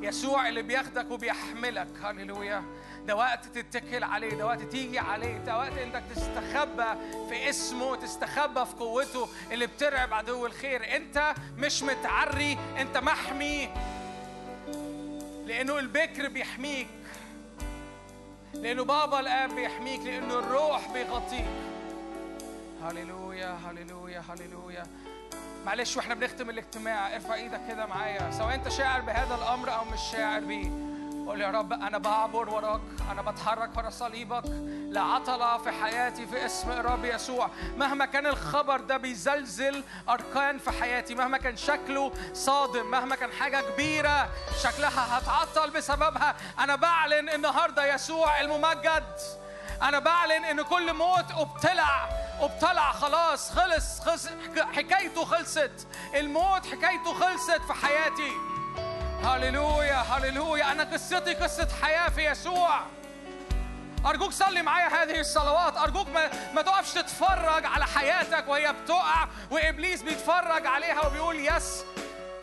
يسوع 0.00 0.48
اللي 0.48 0.62
بياخدك 0.62 1.10
وبيحملك. 1.10 1.88
هللويا. 2.02 2.64
ده 3.06 3.16
وقت 3.16 3.46
تتكل 3.46 4.04
عليه 4.04 4.30
ده 4.34 4.46
وقت 4.46 4.62
تيجي 4.62 4.98
عليه 4.98 5.38
ده 5.38 5.58
وقت 5.58 5.78
انك 5.78 6.02
تستخبى 6.14 7.00
في 7.28 7.50
اسمه 7.50 7.96
تستخبى 7.96 8.64
في 8.64 8.74
قوته 8.74 9.28
اللي 9.52 9.66
بترعب 9.66 10.14
عدو 10.14 10.46
الخير. 10.46 10.96
انت 10.96 11.34
مش 11.56 11.82
متعري 11.82 12.58
انت 12.78 12.96
محمي 12.96 13.68
لأنه 15.46 15.78
البكر 15.78 16.28
بيحميك 16.28 16.88
لأنه 18.54 18.84
بابا 18.84 19.20
الآب 19.20 19.54
بيحميك 19.54 20.00
لأنه 20.00 20.38
الروح 20.38 20.92
بيغطيك. 20.92 21.46
هللويا 22.84 23.58
هللويا 23.66 24.22
هللويا. 24.30 24.86
معلش 25.66 25.96
وإحنا 25.96 26.14
بنختم 26.14 26.50
الاجتماع. 26.50 27.14
ارفع 27.14 27.34
إيدك 27.34 27.60
كده 27.68 27.86
معايا 27.86 28.30
سواء 28.30 28.54
انت 28.54 28.68
شاعر 28.68 29.00
بهذا 29.00 29.34
الأمر 29.34 29.74
أو 29.74 29.84
مش 29.84 30.00
شاعر 30.12 30.40
بيه. 30.40 30.70
قول 31.26 31.40
يا 31.40 31.50
رب 31.50 31.72
أنا 31.72 31.98
بعبر 31.98 32.48
وراك 32.48 32.80
أنا 33.10 33.22
بتحرك 33.22 33.76
ورا 33.76 33.90
صليبك. 33.90 34.42
لا 34.90 35.00
عطلة 35.00 35.58
في 35.58 35.70
حياتي 35.70 36.26
في 36.26 36.46
اسم 36.46 36.70
الرب 36.70 37.04
يسوع. 37.04 37.50
مهما 37.76 38.06
كان 38.06 38.26
الخبر 38.26 38.80
ده 38.80 38.96
بيزلزل 38.96 39.84
اركان 40.08 40.58
في 40.58 40.70
حياتي 40.70 41.14
مهما 41.14 41.38
كان 41.38 41.56
شكله 41.56 42.12
صادم 42.32 42.90
مهما 42.90 43.16
كان 43.16 43.32
حاجة 43.32 43.60
كبيرة 43.60 44.28
شكلها 44.62 45.18
هتعطل 45.18 45.70
بسببها. 45.70 46.36
أنا 46.58 46.76
بعلن 46.76 47.28
النهارده 47.28 47.94
يسوع 47.94 48.40
الممجد. 48.40 49.16
أنا 49.82 49.98
بعلن 49.98 50.44
إن 50.44 50.62
كل 50.62 50.92
موت 50.92 51.30
ابتلع 51.30 52.08
ابتلع 52.40 52.92
خلاص 52.92 53.52
خلص, 53.52 54.00
خلص 54.00 54.28
حكايته 54.72 55.24
خلصت. 55.24 55.86
الموت 56.14 56.66
حكايته 56.66 57.14
خلصت 57.14 57.62
في 57.66 57.72
حياتي. 57.72 58.32
هللويا 59.22 59.96
هللويا. 59.96 60.72
أنا 60.72 60.84
قصتي 60.84 61.34
قصة 61.34 61.68
حياة 61.82 62.08
في 62.08 62.30
يسوع. 62.30 62.80
أرجوك 64.06 64.32
صلي 64.32 64.62
معايا 64.62 65.02
هذه 65.02 65.20
الصلوات. 65.20 65.76
أرجوك 65.76 66.08
ما, 66.08 66.30
ما 66.54 66.62
تقفش 66.62 66.92
تتفرج 66.92 67.66
على 67.66 67.86
حياتك 67.86 68.48
وهي 68.48 68.72
بتقع 68.72 69.28
وإبليس 69.50 70.02
بيتفرج 70.02 70.66
عليها 70.66 71.06
وبيقول 71.06 71.36
يس. 71.36 71.84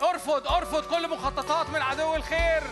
أرفض 0.02 0.48
أرفض 0.48 0.84
كل 0.84 1.10
مخططات 1.10 1.70
من 1.70 1.82
عدو 1.82 2.16
الخير. 2.16 2.64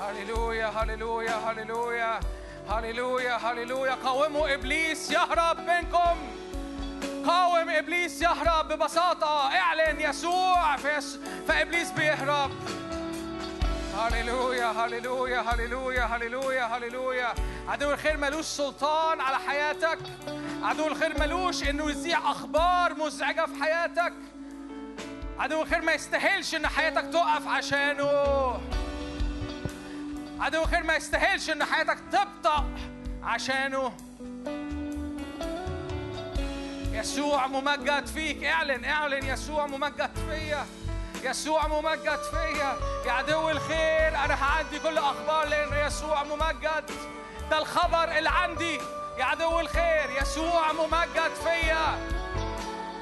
هللويا 0.00 0.66
هللويا 0.66 1.34
هللويا. 1.34 2.20
هللويا 2.70 3.36
هللويا. 3.36 3.94
قاوموا 3.94 4.54
إبليس 4.54 5.10
يهرب 5.10 5.58
منكم. 5.60 6.16
قاوم 7.26 7.70
إبليس 7.70 8.22
يهرب 8.22 8.68
ببساطة. 8.68 9.56
اعلن 9.56 10.00
يسوع. 10.00 10.76
فابليس 11.48 11.90
بيهرب. 11.90 12.50
هللويا 13.98 14.66
هللويا 14.66 15.40
هللويا 15.40 16.04
هللويا 16.04 16.64
هللويا. 16.64 17.34
عدو 17.68 17.92
الخير 17.92 18.16
ملوش 18.16 18.44
سلطان 18.44 19.20
على 19.20 19.36
حياتك. 19.38 19.98
عدو 20.62 20.86
الخير 20.86 21.20
ملوش 21.20 21.62
إنه 21.62 21.90
يذيع 21.90 22.30
أخبار 22.30 22.94
مزعجة 22.94 23.46
في 23.46 23.62
حياتك. 23.62 24.12
عدو 25.38 25.62
الخير 25.62 25.82
ما 25.82 25.92
يستاهلش 25.92 26.54
إن 26.54 26.66
حياتك 26.66 27.04
تقف 27.12 27.48
عشانه. 27.48 28.60
عدو 30.40 30.62
الخير 30.62 30.82
ما 30.82 30.96
يستاهلش 30.96 31.50
إن 31.50 31.64
حياتك 31.64 31.98
تبطأ 32.12 32.64
عشانه. 33.22 33.92
يسوع 37.00 37.46
ممجد 37.46 38.06
فيك. 38.06 38.44
اعلن 38.44 38.84
اعلن 38.84 39.26
يسوع 39.26 39.66
ممجد 39.66 40.10
فيا. 40.28 40.66
يسوع 41.24 41.66
ممجد 41.66 42.20
فيا. 42.30 42.76
يا 43.06 43.12
عدو 43.12 43.50
الخير 43.50 44.08
أنا 44.24 44.44
هعدي 44.44 44.78
كل 44.78 44.98
أخبار 44.98 45.48
لأن 45.48 45.86
يسوع 45.86 46.22
ممجد. 46.22 46.90
ده 47.50 47.58
الخبر 47.58 48.18
اللي 48.18 48.30
عندي. 48.30 48.80
يا 49.18 49.24
عدو 49.24 49.60
الخير 49.60 50.10
يسوع 50.22 50.72
ممجد 50.72 51.32
فيا. 51.44 51.98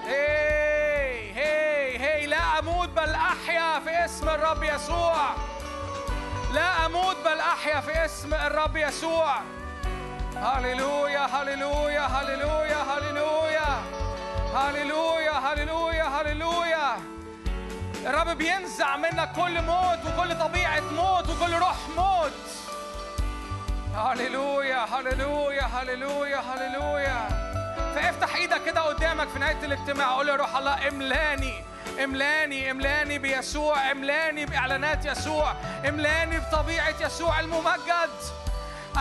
هي 0.07 1.33
هي 1.35 1.99
هي. 1.99 2.27
لا 2.27 2.59
أموت 2.59 2.89
بل 2.89 3.15
أحيا 3.15 3.81
في 3.81 4.05
اسم 4.05 4.29
الرب 4.29 4.63
يسوع. 4.63 5.35
لا 6.53 6.87
أموت 6.87 7.17
بل 7.25 7.39
أحيا 7.39 7.81
في 7.81 8.05
اسم 8.05 8.35
الرب 8.35 8.77
يسوع. 8.77 9.37
هللويا 10.43 11.27
هللويا 11.27 12.01
هللويا 12.01 12.83
هللويا 12.83 13.83
هللويا 14.55 15.33
هللويا 15.33 16.05
هللويا 16.05 16.97
الرب 18.07 18.29
بينزع 18.29 18.97
منك 18.97 19.33
كل 19.37 19.63
موت 19.63 19.99
وكل 20.07 20.39
طبيعة 20.39 20.81
موت 20.81 21.29
وكل 21.29 21.53
روح 21.55 21.77
موت. 21.97 22.33
هللويا 23.97 24.85
هللويا 24.85 25.63
هللويا 25.63 26.39
هللويا 26.39 27.29
فافتح 27.95 28.37
إيدك 28.37 28.65
كده 28.65 28.81
قدامك 28.81 29.29
في 29.29 29.39
نهاية 29.39 29.65
الاجتماع. 29.65 30.15
قول 30.15 30.29
يا 30.29 30.37
روح 30.37 30.57
الله 30.57 30.89
املاني 30.89 31.65
املاني 32.05 32.71
املاني 32.71 33.19
بيسوع 33.19 33.91
املاني 33.91 34.47
بإعلانات 34.47 35.05
يسوع 35.05 35.53
املاني 35.89 36.39
بطبيعة 36.39 36.95
يسوع 37.01 37.41
الممجد. 37.41 38.11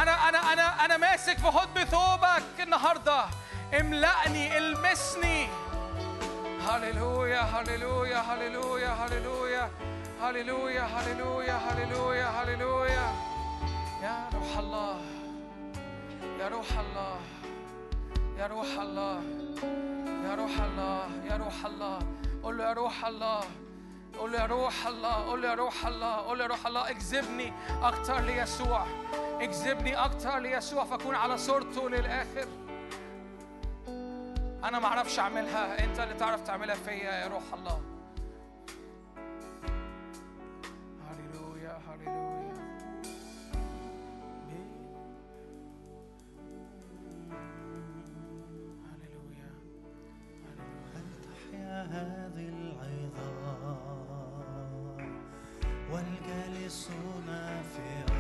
أنا 0.02 0.30
أنا 0.30 0.54
أنا 0.54 0.86
أنا 0.86 0.98
ماسك 0.98 1.38
في 1.38 1.48
حضن 1.48 1.84
ثوبك 1.84 2.60
النهارده. 2.60 3.26
املأني 3.80 4.58
المسني. 4.58 5.48
هللويا 6.68 7.42
هللويا 7.42 8.20
هللويا 8.20 8.90
هللويا 8.90 9.70
هللويا 10.22 10.84
هللويا 10.84 11.56
هللويا 11.56 12.28
هللويا. 12.28 13.08
يا 14.04 14.30
روح 14.34 14.58
الله 14.58 15.02
يا 16.40 16.48
روح 16.48 16.72
الله 16.80 17.20
يا 18.38 18.48
روح 18.48 18.68
الله 18.80 19.22
يا 20.28 20.36
روح 20.36 20.62
الله 20.62 21.10
يا 21.30 21.38
روح 21.38 21.66
الله. 21.66 22.00
قول 22.44 22.58
له 22.58 22.64
يا 22.64 22.74
روح 22.74 23.06
الله. 23.06 23.44
قول 24.20 24.34
يا 24.34 24.46
روح 24.46 24.88
الله 24.88 25.14
قول 25.14 25.44
يا 25.44 25.54
روح 25.54 25.86
الله 25.86 26.16
قول 26.16 26.42
يا 26.42 26.48
روح 26.48 26.68
الله 26.68 26.90
اجذبني 26.90 27.54
أكتر 27.82 28.20
ليسوع. 28.20 28.86
اجذبني 29.42 29.96
أكتر 29.96 30.40
ليسوع 30.40 30.86
فاكون 30.86 31.16
على 31.16 31.38
صورته 31.38 31.90
للآخر. 31.90 32.48
أنا 34.64 34.80
ما 34.80 34.86
أعرفش 34.86 35.20
أعملها. 35.20 35.84
أنت 35.84 36.00
اللي 36.00 36.14
تعرف 36.14 36.42
تعملها 36.42 36.76
فيا 36.76 37.12
يا 37.12 37.28
روح 37.28 37.44
الله. 37.54 37.82
هللويا 41.10 41.80
هللويا. 41.88 42.54
هللويا 48.88 49.52
هل 50.94 51.06
تحيا 51.24 51.84
هذه 51.84 52.57
والجالسون 55.92 57.26
في 57.74 58.14
أرض 58.14 58.17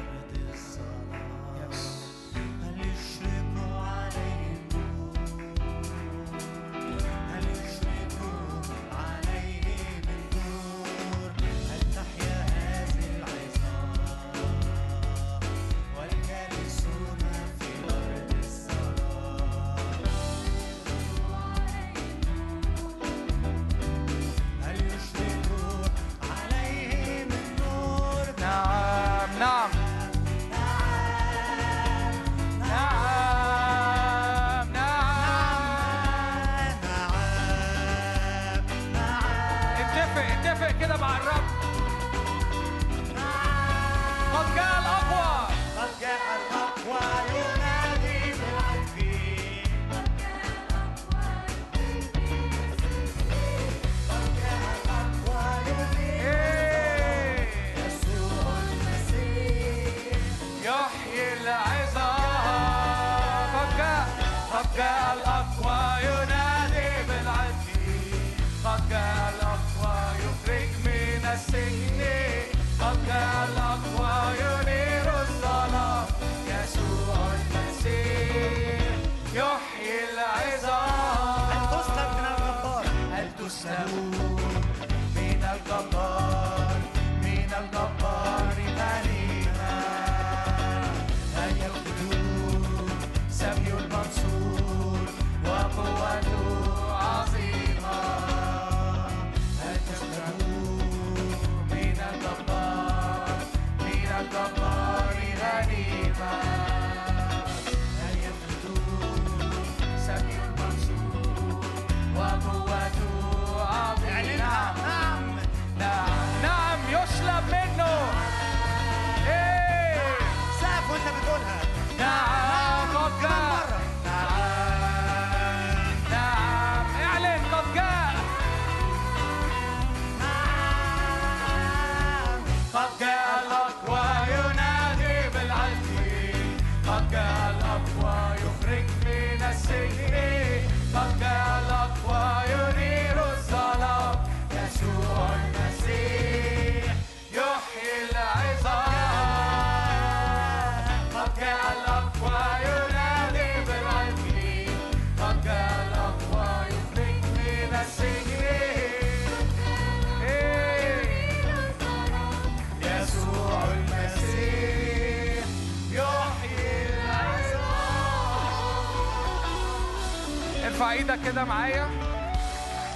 كده 171.31 171.43
معايا؟ 171.45 171.85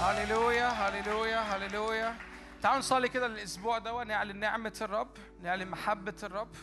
هللويا 0.00 0.68
هللويا 0.68 1.40
هللويا. 1.40 2.14
تعالوا 2.62 2.78
نصلي 2.78 3.08
كده 3.08 3.26
الأسبوع 3.26 3.78
ده 3.78 3.94
ونعلن 3.94 4.36
نعمة 4.36 4.78
الرب 4.82 5.08
نعلن 5.42 5.68
محبة 5.68 6.14
الرب 6.22 6.54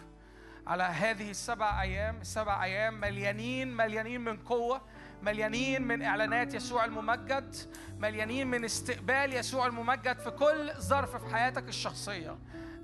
على 0.67 0.83
هذه 0.83 1.31
السبع 1.31 1.81
أيام 1.81 2.21
السبع 2.21 2.63
أيام 2.63 2.99
مليانين 2.99 3.75
مليانين 3.77 4.21
من 4.21 4.37
قوة 4.37 4.81
مليانين 5.21 5.81
من 5.81 6.01
إعلانات 6.01 6.53
يسوع 6.53 6.85
الممجد 6.85 7.55
مليانين 7.97 8.47
من 8.47 8.65
استقبال 8.65 9.33
يسوع 9.33 9.67
الممجد 9.67 10.19
في 10.19 10.31
كل 10.31 10.71
ظرف 10.79 11.15
في 11.25 11.35
حياتك 11.35 11.67
الشخصية. 11.67 12.37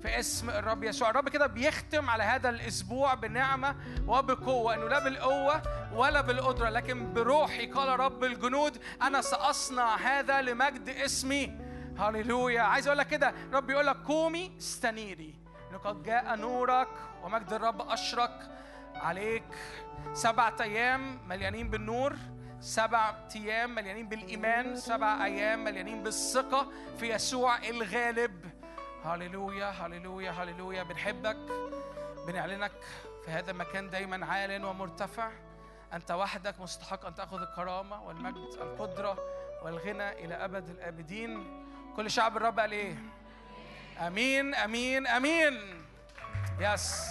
في 0.06 0.18
اسم 0.20 0.50
الرب 0.50 0.84
يسوع. 0.84 1.10
الرب 1.10 1.28
كده 1.28 1.46
بيختم 1.46 2.10
على 2.10 2.22
هذا 2.22 2.48
الأسبوع 2.48 3.14
بنعمة 3.14 3.76
وبقوة 4.06 4.74
إنه 4.74 4.88
لا 4.88 5.04
بالقوة 5.04 5.62
ولا 5.92 6.20
بالقدرة 6.20 6.68
لكن 6.68 7.12
بروحي 7.12 7.66
قال 7.66 8.00
رب 8.00 8.24
الجنود 8.24 8.78
أنا 9.02 9.20
سأصنع 9.20 9.96
هذا 9.96 10.42
لمجد 10.42 10.88
اسمي. 10.88 11.58
هللويا. 11.98 12.60
عايز 12.60 12.86
أقول 12.86 12.98
لك 12.98 13.06
كده 13.06 13.34
رب 13.52 13.70
يقول 13.70 13.86
لك 13.86 13.96
قومي 13.96 14.52
استنيري 14.58 15.34
إنه 15.70 15.78
قد 15.78 16.02
جاء 16.02 16.36
نورك 16.36 16.88
ومجد 17.22 17.52
الرب 17.52 17.90
اشرق 17.90 18.40
عليك. 18.94 19.44
سبعة 20.12 20.56
أيام 20.60 21.28
مليانين 21.28 21.70
بالنور 21.70 22.16
سبع 22.60 23.14
أيام 23.36 23.74
مليانين 23.74 24.08
بالإيمان 24.08 24.76
سبع 24.76 25.24
أيام 25.24 25.64
مليانين 25.64 26.02
بالثقة 26.02 26.72
في 26.98 27.14
يسوع 27.14 27.58
الغالب. 27.68 28.55
هللويا 29.06 29.70
هللويا 29.70 30.30
هللويا. 30.30 30.82
بنحبك 30.82 31.36
بنعلنك 32.26 32.72
في 33.24 33.30
هذا 33.30 33.50
المكان 33.50 33.90
دايما 33.90 34.26
عال 34.26 34.64
ومرتفع. 34.64 35.30
أنت 35.92 36.10
وحدك 36.10 36.60
مستحق 36.60 37.06
أن 37.06 37.14
تأخذ 37.14 37.40
الكرامة 37.40 38.02
والمجد 38.02 38.58
القدرة 38.60 39.18
والغنى 39.62 40.12
إلى 40.24 40.34
أبد 40.34 40.68
الأبدين. 40.68 41.64
كل 41.96 42.10
شعب 42.10 42.36
الرب 42.36 42.60
قال 42.60 42.72
إيه 42.72 42.94
آمين 44.00 44.54
آمين 44.54 45.06
آمين. 45.06 45.84
يس 46.60 47.10